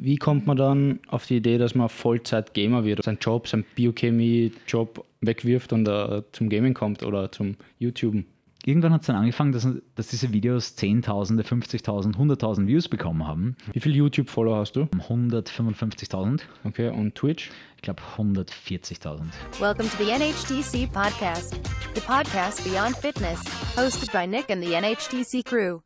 Wie 0.00 0.16
kommt 0.16 0.46
man 0.46 0.56
dann 0.56 1.00
auf 1.08 1.26
die 1.26 1.36
Idee, 1.36 1.58
dass 1.58 1.74
man 1.74 1.88
Vollzeit-Gamer 1.88 2.84
wird, 2.84 3.02
seinen 3.02 3.18
Job, 3.20 3.46
seinen 3.46 3.64
Biochemie-Job 3.74 5.04
wegwirft 5.20 5.72
und 5.72 5.86
uh, 5.86 6.22
zum 6.32 6.48
Gaming 6.48 6.72
kommt 6.72 7.02
oder 7.02 7.30
zum 7.30 7.56
YouTuben? 7.78 8.26
Irgendwann 8.64 8.92
hat 8.92 9.00
es 9.00 9.08
dann 9.08 9.16
angefangen, 9.16 9.52
dass, 9.52 9.68
dass 9.96 10.06
diese 10.06 10.32
Videos 10.32 10.76
Zehntausende, 10.76 11.42
50.000, 11.42 12.14
100.000 12.14 12.68
Views 12.68 12.88
bekommen 12.88 13.26
haben. 13.26 13.56
Wie 13.72 13.80
viele 13.80 13.96
YouTube-Follower 13.96 14.56
hast 14.56 14.76
du? 14.76 14.82
155.000. 14.82 16.42
Okay, 16.64 16.88
und 16.88 17.14
Twitch? 17.14 17.50
Ich 17.76 17.82
glaube 17.82 18.00
140.000. 18.16 19.24
Welcome 19.60 19.88
to 19.90 19.96
the 19.98 20.10
NHTC 20.10 20.90
Podcast, 20.90 21.60
the 21.94 22.00
podcast 22.00 22.64
beyond 22.64 22.96
fitness, 22.96 23.42
hosted 23.76 24.12
by 24.12 24.26
Nick 24.26 24.48
and 24.48 24.62
the 24.62 24.72
NHTC 24.72 25.44
crew. 25.44 25.80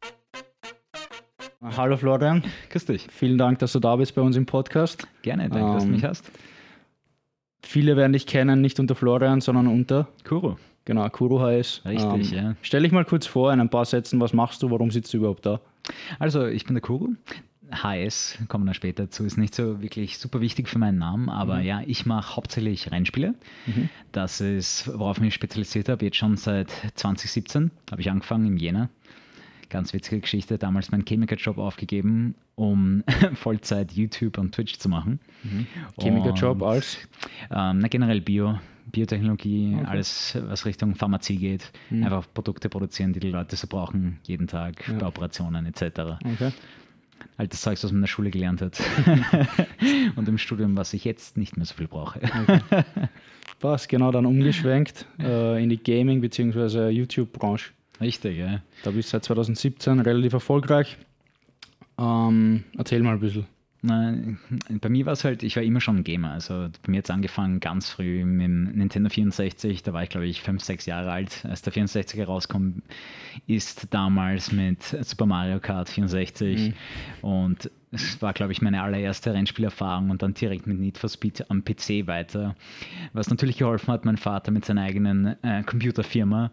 Hallo 1.63 1.97
Florian. 1.97 2.43
Grüß 2.71 2.85
dich. 2.87 3.07
Vielen 3.11 3.39
Dank, 3.39 3.59
dass 3.61 3.73
du 3.73 3.81
da 3.81 3.97
bist 3.97 4.15
bei 4.15 4.23
uns 4.23 4.37
im 4.37 4.47
Podcast. 4.47 5.07
Gerne, 5.23 5.49
danke, 5.49 5.73
dass 5.73 5.83
du 5.85 5.89
Ähm, 5.89 5.95
mich 5.95 6.05
hast. 6.05 6.31
Viele 7.63 7.97
werden 7.97 8.13
dich 8.13 8.27
kennen, 8.27 8.61
nicht 8.61 8.79
unter 8.79 8.95
Florian, 8.95 9.41
sondern 9.41 9.67
unter, 9.67 10.07
Kuro. 10.25 10.59
genau, 10.85 11.09
Kuro 11.09 11.41
HS. 11.41 11.83
Richtig, 11.85 12.31
ja. 12.31 12.55
Stell 12.63 12.83
dich 12.83 12.93
mal 12.93 13.05
kurz 13.05 13.27
vor 13.27 13.53
in 13.53 13.61
ein 13.61 13.71
paar 13.71 13.85
Sätzen, 13.85 14.21
was 14.21 14.33
machst 14.33 14.63
du, 14.63 14.71
warum 14.71 14.91
sitzt 14.91 15.13
du 15.15 15.19
überhaupt 15.19 15.47
da? 15.47 15.61
Also, 16.19 16.47
ich 16.47 16.65
bin 16.67 16.75
der 16.75 16.83
Kuro. 16.83 17.09
HS, 17.73 18.39
kommen 18.47 18.63
wir 18.63 18.67
dann 18.69 18.75
später 18.75 19.05
dazu, 19.07 19.25
ist 19.25 19.39
nicht 19.39 19.53
so 19.53 19.83
wirklich 19.83 20.19
super 20.19 20.41
wichtig 20.41 20.69
für 20.69 20.79
meinen 20.79 20.99
Namen, 20.99 21.29
aber 21.29 21.61
ja, 21.63 21.81
ich 21.85 22.07
mache 22.07 22.37
hauptsächlich 22.37 22.93
Rennspiele. 22.93 23.35
Das 24.13 24.41
ist, 24.41 24.89
worauf 24.97 25.17
ich 25.17 25.23
mich 25.25 25.35
spezialisiert 25.35 25.89
habe, 25.89 26.05
jetzt 26.05 26.17
schon 26.17 26.37
seit 26.37 26.71
2017, 26.95 27.73
habe 27.91 28.01
ich 28.01 28.09
angefangen 28.09 28.47
im 28.47 28.57
Jänner. 28.57 28.89
Ganz 29.69 29.93
witzige 29.93 30.21
Geschichte, 30.21 30.59
damals 30.59 30.91
meinen 30.91 31.05
Chemiker-Job 31.05 31.59
aufgegeben, 31.59 32.35
um 32.55 33.03
Vollzeit 33.35 33.93
YouTube 33.93 34.39
und 34.39 34.55
Twitch 34.55 34.79
zu 34.79 34.89
machen. 34.89 35.19
Chemiker-Job 36.01 36.63
Und, 36.63 36.69
als? 36.69 36.99
Ähm, 37.51 37.79
na, 37.81 37.89
generell 37.89 38.21
Bio, 38.21 38.59
Biotechnologie, 38.93 39.77
alles, 39.85 40.39
was 40.47 40.65
Richtung 40.67 40.95
Pharmazie 40.95 41.37
geht. 41.37 41.73
Einfach 41.91 42.27
Produkte 42.33 42.69
produzieren, 42.69 43.13
die 43.13 43.21
die 43.21 43.31
Leute 43.31 43.57
so 43.57 43.67
brauchen, 43.67 44.19
jeden 44.25 44.47
Tag, 44.47 44.85
bei 44.99 45.07
Operationen 45.07 45.67
etc. 45.67 45.83
Okay. 46.25 46.53
Das 47.39 47.61
Zeugs, 47.61 47.83
was 47.83 47.91
man 47.91 47.99
in 47.99 48.03
der 48.03 48.09
Schule 48.09 48.31
gelernt 48.31 48.63
hat. 48.63 48.81
und 50.17 50.29
im 50.29 50.39
Studium, 50.39 50.77
was 50.77 50.95
ich 50.95 51.05
jetzt 51.05 51.37
nicht 51.37 51.57
mehr 51.57 51.67
so 51.67 51.75
viel 51.75 51.89
brauche. 51.89 52.21
Passt, 53.61 53.89
genau, 53.89 54.11
dann 54.13 54.27
umgeschwenkt 54.27 55.07
äh, 55.19 55.63
in 55.63 55.71
die 55.71 55.79
Gaming- 55.83 56.21
bzw. 56.21 56.91
YouTube-Branche. 56.91 57.73
Richtig, 58.01 58.39
ja. 58.39 58.61
Da 58.83 58.91
bist 58.91 59.09
du 59.09 59.13
seit 59.13 59.25
2017 59.25 60.01
relativ 60.01 60.33
erfolgreich. 60.35 60.97
Ähm, 61.99 62.65
erzähl 62.77 63.03
mal 63.03 63.15
ein 63.15 63.21
bisschen. 63.21 63.47
Na, 63.83 64.15
bei 64.81 64.89
mir 64.89 65.07
war 65.07 65.13
es 65.13 65.23
halt, 65.23 65.43
ich 65.43 65.55
war 65.55 65.63
immer 65.63 65.81
schon 65.81 65.99
ein 65.99 66.05
Gamer. 66.05 66.33
Also 66.33 66.69
bei 66.83 66.91
mir 66.91 66.99
hat 66.99 67.05
es 67.05 67.11
angefangen 67.11 67.61
ganz 67.61 67.89
früh 67.89 68.25
mit 68.25 68.45
dem 68.45 68.65
Nintendo 68.65 69.09
64. 69.09 69.83
Da 69.83 69.93
war 69.93 70.03
ich, 70.03 70.09
glaube 70.09 70.27
ich, 70.27 70.43
5, 70.43 70.63
6 70.63 70.87
Jahre 70.87 71.13
alt. 71.13 71.45
Als 71.49 71.63
der 71.63 71.73
64 71.73 72.19
herauskommt, 72.19 72.83
ist 73.47 73.87
damals 73.95 74.51
mit 74.51 74.83
Super 74.83 75.27
Mario 75.27 75.61
Kart 75.61 75.89
64. 75.89 76.73
Und 77.23 77.71
es 77.97 78.23
war, 78.23 78.33
glaube 78.33 78.53
ich, 78.53 78.63
meine 78.63 78.83
allererste 78.83 79.33
Rennspielerfahrung 79.33 80.11
und 80.11 80.23
dann 80.23 80.35
direkt 80.35 80.67
mit 80.67 80.79
Need 80.79 80.99
for 80.99 81.11
Speed 81.11 81.51
am 81.51 81.65
PC 81.65 82.07
weiter. 82.07 82.55
Was 83.13 83.29
natürlich 83.31 83.59
geholfen 83.59 83.93
hat, 83.93 84.05
mein 84.05 84.17
Vater 84.17 84.51
mit 84.51 84.65
seiner 84.65 84.83
eigenen 84.83 85.43
äh, 85.43 85.63
Computerfirma. 85.65 86.51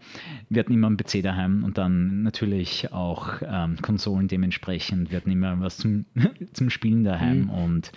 Wir 0.49 0.59
hatten 0.59 0.73
immer 0.73 0.87
einen 0.87 0.97
PC 0.97 1.21
daheim 1.21 1.63
und 1.63 1.77
dann 1.77 2.23
natürlich 2.23 2.91
auch 2.91 3.41
ähm, 3.45 3.77
Konsolen 3.81 4.27
dementsprechend. 4.27 5.11
Wir 5.11 5.17
hatten 5.17 5.31
immer 5.31 5.59
was 5.59 5.77
zum, 5.77 6.05
zum 6.53 6.69
Spielen 6.69 7.03
daheim 7.03 7.49
und 7.49 7.91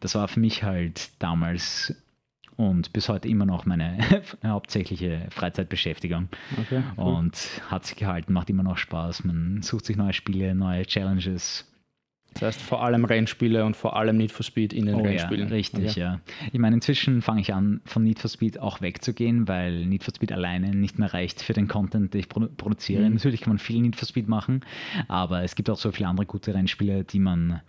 das 0.00 0.14
war 0.14 0.28
für 0.28 0.40
mich 0.40 0.62
halt 0.62 1.10
damals 1.18 1.94
und 2.56 2.92
bis 2.92 3.08
heute 3.08 3.28
immer 3.28 3.46
noch 3.46 3.66
meine 3.66 3.98
hauptsächliche 4.44 5.26
Freizeitbeschäftigung. 5.30 6.28
Okay, 6.60 6.82
cool. 6.96 7.04
Und 7.04 7.36
hat 7.68 7.86
sich 7.86 7.96
gehalten, 7.96 8.32
macht 8.32 8.50
immer 8.50 8.62
noch 8.62 8.76
Spaß. 8.76 9.24
Man 9.24 9.62
sucht 9.62 9.86
sich 9.86 9.96
neue 9.96 10.12
Spiele, 10.12 10.54
neue 10.54 10.86
Challenges. 10.86 11.66
Das 12.34 12.42
heißt 12.42 12.62
vor 12.62 12.82
allem 12.82 13.04
Rennspiele 13.04 13.64
und 13.64 13.76
vor 13.76 13.94
allem 13.96 14.16
Need 14.16 14.32
for 14.32 14.42
Speed 14.44 14.72
in 14.72 14.86
den 14.86 14.94
Oh 14.96 15.02
Rennspielen. 15.02 15.48
Ja, 15.48 15.54
richtig, 15.54 15.90
Okay. 15.90 16.00
ja. 16.00 16.20
Ich 16.52 16.58
meine, 16.58 16.74
inzwischen 16.76 17.20
fange 17.22 17.40
ich 17.42 17.52
an, 17.52 17.80
von 17.84 18.02
Need 18.02 18.18
for 18.18 18.30
Speed 18.30 18.58
auch 18.58 18.80
wegzugehen, 18.80 19.46
weil 19.48 19.84
Need 19.86 20.02
for 20.02 20.14
Speed 20.14 20.32
alleine 20.32 20.74
nicht 20.74 20.98
mehr 20.98 21.12
reicht 21.12 21.42
für 21.42 21.52
den 21.52 21.68
Content, 21.68 22.14
den 22.14 22.20
ich 22.20 22.28
produ 22.28 22.48
produziere. 22.56 23.02
Mhm. 23.08 23.14
Natürlich 23.14 23.42
kann 23.42 23.50
man 23.50 23.58
viel 23.58 23.80
Need 23.82 23.96
for 23.96 24.08
Speed 24.08 24.28
machen, 24.28 24.62
aber 25.08 25.42
es 25.42 25.54
gibt 25.54 25.68
auch 25.68 25.76
so 25.76 25.92
viele 25.92 26.08
andere 26.08 26.26
gute 26.26 26.54
Rennspiele, 26.54 27.04
die 27.04 27.18
man, 27.18 27.60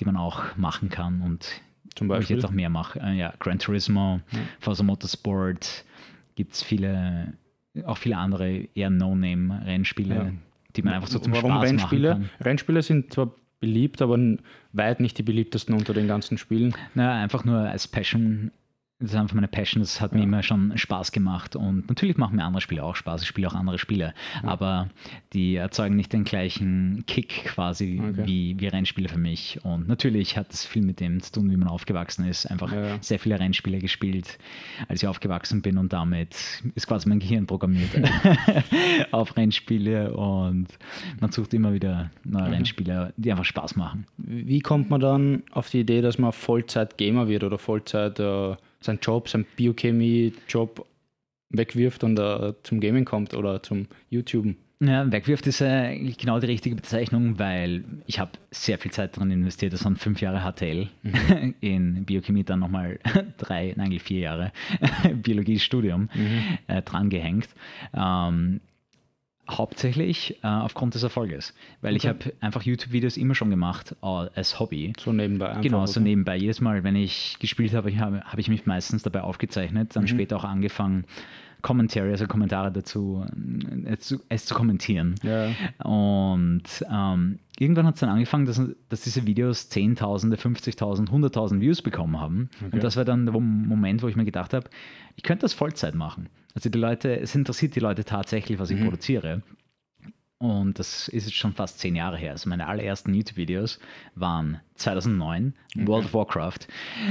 die 0.00 0.04
man 0.04 0.16
auch 0.16 0.56
machen 0.56 0.88
kann 0.88 1.20
und 1.22 1.48
Zum 1.94 2.08
wo 2.08 2.14
ich 2.14 2.18
Beispiel. 2.20 2.36
jetzt 2.36 2.44
auch 2.44 2.50
mehr 2.50 2.70
mache. 2.70 2.98
Äh, 3.00 3.14
ja, 3.16 3.32
Gran 3.38 3.58
Turismo, 3.60 4.20
Forza 4.60 4.82
Motorsport, 4.82 5.84
gibt 6.34 6.54
es 6.54 6.62
viele, 6.62 7.34
auch 7.86 7.96
viele 7.98 8.16
andere 8.16 8.68
eher 8.74 8.90
No-Name-Rennspiele, 8.90 10.14
Ja. 10.14 10.30
die 10.76 10.82
man 10.82 10.94
einfach 10.94 11.08
so 11.08 11.18
zum 11.18 11.32
Warum 11.34 11.52
Spaß 11.52 11.62
Rennspiele? 11.68 12.08
machen 12.10 12.30
kann. 12.38 12.46
Rennspiele 12.46 12.82
sind 12.82 13.12
zwar 13.12 13.30
beliebt, 13.60 14.02
aber 14.02 14.18
weit 14.72 15.00
nicht 15.00 15.18
die 15.18 15.22
beliebtesten 15.22 15.74
unter 15.74 15.94
den 15.94 16.08
ganzen 16.08 16.38
Spielen. 16.38 16.74
Naja, 16.94 17.22
einfach 17.22 17.44
nur 17.44 17.58
als 17.58 17.88
Passion. 17.88 18.50
Das 19.00 19.10
ist 19.10 19.16
einfach 19.16 19.34
meine 19.36 19.46
Passion, 19.46 19.80
das 19.80 20.00
hat 20.00 20.12
mir 20.12 20.24
immer 20.24 20.42
schon 20.42 20.76
Spaß 20.76 21.12
gemacht 21.12 21.54
und 21.54 21.88
natürlich 21.88 22.16
machen 22.16 22.34
mir 22.34 22.44
andere 22.44 22.60
Spiele 22.60 22.82
auch 22.82 22.96
Spaß, 22.96 23.22
ich 23.22 23.28
spiele 23.28 23.46
auch 23.46 23.54
andere 23.54 23.78
Spiele, 23.78 24.12
aber 24.42 24.88
die 25.32 25.54
erzeugen 25.54 25.94
nicht 25.94 26.12
den 26.12 26.24
gleichen 26.24 27.04
Kick 27.06 27.44
quasi 27.44 28.02
Okay. 28.02 28.26
wie, 28.26 28.56
wie 28.58 28.66
Rennspiele 28.66 29.08
für 29.08 29.18
mich 29.18 29.60
und 29.62 29.86
natürlich 29.86 30.36
hat 30.36 30.52
es 30.52 30.66
viel 30.66 30.82
mit 30.82 30.98
dem 30.98 31.20
zu 31.22 31.30
tun, 31.30 31.50
wie 31.50 31.56
man 31.56 31.68
aufgewachsen 31.68 32.26
ist, 32.26 32.46
einfach 32.46 32.72
Ja, 32.72 32.86
ja. 32.86 32.98
sehr 33.00 33.20
viele 33.20 33.38
Rennspiele 33.38 33.78
gespielt, 33.78 34.36
als 34.88 35.00
ich 35.02 35.08
aufgewachsen 35.08 35.62
bin 35.62 35.78
und 35.78 35.92
damit 35.92 36.36
ist 36.74 36.88
quasi 36.88 37.08
mein 37.08 37.20
Gehirn 37.20 37.46
programmiert 37.46 37.90
auf 39.12 39.36
Rennspiele 39.36 40.12
und 40.12 40.66
man 41.20 41.30
sucht 41.30 41.54
immer 41.54 41.72
wieder 41.72 42.10
neue 42.24 42.50
Rennspiele, 42.50 43.12
die 43.16 43.30
einfach 43.30 43.44
Spaß 43.44 43.76
machen. 43.76 44.06
Wie 44.16 44.58
kommt 44.60 44.90
man 44.90 45.00
dann 45.00 45.42
auf 45.52 45.70
die 45.70 45.80
Idee, 45.80 46.00
dass 46.00 46.18
man 46.18 46.32
Vollzeit-Gamer 46.32 47.28
wird 47.28 47.44
oder 47.44 47.58
Vollzeit 47.58 48.18
äh, 48.18 48.56
seinen 48.80 49.00
Job, 49.00 49.28
seinen 49.28 49.46
Biochemie-Job 49.56 50.86
wegwirft 51.50 52.04
und 52.04 52.18
äh, 52.18 52.54
zum 52.62 52.80
Gaming 52.80 53.04
kommt 53.04 53.34
oder 53.34 53.62
zum 53.62 53.86
YouTuben? 54.10 54.56
Ja, 54.80 55.10
wegwirft 55.10 55.46
ist 55.48 55.60
äh, 55.60 55.66
eigentlich 55.66 56.18
genau 56.18 56.38
die 56.38 56.46
richtige 56.46 56.76
Bezeichnung, 56.76 57.40
weil 57.40 57.82
ich 58.06 58.20
habe 58.20 58.30
sehr 58.52 58.78
viel 58.78 58.92
Zeit 58.92 59.16
daran 59.16 59.32
investiert. 59.32 59.72
Das 59.72 59.84
waren 59.84 59.96
fünf 59.96 60.20
Jahre 60.20 60.40
HTL 60.40 60.88
in 61.60 62.04
Biochemie, 62.04 62.44
dann 62.44 62.60
nochmal 62.60 63.00
drei, 63.38 63.74
nein, 63.76 63.86
eigentlich 63.86 64.04
vier 64.04 64.20
Jahre 64.20 64.52
Biologiestudium 65.14 66.08
äh, 66.68 66.82
dran 66.82 67.10
gehängt. 67.10 67.48
Ähm, 67.92 68.60
hauptsächlich 69.50 70.38
äh, 70.42 70.46
aufgrund 70.46 70.94
des 70.94 71.02
Erfolges, 71.02 71.54
weil 71.80 71.96
ich 71.96 72.06
habe 72.06 72.32
einfach 72.40 72.62
YouTube-Videos 72.62 73.16
immer 73.16 73.34
schon 73.34 73.50
gemacht 73.50 73.96
äh, 74.02 74.06
als 74.06 74.60
Hobby. 74.60 74.92
So 74.98 75.12
nebenbei 75.12 75.48
einfach. 75.48 75.62
Genau, 75.62 75.86
so 75.86 76.00
oder? 76.00 76.08
nebenbei. 76.08 76.36
Jedes 76.36 76.60
Mal, 76.60 76.84
wenn 76.84 76.96
ich 76.96 77.36
gespielt 77.40 77.72
habe, 77.74 77.96
habe, 77.98 78.20
habe 78.22 78.40
ich 78.40 78.48
mich 78.48 78.66
meistens 78.66 79.02
dabei 79.02 79.22
aufgezeichnet, 79.22 79.88
Mhm. 79.88 79.94
dann 79.94 80.08
später 80.08 80.36
auch 80.36 80.44
angefangen, 80.44 81.04
Commentary, 81.60 82.10
also 82.10 82.26
Kommentare 82.28 82.70
dazu, 82.70 83.24
äh, 83.84 83.92
es 83.92 84.00
zu, 84.00 84.20
es 84.28 84.44
zu 84.46 84.54
kommentieren. 84.54 85.16
Ja. 85.24 85.50
Und 85.84 86.62
ähm, 86.88 87.38
irgendwann 87.58 87.86
hat 87.86 87.94
es 87.94 88.00
dann 88.00 88.10
angefangen, 88.10 88.46
dass, 88.46 88.60
dass 88.88 89.00
diese 89.00 89.26
Videos 89.26 89.68
Zehntausende, 89.68 90.36
50.000, 90.36 91.08
100.000 91.10 91.60
Views 91.60 91.82
bekommen 91.82 92.20
haben. 92.20 92.48
Und 92.70 92.84
das 92.84 92.96
war 92.96 93.04
dann 93.04 93.26
der 93.26 93.38
Moment, 93.40 94.02
wo 94.02 94.08
ich 94.08 94.14
mir 94.14 94.24
gedacht 94.24 94.54
habe, 94.54 94.68
ich 95.16 95.24
könnte 95.24 95.42
das 95.42 95.52
Vollzeit 95.54 95.94
machen. 95.96 96.28
Also 96.58 96.70
die 96.70 96.78
Leute, 96.78 97.20
es 97.20 97.36
interessiert 97.36 97.76
die 97.76 97.80
Leute 97.80 98.04
tatsächlich, 98.04 98.58
was 98.58 98.70
ich 98.70 98.82
produziere. 98.82 99.42
Und 100.40 100.78
das 100.78 101.08
ist 101.08 101.24
jetzt 101.26 101.34
schon 101.34 101.52
fast 101.52 101.80
zehn 101.80 101.96
Jahre 101.96 102.16
her. 102.16 102.30
Also 102.30 102.48
meine 102.48 102.68
allerersten 102.68 103.12
YouTube-Videos 103.12 103.80
waren 104.14 104.60
2009, 104.76 105.52
World 105.78 106.04
of 106.04 106.14
Warcraft. 106.14 106.68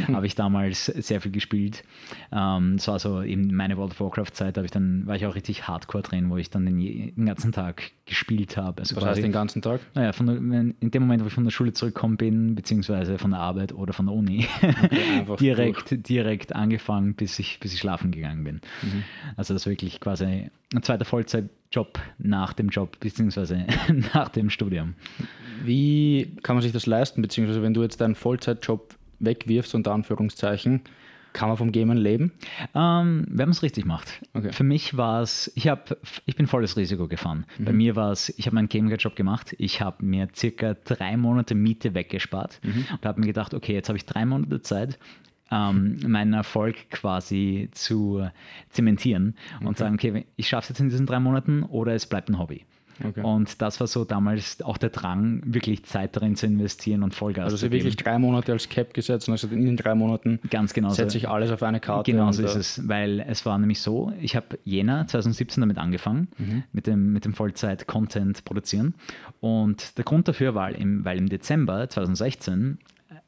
Habe 0.07 0.25
ich 0.25 0.35
damals 0.35 0.85
sehr 0.85 1.19
viel 1.19 1.33
gespielt. 1.33 1.83
Ähm, 2.31 2.77
das 2.77 2.87
war 2.87 2.99
so 2.99 3.21
eben 3.21 3.53
meine 3.53 3.75
World 3.75 3.91
of 3.91 3.99
Warcraft-Zeit. 3.99 4.55
Da 4.55 4.59
habe 4.59 4.65
ich 4.67 4.71
dann 4.71 5.05
war 5.05 5.17
ich 5.17 5.25
auch 5.25 5.35
richtig 5.35 5.67
Hardcore 5.67 6.03
drin, 6.03 6.29
wo 6.29 6.37
ich 6.37 6.49
dann 6.49 6.65
den, 6.65 6.79
den 6.79 7.25
ganzen 7.25 7.51
Tag 7.51 7.91
gespielt 8.05 8.55
habe. 8.55 8.79
Also 8.79 8.95
Was 8.95 9.03
heißt 9.03 9.21
den 9.21 9.33
ganzen 9.33 9.61
Tag? 9.61 9.81
naja, 9.93 10.13
von 10.13 10.73
in 10.79 10.91
dem 10.91 11.01
Moment, 11.01 11.21
wo 11.21 11.27
ich 11.27 11.33
von 11.33 11.43
der 11.43 11.51
Schule 11.51 11.73
zurückgekommen 11.73 12.15
bin, 12.15 12.55
beziehungsweise 12.55 13.17
von 13.17 13.31
der 13.31 13.41
Arbeit 13.41 13.73
oder 13.73 13.91
von 13.91 14.05
der 14.05 14.15
Uni, 14.15 14.47
einfach 14.61 15.35
direkt, 15.39 16.07
direkt 16.07 16.55
angefangen, 16.55 17.13
bis 17.15 17.37
ich, 17.39 17.59
bis 17.59 17.73
ich 17.73 17.79
schlafen 17.81 18.11
gegangen 18.11 18.45
bin. 18.45 18.61
Also 19.35 19.53
das 19.53 19.63
ist 19.63 19.67
wirklich 19.67 19.99
quasi 19.99 20.49
ein 20.73 20.83
zweiter 20.83 21.03
Vollzeitjob 21.71 21.99
nach 22.17 22.53
dem 22.53 22.69
Job, 22.69 22.99
beziehungsweise 22.99 23.65
nach 24.13 24.29
dem 24.29 24.49
Studium. 24.49 24.95
Wie 25.63 26.35
kann 26.43 26.55
man 26.55 26.63
sich 26.63 26.71
das 26.71 26.85
leisten? 26.85 27.21
Beziehungsweise 27.21 27.61
wenn 27.61 27.73
du 27.73 27.81
jetzt 27.83 27.99
deinen 28.01 28.15
Vollzeitjob 28.15 28.95
wegwirfst, 29.19 29.73
unter 29.75 29.91
Anführungszeichen, 29.93 30.81
Kann 31.33 31.49
man 31.49 31.57
vom 31.57 31.71
Gamen 31.71 31.97
leben? 31.97 32.31
Ähm, 32.73 33.25
wenn 33.27 33.47
man 33.47 33.49
es 33.51 33.61
richtig 33.61 33.85
macht. 33.85 34.21
Okay. 34.33 34.51
Für 34.51 34.63
mich 34.63 34.97
war 34.97 35.21
es, 35.21 35.51
ich, 35.55 35.67
hab, 35.67 35.95
ich 36.25 36.35
bin 36.35 36.47
volles 36.47 36.77
Risiko 36.77 37.07
gefahren. 37.07 37.45
Bei 37.59 37.71
Mhm. 37.71 37.77
mir 37.77 37.95
war 37.95 38.11
es, 38.11 38.29
ich 38.39 38.47
habe 38.47 38.55
meinen 38.55 38.69
Gameguide-Job 38.69 39.15
gemacht. 39.15 39.53
Ich 39.59 39.81
habe 39.81 40.03
mir 40.03 40.29
circa 40.35 40.73
drei 40.85 41.15
Monate 41.17 41.53
Miete 41.53 41.93
weggespart 41.93 42.59
Mhm. 42.63 42.85
und 42.91 43.05
habe 43.05 43.19
mir 43.19 43.27
gedacht, 43.27 43.53
okay, 43.53 43.73
jetzt 43.73 43.87
habe 43.89 43.97
ich 43.97 44.05
drei 44.05 44.25
Monate 44.25 44.61
Zeit, 44.61 44.97
ähm, 45.51 45.97
meinen 46.07 46.33
Erfolg 46.33 46.89
quasi 46.89 47.69
zu 47.71 48.27
zementieren 48.69 49.35
und 49.63 49.77
sagen, 49.77 49.95
okay, 49.95 50.25
ich 50.35 50.49
schaffe 50.49 50.65
es 50.65 50.69
jetzt 50.69 50.79
in 50.79 50.89
diesen 50.89 51.05
drei 51.05 51.19
Monaten 51.19 51.63
oder 51.63 51.93
es 51.93 52.05
bleibt 52.05 52.29
ein 52.29 52.37
Hobby. 52.39 52.65
Okay. 53.03 53.21
Und 53.21 53.61
das 53.61 53.79
war 53.79 53.85
so 53.85 54.05
damals 54.05 54.59
auch 54.63 54.77
der 54.79 54.89
Drang, 54.89 55.43
wirklich 55.45 55.83
Zeit 55.85 56.15
darin 56.15 56.35
zu 56.35 56.47
investieren 56.47 57.03
und 57.03 57.13
Vollgas 57.13 57.43
Also 57.45 57.57
zu 57.57 57.65
geben. 57.69 57.73
wirklich 57.83 57.95
drei 57.95 58.17
Monate 58.17 58.51
als 58.53 58.67
Cap 58.69 58.91
gesetzt 58.95 59.27
und 59.27 59.33
also 59.33 59.47
in 59.49 59.67
den 59.67 59.77
drei 59.77 59.93
Monaten 59.93 60.39
Ganz 60.49 60.73
genau 60.73 60.89
setze 60.89 61.15
ich 61.15 61.29
alles 61.29 61.51
auf 61.51 61.61
eine 61.61 61.79
Karte. 61.79 62.11
Genau 62.11 62.31
so 62.31 62.41
ist 62.43 62.55
äh, 62.55 62.59
es, 62.59 62.87
weil 62.87 63.19
es 63.19 63.45
war 63.45 63.59
nämlich 63.59 63.81
so, 63.81 64.11
ich 64.19 64.35
habe 64.35 64.57
Jänner 64.65 65.05
2017 65.05 65.61
damit 65.61 65.77
angefangen, 65.77 66.27
Mhm. 66.39 66.63
mit 66.73 66.87
dem, 66.87 67.13
mit 67.13 67.23
dem 67.25 67.33
Vollzeit-Content 67.35 68.43
produzieren. 68.45 68.95
Und 69.41 69.95
der 69.99 70.03
Grund 70.03 70.27
dafür 70.27 70.55
war, 70.55 70.71
im, 70.73 71.05
weil 71.05 71.19
im 71.19 71.29
Dezember 71.29 71.87
2016 71.87 72.79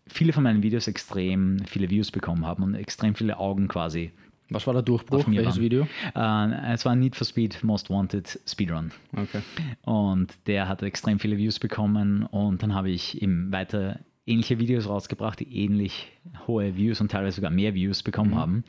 viele 0.09 0.33
von 0.33 0.43
meinen 0.43 0.63
Videos 0.63 0.87
extrem 0.87 1.59
viele 1.65 1.89
Views 1.89 2.11
bekommen 2.11 2.45
haben 2.45 2.63
und 2.63 2.75
extrem 2.75 3.15
viele 3.15 3.37
Augen 3.37 3.67
quasi. 3.67 4.11
Was 4.49 4.65
war 4.65 4.73
der 4.73 4.83
Durchbruch? 4.83 5.27
Welches 5.27 5.55
waren. 5.55 5.61
Video? 5.61 5.87
Äh, 6.15 6.73
es 6.73 6.85
war 6.85 6.95
Need 6.95 7.15
for 7.15 7.25
Speed 7.25 7.63
Most 7.63 7.89
Wanted 7.89 8.39
Speedrun. 8.47 8.91
Okay. 9.13 9.41
Und 9.83 10.33
der 10.47 10.67
hat 10.67 10.81
extrem 10.81 11.19
viele 11.19 11.37
Views 11.37 11.59
bekommen 11.59 12.23
und 12.23 12.63
dann 12.63 12.73
habe 12.73 12.89
ich 12.89 13.21
eben 13.21 13.51
weiter 13.51 13.99
ähnliche 14.25 14.59
Videos 14.59 14.87
rausgebracht, 14.87 15.39
die 15.39 15.63
ähnlich 15.63 16.07
hohe 16.47 16.75
Views 16.75 17.01
und 17.01 17.11
teilweise 17.11 17.37
sogar 17.37 17.51
mehr 17.51 17.73
Views 17.73 18.03
bekommen 18.03 18.35
haben. 18.35 18.63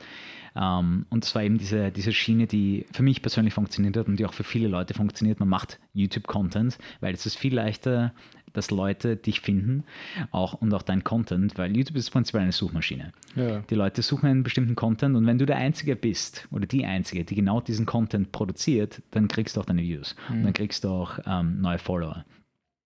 Ähm, 0.55 1.05
und 1.09 1.23
es 1.23 1.33
war 1.33 1.43
eben 1.43 1.57
diese, 1.57 1.91
diese 1.91 2.11
Schiene, 2.11 2.47
die 2.47 2.85
für 2.91 3.03
mich 3.03 3.21
persönlich 3.21 3.53
funktioniert 3.53 3.95
hat 3.95 4.07
und 4.07 4.17
die 4.17 4.25
auch 4.25 4.33
für 4.33 4.43
viele 4.43 4.67
Leute 4.67 4.93
funktioniert. 4.93 5.39
Man 5.39 5.49
macht 5.49 5.79
YouTube-Content, 5.93 6.77
weil 6.99 7.13
es 7.13 7.25
ist 7.25 7.37
viel 7.37 7.55
leichter, 7.55 8.13
dass 8.53 8.71
Leute 8.71 9.15
dich 9.15 9.41
finden 9.41 9.83
auch, 10.31 10.53
und 10.53 10.73
auch 10.73 10.81
dein 10.81 11.03
Content, 11.03 11.57
weil 11.57 11.75
YouTube 11.75 11.97
ist 11.97 12.09
prinzipiell 12.09 12.43
eine 12.43 12.51
Suchmaschine. 12.51 13.11
Ja. 13.35 13.59
Die 13.69 13.75
Leute 13.75 14.01
suchen 14.01 14.27
einen 14.27 14.43
bestimmten 14.43 14.75
Content 14.75 15.15
und 15.15 15.25
wenn 15.25 15.37
du 15.37 15.45
der 15.45 15.57
Einzige 15.57 15.95
bist 15.95 16.47
oder 16.51 16.65
die 16.65 16.85
Einzige, 16.85 17.23
die 17.23 17.35
genau 17.35 17.61
diesen 17.61 17.85
Content 17.85 18.31
produziert, 18.31 19.01
dann 19.11 19.27
kriegst 19.27 19.55
du 19.55 19.61
auch 19.61 19.65
deine 19.65 19.81
Views 19.81 20.15
und 20.29 20.43
dann 20.43 20.53
kriegst 20.53 20.83
du 20.83 20.89
auch 20.89 21.19
ähm, 21.25 21.61
neue 21.61 21.79
Follower. 21.79 22.25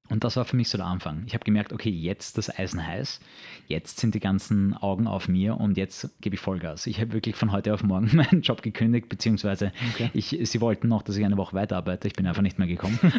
Und 0.10 0.24
das 0.24 0.36
war 0.36 0.46
für 0.46 0.56
mich 0.56 0.70
so 0.70 0.78
der 0.78 0.86
Anfang. 0.86 1.24
Ich 1.26 1.34
habe 1.34 1.44
gemerkt, 1.44 1.74
okay, 1.74 1.90
jetzt 1.90 2.38
das 2.38 2.56
Eisen 2.56 2.86
heiß, 2.86 3.20
jetzt 3.68 4.00
sind 4.00 4.14
die 4.14 4.20
ganzen 4.20 4.76
Augen 4.76 5.08
auf 5.08 5.28
mir 5.28 5.58
und 5.58 5.78
jetzt 5.78 6.10
gebe 6.22 6.36
ich 6.36 6.42
Vollgas. 6.42 6.86
Ich 6.86 7.02
habe 7.02 7.14
wirklich 7.14 7.36
von 7.36 7.52
heute 7.52 7.74
auf 7.74 7.84
morgen 7.84 8.10
meinen 8.16 8.42
Job 8.42 8.62
gekündigt, 8.62 9.10
beziehungsweise 9.10 9.72
ich, 10.14 10.38
sie 10.44 10.62
wollten 10.62 10.88
noch, 10.88 11.02
dass 11.02 11.18
ich 11.18 11.26
eine 11.26 11.38
Woche 11.38 11.56
weiterarbeite. 11.56 12.08
Ich 12.08 12.14
bin 12.14 12.28
einfach 12.28 12.44
nicht 12.44 12.60
mehr 12.60 12.68
gekommen. 12.68 13.00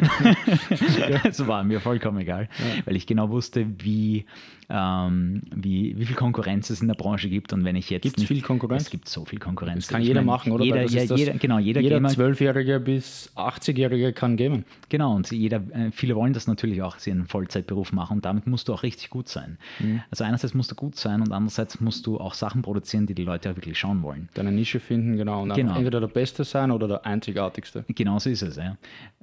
Es 1.25 1.47
war 1.47 1.65
mir 1.65 1.81
vollkommen 1.81 2.19
egal, 2.19 2.49
weil 2.85 2.97
ich 2.97 3.07
genau 3.07 3.31
wusste, 3.31 3.67
wie, 3.79 4.27
ähm, 4.69 5.43
wie, 5.55 5.97
wie 5.99 6.05
viel 6.07 6.17
Konkurrenz 6.17 6.71
es 6.71 6.81
in 6.81 6.89
der 6.89 6.95
Branche 6.95 7.29
gibt. 7.29 7.53
Und 7.53 7.65
wenn 7.65 7.77
ich 7.77 7.89
jetzt. 7.91 8.03
Gibt's 8.03 8.19
nicht- 8.19 8.29
viel 8.29 8.43
Konkurrenz? 8.43 8.83
Es 8.83 8.91
gibt 8.91 9.09
so 9.09 9.25
viel 9.25 9.39
Konkurrenz. 9.39 9.85
Das 9.87 9.93
kann 9.93 10.03
Ich 10.03 10.09
jeder 10.09 10.21
meine, 10.23 10.27
machen, 10.27 10.53
oder? 10.53 10.65
Jeder, 10.65 10.83
ja, 10.85 11.03
jeder, 11.03 11.35
genau, 11.35 11.59
jeder, 11.59 11.81
Jeder 11.81 11.97
Gamer, 11.97 12.09
12-Jährige 12.11 12.81
bis 12.81 13.31
80-Jährige 13.37 14.13
kann 14.13 14.37
gamen. 14.37 14.65
Genau, 14.89 15.15
und 15.15 15.31
jeder, 15.31 15.63
äh, 15.73 15.91
viele 15.93 16.17
wollen 16.17 16.33
das 16.33 16.47
natürlich 16.47 16.83
auch, 16.83 16.99
sie 16.99 17.11
einen 17.13 17.27
Vollzeitberuf 17.27 17.93
machen 17.93 18.19
und 18.19 18.25
damit 18.25 18.47
musst 18.47 18.69
du 18.69 18.75
auch 18.75 18.83
richtig 18.83 19.11
gut 19.11 19.29
sein. 19.29 19.59
Mhm. 19.79 20.03
Also 20.11 20.25
einerseits 20.25 20.55
musst 20.55 20.71
du 20.71 20.75
gut 20.75 20.97
sein 20.97 21.21
und 21.21 21.33
andererseits 21.33 21.81
musst 21.81 22.07
du 22.07 22.19
auch 22.19 22.35
Sachen 22.35 22.63
produzieren, 22.63 23.07
die 23.07 23.15
die 23.15 23.25
Leute 23.25 23.51
auch 23.51 23.57
wirklich 23.57 23.79
schauen 23.79 24.03
wollen. 24.03 24.29
Deine 24.35 24.53
Nische 24.53 24.81
finden, 24.81 25.17
genau. 25.17 25.43
Und 25.43 25.55
Genau. 25.55 25.77
entweder 25.77 26.01
der 26.01 26.09
Beste 26.09 26.45
sein 26.45 26.71
oder 26.71 26.89
der 26.89 27.07
Einzigartigste. 27.07 27.85
Genauso 27.89 28.31
ist 28.31 28.43
es, 28.43 28.57
ja. 28.57 28.77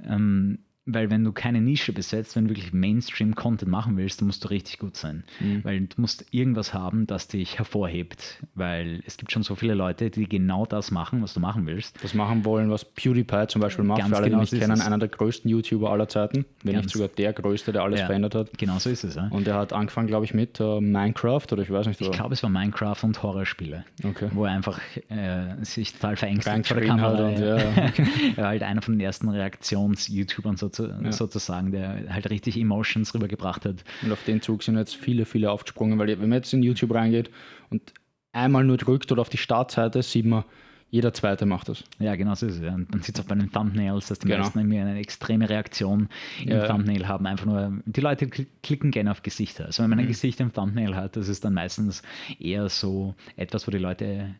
Ähm, 0.08 0.60
weil 0.86 1.10
wenn 1.10 1.24
du 1.24 1.32
keine 1.32 1.62
Nische 1.62 1.94
besetzt, 1.94 2.36
wenn 2.36 2.46
du 2.46 2.50
wirklich 2.52 2.74
Mainstream-Content 2.74 3.72
machen 3.72 3.96
willst, 3.98 4.20
dann 4.20 4.28
musst 4.28 4.44
du 4.44 4.50
richtig 4.50 4.80
gut 4.80 4.98
sein. 4.98 5.24
Mhm. 5.40 5.64
Weil 5.64 5.82
du 5.82 6.02
musst 6.02 6.26
irgendwas 6.32 6.74
haben, 6.74 7.08
das 7.08 7.28
dich 7.30 7.58
hervorhebt. 7.58 8.44
Weil 8.56 9.02
es 9.06 9.16
gibt 9.18 9.32
schon 9.32 9.44
so 9.44 9.56
viele 9.56 9.74
Leute, 9.76 10.10
die 10.10 10.28
genau 10.28 10.66
das 10.66 10.92
machen, 10.92 11.22
was 11.22 11.34
du 11.34 11.40
machen 11.40 11.66
willst. 11.68 12.04
Das 12.04 12.14
machen 12.14 12.44
wollen, 12.46 12.70
was 12.70 12.84
PewDiePie 12.86 13.48
zum 13.48 13.62
Beispiel 13.62 13.86
macht. 13.86 14.00
Ganz 14.00 14.10
Für 14.10 14.18
alle, 14.18 14.26
genau 14.26 14.38
die 14.40 14.42
mich 14.42 14.50
so 14.50 14.58
kennen, 14.58 14.82
einer 14.82 14.98
der 14.98 15.08
größten 15.10 15.50
YouTuber 15.50 15.90
aller 15.92 16.10
Zeiten. 16.10 16.46
Wenn 16.64 16.74
Ganz. 16.74 16.86
nicht 16.88 16.94
sogar 16.94 17.08
der 17.08 17.34
größte, 17.34 17.72
der 17.72 17.84
alles 17.84 18.02
Ja. 18.02 18.06
verändert 18.08 18.36
hat. 18.36 18.58
Genau 18.58 18.78
so 18.80 18.90
ist 18.90 19.04
es, 19.04 19.16
ja. 19.16 19.28
Und 19.30 19.48
er 19.48 19.56
hat 19.56 19.72
angefangen, 19.74 20.08
glaube 20.08 20.26
ich, 20.26 20.34
mit 20.34 20.60
äh, 20.60 20.82
Minecraft 20.82 21.46
oder 21.52 21.62
ich 21.64 21.72
weiß 21.72 21.88
nicht. 21.88 22.02
Ich 22.02 22.08
Oder? 22.10 22.18
glaube, 22.18 22.34
es 22.34 22.44
war 22.44 22.50
Minecraft 22.50 22.98
und 23.04 23.24
Horrorspiele, 23.24 23.86
Okay. 24.04 24.30
wo 24.34 24.46
er 24.46 24.52
einfach 24.52 24.80
äh, 25.10 25.64
sich 25.64 25.94
total 25.94 26.18
verängstigt 26.18 26.68
vor 26.68 26.78
der 26.78 26.88
Kamera. 26.88 27.12
hat 27.14 27.20
und 27.22 27.40
ja. 27.40 27.56
er 28.36 28.38
war 28.38 28.48
halt 28.48 28.64
einer 28.64 28.82
von 28.82 28.96
den 28.96 29.00
ersten 29.02 29.30
Reaktions-YouTubern 29.30 30.58
sozu 30.76 30.94
sozusagen, 31.12 31.72
der 31.72 32.14
halt 32.14 32.30
richtig 32.30 32.58
Emotions 32.58 33.14
rübergebracht 33.14 33.66
hat. 33.66 33.84
Und 34.02 34.12
auf 34.12 34.24
den 34.26 34.42
Zug 34.42 34.64
sind 34.64 34.78
jetzt 34.78 34.96
viele, 34.96 35.26
viele 35.26 35.52
aufgesprungen, 35.52 35.98
weil 36.00 36.08
wenn 36.08 36.20
man 36.30 36.34
jetzt 36.34 36.54
in 36.54 36.64
YouTube 36.64 36.94
reingeht 36.94 37.30
und 37.70 37.94
einmal 38.32 38.64
nur 38.64 38.78
drückt 38.78 39.12
oder 39.12 39.22
auf 39.22 39.30
die 39.30 39.38
Startseite, 39.38 40.02
sieht 40.02 40.26
man, 40.26 40.44
jeder 40.90 41.12
Zweite 41.12 41.48
macht 41.48 41.70
das. 41.70 41.84
Ja, 41.98 42.16
genau 42.16 42.36
so 42.36 42.46
ist 42.46 42.58
es. 42.58 42.62
Ja. 42.62 42.76
Und 42.76 42.92
man 42.92 43.02
sieht 43.02 43.16
es 43.18 43.22
auch 43.24 43.28
bei 43.28 43.34
den 43.34 43.52
Thumbnails, 43.52 44.08
dass 44.10 44.20
die 44.20 44.28
Genau. 44.28 44.44
meisten 44.44 44.60
irgendwie 44.60 44.78
eine 44.80 45.00
extreme 45.00 45.50
Reaktion 45.50 46.08
im 46.44 46.50
Ja. 46.50 46.68
Thumbnail 46.68 47.08
haben. 47.08 47.26
Einfach 47.26 47.48
nur, 47.48 47.82
die 47.86 48.02
Leute 48.02 48.26
kl- 48.28 48.46
klicken 48.62 48.92
gerne 48.92 49.10
auf 49.10 49.24
Gesichter. 49.24 49.66
Also 49.66 49.82
wenn 49.82 49.90
Mhm. 49.90 49.96
man 49.96 50.06
ein 50.06 50.08
Gesicht 50.08 50.40
im 50.40 50.54
Thumbnail 50.54 50.96
hat, 50.96 51.16
das 51.16 51.30
ist 51.30 51.44
dann 51.46 51.56
meistens 51.56 52.04
eher 52.40 52.70
so 52.70 53.16
etwas, 53.38 53.66
wo 53.68 53.72
die 53.72 53.80
Leute 53.80 54.36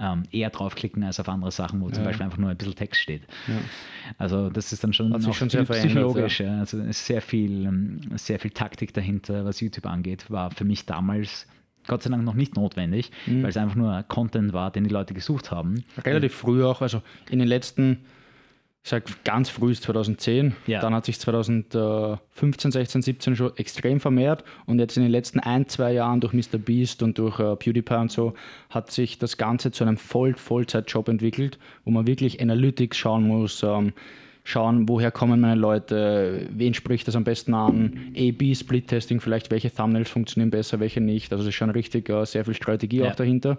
ähm, 0.00 0.22
eher 0.30 0.50
draufklicken 0.50 1.04
als 1.04 1.20
auf 1.20 1.28
andere 1.28 1.50
Sachen, 1.50 1.80
wo 1.82 1.90
zum 1.90 2.02
Ja. 2.02 2.08
Beispiel 2.08 2.24
einfach 2.24 2.38
nur 2.38 2.50
ein 2.50 2.56
bisschen 2.56 2.74
Text 2.74 3.00
steht. 3.00 3.22
Ja. 3.46 3.54
Also 4.18 4.48
das 4.50 4.72
ist 4.72 4.82
dann 4.82 4.92
schon, 4.92 5.12
auch 5.12 5.34
schon 5.34 5.50
sehr 5.50 5.66
viel 5.66 5.76
psychologisch. 5.76 6.40
Ja. 6.40 6.58
Also 6.58 6.80
sehr 6.90 7.20
viel, 7.22 7.66
ähm, 7.66 8.00
sehr 8.16 8.38
viel 8.38 8.50
Taktik 8.50 8.94
dahinter, 8.94 9.44
was 9.44 9.60
YouTube 9.60 9.86
angeht, 9.86 10.30
war 10.30 10.50
für 10.50 10.64
mich 10.64 10.86
damals 10.86 11.46
Gott 11.86 12.02
sei 12.02 12.10
Dank 12.10 12.24
noch 12.24 12.34
nicht 12.34 12.56
notwendig, 12.56 13.10
Mhm. 13.26 13.42
weil 13.42 13.50
es 13.50 13.56
einfach 13.56 13.74
nur 13.76 14.02
Content 14.04 14.52
war, 14.52 14.70
den 14.70 14.84
die 14.84 14.90
Leute 14.90 15.14
gesucht 15.14 15.50
haben. 15.50 15.84
Relativ 16.04 16.34
früh 16.34 16.62
auch, 16.64 16.82
also 16.82 17.02
in 17.30 17.38
den 17.38 17.48
letzten, 17.48 17.98
sag 18.82 19.24
ganz 19.24 19.50
früh 19.50 19.72
ist 19.72 19.82
2010, 19.82 20.54
Ja. 20.66 20.80
dann 20.80 20.94
hat 20.94 21.04
sich 21.04 21.18
2015, 21.20 22.70
16, 22.72 23.02
17 23.02 23.36
schon 23.36 23.56
extrem 23.56 24.00
vermehrt 24.00 24.42
und 24.66 24.78
jetzt 24.78 24.96
in 24.96 25.02
den 25.02 25.12
letzten 25.12 25.38
ein, 25.40 25.68
zwei 25.68 25.92
Jahren 25.92 26.20
durch 26.20 26.32
Mr. 26.32 26.58
Beast 26.58 27.02
und 27.02 27.18
durch 27.18 27.38
äh, 27.38 27.56
PewDiePie 27.56 27.94
und 27.94 28.10
so 28.10 28.34
hat 28.70 28.90
sich 28.90 29.18
das 29.18 29.36
Ganze 29.36 29.70
zu 29.70 29.84
einem 29.84 29.96
Voll 29.96 30.34
Vollzeitjob 30.34 31.08
entwickelt, 31.08 31.58
wo 31.84 31.90
man 31.90 32.06
wirklich 32.06 32.40
Analytics 32.40 32.96
schauen 32.96 33.24
muss, 33.24 33.62
ähm, 33.62 33.92
schauen, 34.44 34.88
woher 34.88 35.10
kommen 35.10 35.40
meine 35.40 35.60
Leute, 35.60 36.48
wen 36.50 36.72
spricht 36.72 37.06
das 37.06 37.14
am 37.16 37.24
besten 37.24 37.52
an, 37.52 38.12
A-B-Split-Testing, 38.16 39.20
vielleicht 39.20 39.50
welche 39.50 39.72
Thumbnails 39.72 40.08
funktionieren 40.08 40.50
besser, 40.50 40.80
welche 40.80 41.00
nicht. 41.02 41.30
Also 41.32 41.42
es 41.42 41.48
ist 41.48 41.54
schon 41.54 41.70
richtig 41.70 42.08
äh, 42.08 42.24
sehr 42.24 42.44
viel 42.46 42.54
Strategie 42.54 42.98
Ja. 43.00 43.10
auch 43.10 43.14
dahinter. 43.16 43.58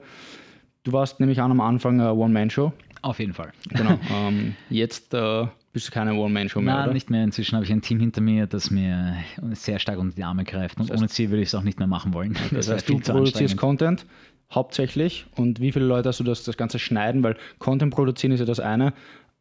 Du 0.84 0.94
warst 0.94 1.20
nämlich 1.20 1.40
an 1.40 1.52
am 1.52 1.62
Anfang 1.62 2.02
eine 2.02 2.12
One-Man-Show. 2.16 2.74
Auf 3.02 3.20
jeden 3.20 3.34
Fall. 3.34 3.52
Genau. 3.70 4.00
ähm, 4.12 4.56
jetzt 4.70 5.14
äh, 5.14 5.48
bist 5.74 5.88
du 5.88 5.92
keine 5.92 6.14
One-Man-Show 6.14 6.62
mehr, 6.62 6.76
Nein, 6.76 6.84
oder? 6.86 6.94
nicht 6.94 7.10
mehr. 7.10 7.24
Inzwischen 7.24 7.56
habe 7.56 7.66
ich 7.66 7.72
ein 7.72 7.82
Team 7.82 8.00
hinter 8.00 8.22
mir, 8.22 8.46
das 8.48 8.70
mir 8.72 9.16
sehr 9.52 9.80
stark 9.80 9.98
unter 10.00 10.16
die 10.16 10.24
Arme 10.24 10.44
greift. 10.44 10.80
Und 10.80 10.90
Das 10.90 10.96
heißt- 10.98 11.00
ohne 11.00 11.08
sie 11.08 11.30
würde 11.30 11.42
ich 11.42 11.50
es 11.50 11.56
auch 11.56 11.64
nicht 11.64 11.80
mehr 11.80 11.88
machen 11.88 12.14
wollen. 12.14 12.34
Das 12.52 12.68
wäre 12.68 12.76
heißt, 12.78 12.90
du 12.90 13.00
produzierst. 13.00 13.58
Content 13.58 14.06
hauptsächlich 14.54 15.26
und 15.36 15.62
wie 15.62 15.72
viele 15.72 15.86
Leute 15.86 16.10
hast 16.10 16.20
du 16.20 16.24
das, 16.26 16.44
das 16.44 16.58
Ganze 16.58 16.78
schneiden? 16.78 17.24
Weil 17.24 17.38
Content 17.58 17.94
produzieren 17.94 18.34
ist 18.34 18.42
ja 18.42 18.46
das 18.46 18.60
eine, 18.60 18.94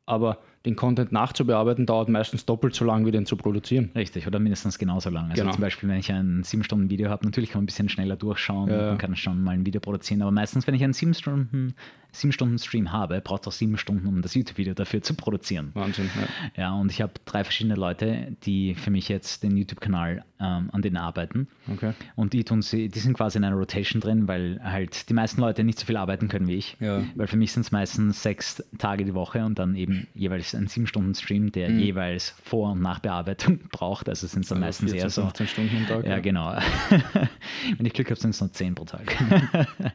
aber 0.06 0.38
den 0.66 0.76
Content 0.76 1.10
nachzubearbeiten 1.12 1.86
dauert 1.86 2.08
meistens 2.10 2.44
doppelt 2.44 2.74
so 2.74 2.84
lang, 2.84 3.06
wie 3.06 3.10
den 3.10 3.24
zu 3.24 3.36
produzieren. 3.36 3.90
Richtig, 3.94 4.26
oder 4.26 4.38
mindestens 4.38 4.78
genauso 4.78 5.08
lang. 5.10 5.30
Also 5.30 5.42
Genau. 5.42 5.52
zum 5.54 5.62
Beispiel, 5.62 5.88
wenn 5.88 5.98
ich 5.98 6.12
ein 6.12 6.42
7-Stunden-Video 6.42 7.08
habe, 7.08 7.24
natürlich 7.24 7.50
kann 7.50 7.60
man 7.60 7.64
ein 7.64 7.66
bisschen 7.66 7.88
schneller 7.88 8.16
durchschauen 8.16 8.68
Ja, 8.70 8.90
und 8.92 8.98
kann 8.98 9.16
schon 9.16 9.42
mal 9.42 9.52
ein 9.52 9.64
Video 9.64 9.80
produzieren, 9.80 10.20
aber 10.22 10.30
meistens, 10.32 10.66
wenn 10.66 10.74
ich 10.74 10.84
einen 10.84 10.92
7-Stunden- 10.92 11.74
7-Stunden-Stream 12.12 12.92
habe, 12.92 13.20
braucht 13.20 13.42
es 13.42 13.48
auch 13.48 13.52
7 13.52 13.78
Stunden, 13.78 14.06
um 14.08 14.20
das 14.20 14.34
YouTube-Video 14.34 14.74
dafür 14.74 15.00
zu 15.02 15.14
produzieren. 15.14 15.70
Wahnsinn. 15.74 16.10
Ja. 16.56 16.62
Ja, 16.62 16.72
und 16.74 16.90
ich 16.90 17.00
habe 17.00 17.12
drei 17.24 17.44
verschiedene 17.44 17.76
Leute, 17.76 18.36
die 18.44 18.74
für 18.74 18.90
mich 18.90 19.08
jetzt 19.08 19.42
den 19.44 19.56
YouTube-Kanal 19.56 20.24
ähm, 20.40 20.70
an 20.72 20.82
denen 20.82 20.96
arbeiten. 20.96 21.48
Okay. 21.72 21.92
Und 22.16 22.32
die 22.32 22.44
tun 22.44 22.62
sie, 22.62 22.88
die 22.88 22.98
sind 22.98 23.14
quasi 23.14 23.38
in 23.38 23.44
einer 23.44 23.54
Rotation 23.56 24.00
drin, 24.00 24.26
weil 24.28 24.60
halt 24.62 25.08
die 25.08 25.14
meisten 25.14 25.40
Leute 25.40 25.62
nicht 25.64 25.78
so 25.78 25.86
viel 25.86 25.96
arbeiten 25.96 26.28
können 26.28 26.48
wie 26.48 26.54
ich. 26.56 26.76
Ja. 26.80 27.02
Weil 27.14 27.26
für 27.26 27.36
mich 27.36 27.52
sind 27.52 27.62
es 27.62 27.72
meistens 27.72 28.22
sechs 28.22 28.62
Tage 28.78 29.04
die 29.04 29.14
Woche 29.14 29.44
und 29.44 29.58
dann 29.58 29.76
eben 29.76 30.06
jeweils 30.14 30.49
ein 30.54 30.66
sieben 30.66 30.86
Stunden 30.86 31.14
Stream, 31.14 31.52
der 31.52 31.70
jeweils 31.70 32.34
Vor- 32.44 32.72
und 32.72 32.80
Nachbearbeitung 32.82 33.58
braucht. 33.72 34.08
Also 34.08 34.26
sind 34.26 34.42
es 34.42 34.48
dann 34.48 34.62
Also 34.62 34.84
meistens 34.84 34.90
14, 34.92 35.00
eher 35.04 35.10
so. 35.10 35.22
15 35.22 35.46
Stunden 35.46 35.76
am 35.78 35.86
Tag. 35.86 36.06
Ja, 36.06 36.18
genau. 36.20 36.54
Wenn 37.76 37.86
ich 37.86 37.92
Glück 37.92 38.10
habe, 38.10 38.20
sind 38.20 38.30
es 38.30 38.40
nur 38.40 38.50
zehn 38.52 38.74
pro 38.74 38.84
Tag. 38.84 39.16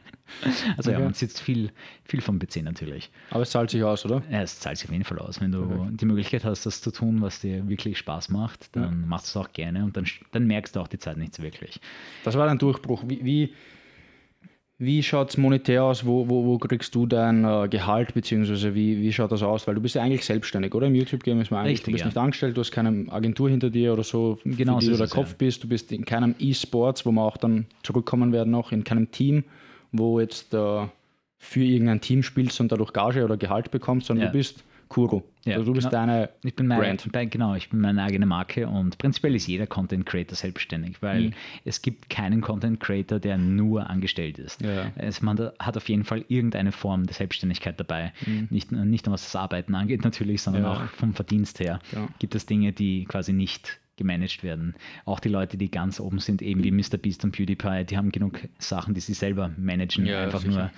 also 0.76 0.90
ja, 0.90 0.96
Okay. 0.96 1.04
man 1.04 1.14
sitzt 1.14 1.40
viel, 1.40 1.70
viel 2.04 2.20
vom 2.20 2.38
PC 2.38 2.62
natürlich. 2.62 3.10
Aber 3.30 3.42
es 3.42 3.50
zahlt 3.50 3.70
sich 3.70 3.82
aus, 3.82 4.04
oder? 4.04 4.22
Ja, 4.30 4.42
es 4.42 4.58
zahlt 4.60 4.78
sich 4.78 4.86
auf 4.88 4.92
jeden 4.92 5.04
Fall 5.04 5.18
aus. 5.18 5.40
Wenn 5.40 5.52
du 5.52 5.88
die 5.92 6.04
Möglichkeit 6.06 6.44
hast, 6.44 6.66
das 6.66 6.80
zu 6.80 6.90
tun, 6.90 7.20
was 7.22 7.40
dir 7.40 7.68
wirklich 7.68 7.98
Spaß 7.98 8.28
macht, 8.30 8.74
dann 8.76 9.06
machst 9.08 9.34
du 9.34 9.38
es 9.40 9.44
auch 9.46 9.52
gerne 9.52 9.84
und 9.84 9.96
dann, 9.96 10.06
dann 10.32 10.46
merkst 10.46 10.76
du 10.76 10.80
auch 10.80 10.88
die 10.88 10.98
Zeit 10.98 11.16
nicht 11.16 11.34
so 11.34 11.42
wirklich. 11.42 11.80
Das 12.24 12.36
war 12.36 12.46
dein 12.46 12.58
Durchbruch. 12.58 13.04
Wie, 13.06 13.24
wie, 13.24 13.54
Wie 14.78 15.02
schaut 15.02 15.30
es 15.30 15.38
monetär 15.38 15.84
aus? 15.84 16.04
Wo, 16.04 16.28
wo, 16.28 16.44
wo 16.44 16.58
kriegst 16.58 16.94
du 16.94 17.06
dein 17.06 17.44
äh, 17.44 17.66
Gehalt, 17.68 18.12
beziehungsweise 18.12 18.74
wie, 18.74 19.00
wie 19.00 19.10
schaut 19.10 19.32
das 19.32 19.42
aus? 19.42 19.66
Weil 19.66 19.74
du 19.74 19.80
bist 19.80 19.94
ja 19.94 20.02
eigentlich 20.02 20.24
selbstständig, 20.26 20.74
oder? 20.74 20.86
Im 20.86 20.94
YouTube-Game 20.94 21.40
ist 21.40 21.50
man 21.50 21.60
eigentlich, 21.60 21.78
Richtig, 21.78 21.84
du 21.86 21.92
bist 21.92 22.02
ja. 22.02 22.06
nicht 22.08 22.18
angestellt, 22.18 22.56
du 22.58 22.60
hast 22.60 22.72
keine 22.72 23.06
Agentur 23.10 23.48
hinter 23.48 23.70
dir 23.70 23.94
oder 23.94 24.02
so, 24.02 24.38
Genau 24.44 24.74
für 24.74 24.80
die 24.80 24.86
so 24.86 24.92
du 24.92 24.98
der 24.98 25.08
Kopf 25.08 25.30
ja. 25.30 25.36
bist. 25.38 25.64
Du 25.64 25.68
bist 25.68 25.92
in 25.92 26.04
keinem 26.04 26.34
E-Sports, 26.38 27.06
wo 27.06 27.12
wir 27.12 27.22
auch 27.22 27.38
dann 27.38 27.66
zurückkommen 27.82 28.32
werden 28.32 28.50
noch, 28.50 28.70
in 28.70 28.84
keinem 28.84 29.10
Team, 29.10 29.44
wo 29.92 30.20
jetzt 30.20 30.52
äh, 30.52 30.86
für 31.38 31.62
irgendein 31.64 32.02
Team 32.02 32.22
spielst 32.22 32.60
und 32.60 32.70
dadurch 32.70 32.92
Gage 32.92 33.24
oder 33.24 33.38
Gehalt 33.38 33.70
bekommst, 33.70 34.08
sondern 34.08 34.26
Ja. 34.26 34.30
du 34.32 34.36
bist 34.36 34.62
Kuro. 34.88 35.24
Ja, 35.44 35.54
also 35.56 35.66
du 35.66 35.72
bist 35.74 35.90
genau. 35.90 36.06
deine 36.06 36.28
Ich 36.42 36.54
bin 36.56 36.66
mein, 36.66 36.78
Brand. 36.80 37.12
bei, 37.12 37.24
genau, 37.24 37.54
ich 37.54 37.70
bin 37.70 37.80
meine 37.80 38.02
eigene 38.02 38.26
Marke 38.26 38.66
und 38.68 38.98
prinzipiell 38.98 39.34
ist 39.34 39.46
jeder 39.46 39.66
Content 39.66 40.06
Creator 40.06 40.36
selbstständig, 40.36 41.02
weil 41.02 41.20
Mhm. 41.22 41.32
es 41.64 41.82
gibt 41.82 42.08
keinen 42.10 42.40
Content 42.40 42.80
Creator, 42.80 43.18
der 43.18 43.38
nur 43.38 43.88
angestellt 43.90 44.38
ist. 44.38 44.60
Ja. 44.62 44.90
Es, 44.96 45.22
man 45.22 45.38
hat 45.58 45.76
auf 45.76 45.88
jeden 45.88 46.04
Fall 46.04 46.24
irgendeine 46.28 46.72
Form 46.72 47.06
der 47.06 47.14
Selbstständigkeit 47.14 47.78
dabei. 47.78 48.12
Nicht, 48.50 48.72
nicht 48.72 49.06
nur 49.06 49.12
was 49.14 49.22
das 49.24 49.36
Arbeiten 49.36 49.74
angeht 49.74 50.04
natürlich, 50.04 50.42
sondern 50.42 50.62
Mhm. 50.62 50.68
Ja. 50.68 50.74
auch 50.74 50.88
vom 50.90 51.14
Verdienst 51.14 51.60
her 51.60 51.80
gibt 52.18 52.34
es 52.34 52.46
Dinge, 52.46 52.72
die 52.72 53.04
quasi 53.04 53.32
nicht 53.32 53.78
gemanagt 53.96 54.42
werden. 54.42 54.74
Auch 55.06 55.20
die 55.20 55.30
Leute, 55.30 55.56
die 55.56 55.70
ganz 55.70 56.00
oben 56.00 56.18
sind, 56.18 56.42
eben 56.42 56.62
wie 56.62 56.70
Mr. 56.70 56.98
Beast 57.00 57.24
und 57.24 57.32
PewDiePie, 57.32 57.84
die 57.84 57.96
haben 57.96 58.12
genug 58.12 58.40
Sachen, 58.58 58.92
die 58.92 59.00
sie 59.00 59.14
selber 59.14 59.50
managen, 59.56 60.04
Ja, 60.04 60.22
einfach 60.24 60.40
sicher. 60.42 60.52
nur, 60.52 60.70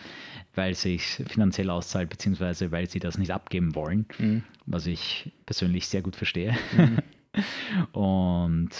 weil 0.54 0.72
es 0.72 0.82
sich 0.82 1.22
finanziell 1.28 1.70
auszahlt, 1.70 2.08
beziehungsweise 2.10 2.70
weil 2.72 2.88
sie 2.88 2.98
das 2.98 3.18
nicht 3.18 3.30
abgeben 3.32 3.74
wollen, 3.74 4.06
Mhm. 4.18 4.42
was 4.66 4.86
ich 4.86 5.32
persönlich 5.46 5.88
sehr 5.88 6.02
gut 6.02 6.16
verstehe. 6.16 6.56
Und 7.92 8.70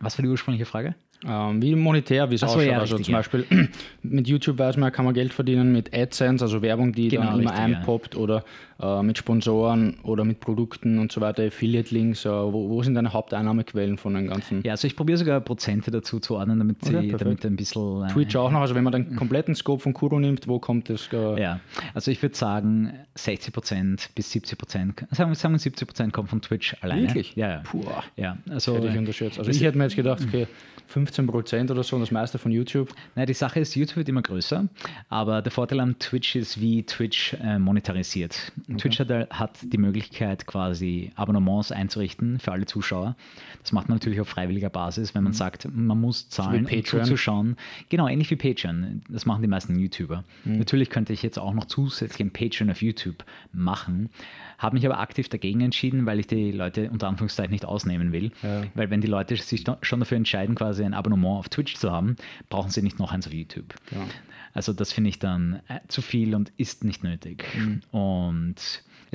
was 0.00 0.18
war 0.18 0.22
die 0.22 0.28
ursprüngliche 0.28 0.66
Frage? 0.66 0.94
Ähm, 1.26 1.62
wie 1.62 1.74
monetär, 1.76 2.30
wie 2.30 2.34
es 2.34 2.42
ausschaut. 2.42 2.64
ja, 2.64 2.78
also 2.80 2.96
richtig, 2.96 3.06
zum 3.06 3.12
ja. 3.12 3.18
Beispiel 3.18 3.68
mit 4.02 4.26
YouTube 4.28 4.58
weiß 4.58 4.76
man, 4.76 4.90
kann 4.92 5.04
man 5.04 5.14
Geld 5.14 5.32
verdienen 5.32 5.72
mit 5.72 5.94
AdSense, 5.94 6.44
also 6.44 6.62
Werbung, 6.62 6.92
die 6.92 7.08
Genau, 7.08 7.26
dann 7.26 7.40
immer 7.40 7.50
richtig, 7.50 7.68
ja. 7.68 7.78
einpoppt 7.78 8.16
oder 8.16 8.44
äh, 8.80 9.02
mit 9.02 9.18
Sponsoren 9.18 9.98
oder 10.02 10.24
mit 10.24 10.40
Produkten 10.40 10.98
und 10.98 11.12
so 11.12 11.20
weiter, 11.20 11.44
Affiliate-Links. 11.44 12.24
Äh, 12.24 12.28
wo, 12.30 12.68
wo 12.70 12.82
sind 12.82 12.94
deine 12.94 13.12
Haupteinnahmequellen 13.12 13.98
von 13.98 14.14
den 14.14 14.26
ganzen? 14.26 14.62
Ja, 14.64 14.72
also 14.72 14.86
ich 14.88 14.96
probiere 14.96 15.18
sogar 15.18 15.40
Prozente 15.40 15.90
dazu 15.92 16.18
zu 16.18 16.34
ordnen, 16.36 16.58
damit, 16.58 16.78
Okay, 16.82 16.90
sie, 17.02 17.08
perfekt. 17.08 17.20
damit 17.20 17.44
ein 17.46 17.56
bisschen. 17.56 18.02
äh, 18.04 18.08
Twitch 18.08 18.34
auch 18.34 18.50
noch, 18.50 18.60
also 18.60 18.74
wenn 18.74 18.82
man 18.84 18.92
den 18.92 19.14
kompletten 19.14 19.54
Scope 19.54 19.80
von 19.82 19.92
Kuro 19.92 20.18
nimmt, 20.18 20.48
wo 20.48 20.58
kommt 20.58 20.88
das? 20.90 21.08
Äh, 21.12 21.40
Ja, 21.40 21.60
also 21.94 22.10
ich 22.10 22.20
würde 22.22 22.34
sagen 22.34 22.92
60% 23.16 24.08
bis 24.14 24.32
70%, 24.32 25.14
sagen 25.14 25.30
wir, 25.30 25.34
sagen 25.36 25.54
wir 25.54 25.60
70% 25.60 26.10
kommt 26.10 26.30
von 26.30 26.40
Twitch 26.42 26.74
alleine. 26.80 27.02
Wirklich? 27.02 27.36
Ja, 27.36 27.48
ja. 27.50 27.58
Puh, 27.64 27.84
ja 28.16 28.36
also, 28.50 28.74
hätte 28.76 28.88
ich 28.88 28.96
unterschätzt. 28.98 29.38
Also 29.38 29.50
ich 29.50 29.62
hätte 29.62 29.78
mir 29.78 29.84
jetzt 29.84 29.96
gedacht, 29.96 30.22
okay, 30.26 30.46
15% 30.92 31.70
oder 31.70 31.82
so 31.82 31.96
und 31.96 32.02
das 32.02 32.10
meiste 32.10 32.38
von 32.38 32.52
YouTube. 32.52 32.94
Na, 33.14 33.26
die 33.26 33.34
Sache 33.34 33.60
ist, 33.60 33.74
YouTube 33.74 33.98
wird 33.98 34.08
immer 34.08 34.22
größer, 34.22 34.68
aber 35.08 35.42
der 35.42 35.52
Vorteil 35.52 35.80
an 35.80 35.98
Twitch 35.98 36.36
ist, 36.36 36.60
wie 36.60 36.82
Twitch 36.84 37.34
äh, 37.34 37.58
monetarisiert. 37.58 38.52
Twitch 38.78 38.98
hat, 38.98 39.10
hat 39.30 39.58
die 39.62 39.78
Möglichkeit, 39.78 40.46
quasi 40.46 41.12
Abonnements 41.16 41.72
einzurichten 41.72 42.38
für 42.38 42.52
alle 42.52 42.66
Zuschauer. 42.66 43.16
Das 43.62 43.72
macht 43.72 43.88
man 43.88 43.96
natürlich 43.96 44.20
auf 44.20 44.28
freiwilliger 44.28 44.70
Basis, 44.70 45.14
wenn 45.14 45.24
man 45.24 45.32
sagt, 45.32 45.68
man 45.72 46.00
muss 46.00 46.28
zahlen, 46.28 46.66
um 46.66 46.84
zuzuschauen. 46.84 47.56
Genau, 47.88 48.08
ähnlich 48.08 48.30
wie 48.30 48.36
Patreon. 48.36 49.02
Das 49.08 49.26
machen 49.26 49.42
die 49.42 49.48
meisten 49.48 49.78
YouTuber. 49.78 50.24
Natürlich 50.44 50.90
könnte 50.90 51.12
ich 51.12 51.22
jetzt 51.22 51.38
auch 51.38 51.54
noch 51.54 51.66
zusätzlich 51.66 52.20
ein 52.20 52.32
Patreon 52.32 52.70
auf 52.70 52.82
YouTube 52.82 53.24
machen, 53.52 54.10
habe 54.58 54.76
mich 54.76 54.86
aber 54.86 55.00
aktiv 55.00 55.28
dagegen 55.28 55.60
entschieden, 55.60 56.06
weil 56.06 56.20
ich 56.20 56.26
die 56.26 56.52
Leute 56.52 56.90
unter 56.90 57.08
Anführungszeichen 57.08 57.52
nicht 57.52 57.64
ausnehmen 57.64 58.12
will. 58.12 58.30
Ja. 58.42 58.62
Weil 58.74 58.90
wenn 58.90 59.00
die 59.00 59.08
Leute 59.08 59.36
sich 59.36 59.64
schon 59.82 60.00
dafür 60.00 60.16
entscheiden, 60.16 60.54
quasi 60.54 60.81
ein 60.84 60.94
Abonnement 60.94 61.38
auf 61.38 61.48
Twitch 61.48 61.76
zu 61.76 61.90
haben, 61.90 62.16
brauchen 62.48 62.70
sie 62.70 62.82
nicht 62.82 62.98
noch 62.98 63.12
eins 63.12 63.26
auf 63.26 63.32
YouTube. 63.32 63.74
Ja. 63.90 64.06
Also 64.54 64.72
das 64.72 64.92
finde 64.92 65.10
ich 65.10 65.18
dann 65.18 65.60
äh, 65.68 65.80
zu 65.88 66.02
viel 66.02 66.34
und 66.34 66.52
ist 66.56 66.84
nicht 66.84 67.02
nötig. 67.02 67.44
Mhm. 67.56 67.80
Und 67.90 68.56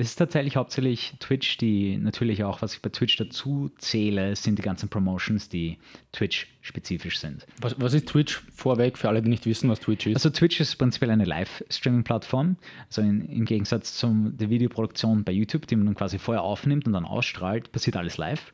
es 0.00 0.10
ist 0.10 0.16
tatsächlich 0.16 0.54
hauptsächlich 0.56 1.14
Twitch, 1.18 1.58
die 1.58 1.96
natürlich 1.96 2.44
auch, 2.44 2.62
was 2.62 2.74
ich 2.74 2.82
bei 2.82 2.88
Twitch 2.88 3.16
dazu 3.16 3.70
zähle, 3.78 4.36
sind 4.36 4.56
die 4.56 4.62
ganzen 4.62 4.88
Promotions, 4.88 5.48
die 5.48 5.78
Twitch-spezifisch 6.12 7.18
sind. 7.18 7.46
Was, 7.60 7.80
was 7.80 7.94
ist 7.94 8.06
Twitch 8.06 8.42
vorweg, 8.54 8.96
für 8.96 9.08
alle, 9.08 9.22
die 9.22 9.28
nicht 9.28 9.44
wissen, 9.44 9.68
was 9.68 9.80
Twitch 9.80 10.06
ist? 10.06 10.14
Also 10.14 10.30
Twitch 10.30 10.60
ist 10.60 10.76
prinzipiell 10.76 11.10
eine 11.10 11.24
Live-Streaming-Plattform, 11.24 12.56
also 12.86 13.02
in, 13.02 13.22
im 13.22 13.44
Gegensatz 13.44 13.94
zu 13.94 14.30
der 14.30 14.50
Videoproduktion 14.50 15.24
bei 15.24 15.32
YouTube, 15.32 15.66
die 15.66 15.74
man 15.74 15.86
dann 15.86 15.94
quasi 15.96 16.18
vorher 16.18 16.42
aufnimmt 16.42 16.86
und 16.86 16.92
dann 16.92 17.04
ausstrahlt, 17.04 17.72
passiert 17.72 17.96
alles 17.96 18.18
live. 18.18 18.52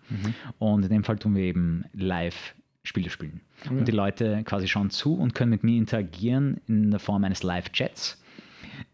Und 0.58 0.82
in 0.82 0.88
dem 0.88 1.04
Fall 1.04 1.18
tun 1.18 1.34
wir 1.34 1.42
eben 1.42 1.84
live 1.92 2.54
Spiele 2.84 3.10
spielen. 3.10 3.40
Und 3.68 3.88
die 3.88 3.92
Leute 3.92 4.42
quasi 4.44 4.68
schauen 4.68 4.90
zu 4.90 5.14
und 5.14 5.34
können 5.34 5.50
mit 5.50 5.64
mir 5.64 5.76
interagieren 5.76 6.60
in 6.68 6.90
der 6.90 7.00
Form 7.00 7.24
eines 7.24 7.42
Live-Chats. 7.42 8.22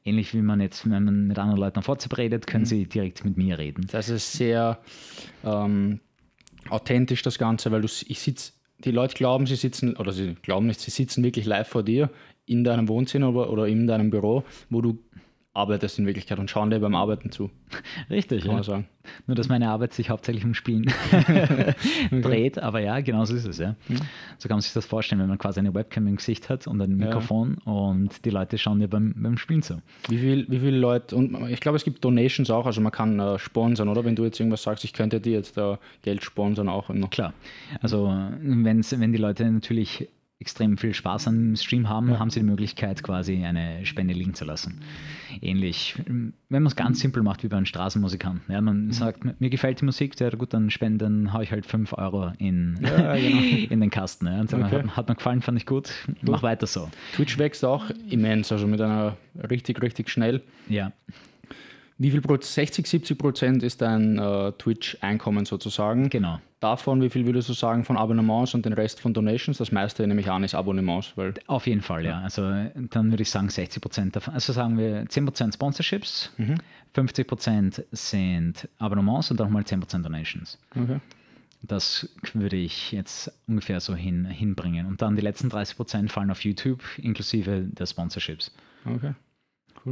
Ähnlich 0.05 0.33
wie 0.33 0.43
man 0.43 0.61
jetzt, 0.61 0.89
wenn 0.89 1.05
man 1.05 1.27
mit 1.27 1.39
anderen 1.39 1.61
Leuten 1.61 1.79
auf 1.81 1.89
WhatsApp 1.89 2.17
redet, 2.17 2.47
können 2.47 2.65
sie 2.65 2.87
direkt 2.87 3.25
mit 3.25 3.37
mir 3.37 3.59
reden. 3.59 3.87
Das 3.91 4.09
ist 4.09 4.33
sehr 4.33 4.79
ähm, 5.45 6.01
authentisch, 6.69 7.23
das 7.23 7.37
Ganze, 7.39 7.73
weil 7.73 7.81
du, 7.81 7.89
ich 8.07 8.21
sitze, 8.21 8.53
die 8.79 8.93
Leute 8.93 9.15
glauben, 9.15 9.47
sie 9.47 9.57
sitzen, 9.57 9.97
oder 9.97 10.13
sie 10.13 10.37
glauben 10.43 10.67
nicht, 10.67 10.81
sie 10.81 10.91
sitzen 10.91 11.25
wirklich 11.25 11.45
live 11.45 11.69
vor 11.69 11.83
dir 11.83 12.11
in 12.47 12.65
deinem 12.65 12.89
Wohnzimmer 12.89 13.31
oder, 13.31 13.51
oder 13.51 13.67
in 13.67 13.87
deinem 13.87 14.11
Büro, 14.11 14.45
wo 14.71 14.81
du 14.81 14.99
arbeitest 15.53 15.99
in 15.99 16.07
Wirklichkeit 16.07 16.39
und 16.39 16.49
schauen 16.49 16.71
dir 16.71 16.79
beim 16.79 16.95
Arbeiten 16.95 17.33
zu, 17.33 17.51
Richtig, 18.09 18.43
kann 18.43 18.51
ja. 18.51 18.55
man 18.55 18.63
sagen. 18.63 18.89
Nur, 19.27 19.35
dass 19.35 19.49
meine 19.49 19.69
Arbeit 19.69 19.93
sich 19.93 20.11
hauptsächlich 20.11 20.45
um 20.45 20.55
Spielen 20.55 20.85
dreht, 22.11 22.59
aber 22.59 22.81
ja, 22.81 23.01
genau 23.01 23.25
so 23.25 23.35
ist 23.35 23.47
es, 23.47 23.59
ja. 23.59 23.75
So 24.39 24.49
kann 24.49 24.57
man 24.57 24.61
sich 24.61 24.73
das 24.73 24.87
vorstellen, 24.87 25.21
wenn 25.21 25.29
man 25.29 25.39
quasi 25.39 25.59
eine 25.59 25.75
Webcam 25.75 26.07
im 26.07 26.17
Gesicht 26.17 26.49
hat 26.49 26.67
und 26.67 26.81
ein 26.81 26.99
Ja. 26.99 27.07
Mikrofon 27.07 27.59
und 27.65 28.25
die 28.25 28.31
Leute 28.31 28.59
schauen 28.59 28.79
dir 28.79 28.89
beim, 28.89 29.15
beim 29.17 29.37
Spielen 29.39 29.63
zu. 29.63 29.83
Wie, 30.09 30.19
viel, 30.19 30.47
wie 30.49 30.61
viele 30.61 30.79
Leute, 30.79 31.17
und 31.17 31.49
ich 31.49 31.61
glaube, 31.61 31.77
es 31.77 31.85
gibt 31.85 32.05
Donations 32.05 32.51
auch, 32.51 32.67
also 32.67 32.81
man 32.81 32.93
kann 32.93 33.19
äh, 33.19 33.39
sponsern, 33.39 33.89
oder? 33.89 34.05
Wenn 34.05 34.15
du 34.17 34.25
jetzt 34.25 34.39
irgendwas 34.39 34.63
sagst, 34.63 34.85
ich 34.85 34.93
könnte 34.93 35.21
dir 35.21 35.33
jetzt 35.33 35.57
äh, 35.59 35.77
Geld 36.03 36.23
sponsern 36.23 36.69
auch 36.69 36.89
noch. 36.91 37.11
Klar. 37.11 37.33
Also 37.81 38.15
wenn's, 38.41 38.99
wenn 38.99 39.13
die 39.13 39.19
Leute 39.19 39.51
natürlich 39.51 40.09
extrem 40.41 40.79
viel 40.79 40.95
Spaß 40.95 41.29
am 41.29 41.55
Stream 41.55 41.89
haben, 41.89 42.19
haben 42.19 42.31
sie 42.31 42.41
die 42.41 42.47
Möglichkeit, 42.47 43.03
quasi 43.03 43.45
eine 43.45 43.85
Spende 43.85 44.15
liegen 44.15 44.33
zu 44.33 44.47
lassen. 44.47 44.81
Ähnlich, 45.43 45.95
wenn 46.07 46.33
man 46.49 46.67
es 46.67 46.77
ganz 46.77 46.99
simpel 47.01 47.23
macht 47.23 47.43
wie 47.45 47.49
bei 47.49 47.59
einem 47.59 47.67
Straßenmusikanten. 47.67 48.51
Ja, 48.53 48.61
man 48.63 48.91
sagt, 48.91 49.21
mir 49.41 49.51
gefällt 49.51 49.81
die 49.81 49.85
Musik, 49.85 50.19
ja 50.19 50.31
gut, 50.31 50.55
dann 50.55 50.71
spenden, 50.71 50.99
dann 50.99 51.33
haue 51.35 51.45
ich 51.45 51.53
halt 51.53 51.67
5 51.67 51.93
Euro 51.93 52.33
in, 52.39 52.79
Ja, 52.83 53.15
genau. 53.17 53.39
in 53.71 53.81
den 53.81 53.91
Kasten. 53.91 54.27
Ja. 54.27 54.41
Und 54.41 54.53
Okay. 54.53 54.65
hat, 54.83 54.97
hat 54.97 55.09
mir 55.09 55.15
gefallen, 55.15 55.43
fand 55.43 55.59
ich 55.59 55.67
gut, 55.67 55.93
mach 56.23 56.43
weiter 56.43 56.67
so. 56.67 56.89
Twitch 57.15 57.37
wächst 57.39 57.65
auch 57.65 57.91
immens, 58.09 58.51
also 58.51 58.67
mit 58.67 58.81
einer 58.81 59.17
richtig, 59.51 59.81
richtig 59.83 60.09
schnell. 60.09 60.43
Ja. 60.69 60.93
Wie 62.01 62.11
viel 62.11 62.23
Prozent, 62.23 62.55
60, 62.55 62.87
70 62.87 63.19
Prozent 63.19 63.63
ist 63.63 63.83
dein 63.83 64.19
äh, 64.19 64.53
Twitch-Einkommen 64.53 65.45
sozusagen? 65.45 66.09
Genau. 66.09 66.41
Davon, 66.59 67.03
wie 67.03 67.11
viel 67.11 67.27
würdest 67.27 67.51
du 67.51 67.53
sagen 67.53 67.85
von 67.85 67.99
Abonnements 67.99 68.55
und 68.55 68.65
den 68.65 68.73
Rest 68.73 69.01
von 69.01 69.13
Donations? 69.13 69.59
Das 69.59 69.71
meiste 69.71 70.07
nehme 70.07 70.23
ich 70.23 70.31
an, 70.31 70.43
ist 70.43 70.55
Abonnements, 70.55 71.13
weil 71.17 71.35
Auf 71.47 71.67
jeden 71.67 71.83
Fall, 71.83 72.07
ja. 72.07 72.23
Also 72.23 72.43
dann 72.75 73.11
würde 73.11 73.23
ich 73.23 73.31
sagen 73.31 73.51
60 73.51 73.83
Prozent 73.83 74.17
davon. 74.17 74.33
Also 74.33 74.55
sagen 74.55 74.79
wir 74.79 75.05
10 75.07 75.27
Prozent 75.27 75.53
Sponsorships, 75.53 76.33
50 76.95 77.27
Prozent 77.29 77.85
sind 77.93 78.67
Abonnements 78.79 79.31
und 79.31 79.39
dann 79.39 79.49
nochmal 79.49 79.67
10 79.67 79.81
Prozent 79.81 80.07
Donations. 80.07 80.59
okay. 80.75 81.01
Das 81.63 82.09
würde 82.33 82.57
ich 82.57 82.93
jetzt 82.93 83.31
ungefähr 83.47 83.79
so 83.81 83.95
hin, 83.95 84.25
hinbringen. 84.25 84.87
Und 84.87 85.03
dann 85.03 85.17
die 85.17 85.21
letzten 85.23 85.51
30 85.51 85.77
Prozent 85.77 86.11
fallen 86.11 86.31
auf 86.31 86.43
YouTube, 86.43 86.83
inklusive 86.97 87.61
der 87.61 87.85
Sponsorships. 87.85 88.55
okay. 88.87 89.13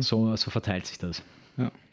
So, 0.00 0.34
so 0.36 0.50
verteilt 0.50 0.86
sich 0.86 0.96
das. 0.96 1.22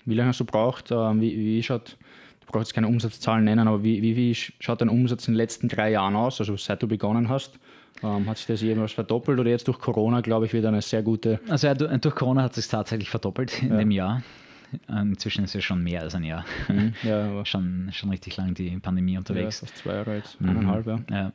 Ja. 0.05 0.11
Wie 0.11 0.15
lange 0.15 0.29
hast 0.29 0.39
du 0.39 0.45
braucht? 0.45 0.91
Ähm, 0.91 1.21
wie, 1.21 1.35
wie 1.37 1.63
schaut, 1.63 1.97
du 2.41 2.45
brauchst 2.51 2.67
jetzt 2.69 2.73
keine 2.73 2.87
Umsatzzahlen 2.87 3.43
nennen, 3.43 3.67
aber 3.67 3.83
wie, 3.83 4.01
wie, 4.01 4.15
wie 4.15 4.33
schaut 4.35 4.81
dein 4.81 4.89
Umsatz 4.89 5.27
in 5.27 5.33
den 5.33 5.37
letzten 5.37 5.67
drei 5.67 5.91
Jahren 5.91 6.15
aus? 6.15 6.39
Also 6.39 6.55
seit 6.57 6.81
du 6.83 6.87
begonnen 6.87 7.29
hast, 7.29 7.59
ähm, 8.03 8.27
hat 8.27 8.37
sich 8.37 8.45
das 8.47 8.61
jemals 8.61 8.91
verdoppelt 8.91 9.39
oder 9.39 9.49
jetzt 9.49 9.67
durch 9.67 9.79
Corona, 9.79 10.21
glaube 10.21 10.45
ich, 10.45 10.53
wieder 10.53 10.67
eine 10.69 10.81
sehr 10.81 11.01
gute. 11.03 11.39
Also 11.49 11.67
ja, 11.67 11.73
du- 11.73 11.87
durch 11.99 12.15
Corona 12.15 12.43
hat 12.43 12.51
es 12.51 12.57
sich 12.63 12.67
tatsächlich 12.67 13.09
verdoppelt 13.09 13.61
in 13.63 13.69
Ja. 13.69 13.77
dem 13.77 13.91
Jahr. 13.91 14.21
Ähm, 14.89 15.11
Inzwischen 15.11 15.45
ist 15.45 15.55
es 15.55 15.63
schon 15.63 15.81
mehr 15.83 16.01
als 16.01 16.15
ein 16.15 16.23
Jahr. 16.23 16.43
Ja, 17.03 17.29
aber 17.29 17.45
schon, 17.45 17.89
schon 17.93 18.09
richtig 18.09 18.35
lang 18.35 18.53
die 18.55 18.71
Pandemie 18.79 19.13
ja, 19.13 19.19
unterwegs. 19.19 19.59
fast 19.59 19.77
zwei 19.77 19.93
Jahre 19.93 20.15
jetzt, 20.17 20.37
eineinhalb, 20.41 20.85
ja. 20.87 20.99
Ja. 21.09 21.31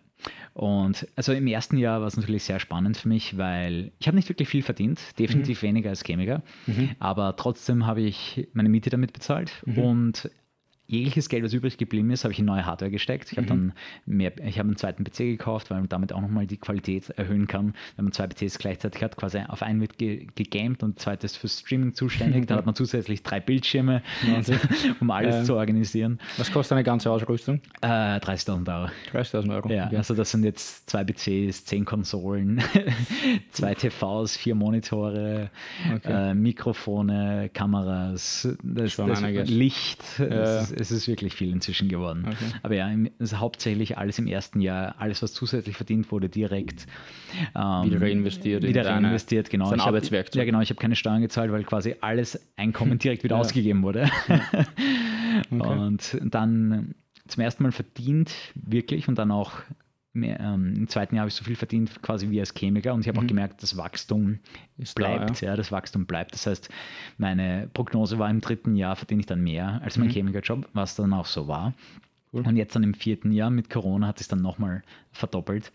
Und 0.54 1.06
also 1.16 1.32
im 1.32 1.46
ersten 1.46 1.76
Jahr 1.76 2.00
war 2.00 2.08
es 2.08 2.16
natürlich 2.16 2.44
sehr 2.44 2.60
spannend 2.60 2.96
für 2.96 3.08
mich, 3.08 3.38
weil 3.38 3.92
ich 3.98 4.06
habe 4.06 4.16
nicht 4.16 4.28
wirklich 4.28 4.48
viel 4.48 4.62
verdient, 4.62 5.00
definitiv 5.18 5.62
weniger 5.62 5.90
als 5.90 6.02
Chemiker, 6.04 6.42
aber 6.98 7.36
trotzdem 7.36 7.86
habe 7.86 8.00
ich 8.00 8.48
meine 8.52 8.68
Miete 8.68 8.90
damit 8.90 9.12
bezahlt 9.12 9.62
und 9.76 10.30
jegliches 10.90 11.28
Geld, 11.28 11.44
was 11.44 11.52
übrig 11.52 11.78
geblieben 11.78 12.11
ist, 12.11 12.25
habe 12.25 12.32
ich 12.32 12.38
in 12.40 12.44
neue 12.47 12.66
Hardware 12.66 12.90
gesteckt. 12.90 13.30
Ich 13.32 13.38
habe 13.38 13.44
Mhm. 13.47 13.49
dann 13.49 13.73
mehr, 14.06 14.32
ich 14.44 14.59
habe 14.59 14.68
einen 14.68 14.76
zweiten 14.76 15.04
PC 15.04 15.18
gekauft, 15.18 15.70
weil 15.70 15.78
man 15.78 15.88
damit 15.88 16.12
auch 16.12 16.20
nochmal 16.20 16.47
die 16.47 16.56
Qualität 16.56 17.11
erhöhen 17.11 17.47
kann. 17.47 17.75
Wenn 17.97 18.06
man 18.06 18.12
zwei 18.12 18.26
PCs 18.26 18.59
gleichzeitig 18.59 19.02
hat, 19.02 19.16
quasi 19.16 19.38
auf 19.49 19.62
einen 19.62 19.80
wird 19.80 19.99
ge 19.99 20.26
gegamed 20.35 20.82
und 20.82 20.97
der 20.97 21.02
zweite 21.02 21.26
ist 21.26 21.37
fürs 21.37 21.61
Streaming 21.61 21.94
zuständig. 21.94 22.47
Dann 22.47 22.59
hat 22.59 22.66
man 22.66 22.75
zusätzlich 22.75 23.23
drei 23.23 23.40
Bildschirme, 23.40 24.02
um 25.00 25.11
alles 25.11 25.37
Ähm. 25.37 25.44
zu 25.44 25.54
organisieren. 25.56 26.18
Was 26.38 26.50
kostet 26.52 26.73
eine 26.76 26.85
ganze 26.85 27.11
Ausrüstung? 27.11 27.61
Äh, 27.80 27.87
30.000 28.18 28.68
Euro. 28.68 28.90
30.000 29.12 29.54
Euro. 29.54 29.68
Ja, 29.70 29.87
Okay. 29.87 29.97
also 29.97 30.14
das 30.14 30.30
sind 30.30 30.44
jetzt 30.44 30.90
zwei 30.90 31.04
PCs, 31.04 31.64
zehn 31.64 31.85
Konsolen, 31.85 32.61
zwei 33.50 33.75
TVs, 33.75 34.37
vier 34.37 34.54
Monitore, 34.54 35.50
Okay. 35.94 36.30
äh, 36.30 36.35
Mikrofone, 36.35 37.50
Kameras, 37.52 38.49
das, 38.62 38.97
das. 38.97 39.20
Licht. 39.50 40.02
Ja. 40.18 40.64
Es, 40.80 40.90
ist, 40.90 40.96
es 40.96 41.02
ist 41.02 41.08
wirklich 41.08 41.34
viel 41.34 41.52
inzwischen 41.52 41.88
geworden. 41.88 42.25
Okay. 42.26 42.37
Aber 42.62 42.75
ja, 42.75 42.88
im- 42.90 43.10
also 43.18 43.38
hauptsächlich 43.38 43.99
alles 43.99 44.18
im 44.18 44.26
ersten 44.26 44.60
Jahr, 44.60 44.94
alles 44.99 45.22
was 45.22 45.32
zusätzlich 45.32 45.76
verdient 45.76 46.10
wurde, 46.10 46.28
direkt 46.28 46.87
ähm, 47.54 47.84
Wieder 47.84 48.00
reinvestiert 48.00 48.64
in 48.64 48.70
Wieder 48.70 48.82
deine- 48.82 49.06
reinvestiert, 49.08 49.50
genau. 49.50 49.66
ist 49.66 49.72
ein 49.72 49.76
Ich 49.76 49.80
hab- 49.82 49.88
Arbeitswerkzeug. 49.88 50.38
Ja, 50.40 50.44
genau. 50.44 50.60
Ich 50.60 50.70
habe 50.70 50.80
keine 50.80 50.96
Steuern 50.96 51.20
gezahlt, 51.20 51.52
weil 51.52 51.64
quasi 51.64 51.94
alles 52.00 52.40
Einkommen 52.56 52.99
direkt 52.99 53.22
wieder 53.25 53.37
Ja. 53.37 53.40
ausgegeben 53.40 53.82
wurde. 53.82 54.08
Okay. 55.50 55.78
Und 55.78 56.18
dann 56.25 56.94
zum 57.26 57.42
ersten 57.42 57.62
Mal 57.62 57.72
verdient, 57.72 58.32
wirklich, 58.54 59.08
und 59.08 59.16
dann 59.18 59.30
auch 59.30 59.52
mehr, 60.12 60.40
ähm, 60.40 60.74
im 60.76 60.88
zweiten 60.88 61.14
Jahr 61.14 61.22
habe 61.22 61.28
ich 61.28 61.34
so 61.34 61.44
viel 61.44 61.56
verdient, 61.56 62.02
quasi 62.02 62.30
wie 62.30 62.40
als 62.40 62.52
Chemiker. 62.54 62.94
Und 62.94 63.00
ich 63.02 63.08
habe 63.08 63.18
auch 63.20 63.26
gemerkt, 63.26 63.62
das 63.62 63.76
Wachstum 63.76 64.22
Mhm. 64.22 64.38
Ist 64.78 64.98
da, 64.98 65.16
bleibt. 65.16 65.40
ja. 65.40 65.56
das 65.56 65.70
Wachstum 65.72 66.06
bleibt. 66.06 66.34
Das 66.34 66.46
heißt, 66.46 66.68
meine 67.18 67.68
Prognose 67.74 68.18
war, 68.18 68.28
im 68.30 68.40
dritten 68.40 68.74
Jahr 68.76 68.96
verdiene 68.96 69.20
ich 69.20 69.26
dann 69.26 69.42
mehr 69.42 69.80
als 69.84 69.96
mein 69.98 70.08
Mhm. 70.08 70.12
Chemikerjob, 70.12 70.68
was 70.72 70.96
dann 70.96 71.12
auch 71.12 71.26
so 71.26 71.46
war. 71.48 71.74
Cool. 72.32 72.46
Und 72.46 72.56
jetzt 72.56 72.76
dann 72.76 72.84
im 72.84 72.94
vierten 72.94 73.32
Jahr 73.32 73.50
mit 73.50 73.70
Corona 73.70 74.06
hat 74.06 74.20
es 74.20 74.28
dann 74.28 74.40
nochmal 74.40 74.82
verdoppelt. 75.10 75.72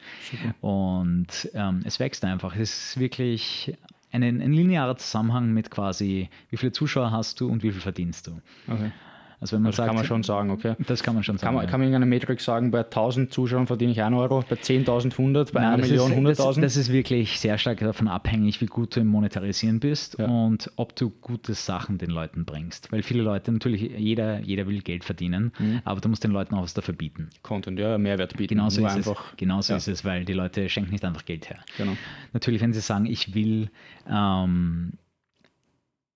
Und 0.62 1.50
ähm, 1.54 1.82
es 1.84 2.00
wächst 2.00 2.24
einfach. 2.24 2.56
Es 2.56 2.92
ist 2.92 3.00
wirklich 3.00 3.76
ein, 4.12 4.24
ein 4.24 4.54
linearer 4.54 4.96
Zusammenhang 4.96 5.52
mit 5.54 5.70
quasi, 5.70 6.30
wie 6.50 6.58
viele 6.58 6.72
Zuschauer 6.72 7.12
hast 7.12 7.42
du 7.42 7.50
und 7.50 7.62
wie 7.64 7.72
viel 7.72 7.82
verdienst 7.82 8.28
du. 8.28 8.42
Okay. 8.70 8.92
Also 9.40 9.56
wenn 9.56 9.64
man 9.64 9.70
Das 9.72 9.78
sagt, 9.78 9.88
kann 9.88 9.96
man 9.96 10.06
schon 10.06 10.24
sagen, 10.24 10.50
okay. 10.50 10.76
das 10.88 11.04
kann 11.04 11.14
man 11.14 11.24
schon 11.24 11.38
sagen. 11.38 11.46
Kann 11.48 11.56
man, 11.56 11.66
ja. 11.66 11.70
kann 11.70 11.80
man 11.80 11.88
irgendeine 11.90 12.06
Metrik 12.08 12.40
sagen, 12.42 12.72
bei 12.72 12.80
1000 12.84 13.34
Zuschauern 13.34 13.68
verdiene 13.68 13.92
ich 13.92 14.02
1 14.02 14.16
Euro, 14.16 14.44
bei 14.50 14.56
10.000 14.56 15.12
100, 15.12 15.52
bei 15.52 15.62
Nein, 15.62 15.74
einer 15.74 15.84
Million 15.84 16.26
ist, 16.28 16.40
das, 16.40 16.48
100.000? 16.58 16.62
das 16.62 16.76
ist 16.78 16.92
wirklich 16.92 17.40
sehr 17.40 17.58
stark 17.58 17.80
davon 17.80 18.08
abhängig, 18.08 18.62
wie 18.62 18.66
gut 18.66 18.96
du 18.96 19.02
im 19.02 19.08
Monetarisieren 19.08 19.80
bist 19.80 20.18
Ja. 20.18 20.26
und 20.28 20.72
ob 20.78 20.96
du 20.96 21.10
gute 21.10 21.54
Sachen 21.54 21.98
den 21.98 22.10
Leuten 22.12 22.46
bringst. 22.46 22.92
Weil 22.92 23.04
viele 23.04 23.24
Leute, 23.24 23.52
natürlich, 23.52 23.82
jeder, 23.98 24.40
jeder 24.40 24.68
will 24.68 24.82
Geld 24.82 25.04
verdienen, 25.04 25.52
Mhm. 25.60 25.82
aber 25.84 26.02
du 26.02 26.10
musst 26.10 26.24
den 26.24 26.32
Leuten 26.32 26.56
auch 26.56 26.64
was 26.64 26.74
dafür 26.74 26.94
bieten. 26.94 27.30
Content, 27.44 27.78
ja, 27.80 27.98
Mehrwert 27.98 28.36
bieten. 28.38 28.56
Genauso 28.56 28.86
ist 28.86 28.96
einfach, 28.96 29.32
es. 29.32 29.38
Genauso 29.38 29.74
ja. 29.74 29.78
ist 29.78 29.88
es, 29.88 30.06
weil 30.06 30.26
die 30.26 30.34
Leute 30.34 30.70
schenken 30.70 30.92
nicht 30.92 31.04
einfach 31.06 31.26
Geld 31.26 31.50
her. 31.50 31.60
Genau. 31.78 31.94
Natürlich, 32.34 32.62
wenn 32.62 32.74
sie 32.74 32.80
sagen, 32.82 33.06
ich 33.06 33.34
will, 33.36 33.70
ähm, 34.10 34.94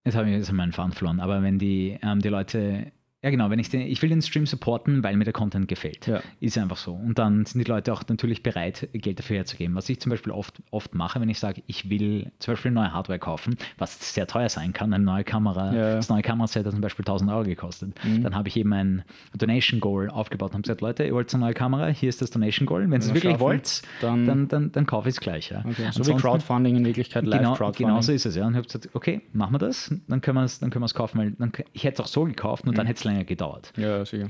jetzt 0.06 0.16
habe 0.16 0.30
ich 0.30 0.36
jetzt 0.38 0.52
meinen 0.52 0.72
Faden 0.72 0.94
verloren, 0.94 1.20
aber 1.20 1.42
wenn 1.44 1.60
die, 1.60 1.98
ähm, 2.02 2.20
die 2.22 2.30
Leute, 2.30 2.92
ja 3.22 3.30
genau, 3.32 3.50
wenn 3.50 3.60
ich 3.60 3.70
den, 3.70 3.82
ich 3.82 4.02
will 4.02 4.10
den 4.10 4.22
Stream 4.22 4.46
supporten, 4.46 5.04
weil 5.04 5.18
mir 5.18 5.26
der 5.26 5.34
Content 5.34 5.68
gefällt. 5.68 6.08
Ja. 6.08 6.22
Ist 6.40 6.58
einfach 6.58 6.78
so. 6.78 6.94
Und 6.94 7.20
dann 7.20 7.46
sind 7.46 7.60
die 7.60 7.70
Leute 7.70 7.92
auch 7.92 8.02
natürlich 8.08 8.44
bereit, 8.44 8.88
Geld 8.94 9.20
dafür 9.20 9.38
herzugeben. 9.38 9.76
Was 9.76 9.90
ich 9.90 10.00
zum 10.00 10.10
Beispiel 10.10 10.32
oft, 10.32 10.62
oft 10.72 10.96
mache, 10.96 11.20
wenn 11.20 11.28
ich 11.30 11.40
sage, 11.40 11.62
ich 11.68 11.90
will 11.90 12.32
zum 12.40 12.54
Beispiel 12.54 12.72
neue 12.72 12.94
Hardware 12.94 13.20
kaufen, 13.20 13.58
was 13.78 14.14
sehr 14.14 14.26
teuer 14.26 14.48
sein 14.50 14.72
kann, 14.72 14.94
eine 14.94 15.04
neue 15.04 15.24
Kamera, 15.26 15.74
Ja. 15.74 15.92
Mhm. 15.92 15.96
das 15.98 16.10
neue 16.10 16.22
Kameraset 16.22 16.66
hat 16.66 16.72
zum 16.72 16.82
Beispiel 16.82 17.04
1000 17.04 17.30
Euro 17.32 17.44
gekostet. 17.44 17.94
Dann 18.24 18.36
habe 18.36 18.48
ich 18.48 18.56
eben 18.58 18.72
ein 18.74 19.04
Donation 19.38 19.80
Goal 19.80 20.10
aufgebaut 20.10 20.52
und 20.52 20.54
habe 20.54 20.62
gesagt, 20.64 20.82
Leute, 20.82 21.04
ihr 21.04 21.14
wollt 21.14 21.34
eine 21.34 21.44
neue 21.44 21.54
Kamera, 21.54 21.88
hier 21.88 22.10
ist 22.10 22.22
das 22.22 22.30
Donation 22.32 22.66
Goal. 22.66 22.84
Wenn 22.84 22.94
ihr 22.94 22.98
es 23.00 23.08
wir 23.08 23.16
wirklich 23.16 23.32
schaffen, 23.34 23.42
wollt, 23.42 23.82
dann- 24.02 24.26
dann, 24.26 24.48
dann, 24.48 24.72
dann, 24.72 24.86
kaufe 24.86 25.10
ich 25.10 25.16
es 25.16 25.20
gleich. 25.20 25.50
Ja. 25.50 25.60
Okay. 25.68 25.90
So 25.92 26.06
wie 26.08 26.16
Crowdfunding 26.16 26.76
in 26.78 26.86
Wirklichkeit, 26.86 27.24
Genau, 27.26 27.36
Live-Crowdfunding. 27.52 27.88
genau 27.88 28.02
so 28.02 28.12
ist 28.14 28.26
es, 28.26 28.36
ja. 28.36 28.46
Und 28.46 28.54
ich 28.54 28.58
habe 28.58 28.68
gesagt, 28.68 28.90
okay, 28.94 29.22
machen 29.34 29.54
wir 29.54 29.60
das, 29.60 29.94
dann 30.08 30.22
können 30.22 30.38
wir 30.38 30.86
es 30.86 30.94
kaufen, 30.94 31.18
weil 31.20 31.32
dann, 31.32 31.52
ich 31.74 31.84
hätte 31.84 31.96
es 31.96 32.00
auch 32.00 32.08
so 32.12 32.24
gekauft, 32.24 32.66
nur 32.66 32.74
dann 32.74 32.86
hätte 32.88 32.98
es 33.00 33.04
länger 33.10 33.26
gedauert. 33.26 33.74
Ja, 33.78 34.06
sicher. 34.06 34.30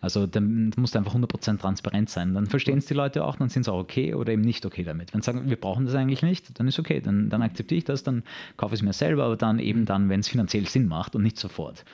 Also 0.00 0.26
dann 0.26 0.72
muss 0.76 0.94
einfach 0.94 1.14
100% 1.14 1.58
transparent 1.58 2.08
sein. 2.08 2.34
Dann 2.34 2.46
verstehen 2.46 2.78
es 2.78 2.86
die 2.86 2.94
Leute 2.94 3.24
auch, 3.24 3.36
dann 3.36 3.48
sind 3.48 3.64
sie 3.64 3.72
auch 3.72 3.80
okay 3.80 4.14
oder 4.14 4.32
eben 4.32 4.42
nicht 4.42 4.64
okay 4.64 4.84
damit. 4.84 5.12
Wenn 5.12 5.22
sie 5.22 5.26
sagen, 5.26 5.48
wir 5.48 5.56
brauchen 5.60 5.86
das 5.86 5.94
eigentlich 5.94 6.22
nicht, 6.22 6.58
dann 6.58 6.68
ist 6.68 6.78
okay, 6.78 7.00
dann, 7.00 7.30
dann 7.30 7.42
akzeptiere 7.42 7.78
ich 7.78 7.84
das, 7.84 8.02
dann 8.02 8.22
kaufe 8.56 8.74
ich 8.74 8.80
es 8.80 8.84
mir 8.84 8.92
selber, 8.92 9.24
aber 9.24 9.36
dann 9.36 9.58
eben 9.58 9.84
dann, 9.84 10.08
wenn 10.08 10.20
es 10.20 10.28
finanziell 10.28 10.66
Sinn 10.68 10.86
macht 10.86 11.16
und 11.16 11.22
nicht 11.22 11.38
sofort. 11.38 11.84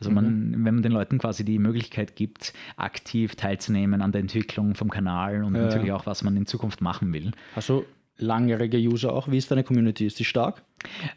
Also 0.00 0.10
man, 0.10 0.52
wenn 0.64 0.74
man 0.74 0.82
den 0.82 0.92
Leuten 0.92 1.18
quasi 1.18 1.44
die 1.44 1.58
Möglichkeit 1.58 2.16
gibt, 2.16 2.52
aktiv 2.76 3.36
teilzunehmen 3.36 4.02
an 4.02 4.12
der 4.12 4.20
Entwicklung 4.20 4.74
vom 4.74 4.90
Kanal 4.90 5.44
und 5.44 5.54
Ja. 5.54 5.62
natürlich 5.62 5.92
auch, 5.92 6.04
was 6.04 6.22
man 6.24 6.36
in 6.36 6.46
Zukunft 6.46 6.80
machen 6.80 7.12
will. 7.12 7.30
Hast 7.54 7.68
du 7.68 7.84
langjährige 8.18 8.78
User 8.78 9.12
auch? 9.12 9.28
Wie 9.30 9.36
ist 9.38 9.50
deine 9.50 9.64
Community? 9.64 10.06
Ist 10.06 10.18
die 10.18 10.24
stark? 10.24 10.62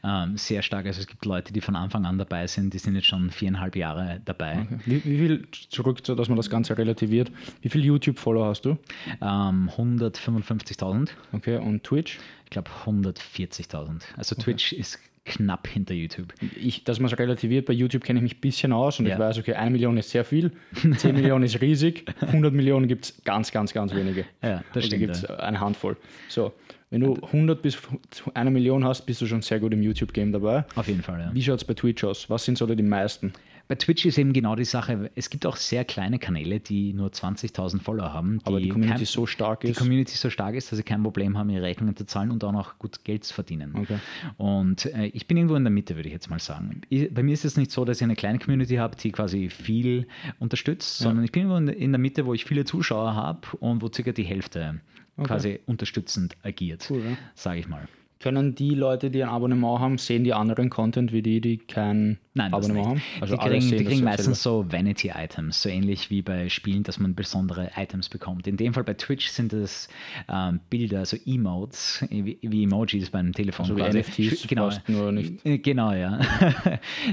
Ähm, 0.03 0.37
sehr 0.37 0.61
stark. 0.61 0.85
Also 0.85 1.01
es 1.01 1.07
gibt 1.07 1.25
Leute, 1.25 1.51
die 1.51 1.59
von 1.61 1.75
Anfang 1.75 2.05
an 2.05 2.17
dabei 2.17 2.47
sind, 2.47 2.73
die 2.73 2.77
sind 2.79 2.95
jetzt 2.95 3.07
schon 3.07 3.29
viereinhalb 3.31 3.75
Jahre 3.75 4.21
dabei. 4.25 4.65
Wie, 4.85 5.03
wie 5.03 5.17
viel, 5.17 5.47
zurück, 5.69 6.01
dass 6.03 6.29
man 6.29 6.37
das 6.37 6.49
Ganze 6.49 6.77
relativiert, 6.77 7.31
wie 7.61 7.69
viel 7.69 7.83
YouTube-Follower 7.83 8.47
hast 8.47 8.61
du? 8.65 8.77
Ähm, 9.21 9.69
155.000, 9.77 11.09
Okay, 11.33 11.57
und 11.57 11.83
Twitch? 11.83 12.17
ich 12.45 12.49
glaube 12.51 12.69
140.000. 12.85 14.01
Also 14.15 14.35
Twitch 14.35 14.73
ist 14.73 14.99
knapp 15.25 15.67
hinter 15.67 15.93
YouTube. 15.93 16.33
Ich, 16.55 16.85
dass 16.85 16.99
man 17.01 17.11
es 17.11 17.19
relativiert, 17.19 17.65
bei 17.65 17.73
YouTube 17.73 18.03
kenne 18.05 18.19
ich 18.19 18.23
mich 18.23 18.35
ein 18.37 18.39
bisschen 18.41 18.71
aus 18.71 18.99
und 18.99 19.07
Ja. 19.07 19.13
ich 19.15 19.19
weiß, 19.19 19.37
okay, 19.39 19.53
eine 19.55 19.71
Million 19.71 19.97
ist 19.97 20.09
sehr 20.09 20.23
viel, 20.23 20.51
10 20.97 21.13
Millionen 21.13 21.43
ist 21.43 21.59
riesig, 21.59 22.05
100 22.21 22.53
Millionen 22.53 22.87
gibt 22.87 23.05
es 23.05 23.21
ganz, 23.25 23.51
ganz, 23.51 23.73
ganz 23.73 23.93
wenige. 23.93 24.21
Ja, 24.41 24.59
das 24.73 24.75
Also 24.75 24.87
stimmt, 24.87 25.01
gibt 25.01 25.15
es 25.15 25.25
eine 25.25 25.59
Handvoll. 25.59 25.97
So, 26.29 26.53
wenn 26.89 27.01
du 27.01 27.15
100 27.15 27.61
bis 27.61 27.77
zu 28.11 28.33
einer 28.33 28.49
Million 28.49 28.83
hast, 28.85 29.05
bist 29.05 29.21
du 29.21 29.25
schon 29.25 29.41
sehr 29.41 29.59
gut 29.59 29.73
im 29.73 29.81
YouTube-Game 29.81 30.31
dabei. 30.31 30.65
Auf 30.75 30.87
jeden 30.87 31.01
Fall, 31.01 31.19
ja. 31.19 31.29
Wie 31.33 31.43
schaut 31.43 31.57
es 31.59 31.65
bei 31.65 31.73
Twitch 31.73 32.03
aus? 32.03 32.29
Was 32.29 32.45
sind 32.45 32.57
so 32.57 32.65
die 32.65 32.81
meisten? 32.83 33.33
Bei 33.69 33.75
Twitch 33.75 34.05
ist 34.05 34.17
eben 34.17 34.31
genau 34.31 34.55
die 34.55 34.63
Sache, 34.63 35.11
es 35.15 35.29
gibt 35.29 35.45
auch 35.45 35.57
sehr 35.57 35.83
kleine 35.83 36.19
Kanäle, 36.19 36.61
die 36.61 36.93
nur 36.93 37.09
20.000 37.09 37.81
Follower 37.81 38.13
haben. 38.13 38.39
Aber 38.45 38.61
die 38.61 38.69
Community 38.69 38.99
kein- 38.99 39.05
so 39.05 39.25
stark 39.25 39.59
die 39.59 39.67
ist. 39.71 39.77
Community 39.77 40.15
so 40.15 40.29
stark 40.29 40.55
ist, 40.55 40.71
dass 40.71 40.77
sie 40.77 40.83
kein 40.83 41.03
Problem 41.03 41.37
haben, 41.37 41.49
ihre 41.49 41.63
Rechnungen 41.63 41.93
zu 41.93 42.05
zahlen 42.05 42.31
und 42.31 42.41
auch 42.45 42.53
noch 42.53 42.79
gut 42.79 43.03
Geld 43.03 43.25
zu 43.25 43.33
verdienen. 43.33 43.73
Okay. 43.75 43.97
Und 44.37 44.85
äh, 44.85 45.07
ich 45.07 45.27
bin 45.27 45.35
irgendwo 45.35 45.55
in 45.55 45.65
der 45.65 45.71
Mitte, 45.71 45.97
würde 45.97 46.07
ich 46.07 46.13
jetzt 46.13 46.29
mal 46.29 46.39
sagen. 46.39 46.79
Ich, 46.87 47.13
bei 47.13 47.23
mir 47.23 47.33
ist 47.33 47.43
es 47.43 47.57
nicht 47.57 47.71
so, 47.71 47.83
dass 47.83 47.97
ich 47.97 48.03
eine 48.05 48.15
kleine 48.15 48.39
Community 48.39 48.75
habe, 48.75 48.95
die 48.95 49.11
quasi 49.11 49.49
viel 49.49 50.07
unterstützt, 50.39 50.99
sondern 50.99 51.25
ich 51.25 51.33
bin 51.33 51.41
irgendwo 51.43 51.57
in 51.57 51.65
der- 51.65 51.75
in 51.77 51.91
der 51.91 51.99
Mitte, 51.99 52.25
wo 52.25 52.33
ich 52.33 52.45
viele 52.45 52.63
Zuschauer 52.63 53.15
habe 53.15 53.41
und 53.59 53.81
wo 53.81 53.89
circa 53.93 54.13
die 54.13 54.23
Hälfte 54.23 54.79
quasi 55.25 55.59
unterstützend 55.65 56.35
agiert, 56.43 56.87
Cool, 56.89 57.03
ja. 57.03 57.17
sage 57.35 57.59
ich 57.59 57.67
mal. 57.67 57.87
Können 58.19 58.55
die 58.55 58.71
Leute, 58.75 59.11
die 59.11 59.23
ein 59.23 59.29
Abonnement 59.29 59.79
haben, 59.79 59.97
sehen 59.97 60.23
die 60.23 60.33
anderen 60.33 60.69
Content 60.69 61.11
wie 61.13 61.21
die, 61.21 61.39
die 61.41 61.57
kein 61.57 62.17
Nein, 62.33 62.53
Abonnement 62.53 62.87
haben? 62.87 63.01
Also 63.21 63.35
die 63.37 63.43
kriegen, 63.47 63.61
sehen 63.61 63.77
die 63.77 63.83
kriegen 63.85 64.03
meistens 64.03 64.41
so 64.43 64.65
Vanity-Items, 64.71 65.61
so 65.61 65.69
ähnlich 65.69 66.09
wie 66.09 66.21
bei 66.21 66.49
Spielen, 66.49 66.83
dass 66.83 66.99
man 66.99 67.13
besondere 67.15 67.71
Items 67.75 68.09
bekommt. 68.09 68.47
In 68.47 68.57
dem 68.57 68.73
Fall 68.73 68.83
bei 68.83 68.93
Twitch 68.95 69.27
sind 69.29 69.53
es 69.53 69.87
ähm, 70.29 70.59
Bilder, 70.69 71.05
so 71.05 71.15
Emotes, 71.25 72.05
wie, 72.09 72.37
wie 72.41 72.63
Emojis 72.63 73.09
beim 73.11 73.33
Telefon. 73.33 73.65
So 73.67 73.75
wie 73.77 73.81
quasi. 73.81 73.99
NFTs, 73.99 74.17
Sch- 74.43 74.47
genau, 74.47 74.69
nur 74.87 75.11
nicht. 75.11 75.45
Äh, 75.45 75.57
Genau, 75.59 75.91
ja. 75.93 76.19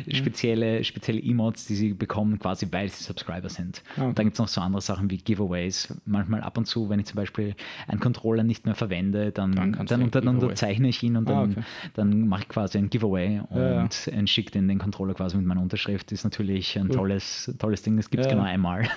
spezielle, 0.09 0.85
spezielle 0.85 1.21
Emotes, 1.23 1.67
die 1.67 1.75
sie 1.75 1.93
bekommen, 1.95 2.39
quasi 2.39 2.67
weil 2.71 2.89
sie 2.89 3.03
Subscriber 3.05 3.49
sind. 3.49 3.83
Ah, 3.97 4.05
Und 4.05 4.19
dann 4.19 4.27
gibt 4.27 4.35
es 4.35 4.39
noch 4.39 4.49
so 4.49 4.61
andere 4.61 4.83
Sachen 4.83 5.11
wie 5.11 5.19
Giveaways. 5.19 5.95
Manchmal 6.07 6.41
ab 6.43 6.57
und 6.59 6.67
zu, 6.67 6.89
wenn 6.89 7.01
ich 7.01 7.07
zum 7.07 7.17
Beispiel 7.17 7.55
einen 7.89 8.01
Controller 8.01 8.43
nicht 8.43 8.67
mehr 8.67 8.75
verwende, 8.75 9.33
dann, 9.33 9.53
Dann 9.53 9.87
dann, 9.87 10.11
dann, 10.11 10.29
unterzeichne 10.29 10.89
ich 10.89 10.94
ihn 11.03 11.17
und 11.17 11.29
Ah, 11.29 11.41
dann, 11.43 11.51
okay. 11.53 11.63
dann 11.95 12.29
mache 12.29 12.43
ich 12.43 12.49
quasi 12.49 12.79
ein 12.79 12.89
Giveaway 12.91 13.41
und 13.51 14.07
Ja, 14.07 14.27
schicke 14.27 14.53
den, 14.53 14.69
den 14.69 14.79
Controller 14.79 15.15
quasi 15.15 15.37
mit 15.37 15.47
meiner 15.47 15.61
Unterschrift. 15.63 16.13
Ist 16.13 16.25
natürlich 16.25 16.79
ein 16.79 16.89
tolles, 16.91 17.53
tolles 17.59 17.83
Ding. 17.83 17.97
Das 17.97 18.11
gibt 18.11 18.23
es 18.25 18.29
genau 18.31 18.43
einmal. 18.45 18.89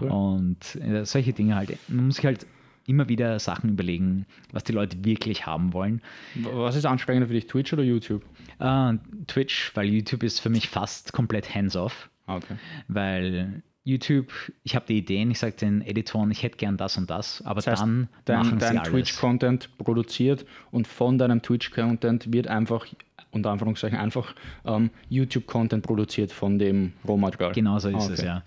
Und 0.00 0.76
äh, 0.76 1.04
solche 1.04 1.32
Dinge 1.32 1.56
halt. 1.56 1.76
Man 1.88 2.06
muss 2.06 2.16
sich 2.16 2.24
halt 2.26 2.46
immer 2.86 3.08
wieder 3.08 3.38
Sachen 3.38 3.70
überlegen, 3.70 4.26
was 4.52 4.64
die 4.64 4.72
Leute 4.72 5.04
wirklich 5.04 5.46
haben 5.46 5.72
wollen. 5.72 6.00
Was 6.34 6.74
ist 6.76 6.86
anstrengender 6.86 7.28
für 7.28 7.34
dich, 7.34 7.46
Twitch 7.46 7.72
oder 7.72 7.82
YouTube? 7.82 8.24
Äh, 8.58 8.94
Twitch, 9.26 9.70
weil 9.74 9.86
YouTube 9.88 10.22
ist 10.22 10.40
für 10.40 10.50
mich 10.50 10.68
fast 10.68 11.12
komplett 11.12 11.54
hands-off. 11.54 12.10
Ah, 12.26 12.36
Okay. 12.36 12.54
Weil 12.88 13.62
YouTube, 13.84 14.28
ich 14.62 14.74
habe 14.76 14.84
die 14.86 14.98
Ideen, 14.98 15.30
ich 15.30 15.38
sage 15.38 15.56
den 15.56 15.80
Editoren, 15.82 16.30
ich 16.30 16.42
hätte 16.42 16.58
gern 16.58 16.76
das 16.76 16.96
und 16.98 17.08
das, 17.08 17.42
aber 17.42 17.56
Das 17.56 17.66
heißt, 17.66 17.82
dann 17.82 18.08
dein, 18.26 18.38
machen 18.38 18.60
sie 18.60 18.66
dein 18.66 18.78
alles. 18.78 18.90
Twitch-Content 18.90 19.78
produziert 19.78 20.44
und 20.70 20.86
von 20.86 21.16
deinem 21.18 21.40
Twitch-Content 21.42 22.32
wird 22.32 22.46
einfach, 22.46 22.86
unter 23.30 23.50
Anführungszeichen, 23.50 23.98
einfach 23.98 24.34
ähm, 24.66 24.90
YouTube-Content 25.08 25.82
produziert 25.84 26.30
von 26.30 26.58
dem 26.58 26.92
Rohmaterial. 27.08 27.52
Genau 27.52 27.78
so 27.78 27.88
ist 27.88 27.94
Ah, 27.94 28.12
es, 28.12 28.18
okay. 28.20 28.26
ja. 28.26 28.42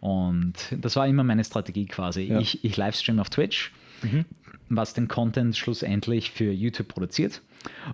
Und 0.00 0.54
das 0.80 0.94
war 0.96 1.06
immer 1.08 1.24
meine 1.24 1.42
Strategie 1.42 1.86
quasi. 1.86 2.22
Ja. 2.22 2.34
Mhm. 2.36 2.40
Ich, 2.42 2.64
ich 2.64 2.76
livestream 2.76 3.18
auf 3.18 3.28
Twitch, 3.30 3.72
was 4.68 4.94
den 4.94 5.08
Content 5.08 5.56
schlussendlich 5.56 6.30
für 6.30 6.52
YouTube 6.52 6.88
produziert. 6.88 7.42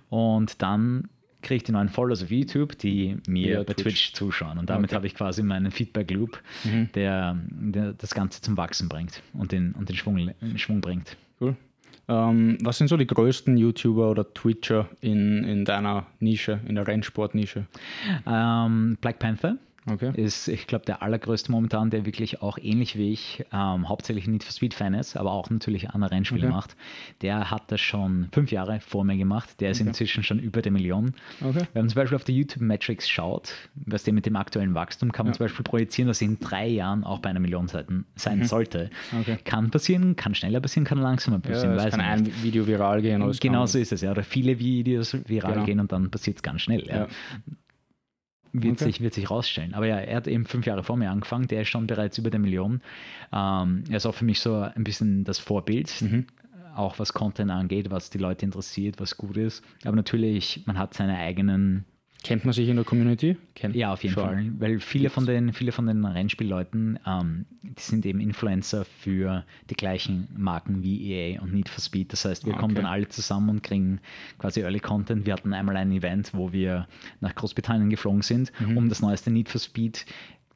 Und 0.09 0.61
dann 0.61 1.09
kriege 1.43 1.57
ich 1.57 1.63
die 1.63 1.71
neuen 1.71 1.89
Followers 1.89 2.23
auf 2.23 2.31
YouTube, 2.31 2.77
die 2.79 3.17
mir 3.27 3.47
Ja, 3.47 3.57
bei 3.63 3.73
Twitch. 3.73 3.83
Twitch. 3.83 4.13
zuschauen. 4.13 4.57
Und 4.57 4.69
damit 4.69 4.89
Okay. 4.89 4.95
habe 4.95 5.07
ich 5.07 5.13
quasi 5.15 5.43
meinen 5.43 5.69
Feedback-Loop, 5.71 6.41
Mhm. 6.63 6.89
der, 6.95 7.37
der 7.51 7.93
das 7.93 8.15
Ganze 8.15 8.41
zum 8.41 8.57
Wachsen 8.57 8.89
bringt 8.89 9.21
und 9.33 9.51
den, 9.51 9.73
und 9.73 9.89
den 9.89 9.95
Schwung, 9.95 10.31
Schwung 10.55 10.81
bringt. 10.81 11.15
Cool. 11.39 11.55
Ähm, 12.09 12.57
was 12.61 12.77
sind 12.79 12.87
so 12.87 12.97
die 12.97 13.07
größten 13.07 13.55
YouTuber 13.55 14.09
oder 14.09 14.33
Twitcher 14.33 14.89
in, 14.99 15.43
in 15.45 15.63
deiner 15.63 16.07
Nische, 16.19 16.59
in 16.67 16.75
der 16.75 16.85
Rennsport-Nische? 16.87 17.65
Ähm, 18.25 18.97
Black 18.99 19.19
Panther 19.19 19.57
Okay. 19.85 20.11
ist, 20.15 20.47
ich 20.47 20.65
glaube, 20.67 20.85
der 20.85 21.01
allergrößte 21.01 21.51
momentan, 21.51 21.89
der 21.89 22.05
wirklich 22.05 22.41
auch 22.41 22.57
ähnlich 22.57 22.97
wie 22.97 23.11
ich 23.11 23.43
ähm, 23.51 23.89
hauptsächlich 23.89 24.27
Need 24.27 24.43
for 24.43 24.53
Speed 24.53 24.73
Fan 24.73 24.93
ist, 24.93 25.17
aber 25.17 25.31
auch 25.31 25.49
natürlich 25.49 25.89
andere 25.89 26.11
Rennspiele 26.11 26.47
Okay. 26.47 26.55
macht. 26.55 26.75
Der 27.21 27.51
hat 27.51 27.71
das 27.71 27.81
schon 27.81 28.27
fünf 28.31 28.51
Jahre 28.51 28.79
vor 28.79 29.03
mir 29.03 29.17
gemacht. 29.17 29.59
Der 29.59 29.71
ist 29.71 29.81
inzwischen 29.81 30.23
schon 30.23 30.39
über 30.39 30.61
der 30.61 30.71
Million. 30.71 31.13
Okay. 31.41 31.63
Wenn 31.73 31.83
man 31.83 31.89
zum 31.89 31.95
Beispiel 31.95 32.15
auf 32.15 32.23
die 32.23 32.35
YouTube 32.37 32.61
Metrics 32.61 33.09
schaut, 33.09 33.53
was 33.75 34.03
dem 34.03 34.15
mit 34.15 34.25
dem 34.25 34.35
aktuellen 34.37 34.73
Wachstum, 34.73 35.11
kann 35.11 35.25
man 35.25 35.33
Ja. 35.33 35.37
zum 35.37 35.45
Beispiel 35.45 35.63
projizieren, 35.63 36.07
dass 36.07 36.21
in 36.21 36.39
drei 36.39 36.67
Jahren 36.67 37.03
auch 37.03 37.19
bei 37.19 37.29
einer 37.29 37.39
Million 37.41 37.67
Seiten 37.67 38.05
sein 38.15 38.45
sollte. 38.45 38.89
Mhm. 39.11 39.19
Okay. 39.19 39.37
Kann 39.43 39.69
passieren, 39.69 40.15
kann 40.15 40.33
schneller 40.33 40.61
passieren, 40.61 40.85
kann 40.85 40.97
langsamer 40.99 41.41
Ja, 41.43 41.49
passieren, 41.51 41.75
weiß 41.75 41.91
kann 41.91 42.01
ein 42.01 42.23
nicht. 42.23 42.43
Video 42.43 42.65
viral 42.67 43.01
gehen. 43.01 43.31
Genau 43.41 43.65
so 43.65 43.77
ist 43.79 43.91
es, 43.91 44.01
ja. 44.01 44.11
Oder 44.11 44.23
viele 44.23 44.57
Videos 44.59 45.17
viral 45.27 45.53
Genau. 45.53 45.65
gehen 45.65 45.79
und 45.81 45.91
dann 45.91 46.09
passiert 46.09 46.37
es 46.37 46.43
ganz 46.43 46.61
schnell. 46.61 46.85
Ja. 46.87 47.07
Wird, 48.55 48.73
Okay. 48.75 48.83
sich, 48.85 49.01
wird 49.01 49.13
sich 49.15 49.31
rausstellen. 49.31 49.73
Aber 49.73 49.87
ja, 49.87 49.97
er 49.97 50.15
hat 50.17 50.27
eben 50.27 50.45
fünf 50.45 50.65
Jahre 50.67 50.83
vor 50.83 50.95
mir 50.95 51.09
angefangen, 51.09 51.47
der 51.47 51.63
ist 51.63 51.69
schon 51.69 51.87
bereits 51.87 52.17
über 52.19 52.29
der 52.29 52.39
Million. 52.39 52.81
Ähm, 53.33 53.83
er 53.89 53.97
ist 53.97 54.05
auch 54.05 54.13
für 54.13 54.25
mich 54.25 54.39
so 54.41 54.55
ein 54.57 54.83
bisschen 54.83 55.23
das 55.23 55.39
Vorbild, 55.39 55.91
Mhm. 56.01 56.27
auch 56.75 56.99
was 56.99 57.13
Content 57.13 57.49
angeht, 57.51 57.89
was 57.89 58.11
die 58.11 58.19
Leute 58.19 58.45
interessiert, 58.45 58.99
was 58.99 59.17
gut 59.17 59.37
ist. 59.37 59.63
Aber 59.85 59.95
natürlich, 59.95 60.61
man 60.67 60.77
hat 60.77 60.93
seine 60.93 61.17
eigenen 61.17 61.85
Kennt 62.23 62.45
man 62.45 62.53
sich 62.53 62.69
in 62.69 62.77
der 62.77 62.85
Community? 62.85 63.35
Kennt 63.53 63.75
ja, 63.75 63.91
auf 63.93 64.01
jeden 64.03 64.15
schon. 64.15 64.23
Fall. 64.23 64.51
Weil 64.59 64.79
viele 64.79 65.09
von 65.09 65.25
den, 65.25 65.51
viele 65.53 65.71
von 65.73 65.85
den 65.87 66.05
Rennspielleuten, 66.05 66.97
ähm, 67.05 67.45
die 67.61 67.81
sind 67.81 68.05
eben 68.05 68.19
Influencer 68.21 68.85
für 68.85 69.43
die 69.69 69.75
gleichen 69.75 70.27
Marken 70.35 70.81
wie 70.83 71.11
EA 71.11 71.41
und 71.41 71.53
Need 71.53 71.69
for 71.69 71.81
Speed. 71.83 72.13
Das 72.13 72.25
heißt, 72.25 72.45
wir 72.45 72.53
Ah, 72.55 72.57
kommen 72.59 72.73
okay. 72.73 72.81
dann 72.83 72.91
alle 72.91 73.07
zusammen 73.09 73.49
und 73.49 73.61
kriegen 73.63 73.99
quasi 74.39 74.61
Early 74.61 74.79
Content. 74.79 75.25
Wir 75.25 75.33
hatten 75.33 75.53
einmal 75.53 75.75
ein 75.75 75.91
Event, 75.91 76.33
wo 76.33 76.53
wir 76.53 76.87
nach 77.19 77.35
Großbritannien 77.35 77.89
geflogen 77.89 78.21
sind, 78.21 78.51
Mhm. 78.59 78.77
um 78.77 78.89
das 78.89 79.01
neueste 79.01 79.29
Need 79.29 79.49
for 79.49 79.59
Speed 79.59 80.05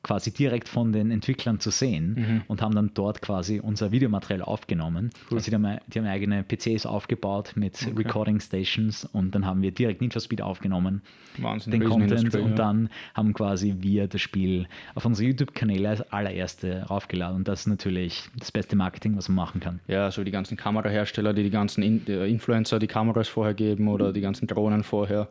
quasi 0.08 0.32
direkt 0.32 0.70
von 0.70 0.94
den 0.94 1.12
Entwicklern 1.12 1.60
zu 1.60 1.70
sehen 1.70 2.16
Mhm. 2.18 2.42
und 2.48 2.62
haben 2.62 2.74
dann 2.74 2.92
dort 2.94 3.22
quasi 3.22 3.60
unser 3.60 3.92
Videomaterial 3.92 4.42
aufgenommen. 4.42 5.10
Also 5.32 5.50
die 5.52 5.56
haben, 5.56 5.78
die 5.88 6.00
haben 6.00 6.06
eigene 6.08 6.44
PCs 6.44 6.86
aufgebaut 6.86 7.52
mit 7.56 7.76
Recording 7.98 8.40
Stations 8.40 9.04
und 9.12 9.36
dann 9.36 9.46
haben 9.46 9.62
wir 9.62 9.72
direkt 9.72 10.00
Need 10.02 10.14
for 10.14 10.22
Speed 10.22 10.42
aufgenommen 10.42 11.02
Wahnsinn. 11.38 11.72
den 11.72 11.84
Content 11.84 12.12
Riesenindustrie, 12.14 12.42
und 12.42 12.50
ja. 12.52 12.56
dann 12.56 12.90
haben 13.14 13.34
quasi 13.34 13.76
wir 13.80 14.08
das 14.08 14.22
Spiel 14.22 14.68
auf 14.96 15.06
unsere 15.06 15.28
YouTube-Kanäle 15.28 15.90
als 15.90 16.02
allererste 16.14 16.84
raufgeladen 16.84 17.36
und 17.36 17.48
das 17.48 17.62
ist 17.62 17.68
natürlich 17.68 18.24
das 18.38 18.52
beste 18.52 18.76
Marketing, 18.78 19.18
was 19.18 19.28
man 19.28 19.36
machen 19.36 19.60
kann. 19.60 19.80
Ja, 19.88 20.10
so 20.10 20.24
die 20.24 20.32
ganzen 20.32 20.56
Kamerahersteller, 20.58 21.34
die 21.34 21.44
die 21.44 21.50
ganzen 21.50 21.84
In 21.84 22.08
äh, 22.08 22.28
Influencer 22.28 22.80
die 22.80 22.88
Kameras 22.88 23.28
vorher 23.28 23.54
geben 23.54 23.88
oder 23.90 24.14
die 24.14 24.22
ganzen 24.22 24.48
Drohnen 24.48 24.84
vorher, 24.84 25.28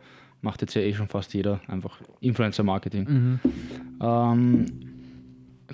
macht 0.47 0.63
jetzt 0.63 0.75
ja 0.75 0.81
eh 0.81 0.95
schon 0.95 1.09
fast 1.09 1.35
jeder. 1.35 1.61
Einfach 1.67 2.01
Influencer-Marketing. 2.21 3.39
Ähm, 4.01 4.67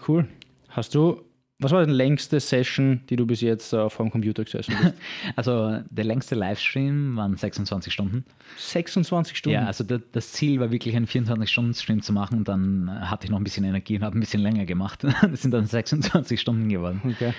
cool. 0.09 0.27
Hast 0.71 0.95
du, 0.95 1.21
was 1.59 1.71
war 1.73 1.85
die 1.85 1.93
längste 1.93 2.41
Session, 2.41 3.03
die 3.11 3.17
du 3.17 3.27
bis 3.27 3.43
jetzt 3.43 3.73
äh, 3.75 3.91
vor 3.91 4.07
dem 4.07 4.11
Computer 4.11 4.43
gesessen 4.45 4.75
bist? 4.83 4.95
Also 5.37 5.81
der 5.91 6.05
längste 6.05 6.35
Livestream 6.35 7.17
waren 7.17 7.37
26 7.37 7.93
Stunden. 7.93 8.25
26 8.57 9.37
Stunden. 9.37 9.55
Ja, 9.61 9.67
also 9.67 9.85
das, 9.85 10.01
das 10.11 10.33
Ziel 10.33 10.59
war 10.59 10.73
wirklich 10.73 10.97
einen 10.97 11.07
24-Stunden-Stream 11.07 12.01
zu 12.03 12.13
machen 12.15 12.39
und 12.39 12.49
dann 12.49 12.89
äh, 12.89 13.07
hatte 13.07 13.27
ich 13.27 13.31
noch 13.31 13.39
ein 13.39 13.45
bisschen 13.45 13.65
Energie 13.65 13.97
und 13.97 14.03
habe 14.03 14.17
ein 14.19 14.21
bisschen 14.21 14.41
länger 14.41 14.65
gemacht. 14.65 15.05
Das 15.21 15.43
sind 15.43 15.53
dann 15.53 15.67
26 15.67 16.41
Stunden 16.41 16.69
geworden. 16.71 17.01
Okay. 17.05 17.35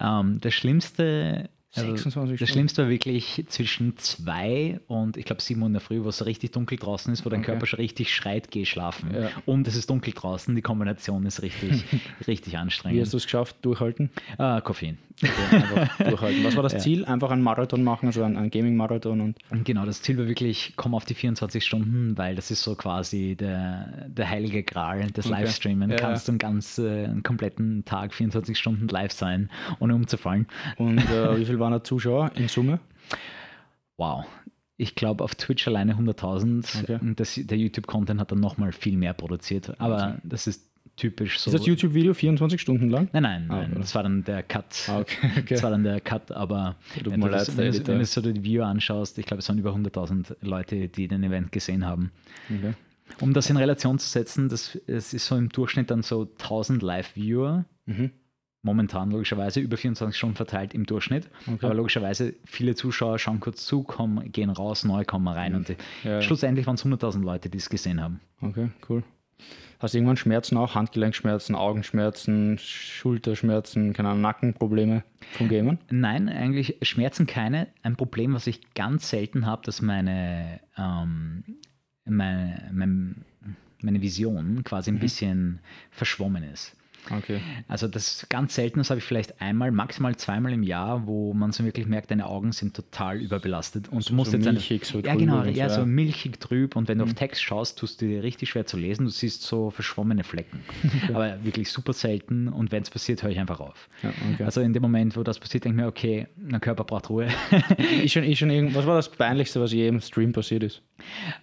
Ähm, 0.00 0.38
das 0.40 0.52
Schlimmste. 0.54 1.48
Also 1.76 1.90
26 1.90 2.38
das. 2.40 2.48
Schlimmste 2.48 2.82
war 2.82 2.88
wirklich 2.90 3.44
zwischen 3.48 3.96
zwei 3.98 4.80
und 4.86 5.16
ich 5.16 5.24
glaube 5.24 5.42
sieben 5.42 5.60
Uhr 5.62 5.66
in 5.66 5.72
der 5.72 5.80
Früh, 5.80 6.02
wo 6.04 6.08
es 6.08 6.24
richtig 6.24 6.52
dunkel 6.52 6.78
draußen 6.78 7.12
ist, 7.12 7.24
wo 7.24 7.30
dein 7.30 7.40
Okay. 7.40 7.50
Körper 7.52 7.66
schon 7.66 7.78
richtig 7.80 8.14
schreit, 8.14 8.50
geh 8.50 8.64
schlafen. 8.64 9.10
Ja. 9.14 9.28
Und 9.46 9.66
es 9.68 9.76
ist 9.76 9.90
dunkel 9.90 10.12
draußen, 10.14 10.54
die 10.54 10.62
Kombination 10.62 11.26
ist 11.26 11.42
richtig, 11.42 11.84
richtig 12.26 12.52
Wie 12.52 12.56
anstrengend. 12.56 13.00
hast 13.02 13.12
du 13.12 13.16
es 13.16 13.24
geschafft, 13.24 13.56
durchhalten? 13.62 14.10
Äh, 14.38 14.60
Koffein. 14.60 14.98
Okay, 15.22 16.08
durchhalten. 16.10 16.42
Was 16.44 16.56
war 16.56 16.62
das 16.64 16.78
Ziel? 16.82 17.04
Einfach 17.04 17.30
einen 17.30 17.42
Marathon 17.42 17.84
machen, 17.84 18.06
also 18.06 18.22
einen, 18.24 18.36
einen 18.36 18.50
Gaming-Marathon 18.50 19.20
und 19.20 19.36
Und 19.50 19.64
genau, 19.64 19.84
das 19.86 20.02
Ziel 20.02 20.18
war 20.18 20.26
wirklich, 20.26 20.72
komm 20.76 20.94
auf 20.94 21.04
die 21.04 21.14
24 21.14 21.64
Stunden, 21.64 22.18
weil 22.18 22.34
das 22.34 22.50
ist 22.50 22.62
so 22.62 22.74
quasi 22.74 23.36
der, 23.36 24.06
der 24.08 24.28
heilige 24.28 24.62
Gral 24.64 25.10
des 25.12 25.26
Okay. 25.26 25.34
Livestreamen. 25.40 25.90
Ja, 25.90 25.96
Kannst 25.96 26.26
du 26.28 26.32
einen 26.32 26.38
ganz 26.38 26.78
äh, 26.78 27.04
einen 27.04 27.22
kompletten 27.22 27.84
Tag, 27.84 28.12
24 28.12 28.58
Stunden 28.58 28.88
live 28.88 29.12
sein, 29.12 29.50
ohne 29.78 29.94
umzufallen. 29.94 30.46
Und 30.78 30.98
äh, 30.98 31.38
wie 31.38 31.44
viel 31.44 31.58
waren 31.64 31.72
da 31.72 31.82
Zuschauer 31.82 32.30
in 32.36 32.48
Summe? 32.48 32.78
Wow. 33.96 34.24
Ich 34.76 34.94
glaube, 34.94 35.22
auf 35.22 35.34
Twitch 35.36 35.66
alleine 35.68 35.94
100.000. 35.94 36.82
Okay. 36.82 36.98
Und 37.00 37.20
das, 37.20 37.34
der 37.42 37.56
YouTube-Content 37.58 38.20
hat 38.20 38.32
dann 38.32 38.40
nochmal 38.40 38.72
viel 38.72 38.96
mehr 38.96 39.12
produziert. 39.14 39.78
Aber 39.80 40.18
das 40.24 40.46
ist 40.48 40.68
typisch 40.96 41.38
so. 41.38 41.50
Ist 41.50 41.60
das 41.60 41.66
YouTube-Video 41.66 42.12
24 42.12 42.60
Stunden 42.60 42.90
lang? 42.90 43.08
Nein, 43.12 43.22
nein, 43.22 43.46
Ah, 43.50 43.56
nein. 43.56 43.70
okay. 43.70 43.80
Das 43.80 43.94
war 43.94 44.02
dann 44.02 44.24
der 44.24 44.42
Cut. 44.42 44.88
Ah, 44.88 44.98
okay. 45.00 45.44
Das 45.48 45.62
war 45.62 45.70
dann 45.70 45.84
der 45.84 46.00
Cut, 46.00 46.32
aber 46.32 46.74
Tut 47.02 47.12
wenn 47.12 47.20
du, 47.20 47.28
das, 47.28 47.56
wenn, 47.56 47.72
du, 47.72 47.86
wenn 47.86 47.98
du 48.00 48.04
so 48.04 48.20
das 48.20 48.34
Video 48.34 48.64
anschaust, 48.64 49.16
ich 49.18 49.26
glaube, 49.26 49.40
es 49.40 49.48
waren 49.48 49.58
über 49.58 49.72
100.000 49.74 50.36
Leute, 50.40 50.88
die 50.88 51.06
den 51.08 51.22
Event 51.22 51.52
gesehen 51.52 51.84
haben. 51.86 52.10
Okay. 52.50 52.74
Um 53.20 53.32
das 53.32 53.50
in 53.50 53.56
Relation 53.56 53.98
zu 54.00 54.08
setzen, 54.08 54.48
das, 54.48 54.76
es 54.86 55.14
ist 55.14 55.26
so 55.26 55.36
im 55.36 55.50
Durchschnitt 55.50 55.90
dann 55.90 56.02
so 56.02 56.22
1000 56.22 56.82
Live-Viewer. 56.82 57.64
Mhm. 57.86 58.10
Momentan 58.64 59.10
logischerweise 59.12 59.60
über 59.60 59.76
24 59.76 60.16
Stunden 60.16 60.34
verteilt 60.36 60.74
im 60.74 60.86
Durchschnitt. 60.86 61.28
Okay. 61.46 61.66
Aber 61.66 61.74
logischerweise 61.74 62.34
viele 62.44 62.74
Zuschauer 62.74 63.18
schauen 63.20 63.38
kurz 63.38 63.64
zu, 63.66 63.82
kommen, 63.84 64.32
gehen 64.32 64.50
raus, 64.50 64.84
neu 64.84 65.04
kommen 65.04 65.28
rein. 65.28 65.54
Und 65.54 65.68
die, 65.68 65.72
Mhm. 65.74 65.78
Ja, 66.02 66.10
ja. 66.12 66.22
schlussendlich 66.22 66.66
waren 66.66 66.74
es 66.74 66.84
100.000 66.84 67.22
Leute, 67.22 67.48
die 67.50 67.58
es 67.58 67.68
gesehen 67.70 68.00
haben. 68.02 68.20
Okay, 68.40 68.70
cool. 68.88 69.04
Hast 69.80 69.92
du 69.92 69.98
irgendwann 69.98 70.16
Schmerzen 70.16 70.56
auch? 70.56 70.74
Handgelenkschmerzen, 70.74 71.54
Augenschmerzen, 71.54 72.56
Schulterschmerzen, 72.58 73.92
keine 73.92 74.08
Ahnung, 74.10 74.22
Nackenprobleme 74.22 75.04
vom 75.32 75.48
Gamen? 75.48 75.78
Nein, 75.90 76.28
eigentlich 76.30 76.78
Schmerzen 76.82 77.26
keine. 77.26 77.68
Ein 77.82 77.96
Problem, 77.96 78.32
was 78.32 78.46
ich 78.46 78.72
ganz 78.74 79.10
selten 79.10 79.44
habe, 79.44 79.62
dass 79.66 79.82
meine, 79.82 80.60
ähm, 80.78 81.44
meine, 82.06 82.70
mein, 82.72 83.24
meine 83.82 84.00
Vision 84.00 84.64
quasi 84.64 84.90
Mhm. 84.90 84.96
ein 84.96 85.00
bisschen 85.00 85.58
verschwommen 85.90 86.44
ist. 86.44 86.74
Okay. 87.10 87.40
Also 87.68 87.86
das 87.88 88.26
ganz 88.28 88.54
selten, 88.54 88.78
das 88.78 88.90
habe 88.90 88.98
ich 88.98 89.04
vielleicht 89.04 89.40
einmal, 89.40 89.70
maximal 89.70 90.16
zweimal 90.16 90.52
im 90.52 90.62
Jahr, 90.62 91.06
wo 91.06 91.34
man 91.34 91.52
so 91.52 91.64
wirklich 91.64 91.86
merkt, 91.86 92.10
deine 92.10 92.26
Augen 92.26 92.52
sind 92.52 92.74
total 92.74 93.20
überbelastet 93.20 93.88
und 93.88 94.08
du 94.08 94.14
musst 94.14 94.30
so 94.30 94.36
jetzt 94.36 94.46
eine- 94.46 94.54
milchig, 94.58 94.84
so 94.86 95.00
ja 95.00 95.14
genau, 95.14 95.44
ja, 95.44 95.68
so 95.68 95.84
milchig 95.84 96.40
trüb 96.40 96.76
und 96.76 96.88
wenn 96.88 96.98
du 96.98 97.04
auf 97.04 97.14
Text 97.14 97.42
schaust, 97.42 97.78
tust 97.78 98.00
du 98.00 98.06
dir 98.06 98.22
richtig 98.22 98.50
schwer 98.50 98.64
zu 98.66 98.76
lesen, 98.76 99.04
du 99.04 99.10
siehst 99.10 99.42
so 99.42 99.70
verschwommene 99.70 100.24
Flecken, 100.24 100.60
aber 101.12 101.44
wirklich 101.44 101.70
super 101.70 101.92
selten 101.92 102.48
und 102.48 102.72
wenn 102.72 102.82
es 102.82 102.90
passiert, 102.90 103.22
höre 103.22 103.30
ich 103.30 103.38
einfach 103.38 103.60
auf. 103.60 103.88
Ja, 104.02 104.10
okay. 104.32 104.44
Also 104.44 104.60
in 104.62 104.72
dem 104.72 104.82
Moment, 104.82 105.16
wo 105.16 105.22
das 105.22 105.38
passiert, 105.38 105.64
denke 105.64 105.76
ich 105.78 105.82
mir, 105.82 105.88
okay, 105.88 106.26
mein 106.36 106.60
Körper 106.60 106.84
braucht 106.84 107.10
Ruhe. 107.10 107.28
ist 108.02 108.12
schon, 108.12 108.24
ist 108.24 108.38
schon 108.38 108.50
irgend, 108.50 108.74
was 108.74 108.86
war 108.86 108.96
das 108.96 109.10
Peinlichste, 109.10 109.60
was 109.60 109.72
je 109.72 109.88
im 109.88 110.00
Stream 110.00 110.32
passiert 110.32 110.62
ist? 110.62 110.82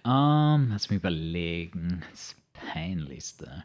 Ähm, 0.04 0.68
lass 0.70 0.90
mich 0.90 0.96
überlegen. 0.98 2.02
Das 2.10 2.34
Peinlichste. 2.52 3.64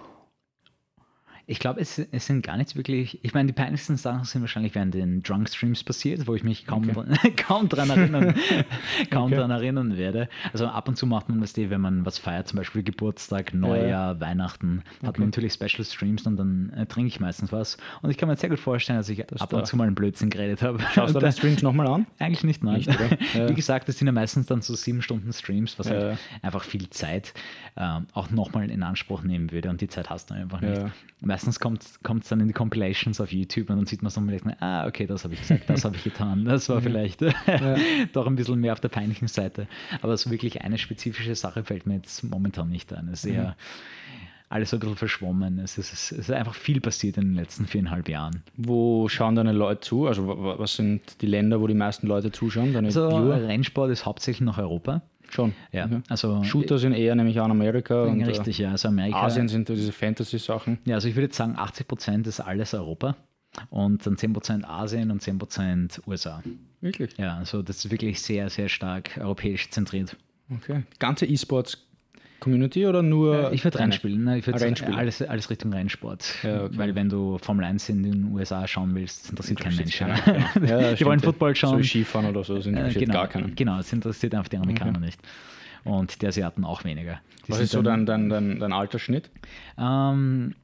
Ich 1.51 1.59
glaube, 1.59 1.81
es, 1.81 1.99
es 1.99 2.25
sind 2.25 2.43
gar 2.45 2.55
nichts 2.55 2.77
wirklich. 2.77 3.19
Ich 3.23 3.33
meine, 3.33 3.47
die 3.47 3.53
peinlichsten 3.53 3.97
Sachen 3.97 4.23
sind 4.23 4.39
wahrscheinlich 4.41 4.73
während 4.73 4.93
den 4.93 5.21
Drunk 5.21 5.49
Streams 5.49 5.83
passiert, 5.83 6.25
wo 6.25 6.33
ich 6.33 6.43
mich 6.45 6.65
kaum, 6.65 6.87
dran, 6.87 7.17
kaum 7.35 7.67
dran 7.67 7.89
erinnern, 7.89 8.33
kaum 9.11 9.25
Okay. 9.31 9.35
dran 9.35 9.51
erinnern 9.51 9.97
werde. 9.97 10.29
Also 10.53 10.67
ab 10.67 10.87
und 10.87 10.95
zu 10.95 11.05
macht 11.05 11.27
man 11.27 11.41
das, 11.41 11.57
wenn 11.57 11.81
man 11.81 12.05
was 12.05 12.17
feiert, 12.17 12.47
zum 12.47 12.57
Beispiel 12.57 12.83
Geburtstag, 12.83 13.53
Neujahr, 13.53 14.19
Weihnachten, 14.21 14.81
hat 15.05 15.19
man 15.19 15.27
natürlich 15.27 15.53
Special 15.53 15.83
Streams 15.83 16.25
und 16.25 16.37
dann 16.37 16.71
äh, 16.75 16.85
trinke 16.85 17.09
ich 17.09 17.19
meistens 17.19 17.51
was. 17.51 17.75
Und 18.01 18.09
ich 18.11 18.17
kann 18.17 18.29
mir 18.29 18.37
sehr 18.37 18.49
gut 18.49 18.59
vorstellen, 18.59 18.97
dass 18.99 19.09
ich 19.09 19.19
ab 19.41 19.49
da- 19.49 19.57
und 19.57 19.67
zu 19.67 19.75
mal 19.75 19.85
einen 19.87 19.95
Blödsinn 19.95 20.29
geredet 20.29 20.61
habe. 20.61 20.79
Schaust 20.93 21.13
du 21.15 21.19
deine 21.19 21.33
Streams 21.33 21.61
nochmal 21.61 21.87
an? 21.87 22.07
eigentlich 22.19 22.45
nicht, 22.45 22.63
nein. 22.63 22.75
Nicht? 22.77 22.89
Ja. 23.35 23.49
Wie 23.49 23.53
gesagt, 23.53 23.89
das 23.89 23.97
sind 23.97 24.07
ja 24.07 24.13
meistens 24.13 24.47
dann 24.47 24.61
so 24.61 24.73
sieben 24.75 25.01
Stunden 25.01 25.33
Streams, 25.33 25.77
was 25.77 25.87
Ja, 25.87 25.93
halt 25.93 26.03
ja. 26.13 26.17
einfach 26.41 26.63
viel 26.63 26.89
Zeit 26.89 27.33
ähm, 27.75 28.07
auch 28.13 28.29
nochmal 28.31 28.71
in 28.71 28.83
Anspruch 28.83 29.21
nehmen 29.23 29.51
würde 29.51 29.69
und 29.69 29.81
die 29.81 29.87
Zeit 29.89 30.09
hast 30.09 30.29
du 30.29 30.33
einfach 30.33 30.61
nicht. 30.61 30.77
Ja. 30.81 30.91
Meistens 31.45 31.59
kommt 31.59 32.23
es 32.23 32.29
dann 32.29 32.39
in 32.39 32.47
die 32.47 32.53
Compilations 32.53 33.19
auf 33.19 33.31
YouTube 33.31 33.69
und 33.69 33.77
dann 33.77 33.85
sieht 33.85 34.01
man 34.03 34.11
so 34.11 34.21
und 34.21 34.27
denkt, 34.27 34.45
ah, 34.61 34.85
okay, 34.87 35.07
das 35.07 35.23
habe 35.23 35.33
ich 35.33 35.41
gesagt, 35.41 35.69
das 35.69 35.83
habe 35.85 35.95
ich 35.95 36.03
getan. 36.03 36.45
Das 36.45 36.69
war 36.69 36.81
vielleicht 36.81 37.21
doch 38.13 38.27
ein 38.27 38.35
bisschen 38.35 38.59
mehr 38.59 38.73
auf 38.73 38.79
der 38.79 38.89
peinlichen 38.89 39.27
Seite. 39.27 39.67
Aber 40.01 40.15
so 40.17 40.29
wirklich 40.31 40.61
eine 40.61 40.77
spezifische 40.77 41.35
Sache 41.35 41.63
fällt 41.63 41.85
mir 41.87 41.95
jetzt 41.95 42.23
momentan 42.23 42.69
nicht 42.69 42.93
ein. 42.93 43.07
Es 43.09 43.23
ist 43.25 43.31
eher 43.31 43.55
alles 44.49 44.69
so 44.71 44.75
ein 44.77 44.81
bisschen 44.81 44.97
verschwommen. 44.97 45.59
Es 45.59 45.77
ist, 45.77 45.93
es 45.93 46.11
ist 46.11 46.31
einfach 46.31 46.53
viel 46.55 46.81
passiert 46.81 47.17
in 47.17 47.29
den 47.29 47.35
letzten 47.35 47.65
viereinhalb 47.65 48.09
Jahren. 48.09 48.43
Wo 48.57 49.07
schauen 49.07 49.35
deine 49.35 49.53
Leute 49.53 49.79
zu? 49.81 50.07
Also 50.07 50.27
wa- 50.27 50.37
wa- 50.37 50.55
was 50.59 50.75
sind 50.75 51.21
die 51.21 51.27
Länder, 51.27 51.61
wo 51.61 51.67
die 51.67 51.73
meisten 51.73 52.05
Leute 52.07 52.31
zuschauen? 52.31 52.73
Deine 52.73 52.87
Also 52.89 53.09
Viewer? 53.09 53.47
Rennsport 53.47 53.91
ist 53.91 54.05
hauptsächlich 54.05 54.45
nach 54.45 54.57
Europa. 54.57 55.01
Schon. 55.31 55.53
Ja, 55.71 55.85
Okay. 55.85 56.01
also 56.09 56.43
Shooter 56.43 56.77
sind 56.77 56.93
eher 56.93 57.15
nämlich 57.15 57.39
an 57.39 57.49
Amerika 57.51 58.03
und 58.03 58.21
richtig, 58.23 58.57
ja, 58.57 58.71
also 58.71 58.87
äh, 58.87 58.91
Amerika. 58.91 59.21
Asien 59.23 59.47
sind 59.47 59.69
diese 59.69 59.91
Fantasy-Sachen. 59.91 60.79
Ja, 60.85 60.95
also 60.95 61.07
ich 61.07 61.15
würde 61.15 61.27
jetzt 61.27 61.37
sagen, 61.37 61.55
80 61.57 61.87
Prozent 61.87 62.27
ist 62.27 62.39
alles 62.39 62.73
Europa 62.73 63.15
und 63.69 64.05
dann 64.05 64.17
10 64.17 64.33
Prozent 64.33 64.65
Asien 64.67 65.09
und 65.11 65.21
10 65.21 65.37
Prozent 65.37 66.01
USA. 66.05 66.43
Wirklich? 66.81 67.17
Ja, 67.17 67.37
also 67.37 67.61
das 67.61 67.85
ist 67.85 67.91
wirklich 67.91 68.21
sehr, 68.21 68.49
sehr 68.49 68.69
stark 68.69 69.17
europäisch 69.19 69.69
zentriert. 69.69 70.15
Okay. 70.53 70.83
Die 70.93 70.99
ganze 70.99 71.25
E-Sports-Community 72.41 72.85
oder 72.87 73.03
nur. 73.03 73.51
Ich 73.53 73.63
würde 73.63 73.77
deine? 73.77 73.91
Rennspielen, 73.91 74.23
ne? 74.23 74.37
ich 74.39 74.47
würde 74.47 74.59
Ah, 74.87 74.95
alles, 74.97 75.21
alles 75.21 75.49
Richtung 75.49 75.71
Rennsport. 75.73 76.35
Ja, 76.43 76.65
okay. 76.65 76.77
Weil 76.77 76.95
wenn 76.95 77.09
du 77.09 77.37
Formel 77.37 77.65
1 77.65 77.89
in 77.89 78.03
den 78.03 78.31
USA 78.33 78.67
schauen 78.67 78.93
willst, 78.95 79.37
das 79.37 79.49
interessiert 79.49 79.59
kein 79.59 79.75
Mensch. 79.75 79.99
Ja. 80.01 80.07
ja. 80.65 80.81
Ja, 80.81 80.93
Die 80.93 81.05
wollen. 81.05 81.19
Football 81.19 81.51
So 81.51 81.55
schauen. 81.55 81.79
wie 81.79 81.83
Skifahren 81.83 82.25
oder 82.27 82.43
so 82.43 82.59
sind 82.59 82.75
Äh, 82.75 82.79
interessiert 82.79 83.05
genau, 83.05 83.13
gar 83.19 83.27
keinen. 83.27 83.55
genau, 83.55 83.79
es 83.79 83.93
interessiert 83.93 84.33
einfach 84.35 84.49
die 84.49 84.57
Amerikaner 84.57 84.99
nicht. 84.99 85.19
Und 85.83 86.21
die 86.21 86.27
Asiaten 86.27 86.63
auch 86.63 86.83
weniger. 86.83 87.21
Die 87.47 87.51
Was 87.51 87.59
ist 87.59 87.71
so 87.71 87.81
dann- 87.81 88.05
dein, 88.05 88.29
dein, 88.29 88.49
dein, 88.49 88.59
dein 88.59 88.73
Altersschnitt? 88.73 89.29
Ähm, 89.77 90.55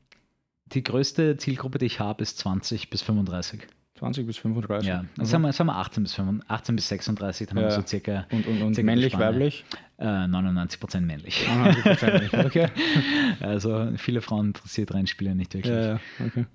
die 0.68 0.84
größte 0.84 1.38
Zielgruppe, 1.38 1.78
die 1.80 1.86
ich 1.86 2.00
habe, 2.00 2.22
ist 2.24 2.38
20 2.40 2.90
bis 2.90 3.02
35. 3.02 3.62
20 3.98 4.26
bis 4.28 4.38
35? 4.38 4.88
Ja, 4.88 5.04
Also, 5.18 5.32
sagen, 5.32 5.44
wir, 5.44 5.54
sagen 5.54 5.68
wir 5.70 5.76
18 5.78 6.04
bis, 6.04 6.14
35, 6.14 6.50
18 6.50 6.76
bis 6.76 6.88
36, 6.90 7.48
dann 7.48 7.58
haben 7.58 7.64
wir 7.64 7.70
Ja. 7.70 7.76
so 7.82 7.86
circa, 7.88 8.26
und 8.32 8.46
und, 8.48 8.62
und 8.62 8.74
circa 8.76 8.86
männlich, 8.86 9.14
Spanne. 9.14 9.26
weiblich? 9.34 9.66
Äh, 10.00 10.28
99 10.28 10.80
Prozent 10.80 11.08
männlich. 11.08 11.48
91%. 11.48 12.46
okay. 12.46 12.68
Also 13.40 13.92
viele 13.98 14.22
Frauen 14.22 14.48
interessiert 14.48 14.94
Rennspiele 14.94 15.36
nicht 15.36 15.54
wirklich. 15.54 15.74
Ja, 15.74 15.94
ja, 15.94 16.00
okay. 16.26 16.46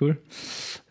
Cool. 0.00 0.16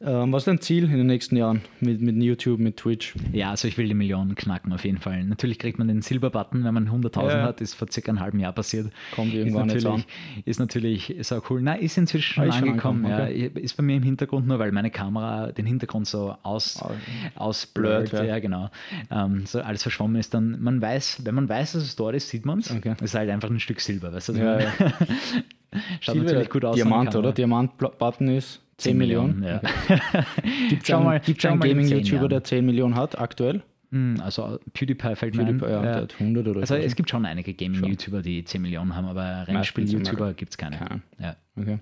Ähm, 0.02 0.32
was 0.32 0.44
ist 0.44 0.48
dein 0.48 0.62
Ziel 0.62 0.86
in 0.86 0.92
den 0.98 1.08
nächsten 1.08 1.36
Jahren 1.36 1.62
mit, 1.82 2.02
mit 2.02 2.16
YouTube, 2.24 2.60
mit 2.60 2.78
Twitch? 2.78 3.16
Ja, 3.34 3.50
also 3.50 3.68
ich 3.68 3.78
will 3.78 3.88
die 3.88 3.94
Millionen 3.94 4.36
knacken 4.36 4.72
auf 4.72 4.86
jeden 4.86 4.98
Fall. 4.98 5.24
Natürlich 5.26 5.60
kriegt 5.60 5.78
man 5.78 5.89
den 5.89 6.02
Silberbutton, 6.02 6.63
wenn 6.63 6.74
man 6.74 6.89
100.000 6.89 7.28
Ja. 7.30 7.44
hat, 7.44 7.60
ist 7.60 7.74
vor 7.74 7.89
circa 7.92 8.12
einem 8.12 8.22
halben 8.22 8.39
Jahr 8.39 8.54
passiert. 8.54 8.92
Kommt 9.13 9.34
Ist 9.34 9.39
irgendwann 9.39 9.70
jetzt 9.70 9.84
natürlich, 9.84 10.06
ist 10.46 10.60
natürlich 10.60 11.10
ist 11.10 11.32
auch 11.34 11.50
cool. 11.50 11.62
Na, 11.62 11.74
ist 11.76 11.98
inzwischen 11.98 12.34
schon 12.36 12.44
Ah, 12.46 12.48
ist 12.48 12.56
angekommen. 12.63 13.06
angekommen, 13.06 13.39
ja. 13.56 13.62
Ist 13.62 13.76
bei 13.76 13.84
mir 13.84 13.98
im 13.98 14.04
Hintergrund 14.04 14.48
nur, 14.48 14.58
weil 14.60 14.72
meine 14.72 14.89
Kamera 14.89 15.52
den 15.52 15.66
Hintergrund 15.66 16.08
so 16.08 16.36
aus, 16.44 16.82
Ah, 16.82 16.92
ausblurrt. 17.36 18.10
blurrt, 18.10 18.24
ja. 18.26 18.36
Ja, 18.36 18.39
genau. 18.39 18.70
Ähm, 19.12 19.46
so 19.46 19.60
alles 19.62 19.82
verschwommen 19.84 20.16
ist. 20.16 20.34
Dann, 20.34 20.62
man 20.62 20.82
weiß, 20.82 21.22
wenn 21.26 21.36
man 21.36 21.50
weiß, 21.50 21.74
dass 21.74 21.84
es 21.84 21.96
dort 21.98 22.16
ist, 22.16 22.30
sieht 22.30 22.46
man 22.46 22.60
es. 22.60 22.72
Okay. 22.72 22.94
Es 22.98 23.02
ist 23.12 23.16
halt 23.16 23.30
einfach 23.30 23.50
ein 23.50 23.60
Stück 23.60 23.82
Silber. 23.82 24.13
Weißt 24.13 24.30
du? 24.30 24.34
Schaut 26.00 26.16
Silber, 26.16 26.24
natürlich 26.26 26.50
gut 26.50 26.66
aus. 26.66 26.76
Diamant, 26.76 27.16
oder? 27.16 27.32
Diamant-Button 27.34 28.28
ist 28.30 28.62
10, 28.84 28.91
10 28.91 28.98
Millionen. 28.98 29.39
Millionen, 29.39 29.62
ja. 29.63 29.96
Gibt 30.69 30.84
es 30.84 30.91
einen, 30.91 31.04
mal- 31.06 31.19
gibt's 31.19 31.46
einen 31.46 31.60
mal 31.60 31.67
in 31.67 31.78
10 31.86 31.89
Gaming-YouTuber, 31.89 32.28
der 32.30 32.43
10 32.43 32.65
Millionen 32.65 32.96
hat 32.96 33.17
aktuell? 33.19 33.62
Hm, 33.91 34.15
Also 34.22 34.60
PewDiePie 34.74 35.15
fällt 35.15 35.36
mir 35.36 35.43
PewDiePie, 35.46 35.65
ein. 35.65 35.72
ja, 35.72 35.82
der 35.82 35.91
Ja. 35.91 36.02
hat 36.02 36.15
100 36.19 36.48
oder 36.48 36.62
Also 36.62 36.76
so. 36.76 36.82
es 36.82 36.96
gibt 36.96 37.10
schon 37.10 37.26
einige 37.26 37.54
Gaming-YouTuber, 37.54 38.22
die 38.22 38.43
10 38.43 38.62
Millionen 38.62 38.96
haben, 38.96 39.08
aber 39.08 39.46
Rennspiel-YouTuber 39.48 40.34
gibt 40.34 40.52
es 40.52 40.58
keine. 40.58 40.78
Keine. 40.78 41.02
Ja. 41.19 41.36
Okay. 41.56 41.80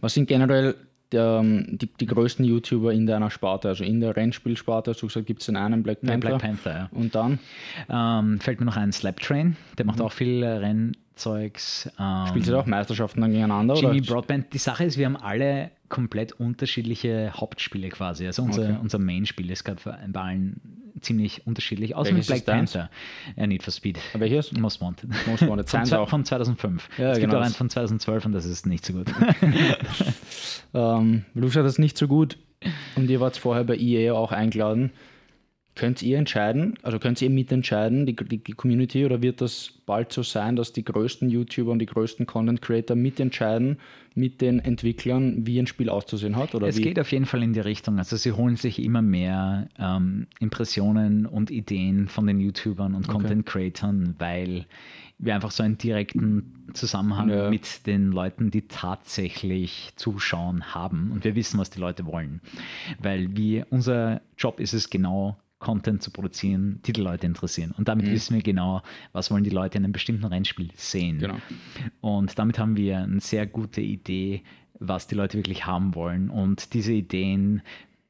Was 0.00 0.14
sind 0.14 0.28
generell 0.28 0.74
ähm, 1.12 1.66
die, 1.78 1.86
die 2.00 2.06
größten 2.06 2.44
YouTuber 2.44 2.92
in 2.92 3.06
deiner 3.06 3.30
Sparte? 3.30 3.68
Also 3.68 3.84
in 3.84 4.00
der 4.00 4.16
Rennspielsparte, 4.16 4.90
hast 4.90 5.00
du 5.02 5.06
gesagt, 5.06 5.26
gibt 5.26 5.40
es 5.40 5.46
den 5.46 5.56
einen 5.56 5.82
Black 5.82 6.00
Panther? 6.00 6.28
Black 6.28 6.40
Panther, 6.40 6.70
ja. 6.72 6.88
Und 6.90 7.14
dann 7.14 7.38
Ähm, 7.90 8.40
fällt 8.40 8.60
mir 8.60 8.66
noch 8.66 8.76
ein 8.76 8.90
Slaptrain, 8.92 9.56
der 9.78 9.86
macht 9.86 10.00
auch 10.00 10.12
viel 10.12 10.42
äh, 10.42 10.48
Rennzeugs. 11.14 11.90
Ähm, 11.98 12.26
spielst 12.28 12.48
du 12.48 12.58
auch 12.58 12.66
Meisterschaften 12.66 13.20
dann 13.20 13.30
gegeneinander? 13.30 13.74
Jimmy 13.74 13.98
oder? 14.00 14.14
Broadband. 14.14 14.52
Die 14.52 14.58
Sache 14.58 14.84
ist, 14.84 14.98
wir 14.98 15.06
haben 15.06 15.16
alle 15.16 15.70
komplett 15.88 16.32
unterschiedliche 16.32 17.32
Hauptspiele 17.34 17.88
quasi. 17.90 18.26
Also 18.26 18.42
unser, 18.42 18.62
Okay. 18.62 18.76
unser 18.82 18.98
Main-Spiel 18.98 19.50
ist 19.50 19.64
gerade 19.64 19.80
bei 20.08 20.20
allen 20.20 20.60
ziemlich 21.00 21.46
unterschiedlich, 21.46 21.94
außer 21.94 22.12
Welches 22.14 22.28
mit 22.30 22.44
Black? 22.44 22.56
Panther. 22.56 22.90
Ja, 23.36 23.46
Need 23.46 23.62
for 23.62 23.72
Speed. 23.72 23.98
Welches? 24.14 24.52
Most 24.52 24.80
Wanted. 24.80 25.10
Most 25.26 25.46
Wanted. 25.46 25.68
Von, 25.68 25.92
auch. 25.94 26.08
von 26.08 26.24
2005. 26.24 26.88
Ja, 26.98 27.10
es 27.12 27.18
gibt 27.18 27.30
genau, 27.30 27.34
auch 27.40 27.42
einen 27.44 27.50
das- 27.52 27.56
von 27.56 27.68
2012 27.70 28.26
und 28.26 28.32
das 28.32 28.44
ist 28.46 28.66
nicht 28.66 28.84
so 28.84 28.92
gut. 28.94 29.06
Ähm, 30.76 31.24
sagst, 31.36 31.56
das 31.56 31.66
ist 31.74 31.78
nicht 31.78 31.96
so 31.96 32.08
gut 32.08 32.36
und 32.96 33.08
ihr 33.08 33.20
wart 33.20 33.36
vorher 33.36 33.62
bei 33.62 33.76
EA 33.76 34.12
auch 34.14 34.32
eingeladen. 34.32 34.90
Könnt 35.76 36.02
ihr 36.02 36.18
entscheiden, 36.18 36.74
also 36.82 37.00
könnt 37.00 37.20
ihr 37.20 37.30
mitentscheiden, 37.30 38.06
die, 38.06 38.14
die, 38.14 38.38
die 38.38 38.52
Community, 38.52 39.04
oder 39.04 39.22
wird 39.22 39.40
das 39.40 39.72
bald 39.86 40.12
so 40.12 40.22
sein, 40.22 40.54
dass 40.54 40.72
die 40.72 40.84
größten 40.84 41.28
YouTuber 41.30 41.72
und 41.72 41.80
die 41.80 41.86
größten 41.86 42.26
Content 42.26 42.62
Creator 42.62 42.96
mitentscheiden 42.96 43.78
mit 44.14 44.40
den 44.40 44.60
Entwicklern, 44.60 45.44
wie 45.48 45.58
ein 45.58 45.66
Spiel 45.66 45.88
auszusehen 45.88 46.36
hat? 46.36 46.54
Oder 46.54 46.68
Es 46.68 46.76
wie? 46.76 46.82
geht 46.82 47.00
auf 47.00 47.10
jeden 47.10 47.26
Fall 47.26 47.42
in 47.42 47.52
die 47.54 47.60
Richtung. 47.60 47.98
Also 47.98 48.16
sie 48.16 48.30
holen 48.30 48.54
sich 48.54 48.80
immer 48.80 49.02
mehr 49.02 49.66
ähm, 49.76 50.28
Impressionen 50.38 51.26
und 51.26 51.50
Ideen 51.50 52.06
von 52.06 52.28
den 52.28 52.38
YouTubern 52.38 52.94
und 52.94 53.08
Content 53.08 53.44
Creatern, 53.44 54.14
weil 54.20 54.66
wir 55.18 55.34
einfach 55.34 55.50
so 55.50 55.64
einen 55.64 55.78
direkten 55.78 56.66
Zusammenhang 56.74 57.28
Ja. 57.30 57.50
mit 57.50 57.86
den 57.88 58.12
Leuten, 58.12 58.50
die 58.52 58.62
tatsächlich 58.68 59.92
zuschauen, 59.96 60.74
haben. 60.74 61.10
Und 61.12 61.24
wir 61.24 61.34
wissen, 61.34 61.58
was 61.58 61.70
die 61.70 61.80
Leute 61.80 62.06
wollen. 62.06 62.40
Weil 63.00 63.36
wir, 63.36 63.66
unser 63.70 64.20
Job 64.38 64.60
ist 64.60 64.72
es 64.74 64.90
genau, 64.90 65.36
Content 65.64 66.02
zu 66.02 66.10
produzieren, 66.10 66.80
die 66.84 66.92
die 66.92 67.00
Leute 67.00 67.26
interessieren. 67.26 67.74
Und 67.76 67.88
damit 67.88 68.06
wissen 68.06 68.34
wir 68.34 68.42
genau, 68.42 68.82
was 69.12 69.30
wollen 69.30 69.44
die 69.44 69.50
Leute 69.50 69.78
in 69.78 69.84
einem 69.84 69.92
bestimmten 69.92 70.26
Rennspiel 70.26 70.68
sehen. 70.76 71.18
Genau. 71.18 71.38
Und 72.00 72.38
damit 72.38 72.58
haben 72.58 72.76
wir 72.76 72.98
eine 72.98 73.20
sehr 73.20 73.46
gute 73.46 73.80
Idee, 73.80 74.42
was 74.78 75.06
die 75.06 75.14
Leute 75.14 75.38
wirklich 75.38 75.64
haben 75.64 75.94
wollen. 75.94 76.28
Und 76.28 76.74
diese 76.74 76.92
Ideen 76.92 77.62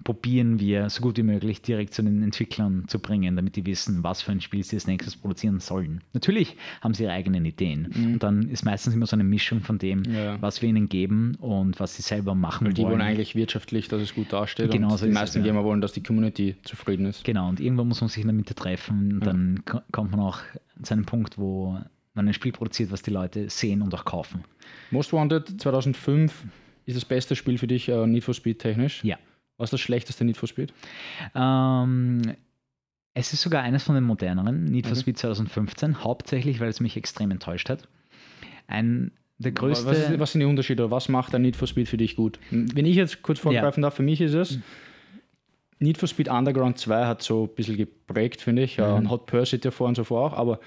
probieren 0.05 0.61
wir 0.61 0.91
so 0.91 1.01
gut 1.03 1.17
wie 1.17 1.23
möglich 1.23 1.63
direkt 1.63 1.95
zu 1.95 2.03
den 2.03 2.23
Entwicklern 2.23 2.85
zu 2.89 2.99
bringen, 2.99 3.37
damit 3.37 3.57
die 3.57 3.65
wissen, 3.67 4.05
was 4.05 4.21
für 4.23 4.33
ein 4.33 4.41
Spiel 4.41 4.63
sie 4.63 4.77
als 4.77 4.87
nächstes 4.87 5.17
produzieren 5.17 5.61
sollen. 5.61 6.03
Natürlich 6.13 6.57
haben 6.83 6.93
sie 6.95 7.05
ihre 7.05 7.13
eigenen 7.13 7.45
Ideen. 7.47 7.87
Und 7.97 8.19
dann 8.23 8.49
ist 8.51 8.65
meistens 8.65 8.95
immer 8.95 9.07
so 9.07 9.17
eine 9.17 9.25
Mischung 9.25 9.63
von 9.63 9.79
dem, 9.79 10.01
Mhm. 10.01 10.15
Ja. 10.15 10.43
was 10.43 10.61
wir 10.63 10.69
ihnen 10.69 10.89
geben 10.89 11.37
und 11.41 11.81
was 11.81 11.97
sie 11.97 12.03
selber 12.03 12.35
machen 12.35 12.67
Weil 12.67 12.75
die 12.75 12.83
wollen 12.83 12.93
wollen. 12.93 13.01
eigentlich 13.03 13.35
wirtschaftlich, 13.35 13.89
dass 13.89 14.03
es 14.03 14.15
gut 14.15 14.33
dasteht. 14.33 14.71
Genau 14.71 14.93
und 14.93 14.99
so 14.99 15.07
die 15.07 15.11
ist 15.11 15.17
es, 15.17 15.21
meisten 15.21 15.39
ja. 15.39 15.45
Gamer 15.47 15.65
wollen, 15.65 15.81
dass 15.81 15.93
die 15.93 16.03
Community 16.03 16.57
zufrieden 16.63 17.07
ist. 17.07 17.25
Genau, 17.25 17.49
und 17.49 17.59
irgendwann 17.61 17.89
muss 17.89 18.01
man 18.01 18.11
sich 18.11 18.21
in 18.23 18.29
der 18.29 18.35
Mitte 18.35 18.55
treffen. 18.55 19.15
Und 19.15 19.27
dann 19.27 19.63
ko- 19.65 19.81
kommt 19.91 20.11
man 20.11 20.21
auch 20.21 20.41
zu 20.83 20.93
einem 20.95 21.07
Punkt, 21.07 21.39
wo 21.39 21.79
man 22.13 22.29
ein 22.29 22.35
Spiel 22.35 22.53
produziert, 22.53 22.93
was 22.93 23.03
die 23.03 23.11
Leute 23.11 23.49
sehen 23.49 23.81
und 23.83 23.95
auch 23.95 24.05
kaufen. 24.05 24.45
Most 24.91 25.13
Wanted 25.13 25.61
2005 25.61 26.45
ist 26.87 26.97
das 26.97 27.05
beste 27.05 27.35
Spiel 27.35 27.57
für 27.59 27.67
dich 27.67 27.89
äh, 27.89 28.07
Need 28.07 28.25
for 28.25 28.35
Speed 28.35 28.59
technisch. 28.59 29.03
Ja. 29.03 29.17
Was 29.57 29.69
ist 29.69 29.73
das 29.75 29.81
schlechteste 29.81 30.25
Need 30.25 30.37
for 30.37 30.49
Speed? 30.49 30.73
Ähm, 31.35 32.23
es 33.15 33.33
ist 33.33 33.43
sogar 33.43 33.63
eines 33.63 33.85
von 33.85 33.95
den 33.95 34.05
moderneren, 34.05 34.65
Need 34.65 34.87
for 34.87 34.97
Mhm. 34.97 35.01
Speed 35.01 35.19
2015, 35.19 36.03
hauptsächlich, 36.03 36.59
weil 36.61 36.69
es 36.69 36.81
mich 36.81 36.97
extrem 36.97 37.31
enttäuscht 37.31 37.69
hat. 37.69 37.87
Ein, 38.67 39.13
der 39.39 39.53
größte. 39.53 39.87
Was, 39.87 39.99
ist, 40.11 40.19
was 40.19 40.33
sind 40.33 40.41
die 40.41 40.47
Unterschiede? 40.47 40.85
oder 40.85 40.91
Was 40.91 41.09
macht 41.09 41.35
ein 41.35 41.43
Need 41.43 41.57
for 41.57 41.69
Speed 41.69 41.89
für 41.89 41.97
dich 41.97 42.17
gut? 42.17 42.39
Wenn 42.51 42.87
ich 42.87 42.97
jetzt 42.97 43.23
kurz 43.23 43.39
vorgreifen 43.39 43.83
darf, 43.83 43.95
für 43.95 44.03
mich 44.03 44.21
ist 44.21 44.35
es, 44.35 44.59
Need 45.79 45.99
for 45.99 46.09
Speed 46.09 46.29
Underground 46.29 46.79
2 46.79 47.05
hat 47.07 47.23
so 47.23 47.45
ein 47.45 47.55
bisschen 47.55 47.77
geprägt, 47.77 48.41
finde 48.41 48.63
ich. 48.63 48.77
Ja, 48.77 48.89
Mhm. 48.91 48.95
und 48.97 49.11
Hot 49.11 49.27
Pursuit 49.27 49.65
davor 49.65 49.89
und 49.89 49.97
so 49.97 50.05
vor 50.05 50.23
auch, 50.33 50.37
aber 50.37 50.59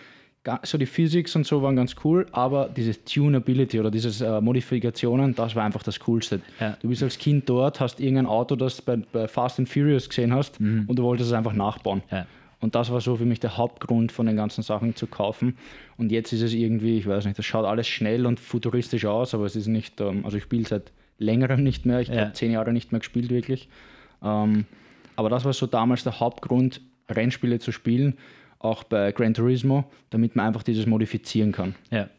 so 0.63 0.77
die 0.77 0.85
Physics 0.85 1.35
und 1.35 1.45
so 1.45 1.61
waren 1.61 1.75
ganz 1.75 1.95
cool, 2.03 2.25
aber 2.31 2.69
diese 2.75 3.03
Tunability 3.03 3.79
oder 3.79 3.91
diese 3.91 4.25
äh, 4.25 4.41
Modifikationen, 4.41 5.35
das 5.35 5.55
war 5.55 5.63
einfach 5.63 5.83
das 5.83 5.99
Coolste. 5.99 6.41
Ja. 6.59 6.77
Du 6.81 6.89
bist 6.89 7.03
als 7.03 7.17
Kind 7.17 7.49
dort, 7.49 7.79
hast 7.79 7.99
irgendein 7.99 8.25
Auto, 8.27 8.55
das 8.55 8.77
du 8.77 8.83
bei, 8.83 8.97
bei 9.11 9.27
Fast 9.27 9.59
and 9.59 9.67
Furious 9.69 10.07
gesehen 10.09 10.33
hast 10.33 10.59
Mhm. 10.59 10.85
und 10.87 10.97
du 10.97 11.03
wolltest 11.03 11.29
es 11.29 11.33
einfach 11.33 11.53
nachbauen. 11.53 12.01
Ja. 12.11 12.25
Und 12.59 12.73
das 12.75 12.91
war 12.91 13.01
so 13.01 13.15
für 13.15 13.25
mich 13.25 13.39
der 13.39 13.55
Hauptgrund 13.57 14.11
von 14.11 14.25
den 14.25 14.35
ganzen 14.35 14.63
Sachen 14.63 14.95
zu 14.95 15.05
kaufen. 15.05 15.57
Und 15.97 16.11
jetzt 16.11 16.33
ist 16.33 16.41
es 16.41 16.53
irgendwie, 16.53 16.97
ich 16.97 17.05
weiß 17.05 17.25
nicht, 17.25 17.37
das 17.37 17.45
schaut 17.45 17.65
alles 17.65 17.87
schnell 17.87 18.25
und 18.25 18.39
futuristisch 18.39 19.05
aus, 19.05 19.33
aber 19.35 19.45
es 19.45 19.55
ist 19.55 19.67
nicht, 19.67 20.01
ähm, 20.01 20.25
also 20.25 20.37
ich 20.37 20.43
spiele 20.43 20.65
seit 20.67 20.91
längerem 21.19 21.61
nicht 21.63 21.85
mehr, 21.85 21.99
ich 21.99 22.07
Ja. 22.07 22.21
habe 22.21 22.33
zehn 22.33 22.51
Jahre 22.51 22.73
nicht 22.73 22.91
mehr 22.91 22.99
gespielt 22.99 23.29
wirklich. 23.29 23.69
Ähm, 24.23 24.65
aber 25.15 25.29
das 25.29 25.45
war 25.45 25.53
so 25.53 25.67
damals 25.67 26.03
der 26.03 26.19
Hauptgrund, 26.19 26.81
Rennspiele 27.09 27.59
zu 27.59 27.71
spielen, 27.71 28.15
auch 28.67 28.83
bei 28.83 29.11
Gran 29.11 29.33
Turismo, 29.33 29.85
damit 30.09 30.35
man 30.35 30.47
einfach 30.47 30.63
dieses 30.63 30.85
modifizieren 30.85 31.51
kann. 31.51 31.75
Ja. 31.91 32.09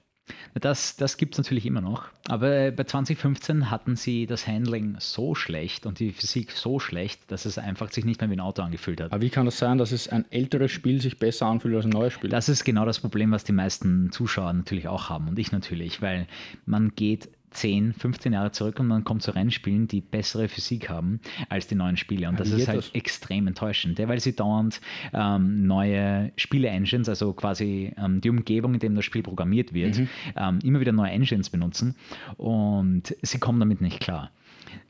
Das, 0.61 0.97
das 0.97 1.17
gibt 1.17 1.35
es 1.35 1.39
natürlich 1.39 1.67
immer 1.67 1.81
noch. 1.81 2.09
Aber 2.27 2.71
bei 2.71 2.85
2015 2.85 3.71
hatten 3.71 3.97
sie 3.97 4.27
das 4.27 4.47
Handling 4.47 4.97
so 4.99 5.35
schlecht 5.35 5.87
und 5.87 6.01
die 6.01 6.13
Physik 6.13 6.53
so 6.53 6.79
schlecht, 6.79 7.31
dass 7.31 7.45
es 7.45 7.59
einfach 7.59 7.91
sich 7.91 8.05
nicht 8.05 8.21
mehr 8.21 8.31
wie 8.31 8.35
ein 8.35 8.41
Auto 8.41 8.63
angefühlt 8.63 9.01
hat. 9.01 9.13
Aber 9.13 9.23
wie 9.23 9.31
kann 9.31 9.47
das 9.47 9.59
sein, 9.59 9.79
dass 9.79 9.93
es 9.93 10.09
ein 10.09 10.25
älteres 10.31 10.71
Spiel 10.71 11.01
sich 11.01 11.19
besser 11.19 11.47
anfühlt 11.47 11.75
als 11.75 11.85
ein 11.85 11.91
neues 11.91 12.13
Spiel? 12.13 12.31
Das 12.31 12.49
ist 12.49 12.65
genau 12.65 12.85
das 12.85 13.01
Problem, 13.01 13.31
was 13.31 13.45
die 13.45 13.53
meisten 13.53 14.11
Zuschauer 14.13 14.53
natürlich 14.53 14.89
auch 14.89 15.09
haben 15.09 15.29
und 15.29 15.39
ich 15.39 15.53
natürlich, 15.53 16.03
weil 16.03 16.27
man 16.67 16.95
geht 16.95 17.31
10, 17.51 17.93
15 17.95 18.33
Jahre 18.33 18.53
zurück 18.53 18.79
und 18.81 18.87
man 18.87 19.05
kommt 19.05 19.23
zu 19.23 19.31
Rennspielen, 19.31 19.89
die 19.89 20.01
bessere 20.01 20.49
Physik 20.49 20.89
haben 20.89 21.21
als 21.49 21.67
die 21.67 21.75
neuen 21.75 21.97
Spiele. 21.97 22.29
Und 22.29 22.39
das 22.41 22.51
ist 22.51 22.69
halt 22.69 22.79
das? 22.79 22.91
extrem 22.95 23.47
enttäuschend, 23.47 23.99
weil 23.99 24.21
sie 24.21 24.35
dauernd 24.37 24.81
ähm, 25.13 25.67
neue 25.67 26.33
Spiele-Engines, 26.37 27.09
also 27.09 27.33
quasi 27.33 27.93
ähm, 27.97 28.21
die 28.21 28.31
Umgebung, 28.31 28.75
in 28.75 28.81
dem 28.81 28.95
das 28.95 29.05
Spiel 29.05 29.23
programmiert 29.23 29.73
wird, 29.75 29.99
Mhm. 29.99 30.09
ähm, 30.37 30.59
immer 30.63 30.81
wieder 30.81 30.93
neue 30.93 31.11
Engines 31.11 31.51
benutzen 31.51 31.95
und 32.37 33.15
sie 33.23 33.39
kommen 33.39 33.61
damit 33.61 33.81
nicht 33.81 34.01
klar. 34.01 34.31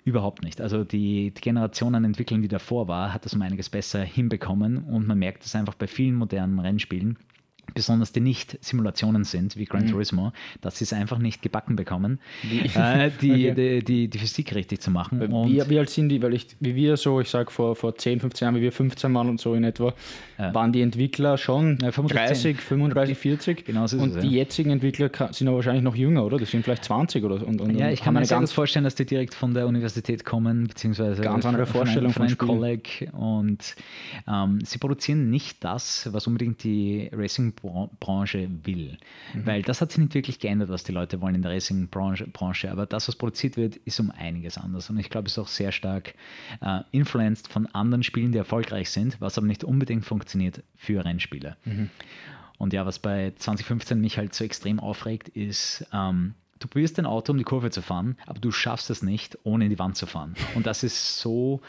Überhaupt 0.04 0.42
nicht. 0.42 0.60
Also 0.60 0.84
die, 0.84 1.30
die 1.32 1.40
Generation 1.40 1.94
an 1.94 2.04
Entwicklern, 2.04 2.42
die 2.42 2.48
davor 2.48 2.88
war, 2.88 3.12
hat 3.12 3.24
das 3.24 3.34
um 3.34 3.42
einiges 3.42 3.68
besser 3.68 4.02
hinbekommen 4.02 4.78
und 4.78 5.06
man 5.06 5.18
merkt 5.18 5.44
es 5.44 5.54
einfach 5.54 5.74
bei 5.74 5.86
vielen 5.86 6.14
modernen 6.14 6.58
Rennspielen, 6.58 7.16
besonders 7.78 8.12
die 8.12 8.20
nicht 8.20 8.58
Simulationen 8.60 9.24
sind, 9.24 9.56
wie 9.56 9.64
Gran 9.64 9.84
Mhm. 9.84 9.90
Turismo, 9.92 10.32
dass 10.60 10.78
sie 10.78 10.84
es 10.84 10.92
einfach 10.92 11.18
nicht 11.18 11.40
gebacken 11.42 11.76
bekommen, 11.76 12.18
äh, 12.42 13.10
die, 13.20 13.50
Okay. 13.50 13.54
die, 13.54 13.84
die, 13.84 14.08
die 14.08 14.18
Physik 14.18 14.54
richtig 14.54 14.80
zu 14.80 14.90
machen. 14.90 15.20
Und 15.22 15.48
Wie, 15.50 15.62
wie 15.70 15.78
alt 15.78 15.90
sind 15.90 16.08
die? 16.08 16.20
Weil 16.22 16.34
ich, 16.34 16.48
wie 16.60 16.74
wir 16.74 16.96
so, 16.96 17.20
ich 17.20 17.28
sage 17.30 17.50
vor, 17.50 17.76
vor 17.76 17.94
10, 17.96 18.20
15 18.20 18.46
Jahren, 18.46 18.54
wie 18.56 18.62
wir 18.62 18.72
15 18.72 19.14
waren 19.14 19.28
und 19.28 19.40
so 19.40 19.54
in 19.54 19.64
etwa, 19.64 19.94
Ja. 20.38 20.52
waren 20.54 20.72
die 20.72 20.82
Entwickler 20.82 21.38
schon 21.38 21.78
Ja, 21.82 21.92
35, 21.92 22.54
30, 22.54 22.60
35, 22.60 23.18
40. 23.18 23.64
Genau 23.64 23.86
so 23.86 23.98
und 23.98 24.16
es, 24.16 24.22
die 24.22 24.28
ja. 24.30 24.38
jetzigen 24.38 24.70
Entwickler 24.70 25.10
sind 25.32 25.46
aber 25.48 25.56
wahrscheinlich 25.56 25.82
noch 25.84 25.94
jünger, 25.96 26.24
oder? 26.24 26.38
Die 26.38 26.44
sind 26.44 26.64
vielleicht 26.64 26.84
20 26.84 27.24
oder 27.24 27.46
und, 27.46 27.60
und 27.60 27.76
ja, 27.78 27.90
ich 27.90 28.02
kann 28.02 28.14
mir 28.14 28.20
gut 28.20 28.28
ganz 28.30 28.52
vorstellen, 28.52 28.84
dass 28.84 28.94
die 28.94 29.06
direkt 29.06 29.34
von 29.34 29.54
der 29.54 29.66
Universität 29.66 30.24
kommen, 30.24 30.66
beziehungsweise 30.66 31.22
Ganz 31.22 31.44
andere 31.46 31.66
von- 31.66 31.78
Vorstellung 31.78 32.12
von, 32.12 32.28
von 32.28 32.46
einem 32.48 32.58
Kolleg. 32.60 33.08
Und 33.12 33.76
ähm, 34.26 34.58
sie 34.64 34.78
produzieren 34.78 35.30
nicht 35.30 35.62
das, 35.62 36.08
was 36.12 36.26
unbedingt 36.26 36.64
die 36.64 37.08
Racing-Branche 37.68 38.48
will. 38.64 38.98
Mhm. 39.34 39.46
Weil 39.46 39.62
das 39.62 39.80
hat 39.80 39.90
sich 39.90 39.98
nicht 39.98 40.14
wirklich 40.14 40.38
geändert, 40.38 40.68
was 40.68 40.84
die 40.84 40.92
Leute 40.92 41.20
wollen 41.20 41.34
in 41.34 41.42
der 41.42 41.52
Racing-Branche. 41.52 42.26
Branche. 42.28 42.70
Aber 42.70 42.86
das, 42.86 43.08
was 43.08 43.16
produziert 43.16 43.56
wird, 43.56 43.76
ist 43.76 44.00
um 44.00 44.10
einiges 44.10 44.58
anders. 44.58 44.90
Und 44.90 44.98
ich 44.98 45.10
glaube, 45.10 45.26
es 45.26 45.32
ist 45.32 45.38
auch 45.38 45.48
sehr 45.48 45.72
stark 45.72 46.14
äh, 46.60 46.80
influenced 46.90 47.48
von 47.48 47.66
anderen 47.66 48.02
Spielen, 48.02 48.32
die 48.32 48.38
erfolgreich 48.38 48.90
sind, 48.90 49.20
was 49.20 49.38
aber 49.38 49.46
nicht 49.46 49.64
unbedingt 49.64 50.04
funktioniert 50.04 50.62
für 50.76 51.04
Rennspiele. 51.04 51.56
Und 52.58 52.72
ja, 52.72 52.84
was 52.84 52.98
bei 52.98 53.32
2015 53.36 54.00
mich 54.00 54.18
halt 54.18 54.34
so 54.34 54.44
extrem 54.44 54.80
aufregt, 54.80 55.28
ist, 55.28 55.86
ähm, 55.92 56.34
du 56.58 56.68
probierst 56.68 56.98
dein 56.98 57.06
Auto, 57.06 57.32
um 57.32 57.38
die 57.38 57.44
Kurve 57.44 57.70
zu 57.70 57.82
fahren, 57.82 58.16
aber 58.26 58.40
du 58.40 58.50
schaffst 58.50 58.90
es 58.90 59.02
nicht, 59.02 59.38
ohne 59.44 59.64
in 59.64 59.70
die 59.70 59.78
Wand 59.78 59.96
zu 59.96 60.06
fahren. 60.06 60.34
Und 60.54 60.66
das 60.66 60.82
ist 60.82 61.18
so 61.18 61.60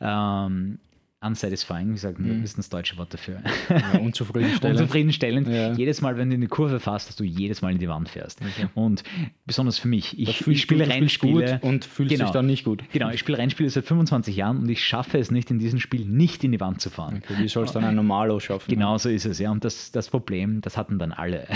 ähm, 0.00 0.78
unsatisfying, 1.24 1.94
wie 1.94 1.98
sagt 1.98 2.18
man, 2.18 2.42
das 2.42 2.50
ist 2.50 2.58
das 2.58 2.68
deutsche 2.68 2.96
Wort 2.98 3.12
dafür. 3.12 3.40
ja, 3.70 3.98
unzufriedenstellend. 3.98 4.80
Unzufriedenstellend. 4.80 5.48
Ja. 5.48 5.72
Jedes 5.72 6.02
Mal, 6.02 6.18
wenn 6.18 6.28
du 6.28 6.34
in 6.34 6.42
die 6.42 6.46
Kurve 6.46 6.78
fährst, 6.78 7.08
dass 7.08 7.16
du 7.16 7.24
jedes 7.24 7.62
Mal 7.62 7.72
in 7.72 7.78
die 7.78 7.88
Wand 7.88 8.08
fährst. 8.08 8.40
Und 8.74 9.02
besonders 9.46 9.78
für 9.78 9.88
mich, 9.88 10.18
ich, 10.18 10.46
ich 10.46 10.60
spiele 10.60 10.86
Rennspiele 10.86 11.58
gut 11.60 11.62
und 11.62 11.84
fühlst 11.84 12.20
dich 12.20 12.30
dann 12.30 12.46
nicht 12.46 12.64
gut. 12.64 12.84
Genau, 12.92 13.10
ich 13.10 13.20
spiele 13.20 13.38
Rennspiele 13.38 13.70
seit 13.70 13.84
25 13.84 14.36
Jahren 14.36 14.58
und 14.58 14.68
ich 14.68 14.84
schaffe 14.84 15.18
es 15.18 15.30
nicht, 15.30 15.50
in 15.50 15.58
diesem 15.58 15.80
Spiel 15.80 16.04
nicht 16.04 16.44
in 16.44 16.52
die 16.52 16.60
Wand 16.60 16.80
zu 16.80 16.90
fahren. 16.90 17.22
Okay, 17.24 17.42
wie 17.42 17.48
soll 17.48 17.64
es 17.64 17.72
dann 17.72 17.84
ein 17.84 17.94
Normalo 17.94 18.38
schaffen? 18.38 18.70
Genau 18.70 18.98
so 18.98 19.08
ist 19.08 19.24
es, 19.24 19.38
ja. 19.38 19.50
Und 19.50 19.64
das, 19.64 19.92
das 19.92 20.10
Problem, 20.10 20.60
das 20.60 20.76
hatten 20.76 20.98
dann 20.98 21.12
alle. 21.12 21.46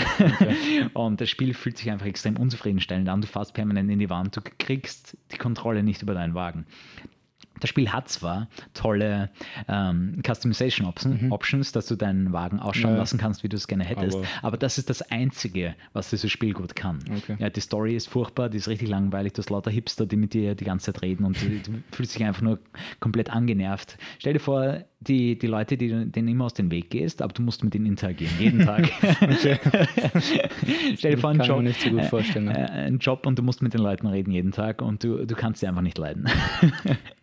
und 0.93 1.21
das 1.21 1.29
Spiel 1.29 1.53
fühlt 1.53 1.77
sich 1.77 1.91
einfach 1.91 2.07
extrem 2.07 2.35
unzufriedenstellend 2.35 3.07
an. 3.09 3.21
Du 3.21 3.27
fährst 3.27 3.53
permanent 3.53 3.91
in 3.91 3.99
die 3.99 4.09
Wand, 4.09 4.35
du 4.35 4.41
kriegst 4.57 5.17
die 5.31 5.37
Kontrolle 5.37 5.83
nicht 5.83 6.01
über 6.01 6.15
deinen 6.15 6.33
Wagen. 6.33 6.65
Das 7.61 7.69
Spiel 7.69 7.89
hat 7.93 8.09
zwar 8.09 8.49
tolle 8.73 9.29
ähm, 9.69 10.21
Customization 10.27 10.85
Option, 10.87 11.31
Options, 11.31 11.71
dass 11.71 11.87
du 11.87 11.95
deinen 11.95 12.33
Wagen 12.33 12.59
ausschauen 12.59 12.91
Mhm. 12.91 12.95
Ja. 12.97 13.01
lassen 13.01 13.17
kannst, 13.17 13.43
wie 13.43 13.49
du 13.49 13.55
es 13.55 13.67
gerne 13.67 13.85
hättest, 13.85 14.17
aber, 14.17 14.25
Aber- 14.41 14.57
das 14.57 14.77
ist 14.77 14.89
das 14.89 15.01
Einzige, 15.11 15.75
was 15.93 16.09
dieses 16.09 16.29
Spiel 16.31 16.53
gut 16.53 16.75
kann. 16.75 16.99
Okay. 17.17 17.37
Ja, 17.39 17.49
die 17.49 17.61
Story 17.61 17.95
ist 17.95 18.09
furchtbar, 18.09 18.49
die 18.49 18.57
ist 18.57 18.67
richtig 18.67 18.89
langweilig, 18.89 19.31
du 19.33 19.39
hast 19.39 19.49
lauter 19.49 19.71
Hipster, 19.71 20.05
die 20.05 20.17
mit 20.17 20.33
dir 20.33 20.55
die 20.55 20.65
ganze 20.65 20.91
Zeit 20.91 21.01
reden 21.03 21.23
und 21.23 21.41
du, 21.41 21.47
du 21.47 21.71
fühlst 21.91 22.15
dich 22.15 22.23
einfach 22.25 22.41
nur 22.41 22.59
komplett 22.99 23.29
angenervt. 23.29 23.97
Stell 24.19 24.33
dir 24.33 24.39
vor, 24.39 24.83
die, 24.99 25.37
die 25.39 25.47
Leute, 25.47 25.77
die 25.77 25.87
du 25.87 26.05
denen 26.05 26.27
immer 26.27 26.45
aus 26.45 26.53
dem 26.53 26.69
Weg 26.71 26.89
gehst, 26.89 27.21
aber 27.21 27.33
du 27.33 27.41
musst 27.41 27.63
mit 27.63 27.73
ihnen 27.75 27.85
interagieren, 27.87 28.33
jeden 28.39 28.65
Tag. 28.65 28.89
Stell 30.97 31.11
dir 31.15 31.17
vor, 31.17 31.29
einen 31.31 31.41
Job, 31.41 31.61
nicht 31.61 31.81
so 31.81 31.89
gut 31.89 32.05
vorstellen, 32.05 32.47
Äh, 32.49 32.53
ne? 32.61 32.71
einen 32.71 32.99
Job 32.99 33.25
und 33.25 33.37
du 33.39 33.43
musst 33.43 33.61
mit 33.61 33.73
den 33.73 33.81
Leuten 33.81 34.07
reden 34.07 34.31
jeden 34.31 34.51
Tag 34.51 34.81
und 34.81 35.03
du, 35.03 35.25
du 35.25 35.35
kannst 35.35 35.59
sie 35.61 35.67
einfach 35.67 35.81
nicht 35.81 35.97
leiden. 35.97 36.25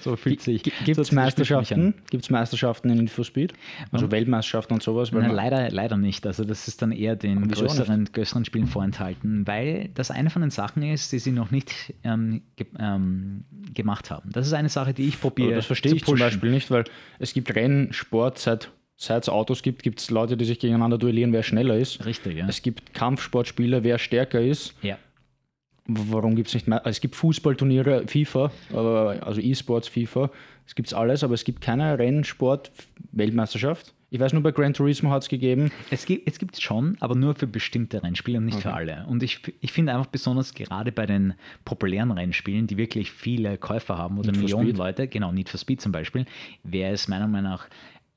so 0.00 0.16
fühlt 0.16 0.40
sich. 0.40 0.62
Gibt 0.62 0.76
so 0.76 1.02
es 1.02 1.08
fühlt 1.08 1.36
sich 1.36 1.48
für 1.48 1.58
mich 1.58 1.70
Meisterschaften? 1.70 1.94
Meisterschaften 2.30 2.90
in 2.90 2.98
Need 2.98 3.10
for 3.10 3.24
Speed? 3.24 3.52
Also 3.90 4.10
Weltmeisterschaften 4.10 4.74
und 4.74 4.82
sowas? 4.82 5.12
Nein, 5.12 5.30
leider, 5.30 5.70
leider 5.70 5.96
nicht. 5.96 6.26
Also 6.26 6.44
das 6.44 6.68
ist 6.68 6.82
dann 6.82 6.92
eher 6.92 7.16
den 7.16 7.48
größeren, 7.48 8.10
größeren 8.12 8.44
Spielen 8.44 8.66
vorenthalten, 8.66 9.46
weil 9.46 9.90
das 9.94 10.10
eine 10.10 10.30
von 10.30 10.42
den 10.42 10.50
Sachen 10.50 10.82
ist, 10.82 11.12
die 11.12 11.18
sie 11.18 11.32
noch 11.32 11.50
nicht 11.50 11.94
ähm, 12.04 12.42
ge 12.56 12.66
ähm, 12.78 13.44
gemacht 13.74 14.10
haben. 14.10 14.30
Das 14.32 14.46
ist 14.46 14.52
eine 14.52 14.68
Sache, 14.68 14.94
die 14.94 15.08
ich 15.08 15.20
probiere. 15.20 15.48
Aber 15.48 15.56
das 15.56 15.66
verstehe 15.66 15.94
ich 15.94 16.04
zum. 16.04 16.18
Beispiel 16.18 16.50
nicht, 16.50 16.70
weil 16.70 16.84
es 17.18 17.32
gibt 17.32 17.54
Rennsport, 17.54 18.38
seit 18.38 18.70
seit 18.96 19.24
es 19.24 19.28
Autos 19.28 19.62
gibt, 19.62 19.82
gibt 19.82 20.00
es 20.00 20.10
Leute, 20.10 20.36
die 20.36 20.44
sich 20.44 20.58
gegeneinander 20.58 20.98
duellieren, 20.98 21.32
wer 21.32 21.42
schneller 21.42 21.76
ist. 21.76 22.04
Richtig, 22.04 22.36
ja. 22.36 22.46
Es 22.48 22.62
gibt 22.62 22.94
Kampfsportspiele, 22.94 23.82
wer 23.82 23.98
stärker 23.98 24.40
ist. 24.40 24.74
ja. 24.82 24.98
Warum 25.86 26.36
gibt 26.36 26.48
es 26.48 26.54
nicht 26.54 26.68
mehr? 26.68 26.82
Es 26.84 27.00
gibt 27.00 27.16
Fußballturniere, 27.16 28.06
FIFA, 28.06 28.52
also 28.72 29.40
E-Sports, 29.40 29.88
FIFA. 29.88 30.30
Es 30.66 30.74
gibt 30.74 30.94
alles, 30.94 31.24
aber 31.24 31.34
es 31.34 31.44
gibt 31.44 31.60
keine 31.60 31.98
Rennsport-Weltmeisterschaft. 31.98 33.92
Ich 34.10 34.20
weiß 34.20 34.34
nur, 34.34 34.42
bei 34.42 34.52
Gran 34.52 34.74
Turismo 34.74 35.10
hat 35.10 35.22
es 35.22 35.28
gegeben. 35.28 35.72
Es 35.90 36.04
gibt 36.06 36.28
es 36.54 36.60
schon, 36.60 36.98
aber 37.00 37.14
nur 37.14 37.34
für 37.34 37.46
bestimmte 37.46 38.02
Rennspiele 38.02 38.38
und 38.38 38.44
nicht 38.44 38.60
für 38.60 38.74
alle. 38.74 39.06
Und 39.08 39.22
ich, 39.22 39.40
ich 39.60 39.72
finde 39.72 39.92
einfach 39.94 40.06
besonders 40.06 40.52
gerade 40.52 40.92
bei 40.92 41.06
den 41.06 41.32
populären 41.64 42.10
Rennspielen, 42.10 42.66
die 42.66 42.76
wirklich 42.76 43.10
viele 43.10 43.56
Käufer 43.56 43.96
haben 43.96 44.18
oder 44.18 44.30
Millionen. 44.32 44.76
Leute, 44.76 45.08
genau, 45.08 45.32
Need 45.32 45.48
for 45.48 45.58
Speed 45.58 45.80
zum 45.80 45.92
Beispiel, 45.92 46.26
wäre 46.62 46.92
es 46.92 47.08
meiner 47.08 47.26
Meinung 47.26 47.52
nach 47.52 47.68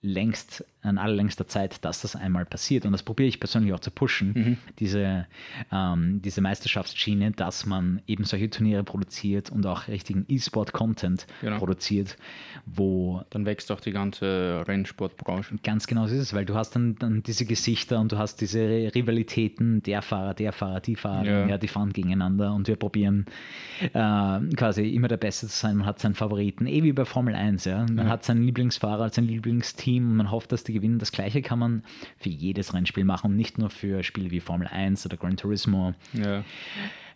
längst, 0.01 0.65
an 0.85 0.97
allerlängster 0.97 1.47
Zeit, 1.47 1.83
dass 1.83 2.01
das 2.01 2.15
einmal 2.15 2.45
passiert. 2.45 2.85
Und 2.85 2.91
das 2.91 3.03
probiere 3.03 3.27
ich 3.27 3.39
persönlich 3.39 3.73
auch 3.73 3.79
zu 3.79 3.91
pushen, 3.91 4.31
Mhm. 4.35 4.57
diese, 4.79 5.25
ähm, 5.71 6.21
diese 6.23 6.41
Meisterschaftsschiene, 6.41 7.31
dass 7.31 7.65
man 7.65 8.01
eben 8.07 8.23
solche 8.23 8.49
Turniere 8.49 8.83
produziert 8.83 9.49
und 9.49 9.65
auch 9.65 9.87
richtigen 9.87 10.25
E-Sport-Content 10.27 11.25
Genau. 11.41 11.57
produziert, 11.57 12.17
wo 12.65 13.23
Dann 13.29 13.45
wächst 13.45 13.71
auch 13.71 13.79
die 13.79 13.91
ganze 13.91 14.63
Rennsportbranche. 14.67 15.55
Ganz 15.63 15.87
genau 15.87 16.07
so 16.07 16.15
ist 16.15 16.21
es, 16.21 16.33
weil 16.33 16.45
du 16.45 16.55
hast 16.55 16.71
dann, 16.75 16.95
dann 16.95 17.23
diese 17.23 17.45
Gesichter 17.45 17.99
und 17.99 18.11
du 18.11 18.17
hast 18.17 18.41
diese 18.41 18.59
Rivalitäten, 18.95 19.81
der 19.83 20.01
Fahrer, 20.01 20.33
der 20.33 20.51
Fahrer, 20.51 20.79
die 20.79 20.95
Fahrer, 20.95 21.25
ja. 21.25 21.47
Ja. 21.47 21.57
die 21.57 21.67
fahren 21.67 21.93
gegeneinander 21.93 22.53
und 22.53 22.67
wir 22.67 22.75
probieren 22.75 23.25
äh, 23.81 24.39
quasi 24.55 24.89
immer 24.89 25.07
der 25.07 25.17
Beste 25.17 25.47
zu 25.47 25.55
sein. 25.55 25.77
Man 25.77 25.85
hat 25.85 25.99
seinen 25.99 26.15
Favoriten, 26.15 26.65
eh 26.67 26.83
wie 26.83 26.93
bei 26.93 27.05
Formel 27.05 27.35
1, 27.35 27.65
ja. 27.65 27.85
Man 27.91 28.09
hat 28.09 28.23
seinen 28.23 28.43
Lieblingsfahrer, 28.43 29.09
sein 29.09 29.25
Lieblingsteam 29.25 30.09
und 30.09 30.15
man 30.15 30.31
hofft, 30.31 30.51
dass 30.51 30.63
die 30.63 30.73
gewinnen. 30.75 30.99
Das 30.99 31.11
gleiche 31.11 31.41
kann 31.41 31.57
man 31.57 31.83
für 32.17 32.29
jedes 32.29 32.73
Rennspiel 32.73 33.05
machen 33.05 33.35
nicht 33.35 33.57
nur 33.57 33.69
für 33.69 34.03
Spiele 34.03 34.29
wie 34.29 34.39
Formel 34.39 34.67
1 34.67 35.05
oder 35.05 35.17
Gran 35.17 35.37
Turismo. 35.37 35.93
Ja. 36.13 36.43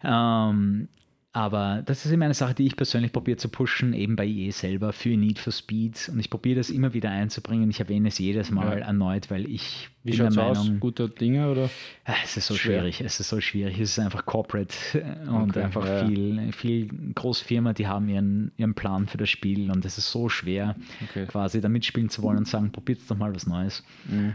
Ähm, 0.03 0.87
aber 1.31 1.83
das 1.85 2.05
ist 2.05 2.11
immer 2.11 2.25
eine 2.25 2.33
Sache, 2.33 2.55
die 2.55 2.65
ich 2.65 2.75
persönlich 2.75 3.11
probiere 3.11 3.37
zu 3.37 3.49
pushen, 3.49 3.93
eben 3.93 4.15
bei 4.15 4.25
EA 4.25 4.51
selber 4.51 4.93
für 4.93 5.09
Need 5.09 5.37
for 5.37 5.53
Speed. 5.53 6.09
Und 6.11 6.19
ich 6.19 6.29
probiere 6.31 6.57
das 6.57 6.71
immer 6.71 6.93
wieder 6.95 7.11
einzubringen. 7.11 7.69
Ich 7.69 7.79
erwähne 7.79 8.07
es 8.07 8.17
jedes 8.17 8.49
Mal 8.49 8.79
Ja. 8.79 8.85
erneut, 8.85 9.29
weil 9.29 9.47
ich 9.47 9.89
Wie 10.03 10.11
bin 10.17 10.31
der 10.33 10.43
aus? 10.43 10.57
Meinung, 10.57 10.79
Guter 10.79 11.07
Dinge 11.07 11.51
oder? 11.51 11.69
Ah, 12.05 12.13
es 12.23 12.35
ist 12.35 12.47
so 12.47 12.55
Schwer. 12.55 12.79
schwierig. 12.79 13.01
Es 13.01 13.19
ist 13.19 13.29
so 13.29 13.39
schwierig. 13.41 13.79
Es 13.79 13.91
ist 13.91 13.99
einfach 13.99 14.25
corporate 14.25 14.73
äh, 14.95 15.29
und 15.29 15.51
Okay, 15.51 15.61
einfach 15.63 15.85
ja. 15.85 16.07
viel, 16.07 16.51
viel 16.51 16.87
Großfirma, 17.13 17.73
die 17.73 17.85
haben 17.85 18.09
ihren, 18.09 18.51
ihren 18.57 18.73
Plan 18.73 19.05
für 19.07 19.17
das 19.17 19.29
Spiel 19.29 19.69
und 19.69 19.85
es 19.85 19.99
ist 19.99 20.09
so 20.11 20.29
schwer, 20.29 20.75
Okay. 21.09 21.27
quasi 21.27 21.61
da 21.61 21.69
mitspielen 21.69 22.09
zu 22.09 22.23
wollen 22.23 22.39
und 22.39 22.47
sagen, 22.47 22.71
probiert 22.71 22.99
doch 23.07 23.15
mal 23.17 23.35
was 23.35 23.45
Neues. 23.45 23.83
Mhm. 24.05 24.33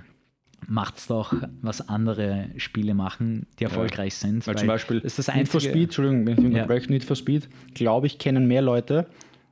Macht's 0.68 1.06
doch, 1.06 1.34
was 1.62 1.88
andere 1.88 2.48
Spiele 2.56 2.94
machen, 2.94 3.46
die 3.58 3.64
erfolgreich 3.64 4.14
sind. 4.14 4.46
Weil 4.46 4.56
zum 4.56 4.68
Beispiel 4.68 4.98
ist 4.98 5.18
das 5.18 5.34
Need 5.34 5.48
for 5.48 5.60
Speed, 5.60 5.84
Entschuldigung, 5.84 6.26
wenn 6.26 6.34
ich 6.34 6.40
Ja. 6.40 6.46
unterbreche, 6.46 6.90
Need 6.90 7.04
for 7.04 7.16
Speed, 7.16 7.48
glaube 7.74 8.06
ich, 8.06 8.18
kennen 8.18 8.46
mehr 8.46 8.62
Leute, 8.62 9.06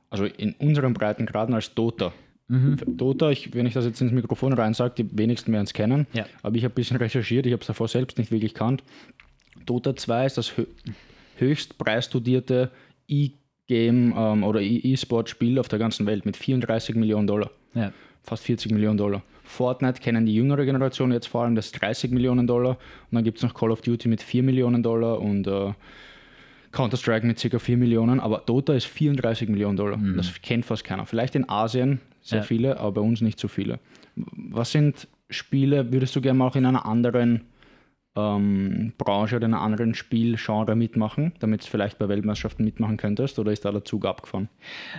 also 0.09 0.25
in 0.25 0.53
unseren 0.59 0.93
Breitengraden 0.93 1.53
als 1.55 1.73
Dota. 1.73 2.13
Mhm. 2.47 2.77
Dota, 2.97 3.29
ich, 3.31 3.53
wenn 3.53 3.65
ich 3.65 3.73
das 3.73 3.85
jetzt 3.85 4.01
ins 4.01 4.11
Mikrofon 4.11 4.53
rein 4.53 4.73
sage, 4.73 4.95
die 5.03 5.17
wenigsten 5.17 5.51
werden 5.53 5.63
es 5.63 5.73
kennen, 5.73 6.07
Ja. 6.13 6.25
aber 6.41 6.55
ich 6.55 6.63
habe 6.63 6.73
ein 6.73 6.75
bisschen 6.75 6.97
recherchiert, 6.97 7.45
ich 7.45 7.53
habe 7.53 7.61
es 7.61 7.67
davor 7.67 7.87
selbst 7.87 8.17
nicht 8.17 8.31
wirklich 8.31 8.53
kannt. 8.53 8.83
Dota 9.65 9.95
2 9.95 10.25
ist 10.25 10.37
das 10.37 10.57
hö 10.57 10.65
höchst 11.37 11.77
preisstudierte 11.79 12.69
E-Game 13.07 14.13
ähm, 14.15 14.43
oder 14.43 14.61
E-Sport-Spiel 14.61 15.57
auf 15.59 15.67
der 15.67 15.79
ganzen 15.79 16.05
Welt 16.05 16.25
mit 16.25 16.37
34 16.37 16.95
Millionen 16.95 17.27
Dollar 17.27 17.49
Ja. 17.73 17.91
fast 18.23 18.43
40 18.43 18.71
Millionen 18.71 18.97
Dollar. 18.97 19.23
Fortnite 19.43 20.01
kennen 20.01 20.25
die 20.25 20.33
jüngere 20.33 20.65
Generation 20.65 21.11
jetzt 21.11 21.27
vor 21.27 21.43
allem, 21.43 21.55
das 21.55 21.67
ist 21.67 21.81
30 21.81 22.11
Millionen 22.11 22.47
Dollar. 22.47 22.71
Und 23.11 23.15
dann 23.15 23.23
gibt 23.23 23.37
es 23.37 23.43
noch 23.43 23.53
Call 23.53 23.71
of 23.71 23.81
Duty 23.81 24.07
mit 24.07 24.21
4 24.21 24.41
Millionen 24.43 24.81
Dollar 24.83 25.19
und 25.19 25.45
äh, 25.47 25.73
Counter-Strike 26.71 27.25
mit 27.27 27.39
ca. 27.39 27.59
4 27.59 27.77
Millionen. 27.77 28.19
Aber 28.19 28.41
Dota 28.45 28.73
ist 28.73 28.85
34 28.87 29.49
Millionen 29.49 29.77
Dollar. 29.77 29.99
Das 30.15 30.41
kennt 30.41 30.65
fast 30.65 30.83
keiner. 30.83 31.05
Vielleicht 31.05 31.35
in 31.35 31.47
Asien 31.49 31.99
sehr 32.21 32.39
Ja. 32.39 32.43
viele, 32.43 32.79
aber 32.79 32.93
bei 32.93 33.01
uns 33.01 33.21
nicht 33.21 33.39
so 33.39 33.47
viele. 33.47 33.79
Was 34.15 34.71
sind 34.71 35.07
Spiele, 35.29 35.91
würdest 35.91 36.15
du 36.15 36.21
gerne 36.21 36.37
mal 36.39 36.47
auch 36.47 36.55
in 36.55 36.65
einer 36.65 36.85
anderen 36.85 37.41
ähm, 38.15 38.93
Branche 38.97 39.35
oder 39.37 39.45
in 39.47 39.53
einem 39.53 39.63
anderen 39.63 39.95
Spielgenre 39.95 40.75
mitmachen, 40.75 41.33
damit 41.39 41.63
du 41.63 41.67
vielleicht 41.67 41.97
bei 41.99 42.07
Weltmeisterschaften 42.09 42.63
mitmachen 42.63 42.97
könntest? 42.97 43.39
Oder 43.39 43.51
ist 43.51 43.65
da 43.65 43.71
der 43.71 43.83
Zug 43.85 44.05
abgefahren? 44.05 44.49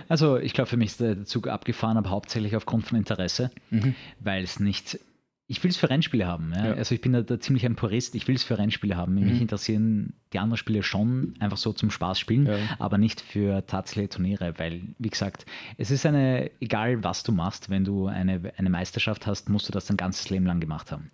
Also 0.09 0.37
ich 0.37 0.53
glaube, 0.53 0.69
für 0.69 0.77
mich 0.77 0.89
ist 0.89 0.99
der 1.01 1.23
Zug 1.25 1.47
abgefahren, 1.47 1.97
aber 1.97 2.09
hauptsächlich 2.09 2.55
aufgrund 2.55 2.85
von 2.85 2.97
Interesse, 2.97 3.51
Mhm. 3.69 3.95
weil 4.19 4.43
es 4.43 4.59
nicht. 4.59 4.99
Ich 5.47 5.63
will 5.63 5.69
es 5.69 5.77
für 5.77 5.89
Rennspiele 5.89 6.25
haben. 6.25 6.53
Ja? 6.55 6.67
Ja. 6.67 6.73
Also 6.73 6.95
ich 6.95 7.01
bin 7.01 7.13
da, 7.13 7.21
da 7.21 7.39
ziemlich 7.39 7.65
ein 7.65 7.75
Purist. 7.75 8.15
Ich 8.15 8.27
will 8.27 8.35
es 8.35 8.43
für 8.43 8.57
Rennspiele 8.57 8.97
haben. 8.97 9.13
Mich 9.15 9.35
Mhm. 9.35 9.41
interessieren 9.41 10.13
die 10.33 10.39
anderen 10.39 10.57
Spiele 10.57 10.81
schon 10.83 11.33
einfach 11.39 11.55
so 11.55 11.71
zum 11.71 11.91
Spaß 11.91 12.19
spielen, 12.19 12.47
Ja. 12.47 12.55
aber 12.79 12.97
nicht 12.97 13.21
für 13.21 13.65
tatsächliche 13.67 14.09
Turniere, 14.09 14.53
weil, 14.57 14.81
wie 14.97 15.09
gesagt, 15.09 15.45
es 15.77 15.91
ist 15.91 16.05
eine, 16.05 16.49
egal 16.59 17.03
was 17.05 17.23
du 17.23 17.31
machst, 17.31 17.69
wenn 17.69 17.85
du 17.85 18.07
eine, 18.07 18.41
eine 18.57 18.69
Meisterschaft 18.69 19.27
hast, 19.27 19.47
musst 19.49 19.67
du 19.69 19.71
das 19.71 19.85
dein 19.85 19.95
ganzes 19.97 20.29
Leben 20.31 20.45
lang 20.45 20.59
gemacht 20.59 20.91
haben. 20.91 21.09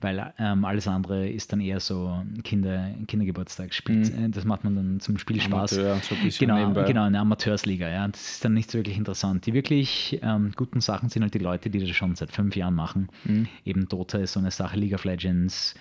Weil 0.00 0.32
ähm, 0.38 0.64
alles 0.64 0.86
andere 0.86 1.28
ist 1.28 1.52
dann 1.52 1.60
eher 1.60 1.80
so 1.80 2.22
Kinder, 2.44 2.90
Kindergeburtstag 3.08 3.72
spielt. 3.74 4.08
äh, 4.14 4.28
Das 4.28 4.44
macht 4.44 4.62
man 4.62 4.76
dann 4.76 5.00
zum 5.00 5.18
Spielspaß. 5.18 5.72
Mhm. 5.72 5.78
Amateur, 5.86 6.00
so 6.30 6.38
genau, 6.38 6.58
nebenbei. 6.58 6.84
genau, 6.84 7.04
eine 7.04 7.18
Amateursliga. 7.18 7.88
Ja. 7.88 8.06
Das 8.06 8.32
ist 8.34 8.44
dann 8.44 8.54
nicht 8.54 8.70
so 8.70 8.78
wirklich 8.78 8.98
interessant. 8.98 9.46
Die 9.46 9.54
wirklich 9.54 10.20
ähm, 10.22 10.52
guten 10.54 10.80
Sachen 10.80 11.08
sind 11.08 11.22
halt 11.22 11.34
die 11.34 11.38
Leute, 11.38 11.70
die 11.70 11.80
das 11.80 11.88
schon 11.90 12.14
seit 12.14 12.30
fünf 12.30 12.54
Jahren 12.54 12.74
machen. 12.74 13.08
Mhm. 13.24 13.48
Eben 13.70 13.88
Dota 13.88 14.18
ist 14.18 14.32
so 14.32 14.40
eine 14.40 14.50
Sache, 14.50 14.76
League 14.76 14.94
of 14.94 15.04
Legends 15.04 15.74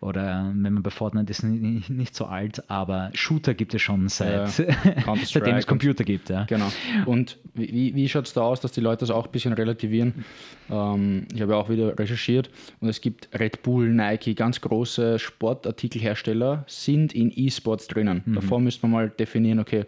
oder 0.00 0.52
wenn 0.52 0.72
man 0.72 0.82
bei 0.82 0.90
Fortnite 0.90 1.30
ist 1.30 1.44
nicht, 1.44 2.14
so 2.14 2.24
alt, 2.24 2.68
aber 2.68 3.10
Shooter 3.14 3.54
gibt 3.54 3.72
es 3.74 3.82
schon 3.82 4.08
seit, 4.08 4.56
Counter-Strike 4.56 5.26
seitdem 5.26 5.56
es 5.56 5.66
Computer 5.66 6.02
gibt. 6.02 6.28
Ja. 6.28 6.44
Genau. 6.44 6.70
Und 7.04 7.38
wie, 7.54 7.94
wie 7.94 8.08
schaut 8.08 8.26
es 8.26 8.32
da 8.32 8.42
aus, 8.42 8.60
dass 8.60 8.72
die 8.72 8.80
Leute 8.80 9.00
das 9.00 9.10
auch 9.10 9.26
ein 9.26 9.32
bisschen 9.32 9.52
relativieren? 9.52 10.24
Ähm, 10.68 11.26
ich 11.32 11.40
habe 11.40 11.52
ja 11.52 11.58
auch 11.58 11.68
wieder 11.68 11.96
recherchiert 11.96 12.50
und 12.80 12.88
es 12.88 13.00
gibt 13.00 13.28
Red 13.38 13.62
Bull, 13.62 13.88
Nike, 13.90 14.34
ganz 14.34 14.60
große 14.60 15.18
Sportartikelhersteller 15.18 16.64
sind 16.66 17.14
in 17.14 17.32
E-Sports 17.34 17.86
drinnen. 17.86 18.22
Davor 18.26 18.60
müsste 18.60 18.86
man 18.86 18.90
mal 18.90 19.10
definieren, 19.10 19.60
okay, 19.60 19.84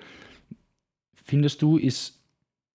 findest 1.24 1.60
du, 1.62 1.76
ist, 1.76 2.17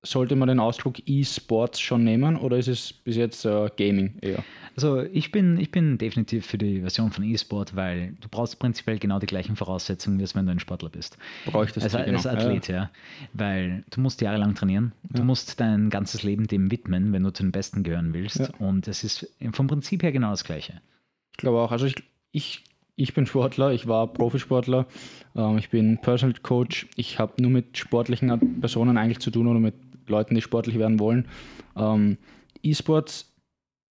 sollte 0.03 0.35
man 0.35 0.49
den 0.49 0.59
Ausdruck 0.59 0.95
E-Sports 1.05 1.79
schon 1.79 2.03
nehmen 2.03 2.35
oder 2.35 2.57
ist 2.57 2.67
es 2.67 2.93
bis 2.93 3.15
jetzt 3.15 3.45
äh, 3.45 3.69
Gaming 3.77 4.15
eher? 4.21 4.43
Also 4.75 5.01
ich 5.01 5.31
bin, 5.31 5.59
ich 5.59 5.71
bin 5.71 5.97
definitiv 5.97 6.45
für 6.45 6.57
die 6.57 6.81
Version 6.81 7.11
von 7.11 7.23
E-Sport, 7.23 7.75
weil 7.75 8.15
du 8.19 8.27
brauchst 8.29 8.59
prinzipiell 8.59 8.97
genau 8.97 9.19
die 9.19 9.27
gleichen 9.27 9.55
Voraussetzungen, 9.55 10.19
wie 10.19 10.23
es, 10.23 10.35
wenn 10.35 10.45
du 10.45 10.51
ein 10.51 10.59
Sportler 10.59 10.89
bist. 10.89 11.17
Bräuchtest 11.45 11.83
Als, 11.83 11.93
du, 11.93 12.03
genau. 12.03 12.17
als 12.17 12.27
Athlet, 12.27 12.67
ja. 12.67 12.89
Weil 13.33 13.83
du 13.91 14.01
musst 14.01 14.19
jahrelang 14.21 14.55
trainieren. 14.55 14.93
Du 15.09 15.23
musst 15.23 15.59
dein 15.59 15.89
ganzes 15.89 16.23
Leben 16.23 16.47
dem 16.47 16.71
widmen, 16.71 17.13
wenn 17.13 17.23
du 17.23 17.31
zu 17.31 17.43
den 17.43 17.51
Besten 17.51 17.83
gehören 17.83 18.13
willst. 18.13 18.39
Ja. 18.39 18.49
Und 18.59 18.87
es 18.87 19.03
ist 19.03 19.29
vom 19.51 19.67
Prinzip 19.67 20.03
her 20.03 20.11
genau 20.11 20.31
das 20.31 20.43
Gleiche. 20.43 20.81
Ich 21.31 21.37
glaube 21.37 21.59
auch. 21.59 21.71
Also 21.71 21.85
ich, 21.85 21.95
ich, 22.31 22.63
ich 22.95 23.13
bin 23.13 23.27
Sportler, 23.27 23.71
ich 23.71 23.87
war 23.87 24.07
Profisportler, 24.07 24.87
ähm, 25.35 25.57
ich 25.59 25.69
bin 25.69 25.99
Personal 25.99 26.35
Coach, 26.41 26.87
ich 26.95 27.19
habe 27.19 27.41
nur 27.41 27.51
mit 27.51 27.77
sportlichen 27.77 28.59
Personen 28.59 28.97
eigentlich 28.97 29.19
zu 29.19 29.29
tun 29.29 29.47
oder 29.47 29.59
mit 29.59 29.75
Leuten, 30.07 30.35
die 30.35 30.41
sportlich 30.41 30.77
werden 30.77 30.99
wollen. 30.99 31.27
Ähm, 31.75 32.17
E-Sports 32.61 33.33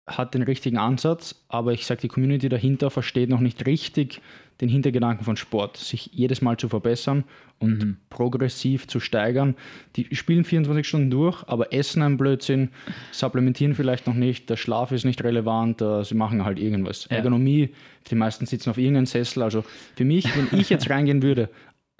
hat 0.08 0.36
den 0.36 0.44
richtigen 0.44 0.78
Ansatz, 0.78 1.44
aber 1.48 1.74
ich 1.74 1.86
sage, 1.86 2.02
die 2.02 2.08
Community 2.08 2.48
dahinter 2.48 2.92
versteht 2.92 3.30
noch 3.30 3.40
nicht 3.40 3.66
richtig 3.66 4.22
den 4.62 4.70
Hintergedanken 4.70 5.26
von 5.26 5.36
Sport, 5.36 5.78
sich 5.78 6.12
jedes 6.14 6.42
Mal 6.42 6.58
zu 6.58 6.70
verbessern 6.70 7.26
und 7.60 7.98
progressiv 8.10 8.88
zu 8.88 9.00
steigern. 9.00 9.56
Die 9.96 10.16
spielen 10.16 10.46
24 10.46 10.88
Stunden 10.88 11.10
durch, 11.10 11.44
aber 11.48 11.74
essen 11.74 12.02
ein 12.02 12.18
Blödsinn, 12.18 12.70
supplementieren 13.12 13.76
vielleicht 13.76 14.08
noch 14.08 14.14
nicht, 14.14 14.50
der 14.50 14.56
Schlaf 14.56 14.92
ist 14.92 15.04
nicht 15.04 15.24
relevant, 15.24 15.82
äh, 15.82 16.04
sie 16.04 16.16
machen 16.16 16.46
halt 16.46 16.60
irgendwas. 16.60 17.08
Ja. 17.10 17.18
Ergonomie, 17.18 17.70
die 18.10 18.16
meisten 18.16 18.46
sitzen 18.46 18.70
auf 18.70 18.78
irgendeinem 18.78 19.08
Sessel. 19.08 19.44
Also 19.44 19.66
für 19.96 20.06
mich, 20.06 20.26
wenn 20.38 20.60
ich 20.60 20.70
jetzt 20.70 20.90
reingehen 20.90 21.22
würde 21.22 21.50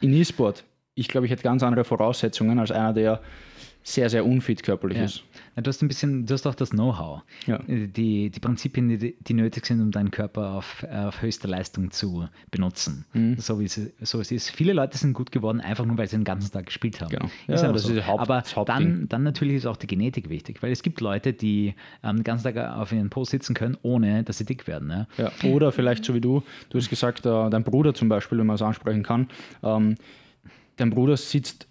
in 0.02 0.14
E-Sport, 0.14 0.64
ich 0.94 1.08
glaube, 1.10 1.26
ich 1.26 1.32
hätte 1.32 1.44
ganz 1.44 1.62
andere 1.62 1.84
Voraussetzungen 1.84 2.58
als 2.60 2.72
einer, 2.72 2.94
der 2.94 3.22
sehr, 3.88 4.10
sehr 4.10 4.26
unfit 4.26 4.64
körperlich 4.64 4.98
Ja. 4.98 5.04
ist. 5.04 5.24
Ja, 5.56 5.62
du 5.62 5.70
hast 5.70 5.80
ein 5.84 5.88
bisschen, 5.88 6.26
du 6.26 6.34
hast 6.34 6.48
auch 6.48 6.56
das 6.56 6.72
Know-how. 6.72 7.22
Ja. 7.46 7.60
Die, 7.68 8.32
die 8.32 8.40
Prinzipien, 8.40 8.90
die, 8.90 9.16
die 9.20 9.34
nötig 9.36 9.64
sind, 9.68 9.80
um 9.80 9.92
deinen 9.92 10.10
Körper 10.10 10.54
auf, 10.54 10.84
auf 10.92 11.22
höchste 11.22 11.48
Leistung 11.48 11.92
zu 11.92 12.28
benutzen. 12.50 13.06
Mhm. 13.14 13.38
So, 13.38 13.60
wie 13.60 13.66
es, 13.66 13.80
so 14.02 14.20
es 14.20 14.32
ist. 14.32 14.50
Viele 14.50 14.74
Leute 14.74 14.98
sind 14.98 15.14
gut 15.14 15.32
geworden, 15.32 15.62
einfach 15.62 15.86
nur, 15.86 16.00
weil 16.00 16.08
sie 16.08 16.18
den 16.18 16.24
ganzen 16.24 16.52
Tag 16.52 16.66
gespielt 16.66 17.00
haben. 17.00 17.10
Genau. 17.12 17.26
Ist 17.48 17.62
Ja, 17.62 17.72
das 17.72 17.84
so. 17.84 17.94
ist 17.94 18.08
Haupt- 18.08 18.22
Aber 18.22 18.44
dann, 18.66 19.08
dann 19.08 19.22
natürlich 19.22 19.58
ist 19.58 19.68
auch 19.68 19.78
die 19.78 19.86
Genetik 19.88 20.30
wichtig, 20.30 20.64
weil 20.64 20.72
es 20.72 20.82
gibt 20.82 21.00
Leute, 21.00 21.34
die 21.34 21.76
ähm, 22.04 22.16
den 22.18 22.24
ganzen 22.24 22.44
Tag 22.56 22.58
auf 22.76 22.92
ihren 22.92 23.12
Po 23.12 23.24
sitzen 23.24 23.54
können, 23.54 23.78
ohne 23.84 24.24
dass 24.24 24.40
sie 24.40 24.46
dick 24.46 24.66
werden. 24.66 24.90
Ja? 24.90 25.08
Ja, 25.18 25.32
oder 25.52 25.72
vielleicht 25.72 26.04
so 26.06 26.16
wie 26.16 26.22
du, 26.22 26.42
du 26.70 26.80
hast 26.80 26.90
gesagt, 26.90 27.24
äh, 27.28 27.50
dein 27.52 27.64
Bruder 27.64 27.94
zum 27.94 28.10
Beispiel, 28.10 28.40
wenn 28.40 28.48
man 28.48 28.56
es 28.56 28.64
ansprechen 28.64 29.04
kann, 29.04 29.28
ähm, 29.62 29.94
dein 30.78 30.90
Bruder 30.90 31.18
sitzt 31.18 31.68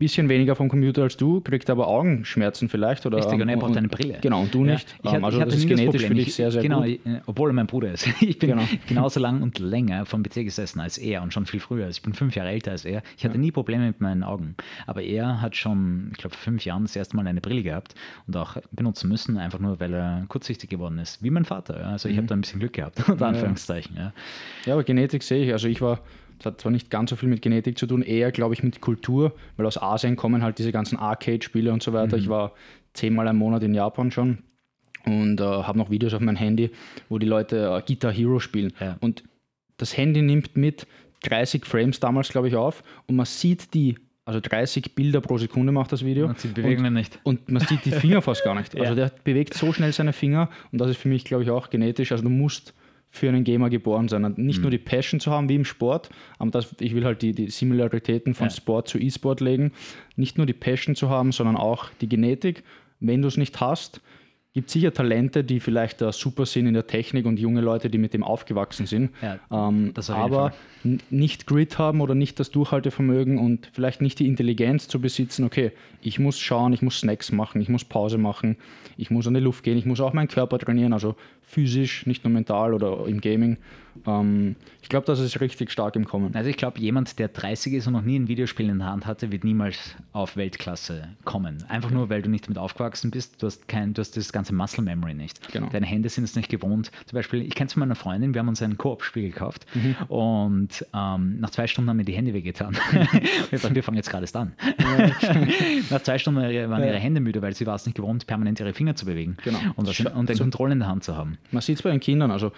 bisschen 0.00 0.28
weniger 0.28 0.56
vom 0.56 0.68
Computer 0.68 1.02
als 1.04 1.16
du, 1.16 1.40
kriegt 1.40 1.70
aber 1.70 1.86
Augenschmerzen 1.86 2.68
vielleicht. 2.68 3.06
Oder, 3.06 3.18
Richtig, 3.18 3.34
und 3.40 3.48
er 3.48 3.54
ähm, 3.54 3.60
braucht 3.60 3.76
eine 3.76 3.86
Brille. 3.88 4.18
Genau, 4.20 4.40
und 4.42 4.52
du 4.52 4.64
Ja, 4.64 4.72
nicht. 4.72 4.88
Ich 5.04 5.12
Ähm, 5.12 5.24
hatte, 5.24 5.24
also 5.26 5.36
ich 5.38 5.40
hatte 5.42 5.50
das 5.52 5.60
ist 5.60 5.70
das 5.70 5.78
genetisch 5.78 6.04
für 6.06 6.14
dich 6.14 6.34
sehr, 6.34 6.50
sehr 6.50 6.62
genau, 6.62 6.80
gut. 6.82 6.88
äh, 7.06 7.20
obwohl 7.26 7.50
er 7.50 7.52
mein 7.52 7.66
Bruder 7.68 7.92
ist. 7.92 8.08
Ich 8.20 8.38
bin 8.40 8.50
Genau. 8.50 8.62
genauso 8.88 9.20
lang 9.20 9.42
und 9.42 9.58
länger 9.60 10.04
vom 10.06 10.22
PC 10.24 10.44
gesessen 10.44 10.80
als 10.80 10.98
er 10.98 11.22
und 11.22 11.32
schon 11.32 11.46
viel 11.46 11.60
früher. 11.60 11.88
Ich 11.88 12.02
bin 12.02 12.12
fünf 12.14 12.34
Jahre 12.34 12.48
älter 12.50 12.72
als 12.72 12.84
er. 12.84 13.02
Ich 13.16 13.24
hatte 13.24 13.38
nie 13.38 13.52
Probleme 13.52 13.86
mit 13.86 14.00
meinen 14.00 14.24
Augen. 14.24 14.56
Aber 14.86 15.02
er 15.02 15.40
hat 15.40 15.54
schon, 15.54 16.08
ich 16.12 16.18
glaube, 16.18 16.34
vor 16.34 16.42
fünf 16.42 16.64
Jahren 16.64 16.82
das 16.82 16.96
erste 16.96 17.14
Mal 17.16 17.26
eine 17.26 17.40
Brille 17.40 17.62
gehabt 17.62 17.94
und 18.26 18.36
auch 18.36 18.56
benutzen 18.72 19.08
müssen, 19.08 19.36
einfach 19.36 19.58
nur, 19.60 19.78
weil 19.78 19.94
er 19.94 20.24
kurzsichtig 20.28 20.70
geworden 20.70 20.98
ist. 20.98 21.22
Wie 21.22 21.30
mein 21.30 21.44
Vater. 21.44 21.78
Ja. 21.80 21.86
Also 21.90 22.08
ich 22.08 22.16
habe 22.16 22.26
da 22.26 22.34
ein 22.34 22.40
bisschen 22.40 22.58
Glück 22.60 22.72
gehabt, 22.72 23.06
unter 23.08 23.26
Anführungszeichen. 23.26 23.96
Ja. 23.96 24.12
Ja, 24.66 24.72
aber 24.74 24.84
Genetik 24.84 25.22
sehe 25.22 25.44
ich. 25.44 25.52
Also 25.52 25.68
ich 25.68 25.80
war, 25.82 26.00
das 26.40 26.52
hat 26.54 26.60
zwar 26.60 26.72
nicht 26.72 26.90
ganz 26.90 27.10
so 27.10 27.16
viel 27.16 27.28
mit 27.28 27.42
Genetik 27.42 27.78
zu 27.78 27.86
tun, 27.86 28.02
eher, 28.02 28.32
glaube 28.32 28.54
ich, 28.54 28.62
mit 28.62 28.80
Kultur, 28.80 29.32
weil 29.56 29.66
aus 29.66 29.80
Asien 29.80 30.16
kommen 30.16 30.42
halt 30.42 30.58
diese 30.58 30.72
ganzen 30.72 30.98
Arcade-Spiele 30.98 31.72
und 31.72 31.82
so 31.82 31.92
weiter. 31.92 32.16
Mhm. 32.16 32.22
Ich 32.22 32.28
war 32.28 32.52
zehnmal 32.94 33.26
im 33.28 33.36
Monat 33.36 33.62
in 33.62 33.74
Japan 33.74 34.10
schon 34.10 34.38
und 35.06 35.40
äh, 35.40 35.44
habe 35.44 35.78
noch 35.78 35.90
Videos 35.90 36.14
auf 36.14 36.20
meinem 36.20 36.36
Handy, 36.36 36.70
wo 37.08 37.18
die 37.18 37.26
Leute 37.26 37.56
äh, 37.78 37.82
Guitar 37.86 38.12
Hero 38.12 38.38
spielen. 38.40 38.72
Ja. 38.80 38.96
Und 39.00 39.22
das 39.76 39.96
Handy 39.96 40.22
nimmt 40.22 40.56
mit 40.56 40.86
30 41.24 41.64
Frames 41.66 42.00
damals, 42.00 42.28
glaube 42.30 42.48
ich, 42.48 42.56
auf 42.56 42.82
und 43.06 43.16
man 43.16 43.26
sieht 43.26 43.74
die, 43.74 43.96
also 44.24 44.40
30 44.40 44.94
Bilder 44.94 45.20
pro 45.20 45.38
Sekunde 45.38 45.72
macht 45.72 45.92
das 45.92 46.04
Video. 46.04 46.26
Man 46.26 46.36
sieht 46.36 46.54
Bewegungen 46.54 46.94
nicht. 46.94 47.18
Und 47.22 47.50
man 47.50 47.62
sieht 47.62 47.84
die 47.84 47.90
Finger 47.92 48.22
fast 48.22 48.42
gar 48.44 48.54
nicht. 48.54 48.74
Also 48.78 48.92
Ja. 48.92 48.94
der 48.94 49.12
bewegt 49.24 49.54
so 49.54 49.72
schnell 49.72 49.92
seine 49.92 50.12
Finger 50.12 50.48
und 50.72 50.80
das 50.80 50.90
ist 50.90 50.96
für 50.98 51.08
mich, 51.08 51.24
glaube 51.24 51.44
ich, 51.44 51.50
auch 51.50 51.68
genetisch. 51.70 52.12
Also 52.12 52.24
du 52.24 52.30
musst 52.30 52.74
für 53.10 53.28
einen 53.28 53.42
Gamer 53.44 53.70
geboren 53.70 54.08
sein. 54.08 54.22
Nicht 54.36 54.58
Mhm. 54.58 54.62
nur 54.62 54.70
die 54.70 54.78
Passion 54.78 55.18
zu 55.20 55.30
haben 55.32 55.48
wie 55.48 55.56
im 55.56 55.64
Sport, 55.64 56.10
aber 56.38 56.50
das, 56.50 56.74
ich 56.80 56.94
will 56.94 57.04
halt 57.04 57.22
die, 57.22 57.32
die 57.32 57.50
Similaritäten 57.50 58.34
von 58.34 58.46
Ja. 58.46 58.50
Sport 58.50 58.88
zu 58.88 58.98
E-Sport 58.98 59.40
legen. 59.40 59.72
Nicht 60.16 60.36
nur 60.36 60.46
die 60.46 60.52
Passion 60.52 60.94
zu 60.94 61.10
haben, 61.10 61.32
sondern 61.32 61.56
auch 61.56 61.90
die 62.00 62.08
Genetik. 62.08 62.62
Wenn 63.00 63.22
du 63.22 63.28
es 63.28 63.36
nicht 63.36 63.60
hast, 63.60 64.00
gibt 64.52 64.68
sicher 64.70 64.92
Talente, 64.92 65.44
die 65.44 65.60
vielleicht 65.60 66.02
äh, 66.02 66.10
super 66.12 66.44
sind 66.44 66.66
in 66.66 66.74
der 66.74 66.86
Technik 66.86 67.24
und 67.24 67.38
junge 67.38 67.60
Leute, 67.60 67.88
die 67.88 67.98
mit 67.98 68.14
dem 68.14 68.24
aufgewachsen 68.24 68.86
sind. 68.86 69.10
Ja, 69.22 69.38
ähm, 69.50 69.92
aber 70.08 70.52
nicht 71.10 71.46
Grit 71.46 71.78
haben 71.78 72.00
oder 72.00 72.16
nicht 72.16 72.40
das 72.40 72.50
Durchhaltevermögen 72.50 73.38
und 73.38 73.70
vielleicht 73.72 74.00
nicht 74.00 74.18
die 74.18 74.26
Intelligenz 74.26 74.88
zu 74.88 75.00
besitzen, 75.00 75.44
okay, 75.44 75.70
ich 76.02 76.18
muss 76.18 76.38
schauen, 76.40 76.72
ich 76.72 76.82
muss 76.82 76.98
Snacks 76.98 77.30
machen, 77.30 77.60
ich 77.60 77.68
muss 77.68 77.84
Pause 77.84 78.18
machen, 78.18 78.56
ich 78.96 79.10
muss 79.10 79.26
an 79.28 79.34
die 79.34 79.40
Luft 79.40 79.62
gehen, 79.62 79.78
ich 79.78 79.86
muss 79.86 80.00
auch 80.00 80.12
meinen 80.12 80.28
Körper 80.28 80.58
trainieren, 80.58 80.92
also 80.92 81.14
physisch, 81.42 82.06
nicht 82.06 82.24
nur 82.24 82.32
mental 82.32 82.74
oder 82.74 83.06
im 83.06 83.20
Gaming. 83.20 83.58
Ähm, 84.06 84.56
ich 84.82 84.88
glaube, 84.88 85.06
das 85.06 85.18
ist 85.20 85.40
richtig 85.40 85.70
stark 85.70 85.94
im 85.96 86.04
Kommen. 86.04 86.34
Also 86.34 86.48
ich 86.50 86.56
glaube, 86.56 86.80
jemand, 86.80 87.18
der 87.18 87.28
30 87.28 87.74
ist 87.74 87.86
und 87.86 87.92
noch 87.92 88.02
nie 88.02 88.18
ein 88.18 88.28
Videospiel 88.28 88.68
in 88.68 88.78
der 88.78 88.88
Hand 88.88 89.06
hatte, 89.06 89.30
wird 89.30 89.44
niemals 89.44 89.94
auf 90.12 90.36
Weltklasse 90.36 91.08
kommen. 91.24 91.62
Einfach 91.68 91.90
nur, 91.90 92.08
weil 92.10 92.22
du 92.22 92.30
nicht 92.30 92.46
damit 92.46 92.58
aufgewachsen 92.58 93.10
bist. 93.10 93.42
Du 93.42 93.46
hast 93.46 93.68
kein, 93.68 93.94
du 93.94 94.00
hast 94.00 94.16
das 94.16 94.32
ganze 94.32 94.54
Muscle 94.54 94.82
Memory 94.82 95.14
nicht. 95.14 95.52
Genau. 95.52 95.68
Deine 95.70 95.86
Hände 95.86 96.08
sind 96.08 96.24
es 96.24 96.34
nicht 96.34 96.48
gewohnt. 96.48 96.90
Zum 97.06 97.16
Beispiel, 97.16 97.42
ich 97.42 97.54
kenne 97.54 97.66
es 97.68 97.74
von 97.74 97.80
meiner 97.80 97.94
Freundin, 97.94 98.34
wir 98.34 98.38
haben 98.40 98.48
uns 98.48 98.62
ein 98.62 98.76
Koop-Spiel 98.78 99.30
gekauft 99.30 99.66
Mhm. 99.74 99.94
und 100.08 100.86
ähm, 100.94 101.38
nach 101.40 101.50
zwei 101.50 101.66
Stunden 101.66 101.90
haben 101.90 101.96
mir 101.98 102.04
die 102.04 102.14
Hände 102.14 102.32
wehgetan. 102.34 102.76
wir 103.50 103.58
dachten, 103.58 103.74
wir 103.74 103.82
fangen 103.82 103.96
jetzt 103.96 104.10
gerade 104.10 104.24
erst 104.24 104.36
an. 104.36 104.52
nach 105.90 106.02
zwei 106.02 106.18
Stunden 106.18 106.40
waren 106.40 106.82
ihre, 106.82 106.98
Hände 106.98 107.20
müde, 107.20 107.42
weil 107.42 107.54
sie 107.54 107.66
war 107.66 107.74
es 107.76 107.86
nicht 107.86 107.94
gewohnt, 107.96 108.26
permanent 108.26 108.60
ihre 108.60 108.72
Finger 108.72 108.94
zu 108.94 109.06
bewegen 109.06 109.36
Genau. 109.44 109.58
und, 109.76 109.86
das, 109.88 110.00
und 110.00 110.28
den 110.28 110.36
so- 110.36 110.44
Kontrolle 110.44 110.72
in 110.72 110.80
der 110.80 110.88
Hand 110.88 111.04
zu 111.04 111.16
haben. 111.16 111.38
Man 111.50 111.62
sieht 111.62 111.76
es 111.76 111.82
bei 111.82 111.90
den 111.90 112.00
Kindern, 112.00 112.30
also 112.30 112.52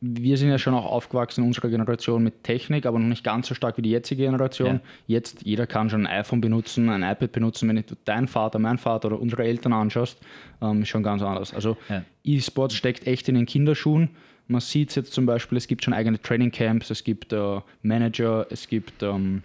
wir 0.00 0.36
sind 0.36 0.48
ja 0.48 0.58
schon 0.58 0.74
auch 0.74 0.86
aufgewachsen 0.86 1.42
in 1.42 1.48
unserer 1.48 1.68
Generation 1.68 2.22
mit 2.22 2.44
Technik, 2.44 2.86
aber 2.86 2.98
noch 2.98 3.08
nicht 3.08 3.24
ganz 3.24 3.48
so 3.48 3.54
stark 3.54 3.76
wie 3.78 3.82
die 3.82 3.90
jetzige 3.90 4.24
Generation. 4.24 4.76
Ja. 4.76 4.80
Jetzt, 5.06 5.42
jeder 5.44 5.66
kann 5.66 5.90
schon 5.90 6.06
ein 6.06 6.20
iPhone 6.20 6.40
benutzen, 6.40 6.88
ein 6.88 7.02
iPad 7.02 7.32
benutzen. 7.32 7.68
Wenn 7.68 7.76
du 7.76 7.96
deinen 8.04 8.28
Vater, 8.28 8.58
meinen 8.58 8.78
Vater 8.78 9.08
oder 9.08 9.20
unsere 9.20 9.44
Eltern 9.44 9.72
anschaust, 9.72 10.18
ähm, 10.62 10.82
ist 10.82 10.88
schon 10.88 11.02
ganz 11.02 11.22
anders. 11.22 11.52
Also 11.52 11.76
Ja. 11.88 12.04
E-Sport 12.24 12.72
steckt 12.72 13.06
echt 13.06 13.28
in 13.28 13.34
den 13.34 13.46
Kinderschuhen. 13.46 14.10
Man 14.46 14.60
sieht 14.60 14.90
es 14.90 14.94
jetzt 14.94 15.12
zum 15.12 15.26
Beispiel, 15.26 15.58
es 15.58 15.66
gibt 15.66 15.84
schon 15.84 15.92
eigene 15.92 16.20
Trainingcamps, 16.20 16.90
es 16.90 17.04
gibt 17.04 17.32
äh, 17.32 17.60
Manager, 17.82 18.46
es 18.50 18.68
gibt 18.68 19.02
ähm, 19.02 19.42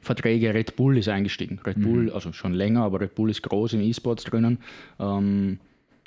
Verträge. 0.00 0.52
Red 0.54 0.76
Bull 0.76 0.98
ist 0.98 1.08
eingestiegen. 1.08 1.60
Red 1.64 1.80
Bull, 1.80 2.10
also 2.10 2.32
schon 2.32 2.52
länger, 2.52 2.82
aber 2.82 3.00
Red 3.00 3.14
Bull 3.14 3.30
ist 3.30 3.42
groß 3.42 3.74
im 3.74 3.80
E-Sports 3.80 4.24
drinnen. 4.24 4.58
Ähm, 4.98 5.58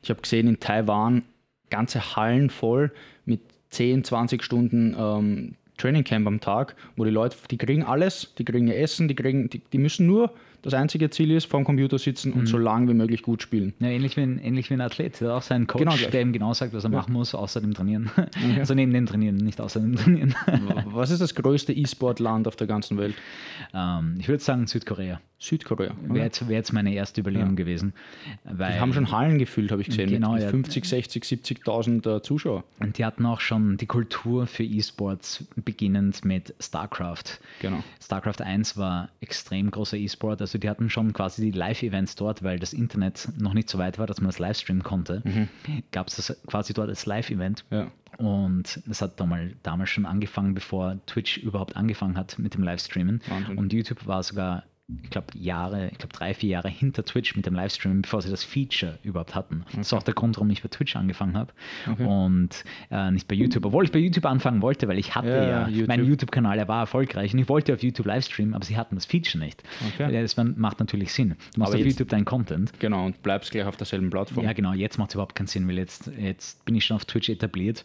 ich 0.03 0.09
habe 0.09 0.21
gesehen, 0.21 0.47
in 0.47 0.59
Taiwan 0.59 1.23
ganze 1.69 2.15
Hallen 2.15 2.49
voll 2.49 2.91
mit 3.25 3.41
10, 3.71 4.03
20 4.03 4.43
Stunden 4.43 4.95
ähm, 4.97 5.55
Training 5.77 6.03
Camp 6.03 6.27
am 6.27 6.39
Tag, 6.39 6.75
wo 6.95 7.03
die 7.03 7.11
Leute, 7.11 7.35
die 7.51 7.57
kriegen 7.57 7.83
alles, 7.83 8.33
die 8.37 8.45
kriegen 8.45 8.67
ihr 8.67 8.77
Essen, 8.77 9.07
die, 9.07 9.15
kriegen, 9.15 9.49
die, 9.49 9.59
die 9.59 9.77
müssen 9.77 10.07
nur, 10.07 10.31
das 10.65 10.73
einzige 10.73 11.11
Ziel 11.11 11.29
ist, 11.29 11.45
vorm 11.45 11.63
Computer 11.63 11.99
sitzen 11.99 12.33
und 12.33 12.47
so 12.47 12.57
lange 12.57 12.89
wie 12.89 12.95
möglich 12.95 13.21
gut 13.21 13.43
spielen. 13.43 13.75
Ja, 13.79 13.89
ähnlich, 13.89 14.17
wie 14.17 14.21
ein, 14.21 14.39
ähnlich 14.39 14.71
wie 14.71 14.73
ein 14.73 14.81
Athlet. 14.81 15.21
Der 15.21 15.27
hat 15.29 15.37
auch 15.37 15.41
seinen 15.43 15.67
Coach, 15.67 15.83
Genau 15.83 15.95
der 15.95 16.21
ihm 16.21 16.33
genau 16.33 16.55
sagt, 16.55 16.73
was 16.73 16.83
er 16.83 16.89
machen 16.89 17.13
muss, 17.13 17.35
außer 17.35 17.61
dem 17.61 17.75
Trainieren. 17.75 18.09
Also 18.57 18.73
neben 18.73 18.91
dem 18.91 19.05
Trainieren, 19.05 19.35
nicht 19.35 19.61
außer 19.61 19.79
dem 19.79 19.95
Trainieren. 19.95 20.33
Was 20.87 21.11
ist 21.11 21.21
das 21.21 21.35
größte 21.35 21.71
E-Sport-Land 21.71 22.47
auf 22.47 22.55
der 22.55 22.65
ganzen 22.65 22.97
Welt? 22.97 23.13
ähm, 23.75 24.15
ich 24.19 24.27
würde 24.27 24.41
sagen 24.41 24.65
Südkorea. 24.65 25.21
Südkorea. 25.37 25.95
Wäre 26.07 26.25
jetzt, 26.25 26.47
wär 26.47 26.55
jetzt 26.55 26.71
meine 26.73 26.93
erste 26.93 27.21
Überlegung 27.21 27.55
gewesen. 27.55 27.93
Weil 28.43 28.73
Die 28.73 28.79
haben 28.79 28.93
schon 28.93 29.11
Hallen 29.11 29.37
gefüllt, 29.37 29.71
habe 29.71 29.81
ich 29.81 29.87
gesehen, 29.89 30.09
Genau, 30.09 30.33
mit 30.33 30.43
ja. 30.43 30.49
50, 30.49 30.85
60, 30.85 31.23
70.000 31.23 32.17
äh, 32.17 32.21
Zuschauer. 32.21 32.63
Und 32.79 32.97
die 32.97 33.05
hatten 33.05 33.25
auch 33.25 33.41
schon 33.41 33.77
die 33.77 33.85
Kultur 33.85 34.47
für 34.47 34.63
E-Sports 34.63 35.45
beginnend 35.55 36.23
mit 36.23 36.55
StarCraft. 36.59 37.39
Genau. 37.61 37.83
StarCraft 38.01 38.41
1 38.41 38.77
war 38.77 39.09
extrem 39.19 39.71
großer 39.71 39.97
E-Sport, 39.97 40.41
also 40.41 40.57
die 40.57 40.69
hatten 40.69 40.89
schon 40.89 41.13
quasi 41.13 41.51
die 41.51 41.57
Live-Events 41.57 42.15
dort, 42.15 42.43
weil 42.43 42.59
das 42.59 42.73
Internet 42.73 43.29
noch 43.37 43.53
nicht 43.53 43.69
so 43.69 43.77
weit 43.77 43.99
war, 43.99 44.07
dass 44.07 44.21
man 44.21 44.27
das 44.27 44.39
Livestreamen 44.39 44.83
konnte. 44.83 45.21
Gab 45.91 46.07
es 46.07 46.15
das 46.15 46.37
quasi 46.47 46.73
dort 46.73 46.89
als 46.89 47.05
Live-Event. 47.05 47.65
Ja. 47.71 47.91
Und 48.17 48.81
das 48.85 49.01
hat 49.01 49.19
damals, 49.19 49.53
damals 49.63 49.89
schon 49.89 50.05
angefangen, 50.05 50.53
bevor 50.53 50.97
Twitch 51.05 51.37
überhaupt 51.37 51.75
angefangen 51.75 52.17
hat 52.17 52.39
mit 52.39 52.53
dem 52.53 52.63
Livestreamen. 52.63 53.21
Wahnsinn. 53.27 53.57
Und 53.57 53.73
YouTube 53.73 54.07
war 54.07 54.23
sogar, 54.23 54.63
ich 55.03 55.09
glaube, 55.09 55.27
Jahre, 55.33 55.89
ich 55.91 55.97
glaube 55.97 56.13
drei, 56.13 56.35
vier 56.35 56.49
Jahre 56.49 56.69
hinter 56.69 57.03
Twitch 57.03 57.35
mit 57.35 57.47
dem 57.47 57.55
Livestreamen, 57.55 58.03
bevor 58.03 58.21
sie 58.21 58.29
das 58.29 58.43
Feature 58.43 58.99
überhaupt 59.01 59.33
hatten. 59.33 59.65
Das 59.71 59.87
ist 59.87 59.93
auch 59.93 60.03
der 60.03 60.13
Grund, 60.13 60.35
warum 60.37 60.51
ich 60.51 60.61
bei 60.61 60.69
Twitch 60.69 60.95
angefangen 60.95 61.35
habe 61.35 61.53
und 62.03 62.63
äh, 62.91 63.09
nicht 63.09 63.27
bei 63.27 63.33
YouTube. 63.33 63.65
Obwohl 63.65 63.85
ich 63.85 63.91
bei 63.91 63.97
YouTube 63.97 64.25
anfangen 64.25 64.61
wollte, 64.61 64.87
weil 64.87 64.99
ich 64.99 65.15
hatte 65.15 65.29
Ja, 65.29 65.43
ja, 65.45 65.67
YouTube. 65.67 65.87
mein 65.87 66.05
YouTube-Kanal, 66.05 66.57
der 66.57 66.67
war 66.67 66.81
erfolgreich 66.81 67.33
und 67.33 67.39
ich 67.39 67.49
wollte 67.49 67.73
auf 67.73 67.81
YouTube 67.81 68.05
Livestreamen, 68.05 68.53
aber 68.53 68.63
sie 68.63 68.77
hatten 68.77 68.93
das 68.93 69.05
Feature 69.05 69.43
nicht. 69.43 69.63
Okay. 69.95 70.21
Das 70.21 70.37
macht 70.37 70.79
natürlich 70.79 71.11
Sinn. 71.13 71.29
Du 71.29 71.59
machst 71.61 71.73
Aber 71.73 71.81
auf 71.81 71.85
YouTube 71.87 72.09
deinen 72.09 72.25
Content. 72.25 72.71
Genau, 72.79 73.07
und 73.07 73.23
bleibst 73.23 73.51
gleich 73.51 73.65
auf 73.65 73.77
derselben 73.77 74.11
Plattform. 74.11 74.45
Ja, 74.45 74.53
genau, 74.53 74.73
jetzt 74.73 74.99
macht 74.99 75.09
es 75.09 75.15
überhaupt 75.15 75.33
keinen 75.33 75.47
Sinn, 75.47 75.67
weil 75.67 75.79
jetzt, 75.79 76.11
jetzt 76.19 76.63
bin 76.63 76.75
ich 76.75 76.85
schon 76.85 76.95
auf 76.95 77.05
Twitch 77.05 77.29
etabliert. 77.29 77.83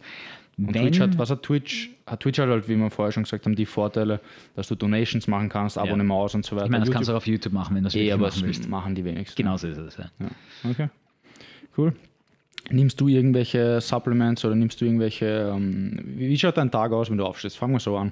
Und 0.67 0.73
Wenn- 0.75 0.83
Twitch 0.83 0.99
hat, 0.99 1.17
was 1.17 1.29
hat 1.29 1.43
Twitch? 1.43 1.89
Hat 2.05 2.19
Twitch 2.21 2.39
hat 2.39 2.49
halt, 2.49 2.67
wie 2.67 2.75
wir 2.75 2.89
vorher 2.89 3.11
schon 3.11 3.23
gesagt 3.23 3.45
haben, 3.45 3.55
die 3.55 3.65
Vorteile, 3.65 4.19
dass 4.55 4.67
du 4.67 4.75
Donations 4.75 5.27
machen 5.27 5.49
kannst, 5.49 5.77
Abonnements 5.77 6.35
und 6.35 6.45
so 6.45 6.55
weiter. 6.55 6.65
ich 6.65 6.71
meine, 6.71 6.85
das 6.85 6.91
kannst 6.93 7.07
du 7.09 7.11
YouTube- 7.13 7.15
auch 7.15 7.21
auf 7.23 7.27
YouTube 7.27 7.53
machen, 7.53 7.75
wenn 7.75 7.83
du 7.83 7.87
es 7.87 7.95
eh, 7.95 8.09
machen 8.11 8.21
das 8.23 8.41
willst. 8.43 8.69
machen 8.69 8.95
die 8.95 9.05
wenigsten. 9.05 9.41
Genau 9.41 9.57
so 9.57 9.67
ist 9.67 9.77
es. 9.77 9.97
Ja. 9.97 10.05
Ja. 10.19 10.69
Okay. 10.69 10.89
Cool. 11.77 11.93
Nimmst 12.71 12.99
du 13.01 13.07
irgendwelche 13.07 13.81
Supplements 13.81 14.43
oder 14.45 14.55
nimmst 14.55 14.79
du 14.81 14.85
irgendwelche, 14.85 15.51
ähm, 15.55 15.99
wie 16.15 16.37
schaut 16.37 16.57
dein 16.57 16.71
Tag 16.71 16.91
aus, 16.91 17.09
wenn 17.09 17.17
du 17.17 17.25
aufstehst? 17.25 17.57
Fangen 17.57 17.73
wir 17.73 17.79
so 17.79 17.97
an. 17.97 18.11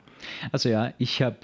Also 0.51 0.69
ja, 0.69 0.93
ich 0.97 1.21
habe 1.21 1.37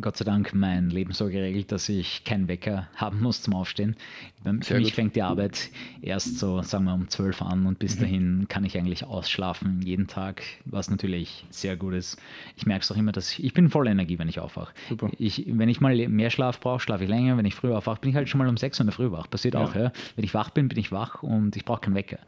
Gott 0.00 0.16
sei 0.16 0.24
Dank 0.24 0.54
mein 0.54 0.90
Leben 0.90 1.12
so 1.12 1.26
geregelt, 1.26 1.72
dass 1.72 1.88
ich 1.88 2.24
keinen 2.24 2.48
Wecker 2.48 2.88
haben 2.94 3.20
muss 3.20 3.42
zum 3.42 3.54
Aufstehen. 3.54 3.96
Für 4.44 4.58
Sehr 4.62 4.76
mich 4.78 4.88
gut. 4.88 4.94
fängt 4.94 5.16
die 5.16 5.22
Arbeit 5.22 5.70
erst 6.02 6.38
so, 6.38 6.62
sagen 6.62 6.84
wir, 6.84 6.94
um 6.94 7.08
12 7.08 7.42
an 7.42 7.66
und 7.66 7.72
Mhm. 7.74 7.78
bis 7.78 7.98
dahin 7.98 8.46
kann 8.48 8.64
ich 8.64 8.76
eigentlich 8.78 9.04
ausschlafen 9.04 9.82
jeden 9.82 10.06
Tag, 10.06 10.42
was 10.64 10.90
natürlich 10.90 11.44
sehr 11.50 11.76
gut 11.76 11.94
ist. 11.94 12.16
Ich 12.56 12.66
merke 12.66 12.82
es 12.82 12.90
auch 12.92 12.96
immer, 12.96 13.12
dass 13.12 13.32
ich, 13.32 13.44
ich 13.44 13.54
bin 13.54 13.70
voller 13.70 13.90
Energie, 13.90 14.18
wenn 14.18 14.28
ich 14.28 14.38
aufwache. 14.40 14.72
Super. 14.88 15.10
Ich, 15.18 15.44
wenn 15.48 15.68
ich 15.68 15.80
mal 15.80 15.96
mehr 16.08 16.30
Schlaf 16.30 16.60
brauche, 16.60 16.80
schlafe 16.80 17.04
ich 17.04 17.10
länger. 17.10 17.36
Wenn 17.36 17.44
ich 17.44 17.54
früh 17.54 17.72
aufwache, 17.72 18.00
bin 18.00 18.10
ich 18.10 18.16
halt 18.16 18.28
schon 18.28 18.38
mal 18.38 18.48
um 18.48 18.56
6 18.56 18.78
Uhr 18.78 18.82
in 18.82 18.86
der 18.86 18.94
Früh 18.94 19.10
wach. 19.10 19.28
Passiert 19.30 19.56
auch, 19.56 19.74
ja. 19.74 19.92
Wenn 20.16 20.24
ich 20.24 20.34
wach 20.34 20.50
bin, 20.50 20.68
bin 20.68 20.78
ich 20.78 20.90
wach 20.92 21.22
und 21.22 21.56
ich 21.56 21.64
brauche 21.64 21.80
keinen 21.82 21.94
Wecker. 21.94 22.18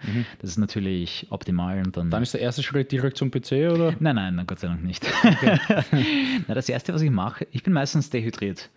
Das 0.41 0.51
ist 0.51 0.59
natürlich 0.59 1.26
optimal 1.30 1.78
und 1.78 1.97
dann 1.97 2.07
Mhm. 2.07 2.11
Dann 2.11 2.22
ist 2.22 2.35
der 2.35 2.41
erste 2.41 2.62
Schritt 2.62 2.93
direkt 2.93 3.16
zum 3.16 3.30
PC 3.30 3.70
oder? 3.72 3.95
Nein, 3.99 4.16
nein, 4.16 4.43
Gott 4.47 4.61
sei 4.61 4.68
Dank 4.68 4.85
nicht. 4.85 5.07
na, 6.49 6.55
das 6.55 6.68
Erste, 6.68 6.93
was 6.95 7.03
ich 7.03 7.11
mache, 7.11 7.47
ich 7.51 7.62
bin 7.62 7.72
meistens 7.72 8.11
dehydriert 8.11 8.70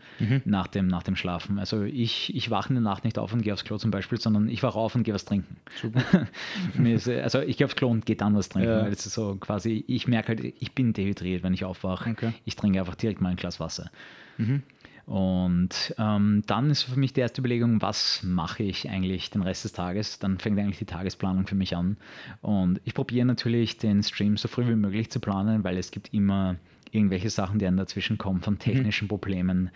nach, 0.46 0.68
dem, 0.68 0.88
nach 0.88 1.04
dem 1.04 1.16
Schlafen. 1.16 1.60
Also 1.60 1.84
ich, 1.84 2.36
ich 2.36 2.50
wache 2.50 2.70
in 2.70 2.76
der 2.76 2.84
Nacht 2.84 3.04
nicht 3.04 3.20
auf 3.20 3.34
und 3.34 3.42
gehe 3.42 3.54
aufs 3.54 3.64
Klo 3.64 3.78
zum 3.78 3.92
Beispiel, 3.92 4.20
sondern 4.20 4.50
ich 4.50 4.64
wache 4.64 4.78
auf 4.80 4.96
und 4.96 5.04
gehe 5.04 5.14
was 5.14 5.26
trinken. 5.26 5.58
Also 7.22 7.42
ich 7.42 7.58
gehe 7.58 7.66
aufs 7.66 7.76
Klo 7.76 7.90
und 7.90 8.06
gehe 8.06 8.16
dann 8.16 8.36
was 8.36 8.50
trinken. 8.50 8.70
Ja. 8.70 8.82
Weil 8.84 8.92
es 8.92 9.06
ist 9.06 9.14
so 9.14 9.36
quasi, 9.36 9.84
ich 9.88 10.08
merke 10.08 10.30
halt, 10.30 10.54
ich 10.60 10.72
bin 10.74 10.94
dehydriert, 10.94 11.44
wenn 11.44 11.54
ich 11.54 11.64
aufwache. 11.66 12.10
Okay. 12.10 12.34
Ich 12.46 12.56
trinke 12.56 12.80
einfach 12.80 12.96
direkt 12.96 13.22
mal 13.22 13.30
ein 13.30 13.36
Glas 13.36 13.60
Wasser. 13.60 13.92
Und 15.08 15.96
ähm, 15.98 16.44
dann 16.48 16.70
ist 16.70 16.84
für 16.84 17.00
mich 17.00 17.14
die 17.14 17.22
erste 17.22 17.40
Überlegung, 17.40 17.82
was 17.82 18.24
mache 18.24 18.64
ich 18.64 18.90
eigentlich 18.90 19.30
den 19.30 19.42
Rest 19.42 19.64
des 19.64 19.72
Tages? 19.72 20.20
Dann 20.20 20.38
fängt 20.38 20.60
eigentlich 20.60 20.80
die 20.80 20.86
Tagesplanung 20.86 21.48
für 21.48 21.56
mich 21.56 21.78
an. 21.78 21.96
Und 22.42 22.82
ich 22.84 22.94
probiere 22.94 23.26
natürlich 23.26 23.78
den 23.78 24.04
Stream 24.04 24.36
so 24.36 24.50
früh 24.50 24.68
wie 24.68 24.76
möglich 24.76 25.10
zu 25.10 25.22
planen, 25.22 25.64
weil 25.64 25.78
es 25.78 25.92
gibt 25.92 26.14
immer 26.14 26.58
irgendwelche 26.92 27.30
Sachen, 27.30 27.58
die 27.58 27.66
einem 27.66 27.78
dazwischen 27.78 28.18
kommen, 28.18 28.42
von 28.42 28.60
technischen 28.60 29.08
Problemen. 29.08 29.70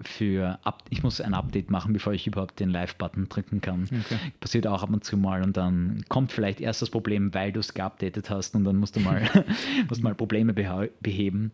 Für 0.00 0.60
Up 0.62 0.84
ich 0.90 1.02
muss 1.02 1.20
ein 1.20 1.34
Update 1.34 1.70
machen, 1.70 1.92
bevor 1.92 2.12
ich 2.12 2.28
überhaupt 2.28 2.60
den 2.60 2.70
Live-Button 2.70 3.28
drücken 3.28 3.60
kann. 3.60 3.88
Passiert 4.38 4.68
auch 4.68 4.84
ab 4.84 4.90
und 4.90 5.02
zu 5.02 5.16
mal 5.16 5.42
und 5.42 5.56
dann 5.56 6.04
kommt 6.08 6.30
vielleicht 6.30 6.60
erst 6.60 6.82
das 6.82 6.90
Problem, 6.90 7.34
weil 7.34 7.50
du 7.50 7.58
es 7.58 7.74
geupdatet 7.74 8.30
hast 8.30 8.54
und 8.54 8.62
dann 8.62 8.76
musst 8.76 8.94
du 8.94 9.00
mal, 9.00 9.28
musst 9.88 10.04
mal 10.04 10.14
Probleme 10.14 10.54
beheben. 10.54 11.50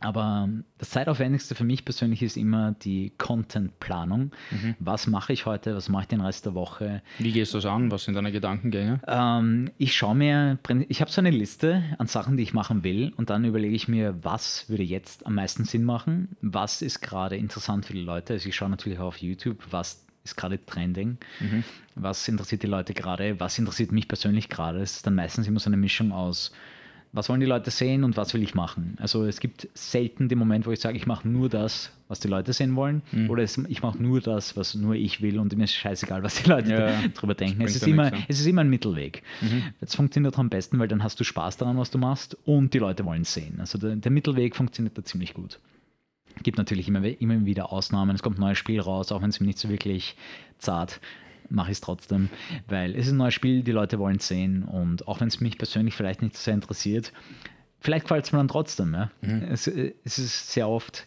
Aber 0.00 0.48
das 0.78 0.90
Zeitaufwendigste 0.90 1.54
für 1.54 1.64
mich 1.64 1.84
persönlich 1.84 2.22
ist 2.22 2.36
immer 2.36 2.72
die 2.82 3.12
Content-Planung. 3.18 4.32
Was 4.78 5.06
mache 5.06 5.32
ich 5.32 5.46
heute? 5.46 5.74
Was 5.74 5.88
mache 5.88 6.02
ich 6.02 6.08
den 6.08 6.20
Rest 6.20 6.46
der 6.46 6.54
Woche? 6.54 7.02
Wie 7.18 7.32
gehst 7.32 7.54
du 7.54 7.58
das 7.58 7.66
an? 7.66 7.90
Was 7.90 8.04
sind 8.04 8.14
deine 8.14 8.32
Gedankengänge? 8.32 9.00
Ähm, 9.06 9.70
ich 9.78 9.96
schaue 9.96 10.14
mir, 10.14 10.58
ich 10.88 11.00
habe 11.00 11.10
so 11.10 11.20
eine 11.20 11.30
Liste 11.30 11.82
an 11.98 12.06
Sachen, 12.06 12.36
die 12.36 12.42
ich 12.42 12.52
machen 12.54 12.84
will 12.84 13.12
und 13.16 13.30
dann 13.30 13.44
überlege 13.44 13.74
ich 13.74 13.88
mir, 13.88 14.18
was 14.22 14.68
würde 14.68 14.82
jetzt 14.82 15.26
am 15.26 15.34
meisten 15.34 15.64
Sinn 15.64 15.84
machen? 15.84 16.36
Was 16.40 16.82
ist 16.82 17.00
gerade 17.00 17.36
interessant 17.36 17.86
für 17.86 17.92
die 17.92 18.02
Leute? 18.02 18.34
Also 18.34 18.48
ich 18.48 18.56
schaue 18.56 18.70
natürlich 18.70 18.98
auch 18.98 19.06
auf 19.06 19.18
YouTube, 19.18 19.58
was 19.70 20.04
ist 20.24 20.36
gerade 20.36 20.64
trending? 20.64 21.18
Was 21.94 22.26
interessiert 22.28 22.62
die 22.62 22.66
Leute 22.66 22.94
gerade? 22.94 23.38
Was 23.40 23.58
interessiert 23.58 23.92
mich 23.92 24.08
persönlich 24.08 24.48
gerade? 24.48 24.80
Es 24.80 24.96
ist 24.96 25.06
dann 25.06 25.14
meistens 25.14 25.46
immer 25.46 25.60
so 25.60 25.70
eine 25.70 25.76
Mischung 25.76 26.12
aus 26.12 26.52
was 27.16 27.28
wollen 27.28 27.40
die 27.40 27.46
Leute 27.46 27.70
sehen 27.70 28.04
und 28.04 28.16
was 28.16 28.34
will 28.34 28.42
ich 28.42 28.54
machen? 28.54 28.96
Also 29.00 29.24
es 29.24 29.40
gibt 29.40 29.68
selten 29.74 30.28
den 30.28 30.38
Moment, 30.38 30.66
wo 30.66 30.70
ich 30.70 30.80
sage, 30.80 30.96
ich 30.96 31.06
mache 31.06 31.26
nur 31.26 31.48
das, 31.48 31.90
was 32.08 32.20
die 32.20 32.28
Leute 32.28 32.52
sehen 32.52 32.76
wollen, 32.76 33.02
oder 33.28 33.42
es, 33.42 33.58
ich 33.68 33.82
mache 33.82 34.00
nur 34.00 34.20
das, 34.20 34.56
was 34.56 34.74
nur 34.74 34.94
ich 34.94 35.22
will 35.22 35.38
und 35.40 35.56
mir 35.56 35.64
ist 35.64 35.74
scheißegal, 35.74 36.22
was 36.22 36.42
die 36.42 36.48
Leute 36.48 36.70
Ja, 36.70 36.78
da- 36.78 37.08
drüber 37.14 37.34
denken. 37.34 37.62
Es 37.62 37.74
ist, 37.74 37.86
immer, 37.86 38.12
es 38.28 38.38
ist 38.40 38.46
immer 38.46 38.60
ein 38.60 38.70
Mittelweg. 38.70 39.22
Das 39.80 39.94
funktioniert 39.96 40.38
am 40.38 40.48
besten, 40.48 40.78
weil 40.78 40.88
dann 40.88 41.02
hast 41.02 41.18
du 41.18 41.24
Spaß 41.24 41.56
daran, 41.56 41.76
was 41.78 41.90
du 41.90 41.98
machst 41.98 42.36
und 42.44 42.72
die 42.74 42.78
Leute 42.78 43.04
wollen 43.04 43.22
es 43.22 43.34
sehen. 43.34 43.56
Also 43.58 43.78
der, 43.78 43.96
der 43.96 44.10
Mittelweg 44.12 44.54
funktioniert 44.54 44.96
da 44.96 45.02
ziemlich 45.02 45.34
gut. 45.34 45.58
Gibt 46.42 46.58
natürlich 46.58 46.86
immer, 46.86 47.02
immer 47.02 47.46
wieder 47.46 47.72
Ausnahmen. 47.72 48.14
Es 48.14 48.22
kommt 48.22 48.36
ein 48.38 48.42
neues 48.42 48.58
Spiel 48.58 48.78
raus, 48.80 49.10
auch 49.10 49.22
wenn 49.22 49.30
es 49.30 49.40
mir 49.40 49.46
nicht 49.46 49.58
so 49.58 49.68
wirklich 49.70 50.16
zart 50.58 51.00
mache 51.48 51.70
ich 51.70 51.76
es 51.76 51.80
trotzdem, 51.80 52.28
weil 52.68 52.94
es 52.94 53.06
ist 53.06 53.12
ein 53.12 53.18
neues 53.18 53.34
Spiel, 53.34 53.62
die 53.62 53.72
Leute 53.72 53.98
wollen 53.98 54.16
es 54.16 54.28
sehen 54.28 54.62
und 54.62 55.06
auch 55.08 55.20
wenn 55.20 55.28
es 55.28 55.40
mich 55.40 55.58
persönlich 55.58 55.94
vielleicht 55.94 56.22
nicht 56.22 56.36
so 56.36 56.42
sehr 56.42 56.54
interessiert, 56.54 57.12
vielleicht 57.80 58.04
gefällt 58.04 58.24
es 58.24 58.32
mir 58.32 58.38
dann 58.38 58.48
trotzdem. 58.48 58.94
Ja? 58.94 59.10
Es, 59.50 59.66
äh, 59.66 59.94
es 60.04 60.18
ist 60.18 60.52
sehr 60.52 60.68
oft, 60.68 61.06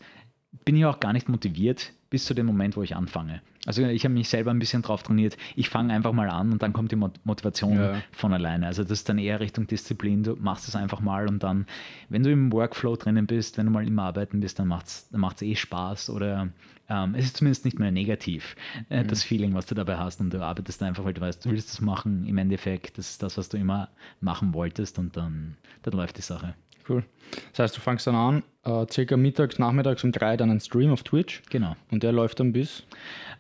bin 0.66 0.76
ich 0.76 0.86
auch 0.86 1.00
gar 1.00 1.14
nicht 1.14 1.30
motiviert 1.30 1.94
bis 2.10 2.26
zu 2.26 2.34
dem 2.34 2.48
Moment, 2.48 2.76
wo 2.76 2.82
ich 2.82 2.96
anfange. 2.96 3.42
Also 3.68 3.84
ich 3.84 4.04
habe 4.04 4.16
mich 4.16 4.30
selber 4.30 4.50
ein 4.50 4.58
bisschen 4.58 4.82
drauf 4.82 5.04
trainiert. 5.04 5.38
Ich 5.56 5.70
fange 5.70 5.94
einfach 5.94 6.12
mal 6.12 6.28
an 6.30 6.52
und 6.52 6.64
dann 6.64 6.74
kommt 6.74 6.92
die 6.92 6.96
Mo- 6.96 7.12
Motivation 7.24 7.76
Ja. 7.78 8.02
von 8.12 8.34
alleine. 8.34 8.66
Also 8.66 8.82
das 8.82 8.94
ist 8.94 9.10
dann 9.10 9.20
eher 9.20 9.40
Richtung 9.40 9.68
Disziplin. 9.68 10.24
Du 10.24 10.36
machst 10.38 10.68
es 10.68 10.76
einfach 10.76 11.02
mal 11.02 11.28
und 11.28 11.44
dann, 11.44 11.68
wenn 12.08 12.24
du 12.24 12.32
im 12.32 12.52
Workflow 12.52 12.96
drinnen 12.96 13.28
bist, 13.28 13.58
wenn 13.60 13.68
du 13.68 13.72
mal 13.72 13.86
im 13.88 14.00
Arbeiten 14.00 14.40
bist, 14.40 14.58
dann 14.58 14.68
macht 14.70 14.88
es 14.88 15.08
dann 15.10 15.22
macht's 15.22 15.44
eh 15.44 15.56
Spaß 15.56 16.10
oder 16.10 16.48
ähm, 16.90 17.14
es 17.14 17.26
ist 17.26 17.38
zumindest 17.38 17.66
nicht 17.66 17.78
mehr 17.78 17.92
negativ, 17.92 18.56
äh, 18.90 19.04
das 19.06 19.22
Feeling, 19.24 19.54
was 19.54 19.68
du 19.68 19.76
dabei 19.76 19.98
hast 19.98 20.20
und 20.20 20.34
du 20.34 20.42
arbeitest 20.44 20.82
einfach, 20.82 21.06
weil 21.06 21.14
du 21.14 21.22
weißt, 21.22 21.46
du 21.46 21.52
willst 21.52 21.70
das 21.70 21.82
machen. 21.82 22.26
Im 22.26 22.40
Endeffekt, 22.40 22.98
das 22.98 23.12
ist 23.12 23.22
das, 23.22 23.38
was 23.38 23.50
du 23.50 23.58
immer 23.58 23.90
machen 24.20 24.56
wolltest 24.56 24.98
und 24.98 25.16
dann, 25.16 25.58
dann 25.84 25.94
läuft 25.94 26.18
die 26.18 26.24
Sache. 26.24 26.56
Cool. 26.88 27.04
Das 27.52 27.60
heißt, 27.60 27.78
du 27.78 27.82
fängst 27.82 28.08
dann 28.08 28.16
an, 28.16 28.42
äh, 28.70 28.86
circa 28.92 29.18
mittags, 29.18 29.58
nachmittags 29.60 30.04
um 30.04 30.12
drei 30.12 30.38
dann 30.38 30.50
einen 30.52 30.60
Stream 30.60 30.92
auf 30.92 31.04
Twitch 31.04 31.42
Genau. 31.50 31.76
und 31.92 32.04
der 32.04 32.12
läuft 32.12 32.40
dann 32.40 32.54
bis 32.54 32.84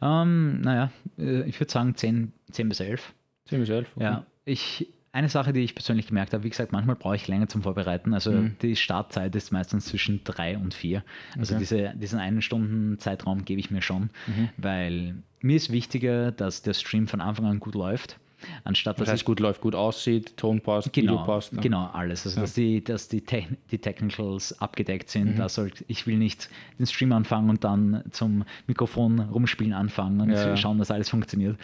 Ähm, 0.01 0.61
naja, 0.61 0.91
äh, 1.17 1.43
ich 1.43 1.59
würde 1.59 1.71
sagen 1.71 1.95
10, 1.95 2.32
10 2.51 2.69
bis 2.69 2.80
11. 2.80 3.13
10 3.45 3.59
bis 3.59 3.69
11. 3.69 3.88
okay. 3.95 4.03
Ja, 4.03 4.25
ich, 4.45 4.88
eine 5.11 5.27
Sache, 5.30 5.53
die 5.53 5.61
ich 5.61 5.75
persönlich 5.75 6.07
gemerkt 6.07 6.34
habe, 6.34 6.43
wie 6.43 6.49
gesagt, 6.49 6.71
manchmal 6.71 6.95
brauche 6.95 7.15
ich 7.15 7.27
länger 7.27 7.47
zum 7.47 7.63
Vorbereiten. 7.63 8.13
Also 8.13 8.32
Mhm. 8.32 8.55
die 8.61 8.75
Startzeit 8.75 9.36
ist 9.36 9.51
meistens 9.51 9.86
zwischen 9.86 10.23
drei 10.23 10.57
und 10.57 10.73
vier. 10.73 11.03
Also 11.38 11.55
Okay. 11.55 11.59
diese, 11.59 11.93
diesen 11.95 12.19
einen 12.19 12.41
Stunden 12.41 12.97
Zeitraum 12.99 13.43
gebe 13.43 13.59
ich 13.59 13.71
mir 13.71 13.82
schon, 13.82 14.09
Mhm. 14.27 14.49
weil 14.57 15.15
mir 15.41 15.55
ist 15.55 15.71
wichtiger, 15.71 16.32
dass 16.32 16.61
der 16.61 16.73
Stream 16.73 17.07
von 17.07 17.21
Anfang 17.21 17.45
an 17.45 17.59
gut 17.59 17.75
läuft, 17.75 18.19
anstatt 18.63 18.97
Das 18.99 19.05
dass 19.05 19.13
heißt, 19.13 19.21
ich 19.21 19.25
gut 19.25 19.39
läuft, 19.39 19.61
gut 19.61 19.75
aussieht, 19.75 20.37
Ton 20.37 20.61
passt, 20.61 20.87
Video 20.95 21.13
Genau, 21.15 21.25
passt. 21.25 21.53
ja. 21.53 21.59
genau 21.61 21.87
alles. 21.93 22.25
Also, 22.25 22.41
dass, 22.41 22.53
die, 22.53 22.83
dass 22.83 23.07
die, 23.07 23.21
Techn 23.21 23.57
die 23.71 23.77
Technicals 23.79 24.59
abgedeckt 24.61 25.09
sind. 25.09 25.37
Mhm. 25.37 25.47
Soll, 25.49 25.71
ich 25.87 26.07
will 26.07 26.17
nicht 26.17 26.49
den 26.77 26.85
Stream 26.85 27.11
anfangen 27.11 27.49
und 27.49 27.63
dann 27.63 28.03
zum 28.11 28.43
Mikrofon 28.67 29.19
rumspielen 29.19 29.73
anfangen 29.73 30.21
und 30.21 30.31
Ja. 30.31 30.55
schauen, 30.57 30.77
dass 30.77 30.91
alles 30.91 31.09
funktioniert. 31.09 31.57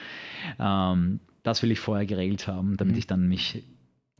Ähm, 0.59 1.19
das 1.43 1.61
will 1.61 1.71
ich 1.71 1.79
vorher 1.79 2.05
geregelt 2.05 2.47
haben, 2.47 2.75
damit 2.77 2.93
Mhm. 2.95 2.99
ich 2.99 3.07
dann 3.07 3.27
mich 3.27 3.63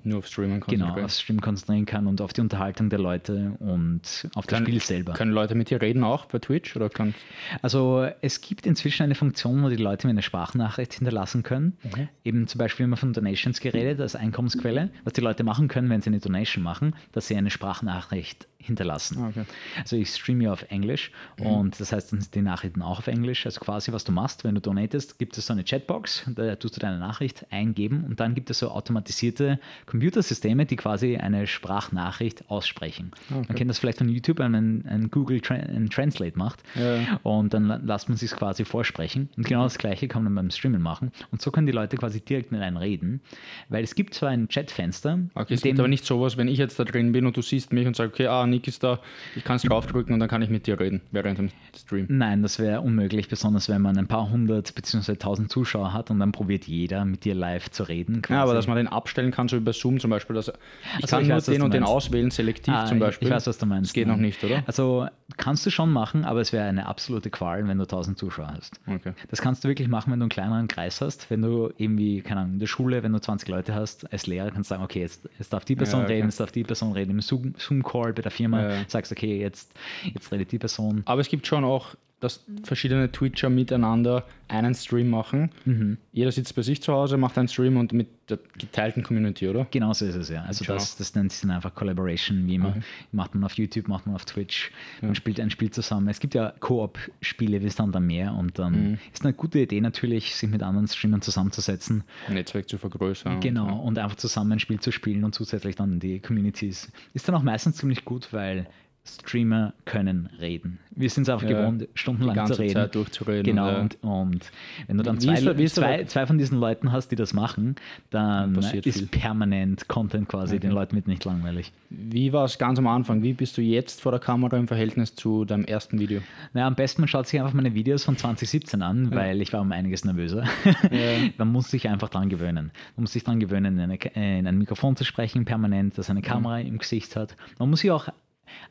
Nur 0.06 0.20
auf 0.20 0.28
Streaming 0.28 0.60
genau 0.62 0.86
konzentrieren. 0.86 1.06
aufs 1.06 1.20
Stream 1.22 1.42
konzentrieren 1.42 1.86
kann 1.86 2.08
und 2.08 2.22
auf 2.22 2.32
die 2.32 2.40
Unterhaltung 2.42 2.90
der 2.90 3.00
Leute 3.00 3.54
und 3.60 4.02
auf 4.36 4.46
das 4.46 4.58
Kann- 4.60 4.66
Spiel 4.66 4.80
selber. 4.82 5.14
Können 5.14 5.32
Leute 5.34 5.56
mit 5.56 5.70
dir 5.70 5.82
reden 5.82 6.04
auch 6.04 6.26
bei 6.26 6.40
Twitch? 6.40 6.76
Oder 6.76 6.90
kann, 6.90 7.14
Also 7.62 8.08
es 8.22 8.40
gibt 8.42 8.66
inzwischen 8.66 9.04
eine 9.04 9.16
Funktion, 9.16 9.64
wo 9.64 9.70
die 9.70 9.76
Leute 9.76 10.08
mir 10.08 10.12
eine 10.12 10.22
Sprachnachricht 10.22 10.94
hinterlassen 10.94 11.44
können. 11.44 11.78
Mhm. 11.84 12.08
Eben 12.24 12.48
zum 12.48 12.60
Beispiel 12.60 12.86
immer 12.86 12.98
von 12.98 13.12
Donations 13.14 13.60
geredet 13.60 14.00
als 14.00 14.16
Einkommensquelle. 14.16 14.90
Was 15.04 15.14
die 15.14 15.22
Leute 15.22 15.44
machen 15.44 15.68
können, 15.68 15.90
wenn 15.90 16.02
sie 16.02 16.10
eine 16.12 16.20
Donation 16.20 16.64
machen, 16.64 16.96
dass 17.12 17.28
sie 17.28 17.36
eine 17.36 17.50
Sprachnachricht 17.50 18.48
hinterlassen. 18.58 19.20
Ah, 19.20 19.28
okay. 19.30 19.40
Mhm. 19.42 19.46
Also 19.82 19.96
ich 19.96 20.10
streame 20.10 20.46
ja 20.46 20.52
auf 20.52 20.64
Englisch 20.72 21.12
und 21.38 21.80
das 21.80 21.92
heißt 21.92 22.12
dann 22.12 22.22
sind 22.22 22.34
die 22.34 22.42
Nachrichten 22.42 22.82
auch 22.82 22.98
auf 22.98 23.06
Englisch. 23.08 23.46
Also 23.46 23.60
quasi 23.60 23.92
was 23.92 24.04
du 24.04 24.12
machst, 24.12 24.44
wenn 24.44 24.56
du 24.56 24.62
donatest, 24.62 25.20
gibt 25.20 25.38
es 25.38 25.46
so 25.46 25.54
eine 25.54 25.64
Chatbox, 25.64 26.26
da 26.36 26.56
tust 26.56 26.76
du 26.76 26.80
deine 26.80 26.98
Nachricht 26.98 27.46
eingeben 27.52 28.04
und 28.06 28.20
dann 28.20 28.34
gibt 28.34 28.50
es 28.50 28.58
so 28.60 28.72
automatisierte 28.72 29.60
Computersysteme, 30.00 30.66
die 30.66 30.76
quasi 30.76 31.16
eine 31.18 31.48
Sprachnachricht 31.48 32.50
aussprechen. 32.50 33.12
Ah, 33.32 33.36
Man 33.48 33.56
kennt 33.56 33.70
das 33.70 33.80
vielleicht 33.80 33.98
von 34.00 34.10
YouTube, 34.10 34.40
wenn 34.40 34.52
man 34.52 34.86
ein 34.88 35.10
Google 35.10 35.40
Tra 35.40 35.56
ein 35.56 35.90
Translate 35.90 36.38
macht 36.38 36.64
Ja. 36.76 37.20
und 37.24 37.54
dann 37.54 37.86
lässt 37.86 38.10
man 38.10 38.18
sich 38.18 38.32
quasi 38.32 38.66
vorsprechen. 38.66 39.30
Und 39.38 39.48
genau 39.48 39.64
das 39.64 39.78
gleiche 39.78 40.08
kann 40.08 40.24
man 40.24 40.36
beim 40.36 40.50
Streamen 40.52 40.82
machen. 40.82 41.12
Und 41.32 41.42
so 41.42 41.50
können 41.52 41.66
die 41.66 41.72
Leute 41.74 41.96
quasi 41.98 42.20
direkt 42.20 42.52
mit 42.52 42.62
einem 42.62 42.78
reden, 42.78 43.22
weil 43.70 43.84
es 43.86 43.96
gibt 43.96 44.14
zwar 44.14 44.30
ein 44.30 44.48
Chatfenster, 44.50 45.20
Okay, 45.34 45.54
es 45.54 45.62
gibt 45.62 45.80
aber 45.80 45.88
nicht 45.88 46.06
sowas, 46.06 46.36
wenn 46.38 46.48
ich 46.48 46.58
jetzt 46.58 46.78
da 46.78 46.84
drin 46.84 47.12
bin 47.14 47.26
und 47.26 47.38
du 47.38 47.42
siehst 47.42 47.72
mich 47.72 47.88
und 47.88 47.96
sagst, 47.96 48.14
okay, 48.14 48.28
ah, 48.28 48.46
Nick 48.46 48.68
ist 48.68 48.84
da, 48.84 49.00
ich 49.36 49.44
kann 49.46 49.56
es 49.56 49.62
draufdrücken 49.64 50.14
und 50.14 50.20
dann 50.20 50.28
kann 50.30 50.42
ich 50.42 50.50
mit 50.50 50.68
dir 50.68 50.78
reden 50.80 51.02
während 51.12 51.38
dem 51.38 51.50
Stream. 51.76 52.08
Nein, 52.10 52.42
das 52.42 52.60
wäre 52.60 52.82
unmöglich, 52.82 53.28
besonders 53.30 53.70
wenn 53.70 53.82
man 53.82 53.98
ein 53.98 54.08
paar 54.08 54.30
hundert 54.30 54.76
bzw. 54.76 55.16
tausend 55.16 55.50
Zuschauer 55.52 55.94
hat 55.94 56.12
und 56.12 56.20
dann 56.20 56.32
probiert 56.32 56.66
jeder 56.66 57.06
mit 57.06 57.24
dir 57.24 57.34
live 57.36 57.70
zu 57.72 57.84
reden. 57.84 58.22
Ja, 58.30 58.38
aber 58.42 58.46
quasi. 58.52 58.56
dass 58.56 58.68
man 58.68 58.78
den 58.78 58.88
abstellen 58.88 59.32
kann, 59.32 59.48
so 59.48 59.56
über 59.58 59.72
Zoom 59.74 59.85
zum 60.00 60.10
Beispiel. 60.10 60.36
Dass 60.36 60.48
ich 60.50 60.54
Also 60.96 61.08
kann 61.08 61.24
ich 61.24 61.30
weiß, 61.30 61.46
den 61.46 61.62
und 61.62 61.74
den 61.74 61.84
auswählen, 61.84 62.32
selektiv 62.32 62.74
Ah, 62.74 62.86
zum 62.86 63.00
Beispiel. 63.00 63.28
Ich 63.28 63.34
weiß, 63.34 63.48
was 63.48 63.58
du 63.58 63.66
meinst. 63.66 63.90
Das 63.90 63.94
geht 63.94 64.08
noch 64.08 64.18
nicht, 64.18 64.44
oder? 64.44 64.64
Also 64.68 65.08
kannst 65.38 65.66
du 65.66 65.70
schon 65.70 65.92
machen, 65.92 66.26
aber 66.26 66.42
es 66.42 66.52
wäre 66.54 66.66
eine 66.68 66.86
absolute 66.88 67.30
Qual, 67.30 67.68
wenn 67.68 67.78
du 67.78 67.84
1000 67.84 68.18
Zuschauer 68.18 68.48
hast. 68.58 68.80
Okay. 68.88 69.14
Das 69.30 69.42
kannst 69.42 69.64
du 69.64 69.68
wirklich 69.68 69.88
machen, 69.88 70.12
wenn 70.12 70.20
du 70.20 70.24
einen 70.26 70.30
kleineren 70.30 70.68
Kreis 70.68 71.02
hast. 71.02 71.30
Wenn 71.30 71.42
du 71.42 71.72
irgendwie, 71.78 72.22
keine 72.22 72.42
Ahnung, 72.42 72.54
in 72.54 72.60
der 72.60 72.68
Schule, 72.68 73.04
wenn 73.04 73.14
du 73.14 73.20
20 73.20 73.48
Leute 73.50 73.74
hast, 73.76 74.12
als 74.12 74.28
Lehrer 74.28 74.52
kannst 74.52 74.70
du 74.70 74.74
sagen, 74.76 74.84
okay, 74.84 75.00
jetzt, 75.02 75.28
jetzt 75.40 75.54
darf 75.54 75.66
die 75.66 75.76
Person 75.76 76.02
Ja, 76.02 76.06
okay. 76.06 76.14
reden, 76.16 76.28
jetzt 76.28 76.40
darf 76.40 76.52
die 76.52 76.64
Person 76.64 76.92
reden. 76.94 77.12
Im 77.12 77.22
Zoom- 77.22 77.54
Zoom-Call 77.58 78.14
bei 78.14 78.22
der 78.22 78.32
Firma 78.32 78.62
Ja, 78.62 78.70
ja. 78.76 78.82
sagst 78.88 79.12
du, 79.12 79.16
okay, 79.16 79.40
jetzt, 79.40 79.72
jetzt 80.14 80.32
redet 80.32 80.52
die 80.52 80.60
Person. 80.60 81.02
Aber 81.06 81.22
es 81.22 81.30
gibt 81.30 81.48
schon 81.48 81.64
auch, 81.64 81.96
dass 82.20 82.44
verschiedene 82.64 83.12
Twitcher 83.12 83.50
miteinander 83.50 84.24
einen 84.48 84.74
Stream 84.74 85.10
machen. 85.10 85.52
Mhm. 85.66 85.98
Jeder 86.12 86.32
sitzt 86.32 86.56
bei 86.56 86.62
sich 86.62 86.82
zu 86.82 86.94
Hause, 86.94 87.18
macht 87.18 87.38
einen 87.38 87.48
Stream 87.48 87.78
und 87.78 87.94
mit 87.94 88.08
der 88.30 88.40
geteilten 88.58 89.04
Community, 89.04 89.48
oder? 89.48 89.68
Genau 89.70 89.92
so 89.94 90.06
ist 90.06 90.16
es 90.16 90.30
ja. 90.30 90.44
Also 90.44 90.66
das, 90.66 90.98
das 90.98 91.14
nennt 91.14 91.32
sich 91.32 91.42
dann 91.42 91.52
einfach 91.52 91.74
Collaboration, 91.76 92.48
wie 92.48 92.56
immer. 92.56 92.70
Okay. 92.70 92.82
Macht 93.12 93.36
man 93.36 93.44
auf 93.44 93.54
YouTube, 93.54 93.88
macht 93.88 94.06
man 94.06 94.16
auf 94.16 94.26
Twitch, 94.26 94.72
man 95.02 95.14
spielt 95.16 95.40
ein 95.40 95.50
Spiel 95.50 95.70
zusammen. 95.72 96.08
Es 96.08 96.20
gibt 96.20 96.34
ja 96.36 96.54
Koop-Spiele 96.60 97.62
wie 97.64 97.70
Stand 97.70 97.96
am 97.96 98.08
Meer 98.08 98.34
und 98.34 98.58
dann 98.60 98.92
Mhm. 98.92 98.98
ist 99.14 99.24
eine 99.24 99.34
gute 99.34 99.60
Idee 99.60 99.82
natürlich, 99.82 100.36
sich 100.36 100.50
mit 100.50 100.64
anderen 100.64 100.88
Streamern 100.88 101.22
zusammenzusetzen. 101.22 102.04
Netzwerk 102.30 102.70
zu 102.70 102.78
vergrößern. 102.78 103.40
Genau, 103.42 103.80
und 103.82 103.98
einfach 104.00 104.18
zusammen 104.18 104.54
ein 104.54 104.60
Spiel 104.60 104.80
zu 104.80 104.92
spielen 104.92 105.24
und 105.24 105.36
zusätzlich 105.36 105.76
dann 105.76 106.00
die 106.00 106.20
Communities. 106.20 106.92
Ist 107.14 107.28
dann 107.28 107.36
auch 107.36 107.44
meistens 107.44 107.78
ziemlich 107.78 108.06
gut, 108.06 108.32
weil 108.32 108.68
Streamer 109.08 109.74
können 109.86 110.30
reden. 110.40 110.80
Wir 110.98 111.10
sind 111.10 111.24
es 111.24 111.30
einfach 111.30 111.48
Ja, 111.48 111.62
gewohnt, 111.62 111.88
stundenlang 111.94 112.34
die 112.34 112.38
ganze 112.38 112.54
zu 112.54 112.62
reden. 112.62 112.74
Zeit 112.74 112.96
durchzureden, 112.96 113.44
Genau, 113.44 113.68
ja. 113.70 113.80
und, 113.82 113.98
und 114.02 114.52
wenn 114.88 114.98
du 114.98 115.04
dann 115.04 115.20
zwei, 115.20 115.40
der- 115.40 115.66
zwei, 115.68 116.04
zwei 116.06 116.26
von 116.26 116.38
diesen 116.38 116.60
Leuten 116.60 116.92
hast, 116.92 117.10
die 117.12 117.16
das 117.16 117.34
machen, 117.34 117.76
dann 118.10 118.54
Passiert 118.54 118.86
ist 118.88 118.98
viel. 119.00 119.08
permanent 119.08 119.88
Content 119.88 120.28
quasi, 120.28 120.60
den 120.60 120.72
Leuten 120.72 120.96
wird 120.96 121.08
nicht 121.08 121.24
langweilig. 121.26 121.72
Wie 121.90 122.34
war 122.34 122.46
es 122.46 122.58
ganz 122.58 122.80
am 122.80 122.88
Anfang? 122.88 123.22
Wie 123.24 123.34
bist 123.34 123.58
du 123.58 123.62
jetzt 123.62 124.02
vor 124.02 124.12
der 124.12 124.20
Kamera 124.22 124.58
im 124.58 124.68
Verhältnis 124.68 125.14
zu 125.16 125.46
deinem 125.46 125.66
ersten 125.66 126.00
Video? 126.00 126.22
Naja, 126.54 126.66
am 126.68 126.76
besten 126.76 127.02
man 127.02 127.08
schaut 127.08 127.28
sich 127.28 127.40
einfach 127.40 127.54
meine 127.54 127.76
Videos 127.76 128.04
von 128.06 128.18
2017 128.18 128.82
an, 128.82 129.12
weil 129.14 129.42
ich 129.42 129.54
war 129.54 129.62
um 129.62 129.72
einiges 129.72 130.04
nervöser. 130.06 130.46
man 131.38 131.52
muss 131.52 131.70
sich 131.70 131.88
einfach 131.90 132.10
dran 132.10 132.30
gewöhnen. 132.30 132.72
Man 132.96 133.04
muss 133.04 133.14
sich 133.14 133.24
dran 133.24 133.40
gewöhnen, 133.40 133.78
in, 133.78 133.82
eine, 133.82 133.96
in 134.38 134.48
ein 134.48 134.58
Mikrofon 134.58 134.96
zu 134.96 135.04
sprechen 135.04 135.46
permanent, 135.46 135.98
dass 135.98 136.10
eine 136.10 136.22
Kamera 136.22 136.60
im 136.62 136.78
Gesicht 136.78 137.16
hat. 137.16 137.36
Man 137.60 137.70
muss 137.70 137.82
sich 137.82 137.92
auch 137.92 138.08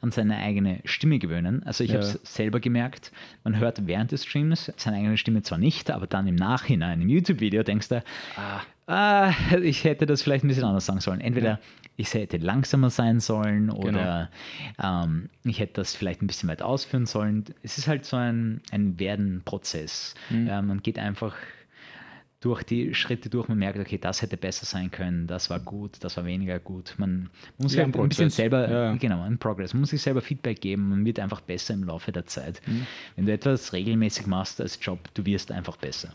an 0.01 0.11
seine 0.11 0.37
eigene 0.39 0.80
Stimme 0.85 1.18
gewöhnen. 1.18 1.62
Also 1.64 1.85
ich 1.85 1.91
Ja. 1.91 1.97
habe 1.97 2.07
es 2.07 2.20
selber 2.24 2.61
gemerkt, 2.61 3.12
man 3.43 3.59
hört 3.59 3.87
während 3.87 4.12
des 4.12 4.24
Streams 4.24 4.72
seine 4.76 4.97
eigene 4.99 5.16
Stimme 5.16 5.43
zwar 5.43 5.59
nicht, 5.59 5.91
aber 5.91 6.07
dann 6.07 6.26
im 6.26 6.37
Nachhinein, 6.37 7.01
im 7.01 7.09
YouTube-Video 7.09 7.62
denkst 7.62 7.89
du, 7.89 8.03
ah, 8.87 9.32
ich 9.62 9.85
hätte 9.85 10.07
das 10.07 10.22
vielleicht 10.22 10.45
ein 10.45 10.49
bisschen 10.49 10.64
anders 10.64 10.87
sagen 10.87 11.01
sollen. 11.01 11.20
Entweder 11.20 11.59
ich 11.97 12.12
hätte 12.12 12.39
langsamer 12.39 12.91
sein 12.91 13.20
sollen 13.20 13.70
oder 13.70 14.28
ähm, 14.82 15.30
ich 15.45 15.61
hätte 15.61 15.74
das 15.74 15.95
vielleicht 15.95 16.22
ein 16.22 16.26
bisschen 16.26 16.49
weit 16.49 16.61
ausführen 16.61 17.07
sollen. 17.07 17.45
Es 17.62 17.78
ist 17.78 17.87
halt 17.87 18.05
so 18.05 18.16
ein, 18.16 18.61
ein 18.72 18.99
Werden-Prozess. 18.99 20.14
Ja, 20.30 20.61
man 20.61 20.82
geht 20.82 20.99
einfach 20.99 21.35
durch 22.45 22.62
die 22.62 22.95
Schritte 22.95 23.30
durch, 23.30 23.49
man 23.49 23.59
merkt, 23.59 23.78
okay, 23.78 23.97
das 23.97 24.20
hätte 24.20 24.36
besser 24.36 24.66
sein 24.66 24.90
können, 24.90 25.26
das 25.26 25.49
war 25.49 25.59
gut, 25.59 25.97
das 26.01 26.18
war 26.18 26.26
weniger 26.26 26.59
gut. 26.59 26.95
Man 26.99 27.30
muss 27.57 27.72
sich 27.72 27.80
halt 27.80 27.97
ein 27.97 28.09
bisschen 28.11 28.28
selber, 28.28 28.70
Ja, 28.70 28.84
ja. 28.90 28.97
genau, 28.97 29.22
ein 29.22 29.38
Progress, 29.38 29.72
man 29.72 29.80
muss 29.80 29.90
sich 29.90 30.03
selber 30.03 30.20
Feedback 30.20 30.61
geben, 30.61 30.90
man 30.90 31.07
wird 31.07 31.18
einfach 31.20 31.40
besser 31.40 31.72
im 31.72 31.84
Laufe 31.84 32.12
der 32.12 32.26
Zeit. 32.26 32.61
Mhm. 32.66 32.86
Wenn 33.16 33.24
du 33.24 33.32
etwas 33.32 33.72
regelmäßig 33.72 34.26
machst 34.26 34.61
als 34.61 34.78
Job, 34.82 34.99
du 35.14 35.24
wirst 35.24 35.51
einfach 35.53 35.78
besser. 35.78 36.12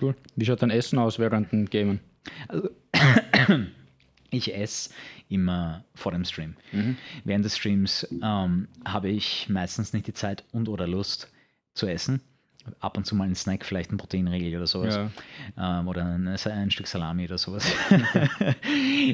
Cool. 0.00 0.14
Wie 0.36 0.44
schaut 0.44 0.62
dein 0.62 0.70
Essen 0.70 0.96
aus 0.98 1.18
während 1.18 1.50
dem 1.50 1.66
Gamen? 1.68 1.98
Ich 4.30 4.52
esse 4.52 4.90
immer 5.28 5.84
vor 5.94 6.10
dem 6.10 6.24
Stream. 6.24 6.56
Während 7.22 7.44
des 7.44 7.56
Streams 7.56 8.04
ähm, 8.20 8.66
habe 8.84 9.08
ich 9.08 9.48
meistens 9.48 9.92
nicht 9.92 10.08
die 10.08 10.12
Zeit 10.12 10.42
und 10.50 10.68
oder 10.68 10.88
Lust 10.88 11.30
zu 11.74 11.86
essen. 11.86 12.20
Ab 12.80 12.96
und 12.96 13.04
zu 13.04 13.14
mal 13.14 13.24
ein 13.24 13.34
Snack, 13.34 13.64
vielleicht 13.64 13.92
ein 13.92 13.96
Proteinriegel 13.96 14.56
oder 14.56 14.66
sowas. 14.66 14.98
Ähm, 15.58 15.88
oder 15.88 16.04
ein, 16.04 16.28
ein 16.28 16.70
Stück 16.70 16.86
Salami 16.86 17.24
oder 17.24 17.38
sowas. 17.38 17.70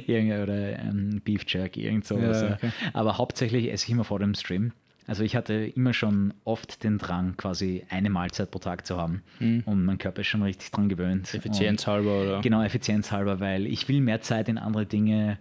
Oder 0.06 0.78
ein 0.78 1.20
Beef 1.24 1.44
Jerky, 1.46 1.84
irgend 1.84 2.04
sowas. 2.04 2.42
Ja, 2.42 2.48
ja. 2.48 2.54
okay. 2.54 2.70
Aber 2.92 3.18
hauptsächlich 3.18 3.70
esse 3.70 3.86
ich 3.86 3.90
immer 3.90 4.04
vor 4.04 4.18
dem 4.18 4.34
Stream. 4.34 4.72
Also 5.10 5.24
ich 5.24 5.34
hatte 5.34 5.54
immer 5.54 5.92
schon 5.92 6.34
oft 6.44 6.84
den 6.84 6.98
Drang, 6.98 7.36
quasi 7.36 7.84
eine 7.88 8.10
Mahlzeit 8.10 8.52
pro 8.52 8.60
Tag 8.60 8.86
zu 8.86 8.96
haben. 8.96 9.22
Und 9.64 9.84
mein 9.84 9.98
Körper 9.98 10.20
ist 10.20 10.28
schon 10.28 10.42
richtig 10.42 10.70
dran 10.70 10.88
gewöhnt. 10.88 11.34
Effizienzhalber 11.34 12.22
oder? 12.22 12.40
Genau, 12.42 12.62
effizienzhalber, 12.62 13.40
weil 13.40 13.66
ich 13.66 13.88
will 13.88 14.00
mehr 14.00 14.20
Zeit 14.20 14.48
in 14.48 14.56
andere 14.56 14.86
Dinge 14.86 15.38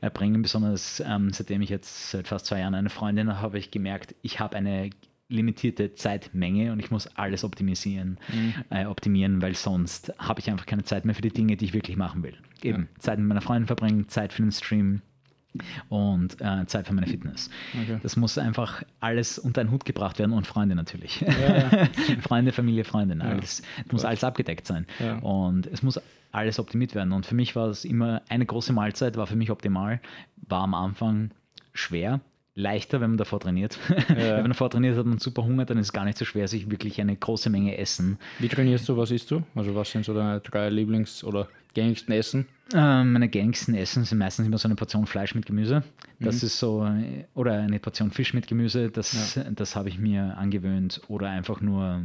äh, 0.00 0.08
bringen. 0.08 0.40
Besonders 0.40 1.02
ähm, 1.06 1.34
seitdem 1.34 1.60
ich 1.60 1.68
jetzt 1.68 2.12
seit 2.12 2.28
fast 2.28 2.46
zwei 2.46 2.60
Jahren 2.60 2.74
eine 2.74 2.88
Freundin 2.88 3.28
habe, 3.28 3.42
habe 3.42 3.58
ich 3.58 3.70
gemerkt, 3.70 4.14
ich 4.22 4.40
habe 4.40 4.56
eine 4.56 4.88
limitierte 5.30 5.94
Zeitmenge 5.94 6.72
und 6.72 6.80
ich 6.80 6.90
muss 6.90 7.06
alles 7.16 7.44
optimisieren, 7.44 8.18
äh, 8.70 8.84
optimieren, 8.84 9.40
weil 9.40 9.54
sonst 9.54 10.12
habe 10.18 10.40
ich 10.40 10.50
einfach 10.50 10.66
keine 10.66 10.84
Zeit 10.84 11.04
mehr 11.04 11.14
für 11.14 11.22
die 11.22 11.30
Dinge, 11.30 11.56
die 11.56 11.66
ich 11.66 11.72
wirklich 11.72 11.96
machen 11.96 12.22
will. 12.22 12.36
Eben 12.62 12.88
Zeit 12.98 13.18
mit 13.18 13.28
meiner 13.28 13.40
Freundin 13.40 13.66
verbringen, 13.66 14.08
Zeit 14.08 14.32
für 14.32 14.42
den 14.42 14.52
Stream 14.52 15.02
und 15.88 16.40
äh, 16.40 16.66
Zeit 16.66 16.86
für 16.86 16.94
meine 16.94 17.06
Fitness. 17.06 17.50
Okay. 17.80 17.98
Das 18.02 18.16
muss 18.16 18.38
einfach 18.38 18.82
alles 19.00 19.38
unter 19.38 19.60
einen 19.62 19.70
Hut 19.70 19.84
gebracht 19.84 20.18
werden 20.18 20.32
und 20.32 20.46
Freunde 20.46 20.74
natürlich. 20.74 21.24
Freunde, 22.20 22.52
Familie, 22.52 22.84
Freundin. 22.84 23.20
Alles, 23.20 23.62
es 23.84 23.92
muss 23.92 24.04
alles 24.04 24.22
abgedeckt 24.22 24.66
sein. 24.66 24.86
Ja. 24.98 25.18
Und 25.18 25.66
es 25.66 25.82
muss 25.82 26.00
alles 26.32 26.58
optimiert 26.58 26.94
werden. 26.94 27.12
Und 27.12 27.26
für 27.26 27.34
mich 27.34 27.56
war 27.56 27.68
es 27.68 27.84
immer 27.84 28.22
eine 28.28 28.46
große 28.46 28.72
Mahlzeit, 28.72 29.16
war 29.16 29.26
für 29.26 29.36
mich 29.36 29.50
optimal. 29.50 30.00
War 30.36 30.62
am 30.62 30.74
Anfang 30.74 31.30
schwer. 31.72 32.20
Leichter, 32.54 33.00
wenn 33.00 33.10
man 33.10 33.16
davor 33.16 33.40
trainiert. 33.40 33.78
wenn 34.08 34.40
man 34.42 34.50
davor 34.50 34.70
trainiert, 34.70 34.96
hat 34.96 35.06
man 35.06 35.18
super 35.18 35.44
Hunger, 35.44 35.64
dann 35.64 35.78
ist 35.78 35.86
es 35.86 35.92
gar 35.92 36.04
nicht 36.04 36.18
so 36.18 36.24
schwer, 36.24 36.48
sich 36.48 36.70
wirklich 36.70 37.00
eine 37.00 37.16
große 37.16 37.50
Menge 37.50 37.78
Essen. 37.78 38.18
Wie 38.38 38.48
trainierst 38.48 38.88
du? 38.88 38.96
Was 38.96 39.10
isst 39.10 39.30
du? 39.30 39.42
Also 39.54 39.74
was 39.74 39.90
sind 39.90 40.04
so 40.04 40.14
deine 40.14 40.40
drei 40.40 40.68
Lieblings- 40.68 41.24
oder 41.24 41.48
gängigsten 41.74 42.12
Essen? 42.12 42.46
Ähm, 42.74 43.12
meine 43.12 43.28
gängigsten 43.28 43.74
Essen 43.74 44.04
sind 44.04 44.18
meistens 44.18 44.46
immer 44.46 44.58
so 44.58 44.68
eine 44.68 44.74
Portion 44.74 45.06
Fleisch 45.06 45.34
mit 45.34 45.46
Gemüse. 45.46 45.82
Das 46.18 46.42
ist 46.42 46.58
so, 46.58 46.84
äh, 46.84 47.24
oder 47.34 47.54
eine 47.54 47.78
Portion 47.78 48.10
Fisch 48.10 48.34
mit 48.34 48.46
Gemüse, 48.46 48.90
das, 48.90 49.38
das 49.50 49.76
habe 49.76 49.88
ich 49.88 49.98
mir 49.98 50.36
angewöhnt. 50.36 51.00
Oder 51.08 51.30
einfach 51.30 51.60
nur 51.60 52.04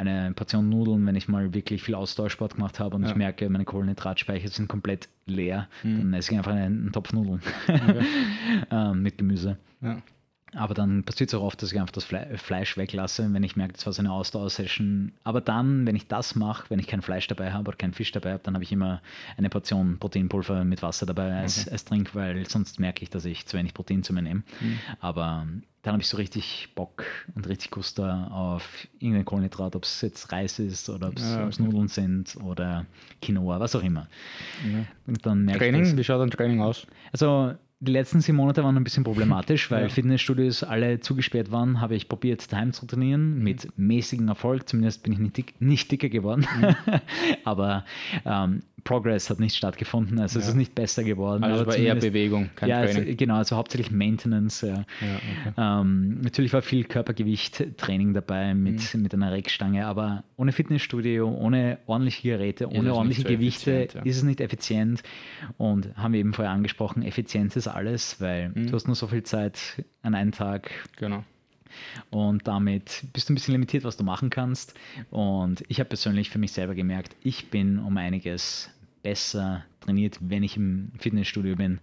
eine 0.00 0.32
Portion 0.32 0.68
Nudeln, 0.68 1.06
wenn 1.06 1.16
ich 1.16 1.28
mal 1.28 1.52
wirklich 1.52 1.82
viel 1.82 1.94
Ausdauersport 1.94 2.54
gemacht 2.54 2.80
habe 2.80 2.96
und 2.96 3.04
ich 3.04 3.14
merke, 3.14 3.48
meine 3.50 3.64
Kohlenhydratspeicher 3.64 4.48
sind 4.48 4.68
komplett 4.68 5.08
leer, 5.26 5.68
dann 5.82 6.14
esse 6.14 6.32
ich 6.32 6.38
einfach 6.38 6.52
einen, 6.52 6.82
einen 6.82 6.92
Topf 6.92 7.12
Nudeln 7.12 7.40
ähm, 8.70 9.02
mit 9.02 9.18
Gemüse. 9.18 9.58
Ja. 9.80 9.98
Aber 10.54 10.74
dann 10.74 11.04
passiert 11.04 11.30
es 11.30 11.34
auch 11.34 11.42
oft, 11.42 11.62
dass 11.62 11.72
ich 11.72 11.78
einfach 11.78 11.92
das 11.92 12.04
Fle 12.04 12.36
Fleisch 12.36 12.76
weglasse, 12.76 13.32
wenn 13.32 13.42
ich 13.42 13.56
merke, 13.56 13.74
das 13.74 13.86
war 13.86 13.92
so 13.92 14.02
eine 14.02 14.12
Ausdauersession. 14.12 15.12
Aber 15.22 15.40
dann, 15.40 15.86
wenn 15.86 15.94
ich 15.94 16.08
das 16.08 16.34
mache, 16.34 16.68
wenn 16.70 16.78
ich 16.78 16.86
kein 16.86 17.02
Fleisch 17.02 17.26
dabei 17.28 17.52
habe 17.52 17.68
oder 17.68 17.76
keinen 17.76 17.92
Fisch 17.92 18.10
dabei 18.12 18.32
habe, 18.32 18.42
dann 18.42 18.54
habe 18.54 18.64
ich 18.64 18.72
immer 18.72 19.00
eine 19.36 19.48
Portion 19.48 19.98
Proteinpulver 19.98 20.64
mit 20.64 20.82
Wasser 20.82 21.06
dabei 21.06 21.34
als, 21.34 21.62
okay. 21.62 21.70
als 21.70 21.84
Trink, 21.84 22.14
weil 22.14 22.48
sonst 22.48 22.80
merke 22.80 23.02
ich, 23.02 23.10
dass 23.10 23.24
ich 23.24 23.46
zu 23.46 23.56
wenig 23.56 23.74
Protein 23.74 24.02
zu 24.02 24.12
mir 24.12 24.22
nehme. 24.22 24.42
Mhm. 24.60 24.78
Aber 25.00 25.46
dann 25.82 25.92
habe 25.92 26.02
ich 26.02 26.08
so 26.08 26.16
richtig 26.16 26.68
Bock 26.74 27.04
und 27.34 27.48
richtig 27.48 27.70
Guster 27.70 28.28
auf 28.30 28.86
irgendein 28.98 29.24
Kohlenhydrat, 29.24 29.76
ob 29.76 29.84
es 29.84 30.00
jetzt 30.02 30.30
Reis 30.30 30.58
ist 30.58 30.90
oder 30.90 31.08
ob 31.08 31.16
es 31.16 31.22
ja, 31.22 31.46
okay. 31.46 31.62
Nudeln 31.62 31.88
sind 31.88 32.36
oder 32.42 32.86
Quinoa, 33.22 33.60
was 33.60 33.74
auch 33.74 33.82
immer. 33.82 34.08
Ja. 34.70 34.84
Und 35.06 35.24
dann 35.24 35.46
Training, 35.46 35.96
wie 35.96 36.04
schaut 36.04 36.20
ein 36.20 36.30
Training 36.30 36.60
aus? 36.60 36.86
Also 37.12 37.54
die 37.82 37.92
letzten 37.92 38.20
sieben 38.20 38.36
Monate 38.36 38.62
waren 38.62 38.76
ein 38.76 38.84
bisschen 38.84 39.04
problematisch, 39.04 39.70
weil 39.70 39.84
ja. 39.84 39.88
Fitnessstudios 39.88 40.62
alle 40.62 41.00
zugesperrt 41.00 41.50
waren, 41.50 41.80
habe 41.80 41.96
ich 41.96 42.08
probiert, 42.08 42.52
daheim 42.52 42.74
zu 42.74 42.86
trainieren, 42.86 43.38
mhm. 43.38 43.42
mit 43.42 43.78
mäßigem 43.78 44.28
Erfolg. 44.28 44.68
Zumindest 44.68 45.02
bin 45.02 45.14
ich 45.14 45.18
nicht, 45.18 45.36
dick, 45.38 45.60
nicht 45.60 45.90
dicker 45.90 46.10
geworden. 46.10 46.46
Mhm. 46.60 46.76
Aber 47.44 47.86
ähm, 48.26 48.60
Progress 48.84 49.30
hat 49.30 49.40
nicht 49.40 49.56
stattgefunden, 49.56 50.18
also 50.18 50.38
ja. 50.38 50.42
es 50.42 50.48
ist 50.50 50.56
nicht 50.56 50.74
besser 50.74 51.04
geworden. 51.04 51.44
Also 51.44 51.62
es 51.62 51.66
war 51.66 51.76
eher 51.76 51.94
Bewegung, 51.94 52.50
kein 52.56 52.68
ja, 52.68 52.82
Training. 52.82 53.04
Also, 53.04 53.16
genau, 53.16 53.36
also 53.36 53.56
hauptsächlich 53.56 53.90
Maintenance. 53.90 54.62
Ja. 54.62 54.84
Okay. 55.00 55.52
Ähm, 55.56 56.20
natürlich 56.20 56.52
war 56.52 56.62
viel 56.62 56.84
Körpergewicht-Training 56.84 58.14
dabei 58.14 58.54
mit, 58.54 58.94
mhm. 58.94 59.02
mit 59.02 59.14
einer 59.14 59.32
Reckstange, 59.32 59.86
aber 59.86 60.24
ohne 60.36 60.52
Fitnessstudio, 60.52 61.28
ohne 61.28 61.78
ordentliche 61.86 62.28
Geräte, 62.28 62.68
ohne 62.70 62.94
ordentliche 62.94 63.22
so 63.22 63.28
Gewichte 63.28 63.88
ja. 63.94 64.02
ist 64.02 64.16
es 64.16 64.22
nicht 64.22 64.40
effizient. 64.40 65.02
Und 65.58 65.96
haben 65.96 66.12
wir 66.12 66.20
eben 66.20 66.32
vorher 66.32 66.52
angesprochen, 66.52 67.02
Effizienz 67.02 67.56
ist 67.56 67.68
alles, 67.68 68.20
weil 68.20 68.50
mhm. 68.50 68.68
du 68.68 68.72
hast 68.74 68.86
nur 68.86 68.96
so 68.96 69.06
viel 69.06 69.22
Zeit 69.22 69.84
an 70.02 70.14
einem 70.14 70.32
Tag. 70.32 70.70
Genau. 70.96 71.24
Und 72.10 72.46
damit 72.46 73.04
bist 73.12 73.28
du 73.28 73.32
ein 73.32 73.36
bisschen 73.36 73.52
limitiert, 73.52 73.84
was 73.84 73.96
du 73.96 74.04
machen 74.04 74.30
kannst. 74.30 74.74
Und 75.10 75.62
ich 75.68 75.80
habe 75.80 75.88
persönlich 75.88 76.30
für 76.30 76.38
mich 76.38 76.52
selber 76.52 76.74
gemerkt, 76.74 77.16
ich 77.22 77.50
bin 77.50 77.78
um 77.78 77.96
einiges 77.96 78.70
besser 79.02 79.64
trainiert, 79.80 80.18
wenn 80.20 80.42
ich 80.42 80.56
im 80.56 80.92
Fitnessstudio 80.98 81.56
bin. 81.56 81.78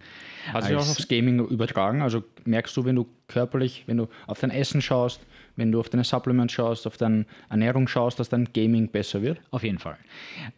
Hat 0.52 0.64
sich 0.64 0.76
auch 0.76 0.80
aufs 0.88 1.08
Gaming 1.08 1.40
übertragen? 1.46 2.02
Also 2.02 2.22
merkst 2.44 2.76
du, 2.76 2.84
wenn 2.84 2.96
du 2.96 3.06
körperlich, 3.26 3.84
wenn 3.86 3.96
du 3.96 4.08
auf 4.26 4.40
dein 4.40 4.50
Essen 4.50 4.80
schaust, 4.80 5.20
wenn 5.56 5.72
du 5.72 5.80
auf 5.80 5.88
deine 5.88 6.04
Supplements 6.04 6.54
schaust, 6.54 6.86
auf 6.86 6.96
deine 6.96 7.26
Ernährung 7.50 7.88
schaust, 7.88 8.20
dass 8.20 8.28
dein 8.28 8.52
Gaming 8.52 8.88
besser 8.88 9.22
wird? 9.22 9.40
Auf 9.50 9.64
jeden 9.64 9.78
Fall. 9.78 9.98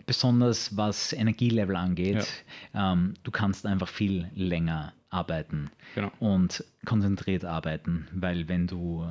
Besonders 0.06 0.76
was 0.76 1.12
Energielevel 1.12 1.74
angeht. 1.76 2.44
Ja. 2.74 2.92
Ähm, 2.92 3.14
du 3.22 3.30
kannst 3.30 3.64
einfach 3.66 3.88
viel 3.88 4.28
länger 4.34 4.92
arbeiten 5.08 5.70
genau. 5.94 6.10
und 6.20 6.64
konzentriert 6.84 7.44
arbeiten, 7.44 8.06
weil 8.12 8.48
wenn 8.48 8.66
du 8.66 9.08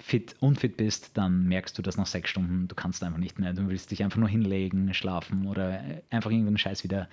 fit, 0.00 0.34
unfit 0.40 0.76
bist, 0.76 1.16
dann 1.16 1.44
merkst 1.44 1.76
du 1.76 1.82
das 1.82 1.96
nach 1.96 2.06
sechs 2.06 2.30
Stunden, 2.30 2.68
du 2.68 2.74
kannst 2.74 3.02
einfach 3.02 3.18
nicht 3.18 3.38
mehr. 3.38 3.52
Du 3.52 3.68
willst 3.68 3.90
dich 3.90 4.02
einfach 4.02 4.18
nur 4.18 4.28
hinlegen, 4.28 4.92
schlafen 4.94 5.46
oder 5.46 5.80
einfach 6.10 6.30
irgendeinen 6.30 6.58
Scheiß 6.58 6.84
wieder 6.84 7.08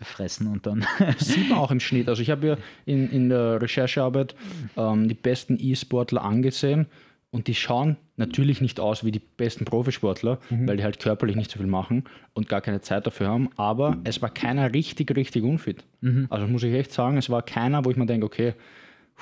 fressen 0.00 0.48
und 0.48 0.66
dann. 0.66 0.84
Das 0.98 1.28
sieht 1.28 1.48
man 1.48 1.58
auch 1.58 1.70
im 1.70 1.80
Schnitt. 1.80 2.08
Also 2.08 2.22
ich 2.22 2.30
habe 2.30 2.46
ja 2.46 2.56
in, 2.86 3.10
in 3.10 3.28
der 3.28 3.62
Recherchearbeit 3.62 4.34
ähm, 4.76 5.08
die 5.08 5.14
besten 5.14 5.56
E-Sportler 5.60 6.22
angesehen 6.22 6.86
und 7.30 7.46
die 7.46 7.54
schauen 7.54 7.96
natürlich 8.16 8.60
nicht 8.60 8.78
aus 8.78 9.04
wie 9.04 9.10
die 9.10 9.20
besten 9.20 9.64
Profisportler, 9.64 10.38
mhm. 10.50 10.68
weil 10.68 10.76
die 10.76 10.84
halt 10.84 11.00
körperlich 11.00 11.36
nicht 11.36 11.50
so 11.50 11.58
viel 11.58 11.66
machen 11.66 12.04
und 12.32 12.48
gar 12.48 12.60
keine 12.60 12.80
Zeit 12.80 13.06
dafür 13.06 13.28
haben. 13.28 13.50
Aber 13.56 13.96
es 14.04 14.22
war 14.22 14.30
keiner 14.30 14.72
richtig, 14.72 15.14
richtig 15.16 15.42
unfit. 15.42 15.84
Mhm. 16.00 16.26
Also 16.30 16.46
muss 16.46 16.62
ich 16.62 16.74
echt 16.74 16.92
sagen, 16.92 17.16
es 17.16 17.30
war 17.30 17.42
keiner, 17.42 17.84
wo 17.84 17.90
ich 17.90 17.96
mir 17.96 18.06
denke, 18.06 18.26
okay, 18.26 18.54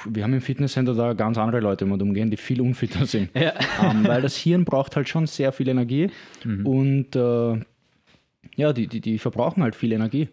wir 0.07 0.25
haben 0.25 0.33
im 0.33 0.41
Fitnesscenter 0.41 0.95
da 0.95 1.13
ganz 1.13 1.39
andere 1.39 1.61
Leute 1.61 1.85
mit 1.85 2.01
umgehen, 2.03 2.31
die 2.31 2.37
viel 2.37 2.61
unfitter 2.61 3.07
sind. 3.07 3.31
Ja. 3.35 3.53
Ähm, 3.83 4.07
weil 4.07 4.23
das 4.23 4.37
Hirn 4.37 4.65
braucht 4.65 4.95
halt 4.97 5.09
schon 5.09 5.27
sehr 5.27 5.51
viel 5.51 5.69
Energie 5.69 6.11
mhm. 6.45 6.67
und 6.67 7.17
äh, 7.17 7.61
ja, 8.55 8.73
die, 8.73 8.87
die, 8.87 9.01
die 9.01 9.19
verbrauchen 9.19 9.63
halt 9.63 9.75
viel 9.75 9.93
Energie. 9.93 10.29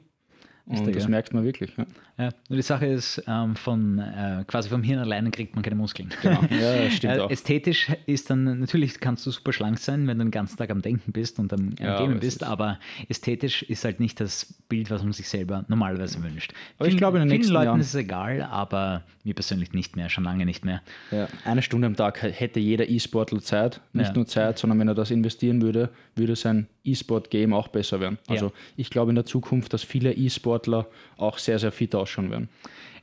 Und 0.66 0.96
das 0.96 1.04
ja. 1.04 1.10
merkt 1.10 1.34
man 1.34 1.44
wirklich. 1.44 1.76
Ja. 1.78 1.86
Ja, 2.20 2.32
nur 2.50 2.58
die 2.58 2.64
Sache 2.64 2.86
ist, 2.86 3.24
ähm, 3.28 3.56
von, 3.56 3.98
äh, 3.98 4.44
quasi 4.46 4.68
vom 4.68 4.84
Hirn 4.84 5.00
alleine 5.00 5.32
kriegt 5.32 5.56
man 5.56 5.64
keine 5.64 5.78
Muskeln. 5.78 6.10
Genau. 6.22 6.42
Ja, 6.50 6.90
stimmt 6.92 7.16
äh, 7.16 7.20
auch. 7.22 7.32
Ästhetisch 7.32 7.90
ist 8.08 8.30
dann, 8.30 8.60
natürlich 8.60 9.00
kannst 9.00 9.26
du 9.26 9.32
super 9.32 9.54
schlank 9.54 9.80
sein, 9.80 10.06
wenn 10.06 10.18
du 10.18 10.26
den 10.26 10.32
ganzen 10.32 10.58
Tag 10.58 10.70
am 10.70 10.82
Denken 10.82 11.14
bist 11.14 11.40
und 11.40 11.54
am, 11.54 11.74
am 11.80 11.86
ja, 11.86 11.98
Gamen 11.98 12.20
bist, 12.20 12.44
aber 12.44 12.78
ästhetisch 13.08 13.64
ist 13.64 13.86
halt 13.86 14.02
nicht 14.02 14.20
das 14.20 14.54
Bild, 14.68 14.92
was 14.92 15.02
man 15.02 15.14
sich 15.14 15.30
selber 15.30 15.64
normalerweise 15.70 16.22
wünscht. 16.22 16.52
Aber 16.78 16.86
Vielen, 16.86 16.96
ich 16.96 16.98
glaube, 16.98 17.20
in 17.20 17.22
den 17.28 17.38
nächsten 17.38 17.54
Leuten 17.54 17.68
Jahren 17.68 17.80
ist 17.80 17.88
es 17.88 17.96
egal, 17.96 18.42
aber 18.42 19.04
mir 19.24 19.34
persönlich 19.34 19.72
nicht 19.72 19.96
mehr, 19.96 20.10
schon 20.10 20.26
lange 20.26 20.46
nicht 20.46 20.66
mehr. 20.66 20.82
Ja, 21.12 21.28
eine 21.46 21.62
Stunde 21.62 21.88
am 21.88 21.96
Tag 21.96 22.22
hätte 22.22 22.60
jeder 22.60 22.90
E-Sportler 22.90 23.40
Zeit, 23.40 23.80
nicht 23.94 24.16
nur 24.16 24.26
Zeit, 24.26 24.60
sondern 24.60 24.78
wenn 24.80 24.90
er 24.90 24.96
das 24.96 25.10
investieren 25.10 25.62
würde, 25.62 25.90
würde 26.16 26.36
sein 26.36 26.68
E-Sport-Game 26.84 27.54
auch 27.54 27.68
besser 27.68 28.00
werden. 28.00 28.18
Also 28.28 28.52
ich 28.76 28.90
glaube 28.90 29.12
in 29.12 29.16
der 29.16 29.26
Zukunft, 29.26 29.74
dass 29.74 29.84
viele 29.84 30.14
E-Sportler 30.14 30.88
auch 31.18 31.38
sehr, 31.38 31.60
sehr 31.60 31.72
fit 31.72 31.96
ausschauen 32.10 32.32
werden. 32.32 32.50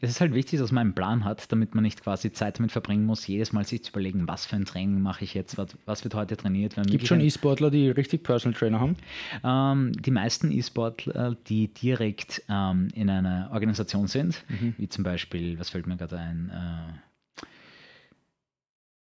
Es 0.01 0.11
ist 0.11 0.21
halt 0.21 0.35
wichtig, 0.35 0.61
dass 0.61 0.73
man 0.73 0.83
einen 0.83 0.95
Plan 0.95 1.25
hat, 1.25 1.51
damit 1.51 1.75
man 1.75 1.83
nicht 1.83 2.03
quasi 2.03 2.31
Zeit 2.31 2.59
damit 2.59 2.71
verbringen 2.71 3.07
muss, 3.07 3.27
jedes 3.27 3.55
Mal 3.55 3.65
sich 3.65 3.83
zu 3.83 3.93
überlegen, 3.93 4.29
was 4.29 4.45
für 4.45 4.57
ein 4.57 4.67
Training 4.67 5.01
mache 5.01 5.25
ich 5.25 5.33
jetzt, 5.33 5.57
was, 5.57 6.05
wird 6.05 6.15
heute 6.15 6.37
trainiert. 6.37 6.75
Gibt 6.87 7.05
es 7.05 7.09
schon 7.09 7.21
E-Sportler, 7.21 7.71
die 7.71 7.89
richtig 7.89 8.23
Personal 8.23 8.59
Trainer 8.59 8.81
haben? 8.81 8.97
Ähm, 9.43 9.93
die 9.93 10.11
meisten 10.11 10.53
E-Sportler, 10.53 11.37
die 11.47 11.69
direkt 11.73 12.43
ähm, 12.49 12.89
in 12.95 13.09
einer 13.09 13.49
Organisation 13.53 14.07
sind, 14.07 14.45
mhm. 14.49 14.75
wie 14.77 14.89
zum 14.89 15.03
Beispiel, 15.03 15.59
was 15.59 15.71
fällt 15.71 15.87
mir 15.87 15.97
gerade 15.97 16.19
ein, 16.19 16.53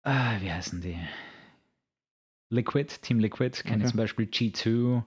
äh, 0.05 0.11
äh, 0.11 0.41
wie 0.41 0.51
heißen 0.51 0.80
die? 0.80 0.97
Liquid, 2.49 2.93
Team 3.03 3.20
Liquid, 3.20 3.62
kenne 3.62 3.76
okay. 3.76 3.84
ich 3.84 3.91
zum 3.91 3.99
Beispiel 3.99 4.24
G2 4.26 5.05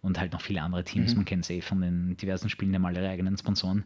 und 0.00 0.18
halt 0.18 0.32
noch 0.32 0.40
viele 0.40 0.62
andere 0.62 0.84
Teams. 0.84 1.12
Mhm. 1.12 1.18
Man 1.18 1.24
kennt 1.24 1.44
es 1.44 1.50
eh 1.50 1.60
von 1.60 1.80
den 1.80 2.16
diversen 2.16 2.48
Spielen, 2.48 2.72
die 2.72 2.76
haben 2.76 2.86
alle 2.86 3.00
ihre 3.00 3.10
eigenen 3.10 3.36
Sponsoren. 3.36 3.84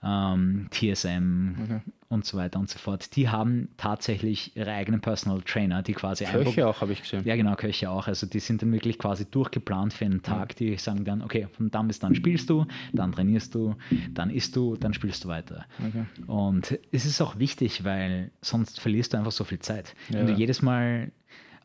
Ähm, 0.00 0.68
TSM 0.70 1.56
okay. 1.60 1.80
und 2.08 2.24
so 2.24 2.38
weiter 2.38 2.60
und 2.60 2.70
so 2.70 2.78
fort. 2.78 3.16
Die 3.16 3.30
haben 3.30 3.70
tatsächlich 3.78 4.56
ihre 4.56 4.70
eigenen 4.70 5.00
Personal 5.00 5.42
Trainer, 5.42 5.82
die 5.82 5.92
quasi 5.92 6.24
Köche 6.24 6.68
auch, 6.68 6.82
habe 6.82 6.92
ich 6.92 7.02
gesehen. 7.02 7.24
Ja, 7.24 7.34
genau, 7.34 7.56
Köche 7.56 7.90
auch. 7.90 8.06
Also 8.06 8.24
die 8.24 8.38
sind 8.38 8.62
dann 8.62 8.70
wirklich 8.70 8.96
quasi 8.96 9.28
durchgeplant 9.28 9.92
für 9.92 10.04
einen 10.04 10.22
Tag. 10.22 10.54
Die 10.54 10.76
sagen 10.76 11.04
dann, 11.04 11.20
okay, 11.20 11.48
von 11.50 11.72
dann 11.72 11.88
bis 11.88 11.98
dann 11.98 12.14
spielst 12.14 12.48
du, 12.48 12.64
dann 12.92 13.10
trainierst 13.10 13.56
du, 13.56 13.74
dann 14.14 14.30
isst 14.30 14.54
du, 14.54 14.76
dann 14.76 14.94
spielst 14.94 15.24
du 15.24 15.28
weiter. 15.28 15.66
Okay. 15.84 16.04
Und 16.28 16.78
es 16.92 17.04
ist 17.04 17.20
auch 17.20 17.40
wichtig, 17.40 17.82
weil 17.82 18.30
sonst 18.40 18.78
verlierst 18.78 19.14
du 19.14 19.18
einfach 19.18 19.32
so 19.32 19.42
viel 19.42 19.58
Zeit. 19.58 19.96
Ja. 20.10 20.20
Wenn 20.20 20.28
du 20.28 20.32
jedes 20.34 20.62
Mal 20.62 21.10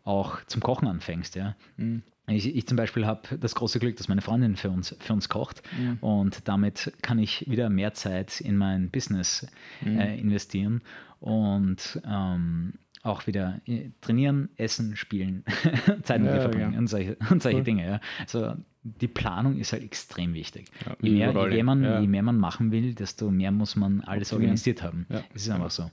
auch 0.05 0.43
zum 0.45 0.61
Kochen 0.61 0.87
anfängst, 0.87 1.35
ja. 1.35 1.55
Mhm. 1.77 2.01
Ich, 2.27 2.55
ich, 2.55 2.65
zum 2.67 2.77
Beispiel 2.77 3.05
habe 3.05 3.37
das 3.37 3.53
große 3.53 3.79
Glück, 3.79 3.97
dass 3.97 4.07
meine 4.07 4.21
Freundin 4.21 4.55
für 4.55 4.69
uns, 4.69 4.95
für 4.99 5.11
uns 5.11 5.27
kocht 5.27 5.61
mhm. 5.77 5.97
und 5.99 6.47
damit 6.47 6.93
kann 7.01 7.19
ich 7.19 7.49
wieder 7.49 7.69
mehr 7.69 7.93
Zeit 7.93 8.39
in 8.39 8.55
mein 8.55 8.89
Business 8.89 9.45
mhm. 9.81 9.99
äh, 9.99 10.17
investieren 10.17 10.81
und 11.19 12.01
ähm, 12.07 12.73
auch 13.03 13.27
wieder 13.27 13.59
äh, 13.65 13.89
trainieren, 13.99 14.49
essen, 14.55 14.95
spielen, 14.95 15.43
Zeit 16.03 16.21
mit 16.21 16.29
ja, 16.29 16.35
ihr 16.35 16.41
verbringen 16.41 16.73
ja. 16.73 16.79
und 16.79 16.87
solche, 16.87 17.17
und 17.29 17.43
solche 17.43 17.57
cool. 17.57 17.63
Dinge. 17.65 17.85
Ja. 17.85 17.99
Also 18.21 18.53
die 18.83 19.07
Planung 19.09 19.57
ist 19.59 19.73
halt 19.73 19.83
extrem 19.83 20.33
wichtig. 20.33 20.67
Ja, 20.85 20.95
je, 21.01 21.11
mehr, 21.11 21.49
je, 21.49 21.49
mehr 21.49 21.63
man, 21.63 22.01
je 22.01 22.07
mehr 22.07 22.23
man 22.23 22.37
machen 22.37 22.71
will, 22.71 22.93
desto 22.95 23.31
mehr 23.31 23.51
muss 23.51 23.75
man 23.75 24.01
alles 24.01 24.31
organisiert 24.31 24.81
haben. 24.81 25.07
Es 25.33 25.43
ist 25.43 25.49
einfach 25.49 25.71
so. 25.71 25.91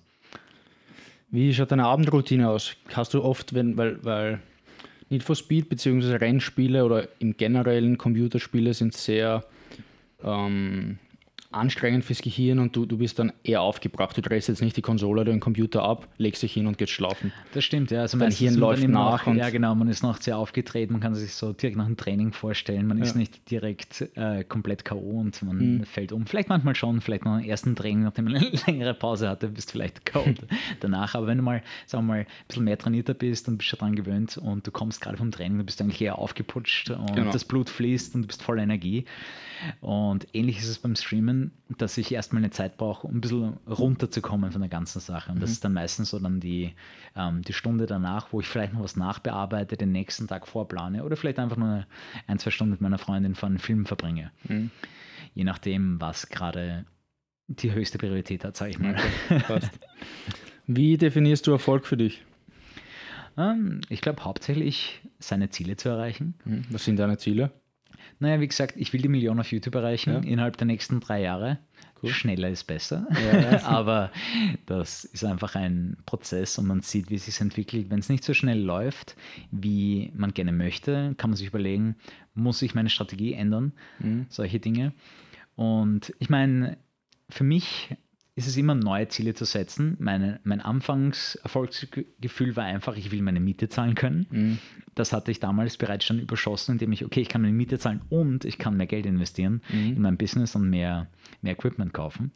Wie 1.30 1.54
schaut 1.54 1.70
deine 1.70 1.86
Abendroutine 1.86 2.48
aus? 2.48 2.76
Hast 2.92 3.14
du 3.14 3.22
oft, 3.22 3.54
wenn, 3.54 3.76
weil, 3.76 4.04
weil 4.04 4.40
Need 5.10 5.22
for 5.22 5.36
Speed 5.36 5.68
bzw. 5.68 6.16
Rennspiele 6.16 6.84
oder 6.84 7.08
im 7.18 7.36
generellen 7.36 7.98
Computerspiele 7.98 8.74
sind 8.74 8.94
sehr 8.94 9.44
ähm, 10.22 10.98
anstrengend 11.52 12.04
fürs 12.04 12.22
Gehirn 12.22 12.60
und 12.60 12.76
du, 12.76 12.86
du 12.86 12.98
bist 12.98 13.18
dann 13.18 13.32
eher 13.42 13.62
aufgebracht. 13.62 14.16
Du 14.16 14.22
drehst 14.22 14.48
jetzt 14.48 14.62
nicht 14.62 14.76
die 14.76 14.82
Konsole 14.82 15.22
oder 15.22 15.32
den 15.32 15.40
Computer 15.40 15.82
ab, 15.82 16.06
legst 16.16 16.42
dich 16.44 16.52
hin 16.52 16.68
und 16.68 16.78
gehst 16.78 16.92
schlafen. 16.92 17.32
Das 17.54 17.64
stimmt, 17.64 17.90
ja. 17.90 18.02
Also 18.02 18.18
Dein 18.18 18.30
Hirn 18.30 18.54
läuft 18.54 18.86
nach. 18.86 19.26
Noch, 19.26 19.34
ja, 19.34 19.50
genau. 19.50 19.74
Man 19.74 19.88
ist 19.88 20.02
noch 20.02 20.20
sehr 20.20 20.38
aufgedreht. 20.38 20.90
Man 20.90 21.00
kann 21.00 21.14
sich 21.14 21.34
so 21.34 21.52
direkt 21.52 21.76
nach 21.76 21.86
dem 21.86 21.96
Training 21.96 22.32
vorstellen. 22.32 22.86
Man 22.86 22.98
ja. 22.98 23.04
ist 23.04 23.16
nicht 23.16 23.50
direkt 23.50 24.08
äh, 24.14 24.44
komplett 24.44 24.84
K.O. 24.84 25.20
und 25.20 25.42
man 25.42 25.56
mhm. 25.56 25.84
fällt 25.84 26.12
um. 26.12 26.26
Vielleicht 26.26 26.48
manchmal 26.48 26.76
schon, 26.76 27.00
vielleicht 27.00 27.24
nach 27.24 27.40
dem 27.40 27.48
ersten 27.48 27.74
Training, 27.74 28.04
nachdem 28.04 28.26
man 28.26 28.36
eine 28.36 28.50
längere 28.66 28.94
Pause 28.94 29.28
hatte, 29.28 29.48
bist 29.48 29.70
du 29.70 29.72
vielleicht 29.72 30.06
K.O. 30.06 30.24
danach. 30.80 31.16
Aber 31.16 31.26
wenn 31.26 31.38
du 31.38 31.42
mal, 31.42 31.62
sagen 31.86 32.06
wir 32.06 32.14
mal, 32.14 32.20
ein 32.20 32.26
bisschen 32.46 32.64
mehr 32.64 32.78
trainierter 32.78 33.14
bist 33.14 33.48
und 33.48 33.58
bist 33.58 33.72
daran 33.72 33.96
gewöhnt 33.96 34.38
und 34.38 34.66
du 34.66 34.70
kommst 34.70 35.00
gerade 35.00 35.16
vom 35.16 35.32
Training, 35.32 35.58
du 35.58 35.64
bist 35.64 35.80
eigentlich 35.80 36.00
eher 36.00 36.18
aufgeputscht 36.18 36.90
und 36.90 37.16
genau. 37.16 37.32
das 37.32 37.44
Blut 37.44 37.68
fließt 37.68 38.14
und 38.14 38.22
du 38.22 38.26
bist 38.28 38.42
voller 38.42 38.62
Energie. 38.62 39.04
Und 39.80 40.26
ähnlich 40.32 40.58
ist 40.58 40.68
es 40.68 40.78
beim 40.78 40.96
Streamen, 40.96 41.39
dass 41.68 41.98
ich 41.98 42.12
erstmal 42.12 42.42
eine 42.42 42.50
Zeit 42.50 42.76
brauche, 42.76 43.06
um 43.06 43.16
ein 43.16 43.20
bisschen 43.20 43.56
runterzukommen 43.66 44.52
von 44.52 44.60
der 44.60 44.70
ganzen 44.70 45.00
Sache. 45.00 45.30
Und 45.30 45.38
mhm. 45.38 45.40
das 45.40 45.50
ist 45.50 45.64
dann 45.64 45.72
meistens 45.72 46.10
so 46.10 46.18
dann 46.18 46.40
die, 46.40 46.74
ähm, 47.16 47.42
die 47.42 47.52
Stunde 47.52 47.86
danach, 47.86 48.32
wo 48.32 48.40
ich 48.40 48.46
vielleicht 48.46 48.72
noch 48.72 48.82
was 48.82 48.96
nachbearbeite, 48.96 49.76
den 49.76 49.92
nächsten 49.92 50.26
Tag 50.28 50.46
vorplane 50.46 51.04
oder 51.04 51.16
vielleicht 51.16 51.38
einfach 51.38 51.56
nur 51.56 51.86
ein, 52.26 52.38
zwei 52.38 52.50
Stunden 52.50 52.72
mit 52.72 52.80
meiner 52.80 52.98
Freundin 52.98 53.34
vor 53.34 53.48
einem 53.48 53.58
Film 53.58 53.86
verbringe. 53.86 54.30
Mhm. 54.48 54.70
Je 55.34 55.44
nachdem, 55.44 56.00
was 56.00 56.28
gerade 56.28 56.84
die 57.46 57.72
höchste 57.72 57.98
Priorität 57.98 58.44
hat, 58.44 58.56
sage 58.56 58.70
ich 58.70 58.78
mal. 58.78 58.96
Wie 60.66 60.96
definierst 60.96 61.46
du 61.46 61.52
Erfolg 61.52 61.86
für 61.86 61.96
dich? 61.96 62.24
Ähm, 63.36 63.80
ich 63.88 64.00
glaube 64.00 64.24
hauptsächlich 64.24 65.00
seine 65.18 65.50
Ziele 65.50 65.76
zu 65.76 65.88
erreichen. 65.88 66.34
Hm, 66.44 66.64
Was 66.70 66.84
sind 66.84 66.98
deine 66.98 67.18
Ziele? 67.18 67.50
Naja, 68.18 68.40
wie 68.40 68.48
gesagt, 68.48 68.74
ich 68.76 68.92
will 68.92 69.00
die 69.02 69.08
Million 69.08 69.38
auf 69.40 69.50
YouTube 69.52 69.74
erreichen 69.74 70.12
Ja. 70.12 70.20
innerhalb 70.20 70.56
der 70.56 70.66
nächsten 70.66 71.00
drei 71.00 71.22
Jahre. 71.22 71.58
Cool. 72.02 72.10
Schneller 72.10 72.48
ist 72.48 72.64
besser. 72.64 73.06
Ja. 73.10 73.62
Aber 73.64 74.10
das 74.66 75.04
ist 75.04 75.22
einfach 75.24 75.54
ein 75.54 75.98
Prozess 76.06 76.56
und 76.58 76.66
man 76.66 76.80
sieht, 76.80 77.10
wie 77.10 77.16
es 77.16 77.26
sich 77.26 77.40
entwickelt. 77.40 77.90
Wenn 77.90 77.98
es 77.98 78.08
nicht 78.08 78.24
so 78.24 78.32
schnell 78.32 78.58
läuft, 78.58 79.16
wie 79.50 80.10
man 80.14 80.32
gerne 80.32 80.52
möchte, 80.52 81.14
kann 81.18 81.30
man 81.30 81.36
sich 81.36 81.48
überlegen, 81.48 81.96
muss 82.34 82.62
ich 82.62 82.74
meine 82.74 82.88
Strategie 82.88 83.34
ändern? 83.34 83.72
Mhm. 83.98 84.26
Solche 84.30 84.60
Dinge. 84.60 84.92
Und 85.56 86.14
ich 86.18 86.30
meine, 86.30 86.78
für 87.28 87.44
mich 87.44 87.94
ist 88.34 88.46
es 88.46 88.56
immer 88.56 88.74
neue 88.74 89.08
Ziele 89.08 89.34
zu 89.34 89.44
setzen. 89.44 89.96
Meine, 89.98 90.40
mein 90.44 90.60
Anfangserfolgsgefühl 90.60 92.56
war 92.56 92.64
einfach, 92.64 92.96
ich 92.96 93.10
will 93.10 93.22
meine 93.22 93.40
Miete 93.40 93.68
zahlen 93.68 93.94
können. 93.94 94.26
Mhm. 94.30 94.58
Das 94.94 95.12
hatte 95.12 95.30
ich 95.30 95.40
damals 95.40 95.76
bereits 95.76 96.04
schon 96.04 96.18
überschossen, 96.18 96.72
indem 96.72 96.92
ich, 96.92 97.04
okay, 97.04 97.20
ich 97.20 97.28
kann 97.28 97.42
meine 97.42 97.54
Miete 97.54 97.78
zahlen 97.78 98.02
und 98.08 98.44
ich 98.44 98.58
kann 98.58 98.76
mehr 98.76 98.86
Geld 98.86 99.06
investieren 99.06 99.62
in 99.70 100.02
mein 100.02 100.16
Business 100.16 100.56
und 100.56 100.68
mehr, 100.68 101.08
mehr 101.42 101.52
Equipment 101.52 101.92
kaufen. 101.92 102.32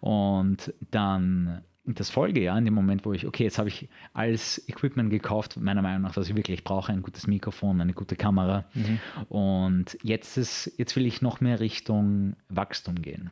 Und 0.00 0.72
dann 0.90 1.62
das 1.84 2.10
Folgejahr, 2.10 2.58
in 2.58 2.64
dem 2.64 2.74
Moment, 2.74 3.04
wo 3.04 3.12
ich, 3.12 3.26
okay, 3.26 3.44
jetzt 3.44 3.58
habe 3.58 3.68
ich 3.68 3.88
alles 4.12 4.62
Equipment 4.68 5.10
gekauft, 5.10 5.56
meiner 5.58 5.82
Meinung 5.82 6.02
nach, 6.02 6.16
was 6.16 6.28
ich 6.28 6.36
wirklich 6.36 6.64
brauche, 6.64 6.92
ein 6.92 7.02
gutes 7.02 7.26
Mikrofon, 7.26 7.80
eine 7.80 7.94
gute 7.94 8.16
Kamera. 8.16 8.66
Und 9.28 9.96
jetzt, 10.02 10.36
ist, 10.36 10.72
jetzt 10.76 10.96
will 10.96 11.06
ich 11.06 11.22
noch 11.22 11.40
mehr 11.40 11.60
Richtung 11.60 12.36
Wachstum 12.48 12.96
gehen. 13.00 13.30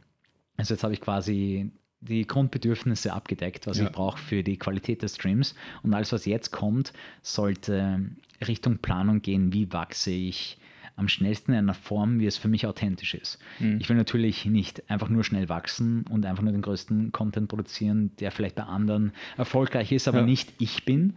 Also 0.57 0.75
jetzt 0.75 0.85
habe 0.85 0.95
ich 0.95 1.01
quasi 1.01 1.71
die 2.01 2.27
Grundbedürfnisse 2.27 3.13
abgedeckt, 3.13 3.67
was 3.67 3.79
Ja. 3.79 3.87
ich 3.87 3.93
brauche 3.93 4.19
für 4.19 4.43
die 4.43 4.59
Qualität 4.59 5.03
des 5.03 5.15
Streams. 5.17 5.55
Und 5.83 5.95
alles, 5.95 6.13
was 6.13 6.25
jetzt 6.27 6.51
kommt, 6.53 6.93
sollte 7.23 8.01
Richtung 8.47 8.79
Planung 8.79 9.23
gehen, 9.23 9.53
wie 9.53 9.73
wachse 9.73 10.11
ich 10.11 10.59
am 10.99 11.09
schnellsten 11.09 11.53
in 11.53 11.59
einer 11.59 11.75
Form, 11.75 12.21
wie 12.21 12.27
es 12.27 12.39
für 12.39 12.49
mich 12.49 12.67
authentisch 12.67 13.13
ist. 13.15 13.39
Ich 13.79 13.89
will 13.91 13.97
natürlich 13.97 14.47
nicht 14.47 14.89
einfach 14.91 15.11
nur 15.11 15.25
schnell 15.25 15.49
wachsen 15.51 16.05
und 16.09 16.25
einfach 16.25 16.43
nur 16.43 16.53
den 16.53 16.63
größten 16.63 17.13
Content 17.13 17.49
produzieren, 17.49 18.13
der 18.19 18.31
vielleicht 18.33 18.55
bei 18.57 18.63
anderen 18.63 19.13
erfolgreich 19.37 19.93
ist, 19.93 20.09
aber 20.09 20.21
Ja. 20.21 20.25
nicht 20.25 20.55
ich 20.59 20.87
bin. 20.87 21.15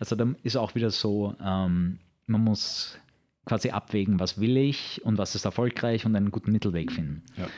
Also 0.00 0.16
da 0.16 0.26
ist 0.42 0.56
auch 0.56 0.74
wieder 0.74 0.90
so, 0.90 1.34
ähm, 1.42 1.98
man 2.26 2.44
muss 2.44 2.98
quasi 3.46 3.70
abwägen, 3.70 4.20
was 4.20 4.38
will 4.38 4.56
ich 4.58 5.00
und 5.04 5.16
was 5.16 5.34
ist 5.34 5.46
erfolgreich 5.46 6.04
und 6.04 6.14
einen 6.14 6.30
guten 6.30 6.52
Mittelweg 6.52 6.92
finden. 6.92 7.22
Ja. 7.38 7.48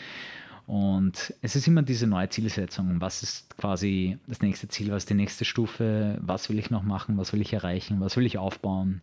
Und 0.66 1.34
es 1.42 1.56
ist 1.56 1.66
immer 1.66 1.82
diese 1.82 2.06
neue 2.06 2.28
Zielsetzung. 2.30 3.00
Was 3.00 3.22
ist 3.22 3.56
quasi 3.58 4.18
das 4.26 4.40
nächste 4.40 4.68
Ziel? 4.68 4.90
Was 4.90 5.02
ist 5.04 5.10
die 5.10 5.14
nächste 5.14 5.44
Stufe? 5.44 6.18
Was 6.22 6.48
will 6.48 6.58
ich 6.58 6.70
noch 6.70 6.82
machen? 6.82 7.18
Was 7.18 7.32
will 7.32 7.42
ich 7.42 7.52
erreichen? 7.52 8.00
Was 8.00 8.16
will 8.16 8.24
ich 8.24 8.38
aufbauen? 8.38 9.02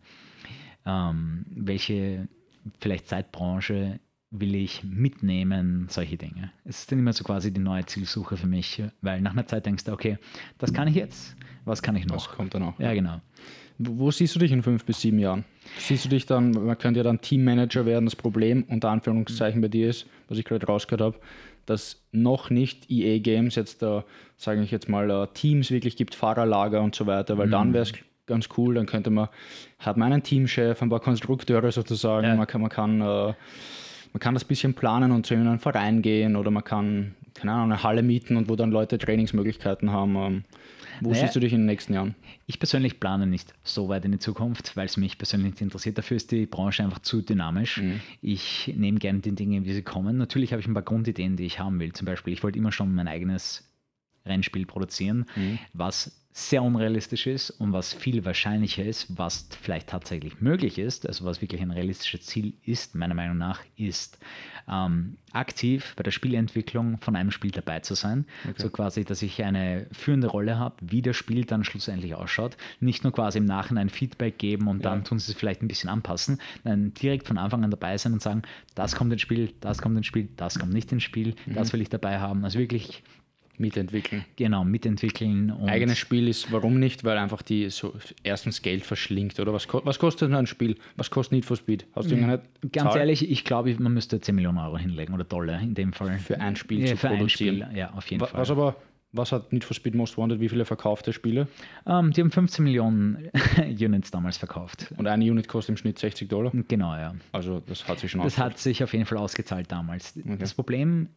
Ähm, 0.84 1.44
welche 1.54 2.26
vielleicht 2.80 3.08
Zeitbranche 3.08 4.00
will 4.32 4.56
ich 4.56 4.82
mitnehmen? 4.82 5.86
Solche 5.88 6.16
Dinge. 6.16 6.50
Es 6.64 6.80
ist 6.80 6.90
dann 6.90 6.98
immer 6.98 7.12
so 7.12 7.22
quasi 7.22 7.52
die 7.52 7.60
neue 7.60 7.86
Zielsuche 7.86 8.36
für 8.36 8.48
mich, 8.48 8.82
weil 9.00 9.20
nach 9.20 9.32
einer 9.32 9.46
Zeit 9.46 9.66
denkst 9.66 9.84
du, 9.84 9.92
okay, 9.92 10.18
das 10.58 10.72
kann 10.72 10.88
ich 10.88 10.96
jetzt. 10.96 11.36
Was 11.64 11.80
kann 11.80 11.94
ich 11.94 12.04
Was 12.10 12.26
noch? 12.26 12.36
kommt 12.36 12.54
dann 12.54 12.64
auch? 12.64 12.80
Ja, 12.80 12.92
genau. 12.92 13.20
Wo 13.78 13.98
wo 13.98 14.10
siehst 14.10 14.34
du 14.34 14.38
dich 14.40 14.52
in 14.52 14.62
fünf 14.62 14.84
bis 14.84 15.00
sieben 15.00 15.18
Jahren? 15.18 15.44
Siehst 15.78 16.04
du 16.04 16.08
dich 16.08 16.26
dann, 16.26 16.50
man 16.50 16.76
könnte 16.78 16.98
ja 16.98 17.04
dann 17.04 17.20
Teammanager 17.20 17.86
werden, 17.86 18.04
das 18.06 18.16
Problem 18.16 18.64
unter 18.68 18.90
Anführungszeichen 18.90 19.60
bei 19.60 19.68
dir 19.68 19.88
ist, 19.90 20.06
was 20.28 20.38
ich 20.38 20.44
gerade 20.44 20.66
rausgehört 20.66 21.00
habe, 21.00 21.18
dass 21.66 22.02
noch 22.12 22.50
nicht 22.50 22.90
EA 22.90 23.18
Games 23.18 23.54
jetzt 23.54 23.82
da, 23.82 24.04
sage 24.36 24.62
ich 24.62 24.70
jetzt 24.70 24.88
mal, 24.88 25.10
äh, 25.10 25.26
Teams 25.34 25.70
wirklich 25.70 25.96
gibt, 25.96 26.14
Fahrerlager 26.14 26.82
und 26.82 26.94
so 26.94 27.06
weiter, 27.06 27.38
weil 27.38 27.48
dann 27.48 27.72
wäre 27.72 27.82
es 27.84 27.92
ganz 28.26 28.48
cool, 28.56 28.74
dann 28.74 28.86
könnte 28.86 29.10
man, 29.10 29.28
hat 29.78 29.96
man 29.96 30.12
einen 30.12 30.22
Teamchef, 30.22 30.80
ein 30.82 30.88
paar 30.88 31.00
Konstrukteure 31.00 31.70
sozusagen, 31.72 32.26
Ja. 32.26 32.34
man 32.36 32.46
kann, 32.46 32.60
man 32.60 32.70
kann 32.70 33.00
äh, 33.00 33.34
man 34.14 34.20
kann 34.20 34.34
das 34.34 34.44
bisschen 34.44 34.74
planen 34.74 35.10
und 35.10 35.24
zu 35.26 35.34
einem 35.34 35.58
Verein 35.58 36.02
gehen 36.02 36.36
oder 36.36 36.50
man 36.50 36.64
kann, 36.64 37.14
keine 37.34 37.52
Ahnung, 37.52 37.72
eine 37.72 37.82
Halle 37.82 38.02
mieten 38.02 38.36
und 38.36 38.48
wo 38.48 38.56
dann 38.56 38.70
Leute 38.70 38.98
Trainingsmöglichkeiten 38.98 39.90
haben. 39.90 40.16
Ähm, 40.16 40.44
wo 41.04 41.10
Naja. 41.10 41.22
siehst 41.22 41.36
du 41.36 41.40
dich 41.40 41.52
in 41.52 41.60
den 41.60 41.66
nächsten 41.66 41.94
Jahren? 41.94 42.14
Ich 42.46 42.58
persönlich 42.58 43.00
plane 43.00 43.26
nicht 43.26 43.54
so 43.64 43.88
weit 43.88 44.04
in 44.04 44.12
die 44.12 44.18
Zukunft, 44.18 44.76
weil 44.76 44.86
es 44.86 44.96
mich 44.96 45.18
persönlich 45.18 45.52
nicht 45.52 45.60
interessiert. 45.62 45.98
Dafür 45.98 46.16
ist 46.16 46.30
die 46.30 46.46
Branche 46.46 46.82
einfach 46.82 47.00
zu 47.00 47.22
dynamisch. 47.22 47.82
Ich 48.20 48.72
nehme 48.76 48.98
gerne 48.98 49.20
die 49.20 49.34
Dinge, 49.34 49.64
wie 49.64 49.72
sie 49.72 49.82
kommen. 49.82 50.16
Natürlich 50.16 50.52
habe 50.52 50.60
ich 50.60 50.66
ein 50.68 50.74
paar 50.74 50.82
Grundideen, 50.82 51.36
die 51.36 51.44
ich 51.44 51.58
haben 51.58 51.78
will. 51.80 51.92
Zum 51.92 52.06
Beispiel, 52.06 52.32
ich 52.32 52.42
wollte 52.42 52.58
immer 52.58 52.72
schon 52.72 52.94
mein 52.94 53.08
eigenes 53.08 53.68
Rennspiel 54.24 54.66
produzieren, 54.66 55.26
was 55.72 56.21
sehr 56.34 56.62
unrealistisch 56.62 57.26
ist 57.26 57.50
und 57.50 57.74
was 57.74 57.92
viel 57.92 58.24
wahrscheinlicher 58.24 58.82
ist, 58.82 59.18
was 59.18 59.48
vielleicht 59.60 59.88
tatsächlich 59.88 60.40
möglich 60.40 60.78
ist, 60.78 61.06
also 61.06 61.26
was 61.26 61.42
wirklich 61.42 61.60
ein 61.60 61.70
realistisches 61.70 62.24
Ziel 62.24 62.54
ist, 62.64 62.94
meiner 62.94 63.14
Meinung 63.14 63.36
nach, 63.36 63.60
ist 63.76 64.18
ähm, 64.66 65.18
aktiv 65.32 65.92
bei 65.94 66.02
der 66.02 66.10
Spielentwicklung 66.10 66.98
von 66.98 67.16
einem 67.16 67.32
Spiel 67.32 67.50
dabei 67.50 67.80
zu 67.80 67.94
sein. 67.94 68.24
So 68.56 68.70
quasi, 68.70 69.04
dass 69.04 69.20
ich 69.20 69.42
eine 69.44 69.86
führende 69.92 70.28
Rolle 70.28 70.58
habe, 70.58 70.76
wie 70.80 71.02
das 71.02 71.16
Spiel 71.16 71.44
dann 71.44 71.64
schlussendlich 71.64 72.14
ausschaut. 72.14 72.56
Nicht 72.80 73.04
nur 73.04 73.12
quasi 73.12 73.36
im 73.38 73.44
Nachhinein 73.44 73.90
Feedback 73.90 74.38
geben 74.38 74.68
und 74.68 74.84
dann 74.86 75.04
tun 75.04 75.18
sie 75.18 75.32
es 75.32 75.38
vielleicht 75.38 75.62
ein 75.62 75.68
bisschen 75.68 75.90
anpassen, 75.90 76.40
nein, 76.64 76.94
direkt 76.94 77.26
von 77.28 77.36
Anfang 77.36 77.62
an 77.62 77.70
dabei 77.70 77.98
sein 77.98 78.14
und 78.14 78.22
sagen, 78.22 78.42
das 78.74 78.94
kommt 78.94 79.12
ins 79.12 79.20
Spiel, 79.20 79.52
das 79.60 79.82
kommt 79.82 79.98
ins 79.98 80.06
Spiel, 80.06 80.28
das 80.36 80.58
kommt 80.58 80.72
nicht 80.72 80.90
ins 80.92 81.02
Spiel, 81.02 81.34
das 81.46 81.74
will 81.74 81.82
ich 81.82 81.90
dabei 81.90 82.20
haben. 82.20 82.42
Also 82.44 82.58
wirklich 82.58 83.02
Mitentwickeln. 83.58 84.24
genau 84.36 84.64
mitentwickeln 84.64 85.50
Eigenes 85.66 85.98
Spiel 85.98 86.28
ist, 86.28 86.50
warum 86.52 86.78
nicht? 86.80 87.04
Weil 87.04 87.18
einfach 87.18 87.42
die 87.42 87.68
so 87.70 87.94
erstens 88.22 88.62
Geld 88.62 88.84
verschlingt, 88.84 89.38
oder? 89.40 89.52
Was, 89.52 89.68
was 89.72 89.98
kostet 89.98 90.30
denn 90.30 90.36
ein 90.36 90.46
Spiel? 90.46 90.76
Was 90.96 91.10
kostet 91.10 91.32
Need 91.32 91.44
for 91.44 91.56
Speed? 91.56 91.86
Hast 91.94 92.10
du 92.10 92.14
irgendeine 92.14 92.42
Ganz 92.72 92.90
Zahl 92.92 93.00
ehrlich, 93.00 93.30
ich 93.30 93.44
glaube, 93.44 93.74
man 93.78 93.94
müsste 93.94 94.20
10 94.20 94.34
Millionen 94.34 94.58
Euro 94.58 94.78
hinlegen 94.78 95.14
oder 95.14 95.24
Dollar 95.24 95.60
in 95.60 95.74
dem 95.74 95.92
Fall. 95.92 96.18
für 96.18 96.40
ein 96.40 96.56
Spiel 96.56 96.80
ja, 96.80 96.86
zu 96.88 96.96
für 96.96 97.08
ein 97.10 97.16
produzieren? 97.18 97.62
Spiel, 97.66 97.76
ja, 97.78 97.92
auf 97.92 98.06
jeden 98.10 98.20
Wa- 98.22 98.26
Fall. 98.26 98.40
Was 98.40 98.50
aber, 98.50 98.76
was 99.12 99.30
hat 99.30 99.52
Need 99.52 99.64
for 99.64 99.74
Speed 99.74 99.94
Most 99.94 100.16
Wanted? 100.16 100.40
Wie 100.40 100.48
viele 100.48 100.64
verkaufte 100.64 101.12
Spiele? 101.12 101.46
Ähm, 101.86 102.12
die 102.12 102.22
haben 102.22 102.30
15 102.30 102.64
Millionen 102.64 103.28
Units 103.58 104.10
damals 104.10 104.38
verkauft. 104.38 104.92
Und 104.96 105.06
eine 105.06 105.24
Unit 105.30 105.48
kostet 105.48 105.70
im 105.74 105.76
Schnitt 105.76 105.98
60 105.98 106.28
Dollar. 106.28 106.50
Genau, 106.68 106.94
ja. 106.94 107.14
Also 107.32 107.60
das 107.60 107.86
hat 107.86 107.98
sich 107.98 108.10
schon 108.10 108.20
Das 108.22 108.28
ausgezahlt. 108.32 108.52
hat 108.54 108.58
sich 108.58 108.82
auf 108.82 108.92
jeden 108.94 109.04
Fall 109.04 109.18
ausgezahlt 109.18 109.70
damals. 109.70 110.14
Das 110.38 110.54
Problem, 110.54 111.10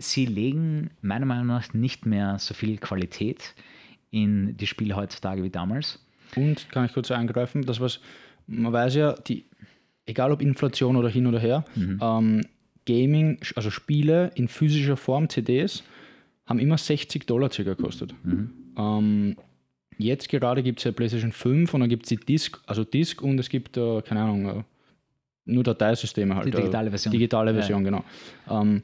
sie 0.00 0.26
legen 0.26 0.90
meiner 1.02 1.26
Meinung 1.26 1.46
nach 1.46 1.72
nicht 1.74 2.06
mehr 2.06 2.38
so 2.38 2.54
viel 2.54 2.78
Qualität 2.78 3.54
in 4.10 4.56
die 4.56 4.66
Spiele 4.66 4.96
heutzutage 4.96 5.42
wie 5.42 5.50
damals. 5.50 6.04
Und 6.36 6.68
kann 6.70 6.84
ich 6.86 6.92
kurz 6.92 7.10
eingreifen, 7.10 7.62
das 7.62 7.80
was, 7.80 8.00
man 8.46 8.72
weiß 8.72 8.94
ja, 8.96 9.12
die, 9.12 9.44
egal 10.06 10.32
ob 10.32 10.40
Inflation 10.42 10.96
oder 10.96 11.08
hin 11.08 11.26
oder 11.26 11.38
her, 11.38 11.64
Mhm. 11.76 11.98
ähm, 12.02 12.40
Gaming, 12.86 13.38
also 13.56 13.70
Spiele 13.70 14.30
in 14.34 14.48
physischer 14.48 14.96
Form, 14.96 15.28
CDs, 15.28 15.84
haben 16.46 16.58
immer 16.58 16.78
60 16.78 17.26
Dollar 17.26 17.50
circa 17.52 17.74
gekostet. 17.74 18.14
Mhm. 18.24 18.50
Ähm, 18.76 19.36
jetzt 19.98 20.28
gerade 20.28 20.62
gibt 20.62 20.78
es 20.80 20.84
ja 20.84 20.92
PlayStation 20.92 21.30
5 21.30 21.74
und 21.74 21.80
dann 21.80 21.88
gibt 21.90 22.04
es 22.04 22.08
die 22.08 22.16
Disc, 22.16 22.58
also 22.66 22.82
Disc 22.84 23.20
und 23.22 23.38
es 23.38 23.48
gibt, 23.48 23.76
äh, 23.76 24.00
keine 24.02 24.22
Ahnung, 24.22 24.46
äh, 24.46 24.62
nur 25.44 25.62
Dateisysteme 25.62 26.34
halt. 26.34 26.46
Die 26.46 26.50
digitale 26.52 26.88
äh, 26.88 26.90
Version. 26.90 27.12
Digitale 27.12 27.50
Ja. 27.50 27.56
Version, 27.58 27.84
genau. 27.84 28.02
Ähm, 28.48 28.82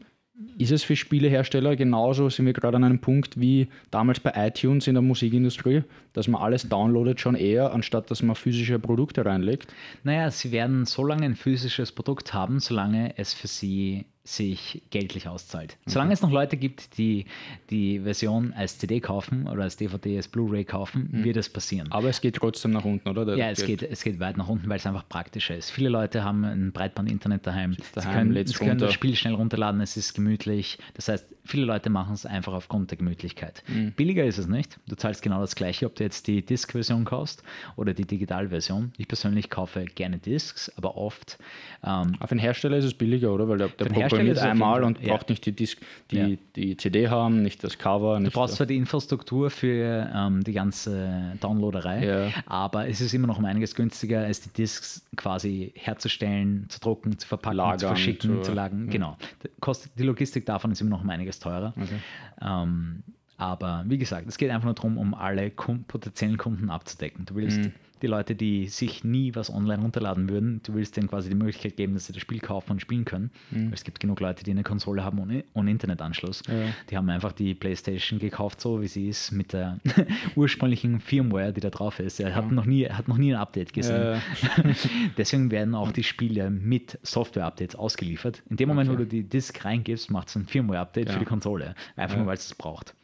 ist 0.59 0.71
es 0.71 0.83
für 0.83 0.97
Spielehersteller 0.97 1.77
genauso, 1.77 2.29
sind 2.29 2.47
wir 2.47 2.53
gerade 2.53 2.77
an 2.77 2.85
einem 2.85 2.99
Punkt 2.99 3.41
wie 3.41 3.69
damals 3.91 4.21
bei 4.21 4.33
iTunes 4.35 4.87
in 4.87 4.95
der 4.95 5.03
Musikindustrie, 5.03 5.83
dass 6.13 6.29
man 6.29 6.43
alles 6.43 6.69
downloadet 6.69 7.21
schon 7.21 7.35
eher, 7.35 7.73
anstatt 7.73 8.11
dass 8.11 8.23
man 8.23 8.37
physische 8.37 8.79
Produkte 8.79 9.25
reinlegt? 9.25 9.73
Naja, 10.03 10.31
sie 10.31 10.53
werden 10.53 10.85
so 10.85 11.05
lange 11.05 11.25
ein 11.25 11.37
physisches 11.37 11.93
Produkt 11.93 12.35
haben, 12.35 12.61
solange 12.61 13.17
es 13.19 13.35
für 13.35 13.49
sie 13.49 14.07
sich 14.27 14.83
geldlich 14.91 15.29
auszahlt. 15.29 15.77
Solange 15.87 16.13
es 16.13 16.21
noch 16.21 16.33
Leute 16.33 16.57
gibt, 16.57 16.99
die 16.99 17.27
die 17.71 18.01
Version 18.01 18.53
als 18.55 18.77
CD 18.79 18.99
kaufen 19.01 19.47
oder 19.47 19.63
als 19.63 19.77
DVD, 19.77 20.17
als 20.17 20.27
Blu-ray 20.29 20.65
kaufen, 20.65 21.09
wird 21.25 21.37
es 21.37 21.49
passieren. 21.49 21.91
Aber 21.93 22.09
es 22.09 22.21
geht 22.21 22.35
trotzdem 22.35 22.73
nach 22.73 22.85
unten, 22.85 23.09
oder? 23.09 23.25
Der- 23.25 23.37
Ja, 23.37 23.51
es 23.51 23.65
geht, 23.65 23.83
es 23.83 24.03
geht 24.03 24.19
weit 24.19 24.37
nach 24.37 24.49
unten, 24.49 24.69
weil 24.69 24.79
es 24.79 24.87
einfach 24.87 25.09
praktischer 25.09 25.57
ist. 25.57 25.71
Viele 25.71 25.89
Leute 25.91 26.25
haben 26.25 26.45
ein 26.45 26.73
Breitband-Internet 26.73 27.47
daheim. 27.47 27.77
daheim, 27.95 28.33
sie 28.33 28.33
können, 28.35 28.47
sie 28.47 28.55
können 28.55 28.71
runter. 28.71 28.87
das 28.87 28.95
Spiel 28.95 29.15
schnell 29.15 29.35
runterladen, 29.35 29.81
es 29.81 29.97
ist 29.97 30.15
gemütlich. 30.15 30.79
Das 30.95 31.09
heißt, 31.09 31.25
viele 31.45 31.65
Leute 31.65 31.89
machen 31.89 32.15
es 32.15 32.27
einfach 32.27 32.53
aufgrund 32.53 32.91
der 32.91 32.99
Gemütlichkeit. 32.99 33.63
Mhm. 33.69 33.93
Billiger 33.93 34.25
ist 34.25 34.39
es 34.39 34.49
nicht. 34.49 34.79
Du 34.89 34.97
zahlst 34.97 35.23
genau 35.23 35.41
das 35.41 35.55
Gleiche, 35.55 35.87
ob 35.87 35.95
du 35.95 36.03
jetzt 36.03 36.27
die 36.27 36.45
Disk-Version 36.45 37.05
kaufst 37.05 37.45
oder 37.77 37.95
die 37.95 38.05
Digital-Version. 38.05 38.93
Ich 38.99 39.07
persönlich 39.07 39.51
kaufe 39.51 39.85
gerne 39.85 40.19
Discs, 40.19 40.73
aber 40.77 40.97
oft 40.97 41.39
ähm, 41.85 42.17
Auf 42.19 42.31
den 42.31 42.39
Hersteller 42.39 42.77
ist 42.79 42.85
es 42.85 42.95
billiger, 42.95 43.33
oder? 43.33 43.49
Weil 43.49 43.59
der, 43.59 43.69
der 43.69 43.87
es 44.21 44.39
auf 44.39 44.45
einmal 44.45 44.83
und 44.85 45.01
ja. 45.03 45.09
braucht 45.15 45.29
nicht 45.29 45.45
die, 45.47 45.53
Disc, 45.53 45.79
die, 46.11 46.17
Ja. 46.17 46.29
die 46.57 46.77
CD 46.77 47.09
haben, 47.09 47.43
nicht 47.43 47.63
das 47.65 47.79
Cover. 47.79 48.17
Du 48.17 48.23
Nicht 48.25 48.35
brauchst 48.35 48.55
äh, 48.55 48.57
zwar 48.59 48.67
die 48.67 48.77
Infrastruktur 48.77 49.51
für 49.51 50.11
ähm, 50.15 50.43
die 50.45 50.53
ganze 50.53 51.33
Downloaderei, 51.41 52.07
Ja. 52.07 52.33
aber 52.47 52.89
es 52.89 53.01
ist 53.01 53.13
immer 53.15 53.27
noch 53.27 53.39
um 53.39 53.45
einiges 53.45 53.75
günstiger, 53.75 54.21
als 54.21 54.41
die 54.41 54.51
Discs 54.51 55.07
quasi 55.17 55.73
herzustellen, 55.77 56.67
zu 56.69 56.81
drucken, 56.81 57.19
zu 57.19 57.27
verpacken, 57.29 57.57
zu 57.57 57.57
Lagern, 57.63 57.89
verschicken, 57.89 58.31
zu- 58.37 58.41
zu 58.43 58.53
lagern. 58.53 58.89
Genau. 58.89 59.17
Kostet, 59.61 59.93
die 59.99 60.03
Logistik 60.05 60.47
davon 60.47 60.71
ist 60.73 60.81
immer 60.81 60.91
noch 60.91 61.03
um 61.03 61.11
einiges 61.11 61.39
teurer. 61.39 61.75
Okay. 61.77 61.99
Ähm, 62.41 63.03
aber 63.39 63.85
wie 63.87 63.99
gesagt, 63.99 64.27
es 64.29 64.39
geht 64.39 64.51
einfach 64.51 64.65
nur 64.65 64.75
darum, 64.75 64.97
um 64.97 65.13
alle 65.15 65.51
Kun- 65.51 65.85
potenziellen 65.85 66.39
Kunden 66.39 66.71
abzudecken. 66.71 67.27
Du 67.27 67.35
willst 67.35 67.59
Mhm. 67.59 67.73
Die 68.03 68.07
Leute, 68.07 68.35
die 68.35 68.69
sich 68.69 69.05
nie 69.05 69.35
was 69.35 69.51
online 69.53 69.81
runterladen 69.83 70.29
würden, 70.29 70.61
du 70.65 70.75
willst 70.75 70.97
denen 70.97 71.09
quasi 71.09 71.29
die 71.31 71.35
Möglichkeit 71.35 71.77
geben, 71.77 71.95
dass 71.95 72.07
sie 72.07 72.13
das 72.13 72.21
Spiel 72.23 72.41
kaufen 72.41 72.73
und 72.73 72.81
spielen 72.81 73.05
können. 73.05 73.31
Mhm. 73.51 73.73
Es 73.73 73.85
gibt 73.85 74.01
genug 74.01 74.21
Leute, 74.21 74.45
die 74.45 74.51
eine 74.51 74.63
Konsole 74.63 75.03
haben 75.05 75.19
ohne, 75.19 75.45
ohne 75.55 75.71
Internetanschluss. 75.71 76.43
Ja. 76.47 76.55
Die 76.91 76.97
haben 76.97 77.09
einfach 77.09 77.33
die 77.33 77.55
PlayStation 77.55 78.19
gekauft, 78.19 78.61
so 78.61 78.83
wie 78.83 78.89
sie 78.89 79.09
ist, 79.09 79.33
mit 79.33 79.53
der 79.53 79.79
ursprünglichen 80.37 81.01
Firmware, 81.01 81.53
die 81.53 81.61
da 81.61 81.71
drauf 81.71 81.99
ist. 82.01 82.21
Er 82.21 82.35
hat, 82.35 82.51
noch, 82.53 82.67
nie, 82.67 82.83
er 82.83 82.99
hat 82.99 83.09
noch 83.09 83.17
nie 83.19 83.33
ein 83.35 83.41
Update 83.41 83.73
gesehen. 83.73 83.97
Ja. 83.97 84.23
Deswegen 85.17 85.51
werden 85.51 85.75
auch 85.75 85.93
die 85.93 86.03
Spiele 86.05 86.51
mit 86.51 86.99
Software-Updates 87.03 87.77
ausgeliefert. 87.77 88.43
In 88.51 88.57
dem 88.57 88.69
Moment, 88.69 88.89
Okay. 88.91 88.99
wo 88.99 89.03
du 89.03 89.07
die 89.09 89.23
Disk 89.25 89.65
reingibst, 89.65 90.11
macht 90.11 90.29
es 90.29 90.37
ein 90.37 90.47
Firmware-Update 90.47 91.07
Ja. 91.09 91.13
für 91.15 91.19
die 91.19 91.25
Konsole. 91.25 91.75
Einfach 91.97 92.15
Ja. 92.17 92.19
nur, 92.19 92.27
weil 92.29 92.37
es 92.37 92.47
es 92.47 92.55
braucht. 92.55 92.95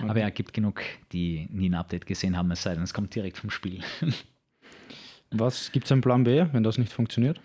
Ja. 0.00 0.08
Aber 0.08 0.20
ja, 0.20 0.30
gibt 0.30 0.52
genug, 0.52 0.80
die 1.12 1.48
nie 1.50 1.68
ein 1.68 1.74
Update 1.74 2.06
gesehen 2.06 2.36
haben, 2.36 2.50
es 2.50 2.62
sei 2.62 2.74
denn, 2.74 2.82
es 2.82 2.94
kommt 2.94 3.14
direkt 3.14 3.38
vom 3.38 3.50
Spiel. 3.50 3.80
Was 5.36 5.72
gibt 5.72 5.86
es 5.86 5.92
einen 5.92 6.00
Plan 6.00 6.22
B, 6.22 6.46
wenn 6.52 6.62
das 6.62 6.78
nicht 6.78 6.92
funktioniert? 6.92 7.40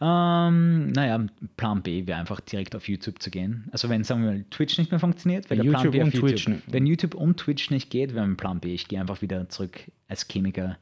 ähm, 0.00 0.92
naja, 0.92 1.26
Plan 1.56 1.82
B 1.82 2.06
wäre 2.06 2.20
einfach 2.20 2.38
direkt 2.40 2.76
auf 2.76 2.88
YouTube 2.88 3.20
zu 3.20 3.28
gehen. 3.30 3.64
Also 3.72 3.88
wenn, 3.88 4.04
sagen 4.04 4.22
wir 4.22 4.30
mal, 4.30 4.44
Twitch 4.50 4.78
nicht 4.78 4.92
mehr 4.92 5.00
funktioniert, 5.00 5.50
wäre 5.50 5.60
der 5.62 5.68
Plan 5.70 5.82
YouTube 5.84 5.92
B 5.94 6.00
auf 6.02 6.06
und 6.06 6.14
YouTube. 6.14 6.30
Twitch 6.30 6.48
nicht. 6.48 6.62
Wenn 6.72 6.86
YouTube 6.86 7.14
und 7.16 7.36
Twitch 7.38 7.70
nicht 7.70 7.90
geht, 7.90 8.14
wäre 8.14 8.24
mein 8.24 8.36
Plan 8.36 8.60
B, 8.60 8.72
ich 8.72 8.86
gehe 8.86 9.00
einfach 9.00 9.20
wieder 9.20 9.48
zurück 9.48 9.90
als 10.06 10.28
Chemiker, 10.28 10.76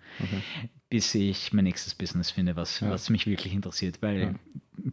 bis 0.90 1.14
ich 1.14 1.55
mein 1.55 1.64
nächstes 1.64 1.94
Business 1.94 2.30
finde, 2.30 2.55
was, 2.55 2.80
Ja. 2.80 2.90
was 2.90 3.09
mich 3.09 3.26
wirklich 3.26 3.55
interessiert, 3.55 4.03
weil 4.03 4.20
Ja. 4.20 4.34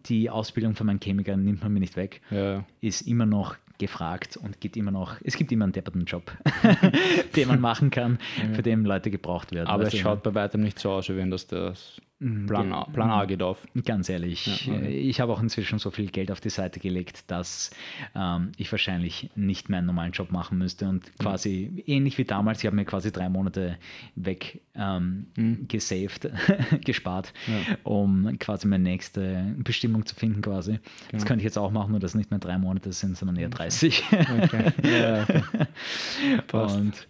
die 0.06 0.30
Ausbildung 0.30 0.76
von 0.76 0.88
meinem 0.88 1.02
Chemiker 1.02 1.36
nimmt 1.36 1.62
man 1.62 1.74
mir 1.74 1.82
nicht 1.82 1.98
weg. 1.98 2.22
Ja. 2.32 2.64
ist 2.80 3.02
immer 3.02 3.26
noch 3.26 3.58
gefragt 3.80 4.38
und 4.38 4.62
gibt 4.62 4.78
immer 4.78 4.92
noch, 4.92 5.16
es 5.24 5.36
gibt 5.36 5.52
immer 5.52 5.66
einen 5.66 5.74
depperten 5.74 6.06
Job, 6.06 6.32
den 7.36 7.48
man 7.48 7.60
machen 7.60 7.90
kann, 7.90 8.20
für 8.54 8.62
den 8.62 8.84
Leute 8.84 9.10
gebraucht 9.10 9.52
werden. 9.52 9.68
Aber 9.68 9.84
es 9.84 9.92
du, 9.92 9.98
schaut 9.98 10.22
bei 10.22 10.36
weitem 10.36 10.62
nicht 10.62 10.78
so 10.78 10.92
aus, 10.92 11.10
wie 11.10 11.16
wenn 11.16 11.32
das 11.32 11.48
das 11.48 12.00
Plan 12.48 12.74
A, 12.74 12.84
Plan 12.84 13.10
A 13.10 13.24
geht 13.24 13.42
auf. 13.42 13.66
Ganz 13.86 14.10
ehrlich, 14.10 14.66
Ja, 14.68 14.74
okay. 14.74 14.86
äh, 14.88 14.90
ich 14.90 15.22
habe 15.22 15.32
auch 15.32 15.42
inzwischen 15.42 15.80
so 15.80 15.90
viel 15.90 16.08
Geld 16.12 16.32
auf 16.32 16.42
die 16.42 16.50
Seite 16.50 16.82
gelegt, 16.82 17.32
dass 17.32 17.72
ähm, 18.14 18.52
ich 18.58 18.70
wahrscheinlich 18.74 19.30
nicht 19.36 19.70
mehr 19.70 19.78
einen 19.78 19.88
normalen 19.88 20.12
Job 20.12 20.30
machen 20.30 20.58
müsste 20.58 20.84
Mhm. 20.84 20.92
und 20.92 21.18
quasi 21.20 21.82
ähnlich 21.88 22.18
wie 22.18 22.26
damals, 22.26 22.60
ich 22.60 22.66
habe 22.66 22.76
mir 22.76 22.84
quasi 22.84 23.14
drei 23.14 23.30
Monate 23.30 23.78
weg 24.16 24.60
ähm, 24.76 25.28
gesaved, 25.70 26.30
gespart, 26.84 27.32
Mhm. 27.48 27.54
Ja. 27.54 27.78
um 27.84 28.38
quasi 28.40 28.68
meine 28.68 28.84
nächste 28.84 29.56
Bestimmung 29.60 30.06
zu 30.06 30.14
finden 30.16 30.42
quasi. 30.42 30.74
Das 30.74 31.12
Genau. 31.12 31.24
könnte 31.26 31.38
ich 31.38 31.46
jetzt 31.46 31.58
auch 31.58 31.72
machen, 31.72 31.92
nur 31.92 32.02
dass 32.02 32.16
nicht 32.16 32.32
mehr 32.32 32.40
drei 32.42 32.58
Monate 32.58 32.92
sind, 32.92 33.16
sondern 33.18 33.38
eher 33.38 33.48
30. 33.50 34.04
Okay. 34.12 34.74
Ja, 34.84 35.24
okay. 35.24 35.44
Und 36.52 37.08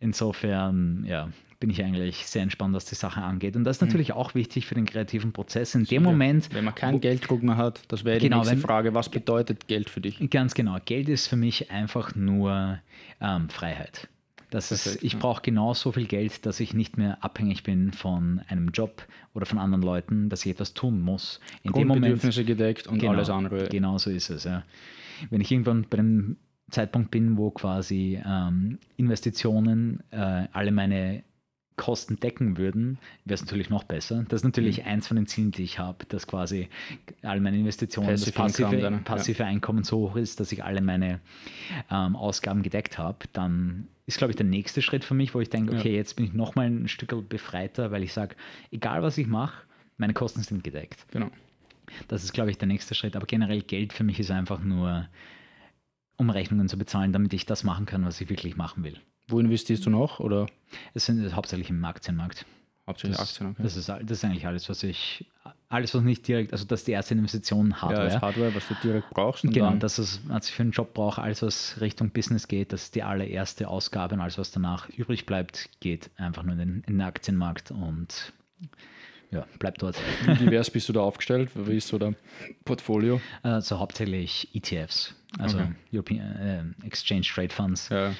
insofern, 0.00 1.04
ja, 1.06 1.28
bin 1.60 1.70
ich 1.70 1.84
eigentlich 1.84 2.26
sehr 2.26 2.42
entspannt, 2.42 2.74
was 2.74 2.86
die 2.86 2.94
Sache 2.94 3.20
angeht. 3.22 3.54
Und 3.54 3.64
das 3.64 3.80
Mhm. 3.80 3.84
ist 3.86 3.88
natürlich 3.88 4.12
auch 4.14 4.34
wichtig 4.34 4.66
für 4.66 4.74
den 4.74 4.86
kreativen 4.86 5.32
Prozess. 5.32 5.74
In 5.74 5.84
dem 5.84 6.02
Moment, 6.02 6.48
Wenn 6.52 6.64
man 6.64 6.74
keinen 6.74 7.00
Gelddruck 7.00 7.42
mehr 7.42 7.56
hat, 7.58 7.82
das 7.88 8.04
wäre 8.04 8.18
die 8.18 8.24
Genau, 8.24 8.38
nächste 8.38 8.56
wenn- 8.56 8.62
Frage. 8.62 8.94
Was 8.94 9.10
bedeutet 9.10 9.68
Geld 9.68 9.90
für 9.90 10.00
dich? 10.00 10.18
ganz 10.30 10.54
genau, 10.54 10.78
Geld 10.84 11.08
ist 11.10 11.26
für 11.28 11.36
mich 11.36 11.70
einfach 11.70 12.14
nur 12.16 12.78
ähm, 13.20 13.48
Freiheit. 13.50 14.08
Das 14.48 14.72
ist, 14.72 14.82
Perfekt, 14.84 15.04
ich 15.04 15.12
ja. 15.12 15.18
brauche 15.20 15.42
genau 15.42 15.74
so 15.74 15.92
viel 15.92 16.06
Geld, 16.06 16.44
dass 16.44 16.58
ich 16.58 16.74
nicht 16.74 16.98
mehr 16.98 17.22
abhängig 17.22 17.62
bin 17.62 17.92
von 17.92 18.40
einem 18.48 18.70
Job 18.70 19.06
oder 19.34 19.46
von 19.46 19.58
anderen 19.58 19.82
Leuten, 19.82 20.28
dass 20.28 20.44
ich 20.44 20.50
etwas 20.52 20.74
tun 20.74 21.00
muss. 21.02 21.38
In 21.62 21.72
dem 21.72 21.86
Moment, 21.86 22.02
Grundbedürfnisse 22.06 22.44
gedeckt 22.44 22.88
und 22.88 22.98
Genau, 22.98 23.12
alles 23.12 23.30
andere. 23.30 23.68
Genau 23.68 23.98
so 23.98 24.10
ist 24.10 24.28
es, 24.30 24.42
ja. 24.44 24.64
Wenn 25.28 25.40
ich 25.40 25.52
irgendwann 25.52 25.86
bei 25.88 25.98
dem 25.98 26.36
Zeitpunkt 26.70 27.10
bin, 27.12 27.36
wo 27.36 27.50
quasi 27.50 28.20
ähm, 28.26 28.78
Investitionen 28.96 30.02
äh, 30.10 30.46
alle 30.52 30.72
meine 30.72 31.22
Kosten 31.80 32.20
decken 32.20 32.58
würden, 32.58 32.98
wäre 33.24 33.34
es 33.36 33.40
natürlich 33.40 33.70
noch 33.70 33.84
besser. 33.84 34.24
Das 34.28 34.40
ist 34.40 34.44
natürlich 34.44 34.78
Mhm. 34.82 34.86
eins 34.86 35.08
von 35.08 35.16
den 35.16 35.26
Zielen, 35.26 35.50
die 35.50 35.62
ich 35.64 35.78
habe, 35.78 36.04
dass 36.08 36.26
quasi 36.26 36.68
all 37.22 37.40
meine 37.40 37.56
Investitionen, 37.58 38.08
Passive 38.08 38.30
das 38.30 38.34
passive, 38.34 38.62
Income 38.68 38.82
dann, 38.82 38.92
ja. 38.94 38.98
passive 39.00 39.44
Einkommen 39.46 39.82
so 39.82 39.98
hoch 40.10 40.16
ist, 40.16 40.38
dass 40.40 40.52
ich 40.52 40.62
alle 40.62 40.82
meine 40.82 41.20
ähm, 41.90 42.14
Ausgaben 42.16 42.62
gedeckt 42.62 42.98
habe. 42.98 43.18
Dann 43.32 43.88
ist, 44.06 44.18
glaube 44.18 44.30
ich, 44.32 44.36
der 44.36 44.46
nächste 44.46 44.82
Schritt 44.82 45.04
für 45.04 45.14
mich, 45.14 45.34
wo 45.34 45.40
ich 45.40 45.48
denke, 45.48 45.72
Ja. 45.72 45.78
okay, 45.80 45.96
jetzt 45.96 46.16
bin 46.16 46.26
ich 46.26 46.32
nochmal 46.34 46.66
ein 46.66 46.88
Stück 46.88 47.28
befreiter, 47.28 47.90
weil 47.90 48.02
ich 48.02 48.12
sage, 48.12 48.36
egal 48.70 49.02
was 49.02 49.16
ich 49.18 49.26
mache, 49.26 49.62
meine 49.96 50.12
Kosten 50.12 50.42
sind 50.42 50.62
gedeckt. 50.62 51.06
Genau. 51.12 51.30
Das 52.08 52.22
ist, 52.24 52.32
glaube 52.32 52.50
ich, 52.50 52.58
der 52.58 52.68
nächste 52.68 52.94
Schritt. 52.94 53.16
Aber 53.16 53.26
generell 53.26 53.62
Geld 53.62 53.92
für 53.92 54.04
mich 54.04 54.20
ist 54.20 54.30
einfach 54.30 54.60
nur, 54.62 55.08
um 56.20 56.28
Rechnungen 56.30 56.68
zu 56.68 56.76
bezahlen, 56.76 57.12
damit 57.12 57.32
ich 57.32 57.46
das 57.46 57.64
machen 57.64 57.86
kann, 57.86 58.04
was 58.04 58.20
ich 58.20 58.28
wirklich 58.28 58.56
machen 58.56 58.84
will. 58.84 58.98
Wo 59.26 59.40
investierst 59.40 59.86
du 59.86 59.90
noch? 59.90 60.20
Oder 60.20 60.46
Es 60.92 61.06
sind 61.06 61.34
hauptsächlich 61.34 61.70
im 61.70 61.82
Aktienmarkt. 61.84 62.44
hauptsächlich 62.86 63.16
Das, 63.16 63.30
Aktien? 63.30 63.50
Okay. 63.52 63.62
das, 63.62 63.76
ist, 63.76 63.88
das 63.88 64.02
ist 64.10 64.24
eigentlich 64.24 64.46
alles, 64.46 64.68
was 64.68 64.82
ich, 64.82 65.24
alles, 65.70 65.94
was 65.94 66.02
nicht 66.02 66.28
direkt, 66.28 66.52
also 66.52 66.66
das 66.66 66.80
ist 66.80 66.88
die 66.88 66.92
erste 66.92 67.14
Investition 67.14 67.70
ja, 67.70 67.80
Hardware. 67.82 68.06
ist 68.08 68.20
Hardware, 68.20 68.54
was 68.54 68.68
du 68.68 68.74
direkt 68.82 69.08
brauchst. 69.10 69.44
und 69.44 69.54
Genau, 69.54 69.72
das 69.76 69.98
ist, 69.98 70.20
was 70.28 70.48
ich 70.48 70.54
für 70.54 70.62
einen 70.62 70.72
Job 70.72 70.92
brauche, 70.92 71.22
alles 71.22 71.40
was 71.42 71.80
Richtung 71.80 72.10
Business 72.10 72.46
geht, 72.48 72.72
das 72.74 72.82
ist 72.84 72.94
die 72.96 73.02
allererste 73.02 73.66
Ausgabe 73.68 74.14
und 74.14 74.20
alles, 74.20 74.36
was 74.36 74.50
danach 74.50 74.90
übrig 74.90 75.24
bleibt, 75.24 75.70
geht 75.80 76.10
einfach 76.18 76.42
nur 76.42 76.52
in 76.52 76.58
den, 76.58 76.74
in 76.86 76.94
den 76.94 77.00
Aktienmarkt 77.02 77.70
und 77.70 78.34
ja, 79.30 79.46
bleibt 79.58 79.80
dort. 79.80 79.96
Wie 80.26 80.34
divers 80.34 80.70
bist 80.70 80.88
du 80.88 80.92
da 80.92 81.00
aufgestellt? 81.00 81.50
Wie 81.54 81.76
ist 81.76 81.88
so 81.88 81.98
dein 81.98 82.16
Portfolio? 82.64 83.20
Also 83.42 83.78
hauptsächlich 83.78 84.48
ETFs, 84.54 85.14
also 85.38 85.58
Okay. 85.58 85.68
European 85.92 86.74
äh, 86.82 86.86
Exchange 86.86 87.22
Trade 87.22 87.50
Funds. 87.50 87.88
Ja. 87.88 88.12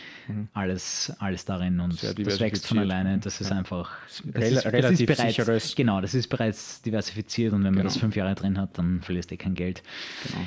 alles, 0.55 1.13
alles 1.19 1.45
darin 1.45 1.81
und 1.81 2.01
das 2.03 2.41
wächst 2.41 2.67
von 2.67 2.79
alleine. 2.79 3.19
Das 3.19 3.41
ist 3.41 3.51
Ja. 3.51 3.57
einfach 3.57 3.91
das 4.09 4.35
Rel- 4.43 4.53
ist, 4.53 4.65
das 4.65 4.73
relativ 4.73 5.01
ist 5.11 5.17
bereits, 5.17 5.37
sicheres- 5.37 5.75
Genau, 5.77 6.01
das 6.01 6.15
ist 6.15 6.29
bereits 6.29 6.83
diversifiziert 6.83 7.53
und 7.53 7.61
wenn 7.65 7.73
man 7.73 7.83
Genau. 7.83 7.85
das 7.85 7.97
fünf 7.97 8.15
Jahre 8.17 8.35
drin 8.35 8.59
hat, 8.59 8.79
dann 8.79 9.01
verlierst 9.03 9.31
du 9.31 9.35
eh 9.35 9.39
kein 9.39 9.55
Geld. 9.55 9.83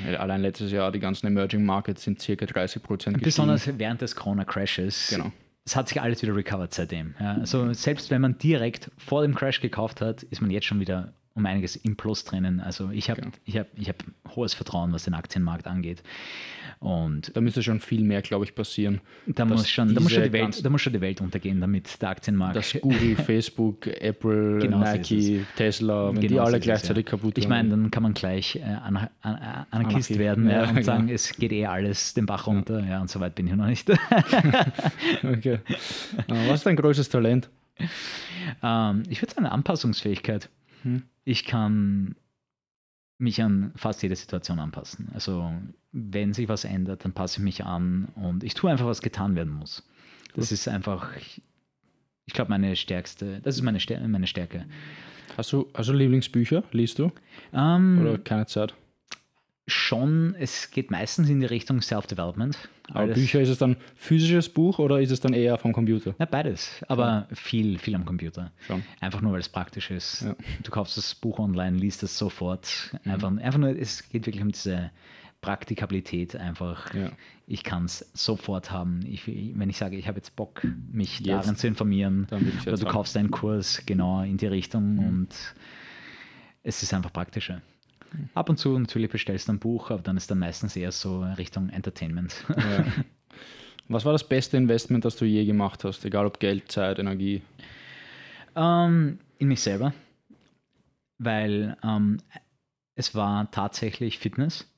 Genau. 0.06 0.18
Allein 0.20 0.42
letztes 0.42 0.72
Jahr 0.72 0.92
die 0.92 1.00
ganzen 1.00 1.28
Emerging 1.28 1.66
Markets 1.66 2.04
sind 2.04 2.22
circa 2.22 2.46
30 2.46 2.82
Prozent 2.82 3.16
gestiegen. 3.18 3.26
Besonders 3.26 3.78
während 3.80 4.02
des 4.02 4.16
Corona-Crashes. 4.16 5.08
Genau. 5.10 5.32
Es 5.66 5.76
hat 5.78 5.88
sich 5.88 6.02
alles 6.02 6.22
wieder 6.22 6.36
recovered 6.36 6.74
seitdem. 6.74 7.16
Ja, 7.22 7.36
also 7.36 7.72
selbst 7.74 8.10
wenn 8.12 8.20
man 8.22 8.38
direkt 8.38 8.92
vor 8.98 9.22
dem 9.22 9.34
Crash 9.34 9.62
gekauft 9.62 10.02
hat, 10.02 10.22
ist 10.24 10.42
man 10.42 10.52
jetzt 10.52 10.66
schon 10.66 10.80
wieder 10.82 11.14
um 11.36 11.46
einiges 11.46 11.76
im 11.76 11.96
Plus 11.96 12.24
drinnen. 12.26 12.60
Also 12.60 12.92
ich 12.92 13.10
habe 13.10 13.22
Genau. 13.22 13.34
ich 13.46 13.58
hab, 13.58 13.68
ich 13.78 13.90
hab 13.90 14.04
hohes 14.36 14.54
Vertrauen, 14.54 14.94
was 14.94 15.04
den 15.06 15.14
Aktienmarkt 15.16 15.66
angeht. 15.68 16.04
Und 16.80 17.32
Da 17.36 17.42
müsste 17.42 17.64
schon 17.64 17.80
viel 17.80 18.04
mehr, 18.04 18.22
glaube 18.22 18.44
ich, 18.46 18.54
passieren. 18.56 19.00
da 19.26 19.46
muss, 19.46 19.70
schon, 19.70 19.96
da, 19.96 20.02
muss 20.02 20.12
schon 20.12 20.24
die 20.24 20.34
Welt, 20.34 20.64
da 20.66 20.70
muss 20.70 20.82
schon 20.82 20.92
die 20.94 21.00
Welt 21.02 21.22
untergehen, 21.22 21.62
damit 21.62 22.02
der 22.02 22.10
Aktienmarkt 22.10 22.56
Dass 22.58 22.74
Google, 22.82 23.16
Facebook, 23.26 23.88
Apple, 23.88 24.60
Genau 24.60 24.80
Nike, 24.80 25.46
Tesla, 25.56 26.14
wenn 26.14 26.20
die 26.22 26.28
Genau 26.28 26.42
so 26.42 26.48
alle 26.48 26.58
ist 26.58 26.62
es, 26.62 26.66
gleichzeitig 26.66 27.06
ja. 27.06 27.10
kaputt 27.12 27.38
Ich 27.38 27.48
meine, 27.48 27.70
dann 27.70 27.90
kann 27.90 28.04
man 28.04 28.14
gleich 28.14 28.58
äh, 28.58 28.62
Anarchist 28.64 29.12
Anarchie. 29.72 30.20
werden 30.20 30.50
ja, 30.50 30.64
Ja, 30.64 30.70
und 30.70 30.76
genau. 30.76 30.86
sagen, 30.86 31.10
es 31.10 31.32
geht 31.38 31.54
eh 31.54 31.66
alles 31.68 32.14
den 32.16 32.26
Bach 32.26 32.48
runter. 32.48 32.84
Ja, 32.86 33.00
und 33.02 33.10
so 33.10 33.20
weit 33.22 33.34
bin 33.36 33.48
ich 33.48 33.54
noch 33.56 33.66
nicht. 33.68 33.90
okay. 35.24 35.54
Äh, 35.54 35.60
Was 36.50 36.56
ist 36.56 36.66
dein 36.66 36.76
größtes 36.76 37.10
Talent? 37.10 37.50
ähm, 38.62 39.04
ich 39.10 39.22
würde 39.22 39.34
sagen, 39.34 39.48
Anpassungsfähigkeit. 39.48 40.50
Hm. 40.84 41.04
Ich 41.26 41.46
kann 41.46 42.16
mich 43.18 43.42
an 43.42 43.72
fast 43.76 44.04
jede 44.04 44.16
Situation 44.16 44.60
anpassen. 44.60 45.10
Also 45.14 45.52
wenn 45.92 46.34
sich 46.34 46.50
was 46.50 46.66
ändert, 46.66 47.06
dann 47.06 47.14
passe 47.14 47.40
ich 47.40 47.44
mich 47.44 47.64
an 47.64 48.10
und 48.16 48.44
ich 48.44 48.54
tue 48.54 48.70
einfach, 48.70 48.86
was 48.86 49.02
getan 49.02 49.36
werden 49.36 49.54
muss. 49.54 49.84
Das 50.36 50.52
ist 50.52 50.68
einfach, 50.68 51.16
ich 52.26 52.34
glaube, 52.34 52.50
meine 52.50 52.76
stärkste, 52.76 53.40
das 53.42 53.56
ist 53.56 53.62
meine, 53.62 53.80
Stär 53.80 54.06
meine 54.08 54.28
Stärke. 54.28 54.66
Hast 55.38 55.52
du, 55.54 55.68
hast 55.74 55.90
du 55.90 55.94
Lieblingsbücher? 55.94 56.64
Liest 56.72 57.00
du? 57.00 57.12
Ähm, 57.54 58.00
Oder 58.02 58.18
keine 58.18 58.46
Zeit? 58.46 58.74
Schon, 59.68 60.36
es 60.38 60.72
geht 60.72 60.92
meistens 60.92 61.30
in 61.30 61.40
die 61.40 61.46
Richtung 61.46 61.82
Self-Development. 61.82 62.58
Aber 62.90 63.00
Alles- 63.02 63.16
Bücher, 63.18 63.40
ist 63.42 63.48
es 63.50 63.58
dann 63.58 63.78
physisches 63.96 64.50
Buch 64.50 64.78
oder 64.80 65.00
ist 65.00 65.12
es 65.12 65.22
dann 65.22 65.32
eher 65.34 65.58
vom 65.58 65.72
Computer? 65.72 66.14
Ja, 66.20 66.26
beides. 66.26 66.70
Aber 66.90 67.28
viel, 67.34 67.78
viel 67.80 67.96
am 67.96 68.04
Computer. 68.04 68.52
Schon. 68.68 68.84
Einfach 69.00 69.22
nur, 69.22 69.32
weil 69.32 69.40
es 69.40 69.48
praktisch 69.48 69.90
ist. 69.90 70.22
Ja. 70.24 70.30
Mhm. 70.32 70.36
Du 70.64 70.72
kaufst 70.72 70.98
das 70.98 71.16
Buch 71.16 71.40
online, 71.40 71.78
liest 71.78 72.04
es 72.04 72.18
sofort. 72.18 72.94
Einfach, 73.06 73.30
einfach 73.38 73.60
nur, 73.60 73.70
es 73.70 74.10
geht 74.10 74.26
wirklich 74.26 74.44
um 74.44 74.52
diese 74.52 74.92
Praktikabilität. 75.40 76.36
Einfach, 76.36 76.94
Ja. 76.94 77.12
ich 77.48 77.64
kann 77.64 77.86
es 77.86 78.10
sofort 78.14 78.70
haben. 78.72 79.00
Ich, 79.06 79.28
wenn 79.28 79.70
ich 79.70 79.78
sage, 79.78 79.96
ich 79.96 80.08
habe 80.10 80.18
jetzt 80.18 80.36
Bock, 80.36 80.62
mich 80.92 81.20
Jetzt. 81.20 81.28
darin 81.30 81.56
zu 81.56 81.68
informieren, 81.68 82.28
oder 82.32 82.40
du 82.78 82.86
haben. 82.86 82.92
kaufst 82.92 83.16
einen 83.16 83.32
Kurs 83.32 83.82
genau 83.86 84.24
in 84.24 84.36
die 84.38 84.48
Richtung 84.48 84.96
Mhm. 84.96 85.00
und 85.08 85.30
es 86.64 86.84
ist 86.84 86.94
einfach 86.94 87.14
praktischer. 87.14 87.62
Ab 88.34 88.50
und 88.50 88.58
zu 88.58 88.78
natürlich 88.78 89.10
bestellst 89.10 89.48
du 89.48 89.54
ein 89.54 89.60
Buch, 89.60 89.92
aber 89.92 90.02
dann 90.02 90.18
ist 90.18 90.30
dann 90.30 90.40
meistens 90.40 90.76
eher 90.76 90.92
so 90.92 91.22
Richtung 91.22 91.70
Entertainment. 91.70 92.46
Ja. 92.50 92.86
Was 93.90 94.06
war 94.06 94.14
das 94.14 94.28
beste 94.28 94.56
Investment, 94.56 95.04
das 95.04 95.18
du 95.18 95.26
je 95.26 95.46
gemacht 95.46 95.84
hast? 95.84 96.06
Egal 96.06 96.26
ob 96.26 96.40
Geld, 96.40 96.72
Zeit, 96.72 97.00
Energie. 97.00 97.42
Ähm, 98.56 99.20
in 99.40 99.48
mich 99.50 99.62
selber, 99.62 99.94
weil 101.18 101.76
ähm, 101.84 102.20
es 102.96 103.14
war 103.14 103.52
tatsächlich 103.52 104.20
Fitness. 104.20 104.70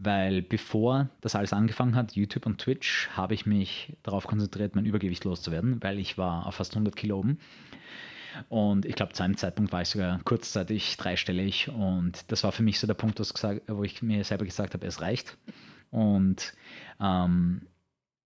Weil 0.00 0.42
bevor 0.42 1.08
das 1.20 1.34
alles 1.34 1.52
angefangen 1.52 1.96
hat, 1.96 2.12
YouTube 2.12 2.46
und 2.46 2.58
Twitch, 2.58 3.08
habe 3.14 3.34
ich 3.34 3.46
mich 3.46 3.96
darauf 4.04 4.28
konzentriert, 4.28 4.76
mein 4.76 4.86
Übergewicht 4.86 5.24
loszuwerden, 5.24 5.82
weil 5.82 5.98
ich 5.98 6.16
war 6.16 6.46
auf 6.46 6.54
fast 6.54 6.74
100 6.74 6.94
Kilo 6.94 7.18
oben. 7.18 7.40
Und 8.48 8.86
ich 8.86 8.94
glaube, 8.94 9.12
zu 9.12 9.22
einem 9.22 9.36
Zeitpunkt 9.36 9.72
war 9.72 9.82
ich 9.82 9.88
sogar 9.88 10.20
kurzzeitig 10.24 10.96
dreistellig. 10.96 11.68
Und 11.68 12.30
das 12.30 12.44
war 12.44 12.52
für 12.52 12.62
mich 12.62 12.78
so 12.78 12.86
der 12.86 12.94
Punkt, 12.94 13.20
wo 13.20 13.84
ich 13.84 14.02
mir 14.02 14.24
selber 14.24 14.44
gesagt 14.44 14.74
habe, 14.74 14.86
es 14.86 15.00
reicht. 15.00 15.36
Und 15.90 16.52
ähm, 17.00 17.62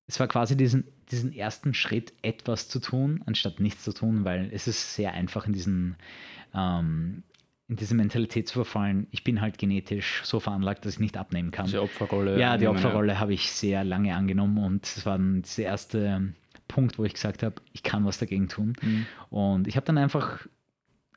es 0.07 0.21
war 0.21 0.29
quasi 0.29 0.57
diesen, 0.57 0.85
diesen 1.11 1.33
ersten 1.33 1.75
Schritt, 1.75 2.13
etwas 2.23 2.69
zu 2.69 2.81
tun, 2.81 3.23
anstatt 3.27 3.61
nichts 3.61 3.85
zu 3.85 3.93
tun, 3.93 4.25
weil 4.25 4.51
es 4.53 4.67
ist 4.67 4.95
sehr 4.95 5.13
einfach 5.13 5.47
in 5.47 5.53
diesen 5.53 5.97
ähm, 6.55 7.23
in 7.69 7.77
diese 7.77 7.95
Mentalität 7.95 8.49
zu 8.49 8.55
verfallen, 8.55 9.07
ich 9.13 9.25
bin 9.25 9.41
halt 9.41 9.57
genetisch 9.57 10.21
so 10.25 10.41
veranlagt, 10.41 10.85
dass 10.85 10.95
ich 10.95 11.01
nicht 11.01 11.17
abnehmen 11.17 11.51
kann. 11.51 11.65
Diese 11.65 11.81
Opferrolle. 11.81 12.39
Ja, 12.39 12.59
die 12.59 12.67
Opferrolle 12.67 13.15
ja. 13.15 13.19
habe 13.19 13.33
ich 13.33 13.51
sehr 13.51 13.83
lange 13.83 14.15
angenommen 14.15 14.59
und 14.59 14.85
es 14.85 15.07
war 15.07 15.17
dann 15.17 15.41
dieser 15.41 15.63
erste 15.63 16.35
Punkt, 16.73 16.99
wo 16.99 17.05
ich 17.05 17.15
gesagt 17.15 17.43
habe, 17.43 17.57
ich 17.73 17.83
kann 17.83 18.05
was 18.05 18.19
dagegen 18.19 18.49
tun. 18.49 18.75
Mhm. 18.81 19.07
Und 19.31 19.69
ich 19.69 19.77
habe 19.77 19.87
dann 19.87 19.99
einfach 19.99 20.47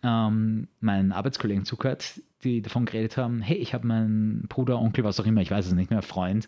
ähm, 0.04 0.68
meinen 0.80 1.12
Arbeitskollegen 1.12 1.66
zugehört, 1.66 2.22
die 2.44 2.62
davon 2.62 2.86
geredet 2.86 3.18
haben, 3.18 3.42
hey, 3.42 3.58
ich 3.58 3.74
habe 3.74 3.88
meinen 3.88 4.48
Bruder, 4.48 4.80
Onkel, 4.80 5.04
was 5.04 5.20
auch 5.20 5.26
immer, 5.26 5.42
ich 5.42 5.52
weiß 5.52 5.68
es 5.68 5.74
nicht 5.74 5.90
mehr, 5.90 6.02
Freund, 6.02 6.48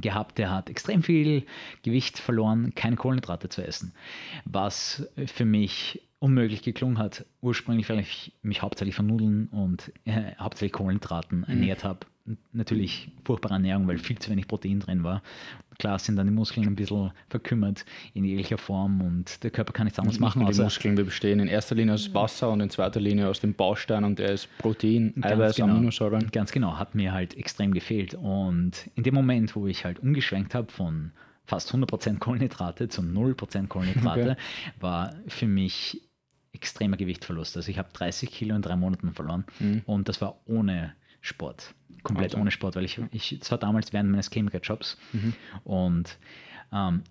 gehabt, 0.00 0.38
der 0.38 0.50
hat 0.50 0.70
extrem 0.70 1.02
viel 1.02 1.44
Gewicht 1.82 2.18
verloren, 2.18 2.74
keine 2.74 2.96
Kohlenhydrate 2.96 3.48
zu 3.48 3.66
essen. 3.66 3.92
Was 4.44 5.06
für 5.26 5.44
mich 5.44 6.00
unmöglich 6.18 6.62
geklungen 6.62 6.98
hat, 6.98 7.26
ursprünglich, 7.40 7.88
weil 7.88 7.98
ich 7.98 8.32
mich 8.42 8.62
hauptsächlich 8.62 8.94
von 8.94 9.06
Nudeln 9.06 9.48
und 9.48 9.92
äh, 10.04 10.34
hauptsächlich 10.38 10.72
Kohlenhydraten 10.72 11.38
mhm. 11.40 11.44
ernährt 11.44 11.84
habe. 11.84 12.00
Natürlich 12.52 13.10
furchtbare 13.24 13.54
Ernährung, 13.54 13.88
weil 13.88 13.98
viel 13.98 14.18
zu 14.18 14.30
wenig 14.30 14.46
Protein 14.46 14.78
drin 14.78 15.02
war. 15.02 15.22
Klar 15.82 15.98
sind 15.98 16.14
dann 16.14 16.28
die 16.28 16.32
Muskeln 16.32 16.64
ein 16.68 16.76
bisschen 16.76 17.10
verkümmert 17.28 17.84
in 18.14 18.22
jeglicher 18.22 18.56
Form 18.56 19.00
und 19.00 19.42
der 19.42 19.50
Körper 19.50 19.72
kann 19.72 19.86
nichts 19.86 19.98
anderes 19.98 20.20
machen. 20.20 20.46
Die 20.46 20.62
Muskeln 20.62 20.94
bestehen 20.94 21.40
in 21.40 21.48
erster 21.48 21.74
Linie 21.74 21.94
aus 21.94 22.14
Wasser 22.14 22.52
und 22.52 22.60
in 22.60 22.70
zweiter 22.70 23.00
Linie 23.00 23.28
aus 23.28 23.40
dem 23.40 23.54
Baustein 23.54 24.04
und 24.04 24.20
der 24.20 24.30
ist 24.30 24.48
Protein, 24.58 25.12
Eiweiß, 25.20 25.56
genau, 25.56 25.74
Aminosäuren. 25.74 26.30
Ganz 26.30 26.52
genau, 26.52 26.78
hat 26.78 26.94
mir 26.94 27.12
halt 27.12 27.36
extrem 27.36 27.74
gefehlt. 27.74 28.14
Und 28.14 28.90
in 28.94 29.02
dem 29.02 29.12
Moment, 29.12 29.56
wo 29.56 29.66
ich 29.66 29.84
halt 29.84 29.98
umgeschwenkt 29.98 30.54
habe 30.54 30.70
von 30.70 31.10
fast 31.46 31.74
100% 31.74 32.20
Kohlenhydrate 32.20 32.86
zu 32.86 33.02
0% 33.02 33.66
Kohlenhydrate, 33.66 34.20
okay. 34.20 34.36
war 34.78 35.16
für 35.26 35.48
mich 35.48 36.00
extremer 36.52 36.96
Gewichtverlust. 36.96 37.56
Also 37.56 37.68
ich 37.72 37.78
habe 37.78 37.88
30 37.92 38.30
Kilo 38.30 38.54
in 38.54 38.62
drei 38.62 38.76
Monaten 38.76 39.10
verloren 39.14 39.46
mhm. 39.58 39.82
und 39.86 40.08
das 40.08 40.20
war 40.20 40.42
ohne 40.46 40.92
Sport. 41.22 41.74
Komplett 42.02 42.32
also. 42.32 42.42
ohne 42.42 42.50
Sport, 42.50 42.76
weil 42.76 42.84
ich, 42.84 43.00
ich, 43.12 43.38
das 43.38 43.50
war 43.50 43.58
damals 43.58 43.92
während 43.92 44.10
meines 44.10 44.30
Chemiker-Jobs 44.30 44.98
mhm. 45.12 45.34
und 45.64 46.18
ähm, 46.72 47.02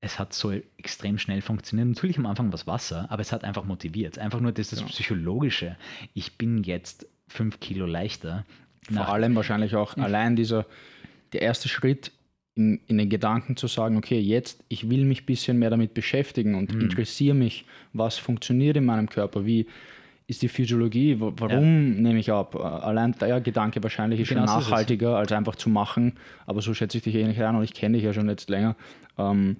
es 0.00 0.18
hat 0.18 0.32
so 0.32 0.52
extrem 0.76 1.18
schnell 1.18 1.42
funktioniert. 1.42 1.88
Natürlich 1.88 2.18
am 2.18 2.26
Anfang 2.26 2.48
war 2.48 2.54
es 2.54 2.66
Wasser, 2.66 3.06
aber 3.10 3.20
es 3.20 3.32
hat 3.32 3.44
einfach 3.44 3.64
motiviert. 3.64 4.18
Einfach 4.18 4.40
nur 4.40 4.52
das, 4.52 4.70
das 4.70 4.80
ja. 4.80 4.86
Psychologische. 4.86 5.76
Ich 6.14 6.38
bin 6.38 6.62
jetzt 6.62 7.06
fünf 7.26 7.60
Kilo 7.60 7.84
leichter. 7.84 8.44
Vor 8.90 9.08
allem 9.08 9.34
wahrscheinlich 9.34 9.74
auch 9.74 9.96
mhm. 9.96 10.04
allein 10.04 10.36
dieser, 10.36 10.66
der 11.32 11.42
erste 11.42 11.68
Schritt 11.68 12.12
in, 12.54 12.80
in, 12.86 12.96
den 12.98 13.10
Gedanken 13.10 13.56
zu 13.56 13.66
sagen, 13.66 13.96
okay, 13.96 14.18
jetzt, 14.18 14.64
ich 14.68 14.88
will 14.88 15.04
mich 15.04 15.22
ein 15.22 15.26
bisschen 15.26 15.58
mehr 15.58 15.70
damit 15.70 15.94
beschäftigen 15.94 16.54
und 16.54 16.74
mhm. 16.74 16.82
interessiere 16.82 17.34
mich, 17.34 17.66
was 17.92 18.18
funktioniert 18.18 18.76
in 18.76 18.84
meinem 18.84 19.08
Körper, 19.08 19.44
wie 19.44 19.66
ist 20.28 20.42
die 20.42 20.48
Physiologie, 20.48 21.16
warum 21.18 21.50
ja. 21.50 22.00
nehme 22.02 22.18
ich 22.18 22.30
ab? 22.30 22.54
Allein 22.54 23.12
der 23.18 23.40
Gedanke 23.40 23.82
wahrscheinlich 23.82 24.20
ist 24.20 24.28
genau 24.28 24.46
schon 24.46 24.60
nachhaltiger, 24.60 25.16
als 25.16 25.32
einfach 25.32 25.56
zu 25.56 25.70
machen, 25.70 26.18
aber 26.44 26.60
so 26.60 26.74
schätze 26.74 26.98
ich 26.98 27.04
dich 27.04 27.14
ähnlich 27.14 27.42
ein 27.42 27.56
und 27.56 27.64
ich 27.64 27.72
kenne 27.72 27.96
dich 27.96 28.04
ja 28.04 28.12
schon 28.12 28.28
jetzt 28.28 28.50
länger. 28.50 28.76
Ähm, 29.16 29.56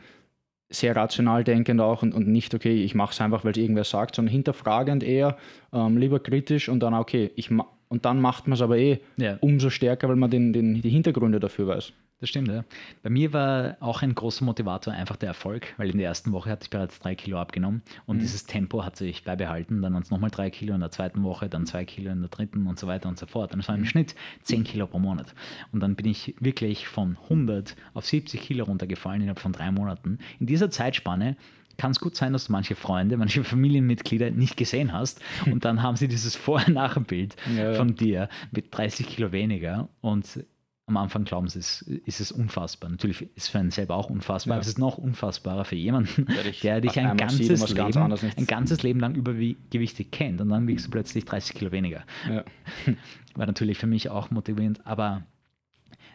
sehr 0.69 0.95
rational 0.95 1.43
denkend 1.43 1.81
auch 1.81 2.03
und, 2.03 2.13
und 2.13 2.29
nicht, 2.29 2.55
okay, 2.55 2.85
ich 2.85 2.95
mache 2.95 3.13
es 3.13 3.21
einfach, 3.23 3.45
weil 3.45 3.53
es 3.53 3.57
irgendwer 3.57 3.85
sagt, 3.85 4.15
sondern 4.15 4.31
hinterfragend 4.31 5.03
eher, 5.03 5.39
ähm, 5.73 5.97
lieber 5.97 6.21
kritisch 6.21 6.69
und 6.69 6.81
dann, 6.81 6.93
okay, 6.93 7.31
ich 7.35 7.51
und 7.51 8.05
dann 8.05 8.21
macht 8.21 8.47
man 8.47 8.53
es 8.53 8.61
aber 8.61 8.77
eh 8.77 9.01
ja. 9.17 9.39
umso 9.41 9.71
stärker, 9.71 10.11
weil 10.11 10.17
man 10.17 10.31
den, 10.31 10.53
den, 10.53 10.83
die 10.83 10.91
Hintergründe 10.91 11.41
dafür 11.41 11.69
weiß. 11.69 11.95
Das 12.21 12.31
stimmt, 12.31 12.49
ja. 12.49 12.65
Bei 13.05 13.11
mir 13.11 13.33
war 13.33 13.77
auch 13.79 14.03
ein 14.03 14.13
großer 14.13 14.45
Motivator 14.45 14.93
einfach 14.93 15.15
der 15.15 15.29
Erfolg, 15.29 15.75
weil 15.77 15.91
in 15.91 15.99
der 15.99 16.09
ersten 16.09 16.33
Woche 16.33 16.51
hatte 16.51 16.65
ich 16.65 16.71
bereits 16.71 16.99
drei 16.99 17.15
Kilo 17.15 17.39
abgenommen 17.39 17.83
und 18.07 18.17
mhm. 18.17 18.21
dieses 18.21 18.45
Tempo 18.45 18.85
hat 18.85 18.97
sich 18.97 19.23
beibehalten. 19.23 19.83
Dann 19.83 19.95
waren 19.95 20.03
es 20.03 20.11
nochmal 20.11 20.31
drei 20.31 20.51
Kilo 20.51 20.75
in 20.75 20.81
der 20.81 20.91
zweiten 20.91 21.23
Woche, 21.23 21.49
dann 21.49 21.65
zwei 21.65 21.85
Kilo 21.85 22.11
in 22.11 22.21
der 22.21 22.29
dritten 22.29 22.67
und 22.67 22.77
so 22.77 22.89
weiter 22.89 23.09
und 23.09 23.19
so 23.19 23.27
fort. 23.27 23.55
Und 23.55 23.61
es 23.61 23.69
war 23.69 23.77
im 23.77 23.83
mhm. 23.83 23.87
Schnitt 23.87 24.17
zehn 24.43 24.65
Kilo 24.65 24.89
pro 24.89 24.99
Monat. 24.99 25.33
Und 25.71 25.81
dann 25.81 25.95
bin 25.95 26.07
ich 26.07 26.35
wirklich 26.41 26.89
von 26.89 27.17
100 27.25 27.77
auf 27.95 28.05
70 28.05 28.41
Kilo 28.41 28.65
runtergefallen 28.65 29.21
innerhalb 29.21 29.39
von 29.39 29.53
drei 29.53 29.71
Monaten. 29.71 30.19
In 30.41 30.47
dieser 30.47 30.71
Zeitspanne 30.71 31.37
kann 31.77 31.93
es 31.93 32.01
gut 32.01 32.17
sein, 32.17 32.33
dass 32.33 32.47
du 32.47 32.53
manche 32.53 32.75
Freunde, 32.75 33.17
manche 33.17 33.45
Familienmitglieder 33.45 34.33
nicht 34.33 34.57
gesehen 34.57 34.93
hast 34.93 35.21
und 35.47 35.65
dann 35.65 35.85
haben 35.85 35.97
sie 35.97 36.09
dieses 36.09 36.35
Vorher-Nachher-Bild 36.35 37.37
ja, 37.57 37.75
von 37.75 37.95
dir 37.95 38.29
mit 38.51 38.77
30 38.77 39.07
Kilo 39.07 39.31
weniger 39.31 39.89
und 40.01 40.45
am 40.89 40.97
Anfang 40.97 41.25
glauben 41.25 41.49
sie, 41.49 41.59
es 41.59 41.83
ist 41.83 42.21
es 42.21 42.33
unfassbar. 42.33 42.91
Natürlich 42.91 43.23
ist 43.23 43.31
es 43.37 43.49
für 43.49 43.59
einen 43.59 43.71
selber 43.71 43.95
auch 43.95 44.11
unfassbar, 44.11 44.53
ja. 44.53 44.57
aber 44.57 44.63
es 44.63 44.69
ist 44.69 44.79
noch 44.79 44.99
unfassbarer 44.99 45.65
für 45.65 45.77
jemanden, 45.77 46.27
der 46.27 46.43
dich, 46.43 46.61
der 46.61 46.81
dich 46.81 46.99
ein, 46.99 47.17
ganzes 47.17 47.61
sieht, 47.61 47.77
Leben, 47.77 47.93
ganz 47.93 48.23
ein 48.23 48.47
ganzes 48.47 48.83
Leben 48.83 49.01
lang 49.01 49.15
übergewichtig 49.15 50.11
kennt 50.11 50.41
und 50.41 50.49
dann 50.49 50.67
wiegst 50.67 50.87
du 50.87 50.91
plötzlich 50.91 51.25
30 51.25 51.55
Kilo 51.55 51.73
weniger. 51.73 52.05
Ja. 52.29 52.45
War 53.35 53.47
natürlich 53.47 53.79
für 53.79 53.87
mich 53.87 54.11
auch 54.11 54.31
motivierend, 54.31 54.87
aber 54.87 55.23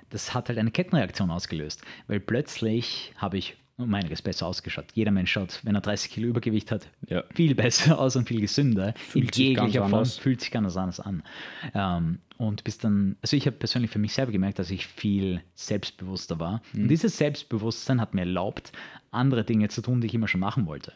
das 0.10 0.34
hat 0.34 0.50
halt 0.50 0.60
eine 0.60 0.72
Kettenreaktion 0.72 1.32
ausgelöst, 1.32 1.82
weil 2.08 2.20
plötzlich 2.20 3.14
habe 3.18 3.38
ich 3.38 3.58
um 3.78 3.94
einiges 3.94 4.22
besser 4.22 4.46
ausgeschaut. 4.46 4.86
Jeder 4.94 5.12
Mensch 5.12 5.32
schaut, 5.32 5.60
wenn 5.64 5.76
er 5.76 5.82
30 5.82 6.12
Kilo 6.12 6.28
Übergewicht 6.28 6.72
hat, 6.72 6.90
ja. 7.08 7.24
viel 7.34 7.56
besser 7.56 8.00
aus 8.00 8.16
und 8.16 8.28
viel 8.28 8.42
gesünder. 8.42 8.94
Fühlt 8.96 9.38
in 9.38 9.46
jeglicher 9.46 9.88
Form 9.88 10.06
fühlt 10.06 10.42
sich 10.42 10.52
ganz 10.52 10.78
anders 10.78 11.00
an. 11.00 11.24
Ähm, 11.74 12.20
und 12.38 12.64
bis 12.64 12.78
dann, 12.78 13.18
also 13.22 13.36
ich 13.36 13.48
habe 13.48 13.58
persönlich 13.58 13.90
für 13.90 14.00
mich 14.00 14.14
selber 14.14 14.32
gemerkt, 14.32 14.60
dass 14.60 14.70
ich 14.70 14.86
viel 14.86 15.42
selbstbewusster 15.56 16.40
war. 16.40 16.62
Mhm. 16.74 16.84
Und 16.84 16.88
dieses 16.90 17.18
Selbstbewusstsein 17.18 18.00
hat 18.00 18.14
mir 18.14 18.22
erlaubt, 18.22 18.72
andere 19.12 19.44
Dinge 19.44 19.70
zu 19.70 19.82
tun, 19.82 20.02
die 20.02 20.08
ich 20.08 20.14
immer 20.14 20.28
schon 20.28 20.42
machen 20.42 20.66
wollte. 20.68 20.94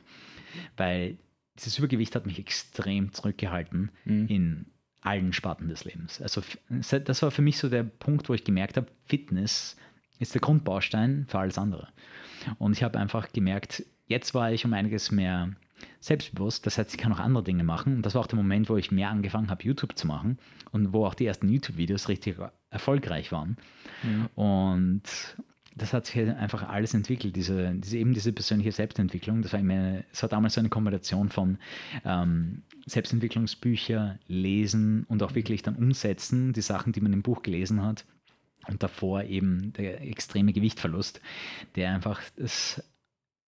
Weil 0.76 1.18
dieses 1.58 1.78
Übergewicht 1.80 2.16
hat 2.16 2.26
mich 2.26 2.38
extrem 2.38 3.12
zurückgehalten 3.12 3.92
mhm. 4.06 4.28
in 4.28 4.66
allen 5.02 5.34
Sparten 5.34 5.70
des 5.70 5.86
Lebens. 5.86 6.22
Also 6.22 6.42
das 6.70 7.22
war 7.22 7.32
für 7.32 7.42
mich 7.42 7.58
so 7.58 7.70
der 7.70 7.84
Punkt, 7.84 8.30
wo 8.30 8.34
ich 8.34 8.44
gemerkt 8.44 8.78
habe, 8.78 8.88
Fitness 9.06 9.78
ist 10.20 10.34
der 10.34 10.42
Grundbaustein 10.42 11.26
für 11.28 11.40
alles 11.40 11.58
andere. 11.58 11.88
Und 12.58 12.74
ich 12.74 12.84
habe 12.84 13.00
einfach 13.00 13.32
gemerkt, 13.32 13.84
jetzt 14.08 14.34
war 14.34 14.52
ich 14.52 14.66
um 14.66 14.74
einiges 14.74 15.12
mehr 15.12 15.50
selbstbewusst. 16.00 16.66
Das 16.66 16.78
heißt, 16.78 16.94
ich 16.94 16.98
kann 16.98 17.14
auch 17.14 17.20
andere 17.20 17.44
Dinge 17.44 17.64
machen. 17.64 17.98
Und 17.98 18.06
das 18.06 18.16
war 18.16 18.22
auch 18.22 18.28
der 18.28 18.38
Moment, 18.38 18.70
wo 18.70 18.78
ich 18.78 18.92
mehr 18.92 19.10
angefangen 19.10 19.50
habe, 19.50 19.64
YouTube 19.64 19.98
zu 19.98 20.08
machen 20.08 20.38
und 20.72 20.94
wo 20.94 21.06
auch 21.06 21.14
die 21.14 21.26
ersten 21.26 21.50
YouTube-Videos 21.50 22.10
richtig 22.10 22.38
erfolgreich 22.70 23.32
waren. 23.32 23.58
Mhm. 24.04 24.28
Und 24.36 25.04
das 25.76 25.94
hat 25.94 26.08
sich 26.08 26.18
einfach 26.18 26.68
alles 26.68 26.94
entwickelt, 26.94 27.36
diese, 27.36 27.74
diese, 27.76 27.98
eben 27.98 28.14
diese 28.14 28.34
persönliche 28.34 28.72
Selbstentwicklung. 28.72 29.42
Das 29.42 29.54
war, 29.54 29.60
immer, 29.60 30.02
das 30.10 30.24
war 30.24 30.30
damals 30.30 30.56
so 30.56 30.60
eine 30.60 30.70
Kombination 30.70 31.30
von 31.30 31.60
ähm, 32.04 32.64
Selbstentwicklungsbücher, 32.86 34.18
Lesen 34.28 35.06
und 35.08 35.22
auch 35.22 35.36
wirklich 35.36 35.62
dann 35.62 35.76
umsetzen, 35.76 36.54
die 36.54 36.62
Sachen, 36.62 36.94
die 36.94 37.02
man 37.02 37.14
im 37.14 37.22
Buch 37.22 37.44
gelesen 37.44 37.84
hat. 37.84 38.06
Und 38.68 38.84
davor 38.84 39.24
eben 39.24 39.74
der 39.74 40.02
extreme 40.02 40.54
Gewichtverlust, 40.54 41.22
der 41.76 41.94
einfach 41.94 42.22
das 42.36 42.84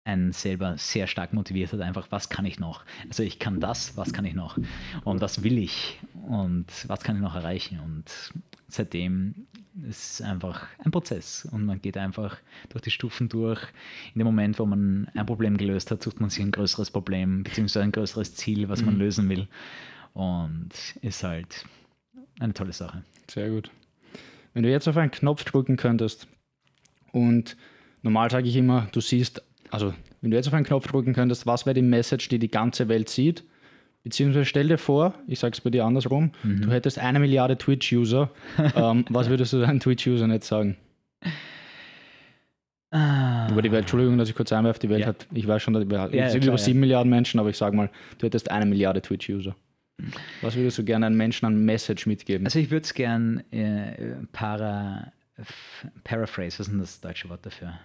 einen 0.05 0.33
selber 0.33 0.77
sehr 0.79 1.07
stark 1.07 1.33
motiviert 1.33 1.73
hat, 1.73 1.81
einfach, 1.81 2.09
was 2.11 2.29
kann 2.29 2.45
ich 2.45 2.59
noch? 2.59 2.85
Also 3.09 3.23
ich 3.23 3.39
kann 3.39 3.61
das, 3.61 3.97
was 3.97 4.13
kann 4.13 4.25
ich 4.25 4.35
noch? 4.35 4.59
Und 5.05 5.21
was 5.21 5.45
will 5.45 5.59
ich? 5.59 6.01
Und 6.27 6.67
was 6.89 7.01
kann 7.01 7.17
ich 7.17 7.23
noch 7.23 7.37
erreichen? 7.37 7.79
Und 7.79 8.33
seitdem 8.67 9.47
ist 9.89 10.21
es 10.21 10.23
einfach 10.23 10.67
ein 10.85 10.91
Prozess 10.91 11.49
und 11.51 11.65
man 11.65 11.81
geht 11.81 11.97
einfach 11.97 12.39
durch 12.71 12.83
die 12.83 12.91
Stufen 12.91 13.29
durch. 13.29 13.61
In 14.15 14.19
dem 14.19 14.27
Moment, 14.27 14.59
wo 14.59 14.67
man 14.67 15.09
ein 15.15 15.27
Problem 15.27 15.57
gelöst 15.57 15.91
hat, 15.91 16.03
sucht 16.03 16.21
man 16.21 16.31
sich 16.31 16.43
ein 16.43 16.51
größeres 16.51 16.91
Problem, 16.91 17.45
beziehungsweise 17.45 17.85
ein 17.85 17.93
größeres 17.93 18.35
Ziel, 18.35 18.69
was 18.69 18.83
man 18.83 18.95
mhm. 18.95 19.01
lösen 19.01 19.29
will. 19.29 19.49
Und 20.15 20.71
ist 21.01 21.23
halt 21.23 21.65
eine 22.41 22.53
tolle 22.53 22.73
Sache. 22.73 23.03
Sehr 23.29 23.51
gut. 23.51 23.71
Wenn 24.55 24.63
du 24.63 24.71
jetzt 24.71 24.89
auf 24.89 24.97
einen 24.97 25.11
Knopf 25.11 25.45
drücken 25.45 25.77
könntest 25.77 26.29
und 27.13 27.57
normal 28.03 28.31
sage 28.31 28.49
ich 28.49 28.57
immer, 28.57 28.89
du 28.93 29.01
siehst, 29.01 29.43
also 29.71 29.95
wenn 30.21 30.31
du 30.31 30.37
jetzt 30.37 30.49
auf 30.49 30.55
einen 30.55 30.67
Knopf 30.67 30.87
drücken 30.87 31.15
könntest, 31.15 31.47
was 31.47 31.67
wäre 31.67 31.75
die 31.75 31.83
Message, 31.83 32.29
die 32.29 32.39
die 32.39 32.51
ganze 32.51 32.89
Welt 32.89 33.09
sieht? 33.09 33.45
Beziehungsweise 34.05 34.45
stell 34.45 34.69
dir 34.69 34.79
vor, 34.79 35.15
ich 35.29 35.39
sage 35.39 35.53
es 35.55 35.61
bei 35.61 35.71
dir 35.71 35.85
andersrum, 35.85 36.33
mhm. 36.43 36.63
du 36.63 36.71
hättest 36.71 36.99
eine 36.99 37.21
Milliarde 37.21 37.57
Twitch-User. 37.57 38.31
ähm, 38.75 39.05
was 39.11 39.29
würdest 39.29 39.53
du 39.53 39.61
deinen 39.61 39.81
Twitch-User 39.81 40.27
nicht 40.27 40.45
sagen? 40.45 40.77
Ah. 42.91 43.49
Über 43.51 43.63
die 43.63 43.71
Welt, 43.71 43.83
Entschuldigung, 43.83 44.19
dass 44.19 44.29
ich 44.29 44.35
kurz 44.35 44.53
einwerfe, 44.53 44.81
die 44.81 44.91
Welt 44.91 45.01
ja. 45.01 45.07
hat, 45.07 45.27
ich 45.33 45.47
weiß 45.47 45.63
schon, 45.63 45.75
wir 45.75 46.11
ja, 46.13 46.29
sind 46.29 46.45
über 46.45 46.59
sieben. 46.59 46.81
Milliarden 46.81 47.09
Menschen, 47.09 47.41
aber 47.41 47.49
ich 47.49 47.57
sage 47.57 47.75
mal, 47.77 47.91
du 48.19 48.27
hättest 48.27 48.51
eine 48.51 48.67
Milliarde 48.67 49.01
Twitch-User. 49.01 49.55
Was 50.41 50.55
würdest 50.57 50.79
du 50.79 50.85
gerne 50.85 51.07
einem 51.07 51.17
Menschen 51.17 51.47
an 51.47 51.65
Message 51.65 52.07
mitgeben? 52.07 52.47
Also 52.47 52.59
ich 52.59 52.71
würde 52.71 52.85
es 52.85 52.95
gerne 52.95 53.45
äh, 53.51 54.27
para 54.33 55.13
Paraphrase, 56.05 56.59
was 56.59 56.67
ist 56.67 56.73
denn 56.73 56.79
das 56.79 57.01
deutsche 57.01 57.29
Wort 57.29 57.45
dafür? 57.45 57.79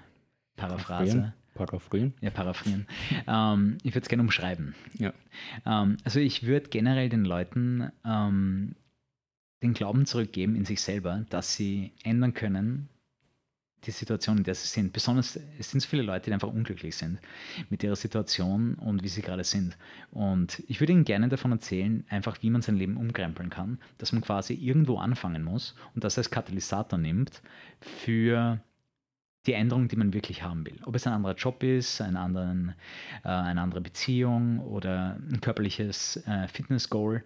Paraphrase. 0.55 1.33
Paraphorien. 1.53 2.13
Ja, 2.21 2.29
paraphrieren. 2.29 2.85
ähm, 3.27 3.79
ich 3.83 3.93
würde 3.95 4.03
es 4.03 4.09
gerne 4.09 4.21
umschreiben. 4.21 4.75
Ja. 4.99 5.11
Ähm, 5.65 5.97
also 6.03 6.19
ich 6.19 6.43
würde 6.43 6.69
generell 6.69 7.09
den 7.09 7.25
Leuten 7.25 7.91
ähm, 8.05 8.75
den 9.63 9.73
Glauben 9.73 10.05
zurückgeben 10.05 10.55
in 10.55 10.65
sich 10.65 10.81
selber, 10.81 11.25
dass 11.29 11.55
sie 11.55 11.93
ändern 12.03 12.35
können, 12.35 12.89
die 13.87 13.91
Situation, 13.91 14.37
in 14.37 14.43
der 14.43 14.55
sie 14.55 14.67
sind. 14.67 14.93
Besonders 14.93 15.39
es 15.57 15.71
sind 15.71 15.79
so 15.79 15.87
viele 15.87 16.03
Leute, 16.03 16.25
die 16.25 16.33
einfach 16.33 16.49
unglücklich 16.49 16.95
sind 16.95 17.19
mit 17.69 17.83
ihrer 17.83 17.95
Situation 17.95 18.75
und 18.75 19.03
wie 19.03 19.07
sie 19.07 19.21
gerade 19.21 19.43
sind. 19.43 19.77
Und 20.11 20.63
ich 20.67 20.79
würde 20.79 20.93
ihnen 20.93 21.05
gerne 21.05 21.29
davon 21.29 21.51
erzählen, 21.51 22.05
einfach 22.09 22.41
wie 22.41 22.49
man 22.49 22.61
sein 22.61 22.75
Leben 22.75 22.97
umkrempeln 22.97 23.49
kann, 23.49 23.79
dass 23.97 24.11
man 24.11 24.21
quasi 24.21 24.53
irgendwo 24.53 24.97
anfangen 24.97 25.43
muss 25.43 25.75
und 25.95 26.03
das 26.03 26.17
als 26.17 26.29
Katalysator 26.29 26.99
nimmt 26.99 27.41
für 27.79 28.61
die 29.45 29.53
Änderung, 29.53 29.87
die 29.87 29.95
man 29.95 30.13
wirklich 30.13 30.43
haben 30.43 30.65
will. 30.65 30.79
Ob 30.83 30.95
es 30.95 31.07
ein 31.07 31.13
anderer 31.13 31.35
Job 31.35 31.63
ist, 31.63 32.01
einen 32.01 32.17
anderen, 32.17 32.75
äh, 33.23 33.29
eine 33.29 33.61
andere 33.61 33.81
Beziehung 33.81 34.59
oder 34.59 35.17
ein 35.31 35.39
körperliches 35.39 36.17
äh, 36.27 36.47
Fitness-Goal. 36.49 37.23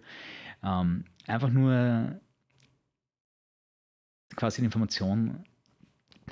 Ähm, 0.62 1.04
einfach 1.26 1.50
nur 1.50 2.20
quasi 4.36 4.60
die 4.60 4.66
Information 4.66 5.44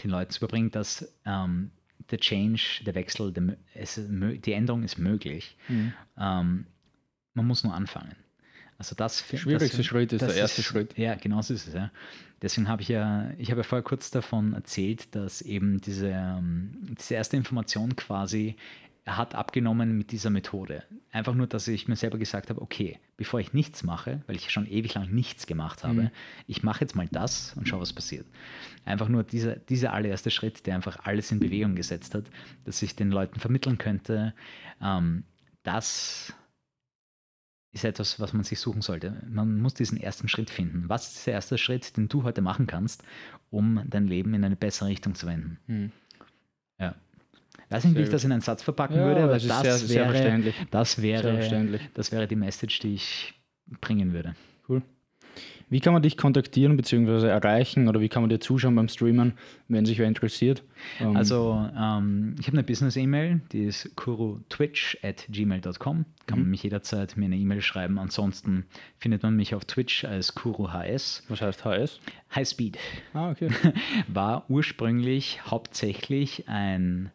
den 0.02 0.10
Leuten 0.10 0.30
zu 0.30 0.38
überbringen, 0.38 0.70
dass 0.70 1.12
ähm, 1.24 1.70
der 2.10 2.18
Change, 2.18 2.82
der 2.84 2.94
Wechsel, 2.94 3.32
der, 3.32 3.56
es, 3.74 4.00
die 4.00 4.52
Änderung 4.52 4.82
ist 4.82 4.98
möglich. 4.98 5.56
Mhm. 5.68 5.92
Ähm, 6.18 6.66
man 7.34 7.46
muss 7.46 7.64
nur 7.64 7.74
anfangen. 7.74 8.16
Also 8.78 8.94
das 8.94 9.26
Der 9.28 9.36
schwierigste 9.36 9.76
das, 9.76 9.86
Schritt 9.86 10.12
ist 10.12 10.22
der 10.22 10.34
erste 10.34 10.62
Schritt. 10.62 10.96
Ja, 10.96 11.14
genau 11.14 11.42
so 11.42 11.52
ist 11.52 11.68
es. 11.68 11.74
Ja. 11.74 11.90
Deswegen 12.40 12.66
habe 12.66 12.80
ich 12.80 12.88
ja, 12.88 13.30
ich 13.36 13.50
habe 13.50 13.60
ja 13.60 13.62
vorher 13.62 13.82
kurz 13.82 14.10
davon 14.10 14.54
erzählt, 14.54 15.14
dass 15.14 15.42
eben 15.42 15.80
diese, 15.82 16.08
ähm, 16.08 16.94
diese 16.98 17.14
erste 17.14 17.36
Information 17.36 17.94
quasi 17.94 18.56
hat 19.16 19.35
abgenommen 19.35 19.97
mit 19.97 20.12
dieser 20.12 20.31
Methode. 20.31 20.85
Einfach 21.12 21.35
nur, 21.35 21.47
dass 21.47 21.66
ich 21.69 21.89
mir 21.89 21.97
selber 21.97 22.19
gesagt 22.19 22.51
habe, 22.51 22.61
okay, 22.62 22.99
bevor 23.16 23.41
ich 23.41 23.53
nichts 23.53 23.82
mache, 23.82 24.23
weil 24.27 24.37
ich 24.37 24.51
schon 24.51 24.66
ewig 24.66 24.95
lang 24.95 25.11
nichts 25.11 25.47
gemacht 25.47 25.85
habe, 25.85 26.03
Mhm. 26.03 26.11
ich 26.47 26.62
mache 26.62 26.81
jetzt 26.82 26.95
mal 26.97 27.09
das 27.11 27.55
und 27.57 27.69
schaue, 27.69 27.81
was 27.81 27.93
passiert. 27.93 28.27
Einfach 28.85 29.09
nur 29.09 29.23
dieser, 29.24 29.57
dieser 29.57 29.93
allererste 29.93 30.31
Schritt, 30.31 30.66
der 30.66 30.74
einfach 30.74 31.01
alles 31.05 31.31
in 31.32 31.41
Bewegung 31.41 31.74
gesetzt 31.74 32.15
hat, 32.15 32.24
dass 32.65 32.82
ich 32.82 32.97
den 32.97 33.11
Leuten 33.11 33.41
vermitteln 33.41 33.78
könnte, 33.78 34.35
ähm, 34.82 35.24
das 35.62 36.32
ist 37.73 37.85
etwas, 37.85 38.19
was 38.19 38.32
man 38.32 38.43
sich 38.45 38.59
suchen 38.59 38.82
sollte. 38.82 39.23
Man 39.28 39.61
muss 39.61 39.74
diesen 39.74 39.99
ersten 39.99 40.28
Schritt 40.28 40.51
finden. 40.51 40.89
Was 40.89 41.15
ist 41.16 41.27
der 41.27 41.35
erste 41.35 41.57
Schritt, 41.59 41.97
den 41.97 42.09
du 42.09 42.24
heute 42.24 42.41
machen 42.41 42.66
kannst, 42.66 43.05
um 43.51 43.82
dein 43.87 44.07
Leben 44.09 44.35
in 44.35 44.45
eine 44.45 44.57
bessere 44.57 44.89
Richtung 44.89 45.15
zu 45.15 45.27
wenden? 45.27 45.59
Mhm. 45.66 45.93
Weiß 47.70 47.84
nicht, 47.84 47.92
wie 47.94 47.98
Sehr 47.98 48.05
ich 48.05 48.10
das 48.10 48.24
in 48.24 48.32
einen 48.32 48.40
Satz 48.42 48.62
verpacken 48.62 48.97
Ja, 48.97 49.05
würde, 49.06 49.22
aber 49.24 49.32
das 49.34 49.47
das, 49.47 49.62
sehr, 49.62 49.78
sehr 49.78 50.02
wäre, 50.02 50.10
verständlich. 50.14 50.55
das, 50.70 50.92
Sehr 50.92 51.02
wäre, 51.24 51.80
das 51.94 52.12
wäre 52.12 52.26
die 52.28 52.36
Message, 52.36 52.80
die 52.80 52.94
ich 52.94 53.34
bringen 53.80 54.12
würde. 54.12 54.34
Cool. 54.68 54.82
Wie 55.68 55.78
kann 55.78 55.92
man 55.92 56.02
dich 56.02 56.16
kontaktieren 56.16 56.76
bzw. 56.76 57.28
erreichen 57.28 57.86
oder 57.86 58.01
wie 58.01 58.09
kann 58.09 58.24
man 58.24 58.28
dir 58.30 58.40
zuschauen 58.40 58.74
beim 58.74 58.88
Streamen, 58.88 59.34
wenn 59.68 59.86
sich 59.86 59.98
wer 60.01 60.09
interessiert? 60.09 60.64
Ähm, 61.01 61.16
Also, 61.16 61.64
ähm, 61.78 62.34
ich 62.40 62.48
habe 62.48 62.56
eine 62.56 62.64
Business-E-Mail, 62.64 63.40
die 63.52 63.66
ist 63.66 63.94
kurutwitch 63.94 64.98
at 65.05 65.26
gmail.com. 65.28 65.78
Kann 66.26 66.38
Mhm. 66.38 66.42
man 66.44 66.51
mich 66.51 66.64
jederzeit 66.64 67.16
mir 67.16 67.26
eine 67.26 67.36
E-Mail 67.36 67.62
schreiben. 67.62 68.01
Ansonsten 68.01 68.64
findet 68.98 69.22
man 69.22 69.36
mich 69.36 69.55
auf 69.55 69.64
Twitch 69.64 70.05
als 70.05 70.34
kuruhs. 70.34 71.22
was 71.28 71.40
heißt 71.40 71.64
HS? 71.64 72.01
High 72.34 72.48
Speed 72.48 72.76
Ah, 73.14 73.30
okay. 73.30 73.48
war 74.09 74.51
ursprünglich 74.51 75.40
hauptsächlich 75.47 76.48
ein, 76.48 77.10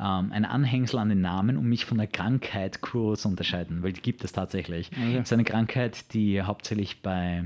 ähm, 0.00 0.32
ein 0.32 0.44
Anhängsel 0.44 0.98
an 0.98 1.08
den 1.08 1.20
Namen, 1.20 1.56
um 1.56 1.68
mich 1.68 1.84
von 1.84 1.98
der 1.98 2.06
Krankheit 2.06 2.80
Kuro 2.80 3.16
zu 3.16 3.28
unterscheiden, 3.28 3.82
weil 3.82 3.92
die 3.92 4.02
gibt 4.02 4.24
es 4.24 4.32
tatsächlich. 4.32 4.90
Okay. 4.92 5.16
Es 5.16 5.24
ist 5.24 5.32
eine 5.32 5.44
Krankheit, 5.44 6.12
die 6.14 6.42
hauptsächlich 6.42 7.02
bei 7.02 7.44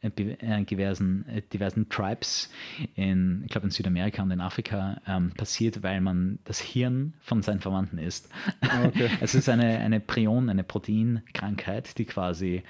äh, 0.00 0.08
äh, 0.08 0.64
diversen, 0.64 1.26
äh, 1.28 1.42
diversen 1.42 1.88
Tribes 1.88 2.50
in, 2.94 3.42
ich 3.44 3.50
glaube 3.50 3.66
in 3.66 3.72
Südamerika 3.72 4.22
und 4.22 4.30
in 4.30 4.40
Afrika 4.40 5.00
ähm, 5.08 5.32
passiert, 5.32 5.82
weil 5.82 6.00
man 6.00 6.38
das 6.44 6.60
Hirn 6.60 7.14
von 7.20 7.42
seinen 7.42 7.58
Verwandten 7.58 7.98
isst. 7.98 8.28
Ah, 8.60 8.84
okay. 8.84 9.10
es 9.20 9.34
ist 9.34 9.48
eine, 9.48 9.78
eine 9.78 9.98
Prion, 9.98 10.50
eine 10.50 10.62
Proteinkrankheit, 10.62 11.98
die 11.98 12.04
quasi 12.04 12.62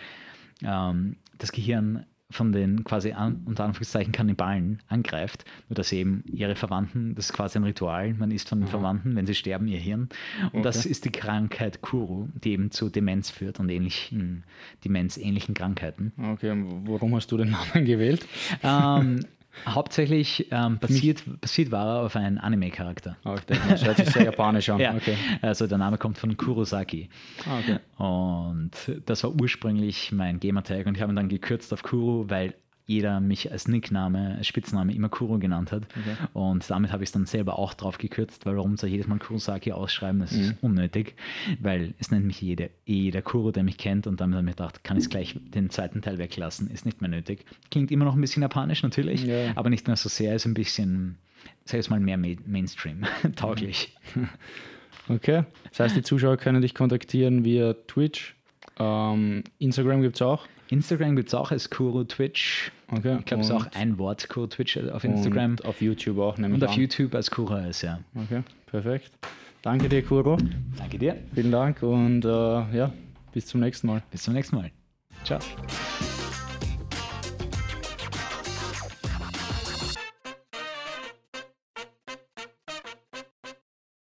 ähm, 0.62 1.16
das 1.36 1.52
Gehirn 1.52 2.06
von 2.30 2.52
den 2.52 2.84
quasi 2.84 3.12
an, 3.12 3.40
unter 3.46 3.64
Anführungszeichen 3.64 4.12
Kannibalen 4.12 4.80
angreift, 4.88 5.46
nur 5.68 5.76
dass 5.76 5.92
eben 5.92 6.22
ihre 6.30 6.56
Verwandten, 6.56 7.14
das 7.14 7.26
ist 7.26 7.32
quasi 7.32 7.58
ein 7.58 7.64
Ritual, 7.64 8.12
man 8.14 8.30
isst 8.30 8.50
von 8.50 8.60
den 8.60 8.68
Verwandten, 8.68 9.16
wenn 9.16 9.26
sie 9.26 9.34
sterben, 9.34 9.66
ihr 9.66 9.78
Hirn. 9.78 10.08
Und 10.52 10.62
das 10.64 10.80
Okay. 10.80 10.90
ist 10.90 11.06
die 11.06 11.10
Krankheit 11.10 11.80
Kuru, 11.80 12.28
die 12.44 12.52
eben 12.52 12.70
zu 12.70 12.90
Demenz 12.90 13.30
führt 13.30 13.60
und 13.60 13.70
ähnlichen, 13.70 14.44
Demenzähnlichen 14.84 15.54
Krankheiten. 15.54 16.12
Okay, 16.22 16.50
und 16.50 16.86
warum 16.86 17.14
hast 17.16 17.32
du 17.32 17.38
den 17.38 17.50
Namen 17.50 17.84
gewählt? 17.86 18.26
ähm, 18.62 19.20
hauptsächlich 19.66 20.48
ähm, 20.50 20.78
basiert, 20.78 21.22
basiert 21.40 21.70
war 21.70 21.86
er 21.98 22.02
auf 22.06 22.16
einen 22.16 22.38
Anime-Charakter. 22.38 23.16
Denke, 23.48 23.68
das 23.68 23.84
hört 23.84 23.96
sich 23.96 24.10
sehr 24.10 24.24
japanisch 24.24 24.68
an. 24.70 24.78
Ja, 24.80 24.94
Okay. 24.94 25.16
also 25.42 25.66
der 25.66 25.78
Name 25.78 25.98
kommt 25.98 26.18
von 26.18 26.36
Kurosaki. 26.36 27.08
Ah, 27.48 27.58
okay. 27.60 27.78
Und 28.02 28.70
das 29.06 29.24
war 29.24 29.32
ursprünglich 29.40 30.12
mein 30.12 30.40
Gamertag 30.40 30.86
und 30.86 30.96
ich 30.96 31.02
habe 31.02 31.12
ihn 31.12 31.16
dann 31.16 31.28
gekürzt 31.28 31.72
auf 31.72 31.82
Kuro, 31.82 32.28
weil 32.28 32.54
jeder 32.88 33.20
mich 33.20 33.52
als 33.52 33.68
Nickname, 33.68 34.34
als 34.38 34.46
Spitzname 34.46 34.94
immer 34.94 35.10
Kuro 35.10 35.38
genannt 35.38 35.70
hat. 35.72 35.82
Und 36.32 36.68
damit 36.70 36.90
habe 36.90 37.04
ich 37.04 37.08
es 37.08 37.12
dann 37.12 37.26
selber 37.26 37.58
auch 37.58 37.74
drauf 37.74 37.98
gekürzt, 37.98 38.46
weil 38.46 38.56
warum 38.56 38.76
soll 38.78 38.88
ich 38.88 38.92
jedes 38.94 39.06
Mal 39.06 39.18
Kurosaki 39.18 39.72
ausschreiben? 39.72 40.20
Das 40.20 40.32
ist 40.32 40.54
unnötig, 40.62 41.14
weil 41.60 41.92
es 41.98 42.10
nennt 42.10 42.24
mich 42.24 42.40
jeder, 42.40 42.64
eh 42.64 42.70
jeder 42.86 43.20
Kuro, 43.22 43.52
der 43.52 43.62
mich 43.62 43.76
kennt 43.76 44.06
und 44.06 44.20
damit 44.20 44.36
habe 44.36 44.42
ich 44.42 44.46
mir 44.46 44.52
gedacht, 44.52 44.82
kann 44.84 44.96
ich 44.96 45.04
es 45.04 45.10
gleich 45.10 45.36
den 45.54 45.68
zweiten 45.70 46.00
Teil 46.02 46.16
weglassen, 46.18 46.70
ist 46.70 46.86
nicht 46.86 47.00
mehr 47.02 47.10
nötig. 47.10 47.44
Klingt 47.70 47.90
immer 47.90 48.06
noch 48.06 48.14
ein 48.14 48.20
bisschen 48.22 48.42
japanisch 48.42 48.82
natürlich, 48.82 49.22
Ja. 49.24 49.52
aber 49.54 49.68
nicht 49.70 49.86
mehr 49.86 49.96
so 49.96 50.08
sehr, 50.08 50.34
ist 50.34 50.46
ein 50.46 50.54
bisschen, 50.54 51.18
sag 51.66 51.80
ich 51.80 51.90
mal, 51.90 52.00
mehr 52.00 52.16
Ma- 52.16 52.40
Mainstream 52.46 53.02
tauglich. 53.36 53.94
Okay. 55.08 55.44
Das 55.70 55.80
heißt, 55.80 55.96
die 55.96 56.02
Zuschauer 56.02 56.38
können 56.38 56.62
dich 56.62 56.74
kontaktieren 56.74 57.44
via 57.44 57.74
Twitch. 57.86 58.34
Ähm, 58.78 59.44
Instagram 59.58 60.02
gibt 60.02 60.16
es 60.16 60.22
auch. 60.22 60.46
Instagram 60.70 61.16
gibt 61.16 61.28
es 61.28 61.34
auch 61.34 61.50
als 61.50 61.70
Kuro 61.70 62.04
Twitch. 62.04 62.72
Okay. 62.90 63.16
Ich 63.18 63.24
glaube, 63.26 63.42
es 63.42 63.50
ist 63.50 63.54
auch 63.54 63.66
ein 63.74 63.98
Wort, 63.98 64.28
Kuro 64.28 64.46
Twitch 64.46 64.78
auf 64.78 65.04
Instagram. 65.04 65.52
Und 65.52 65.64
auf 65.66 65.80
YouTube 65.82 66.18
auch, 66.18 66.38
nämlich 66.38 66.62
Und 66.62 66.68
auf 66.68 66.74
an. 66.74 66.80
YouTube 66.80 67.14
als 67.14 67.30
Kuro 67.30 67.56
ist, 67.56 67.82
ja. 67.82 68.00
Okay, 68.14 68.42
perfekt. 68.66 69.10
Danke 69.62 69.88
dir, 69.88 70.02
Kuro. 70.02 70.38
Danke 70.76 70.98
dir. 70.98 71.16
Vielen 71.34 71.50
Dank 71.50 71.82
und 71.82 72.24
äh, 72.24 72.28
ja, 72.28 72.92
bis 73.32 73.46
zum 73.46 73.60
nächsten 73.60 73.88
Mal. 73.88 74.02
Bis 74.10 74.22
zum 74.22 74.34
nächsten 74.34 74.56
Mal. 74.56 74.70
Ciao. 75.24 75.38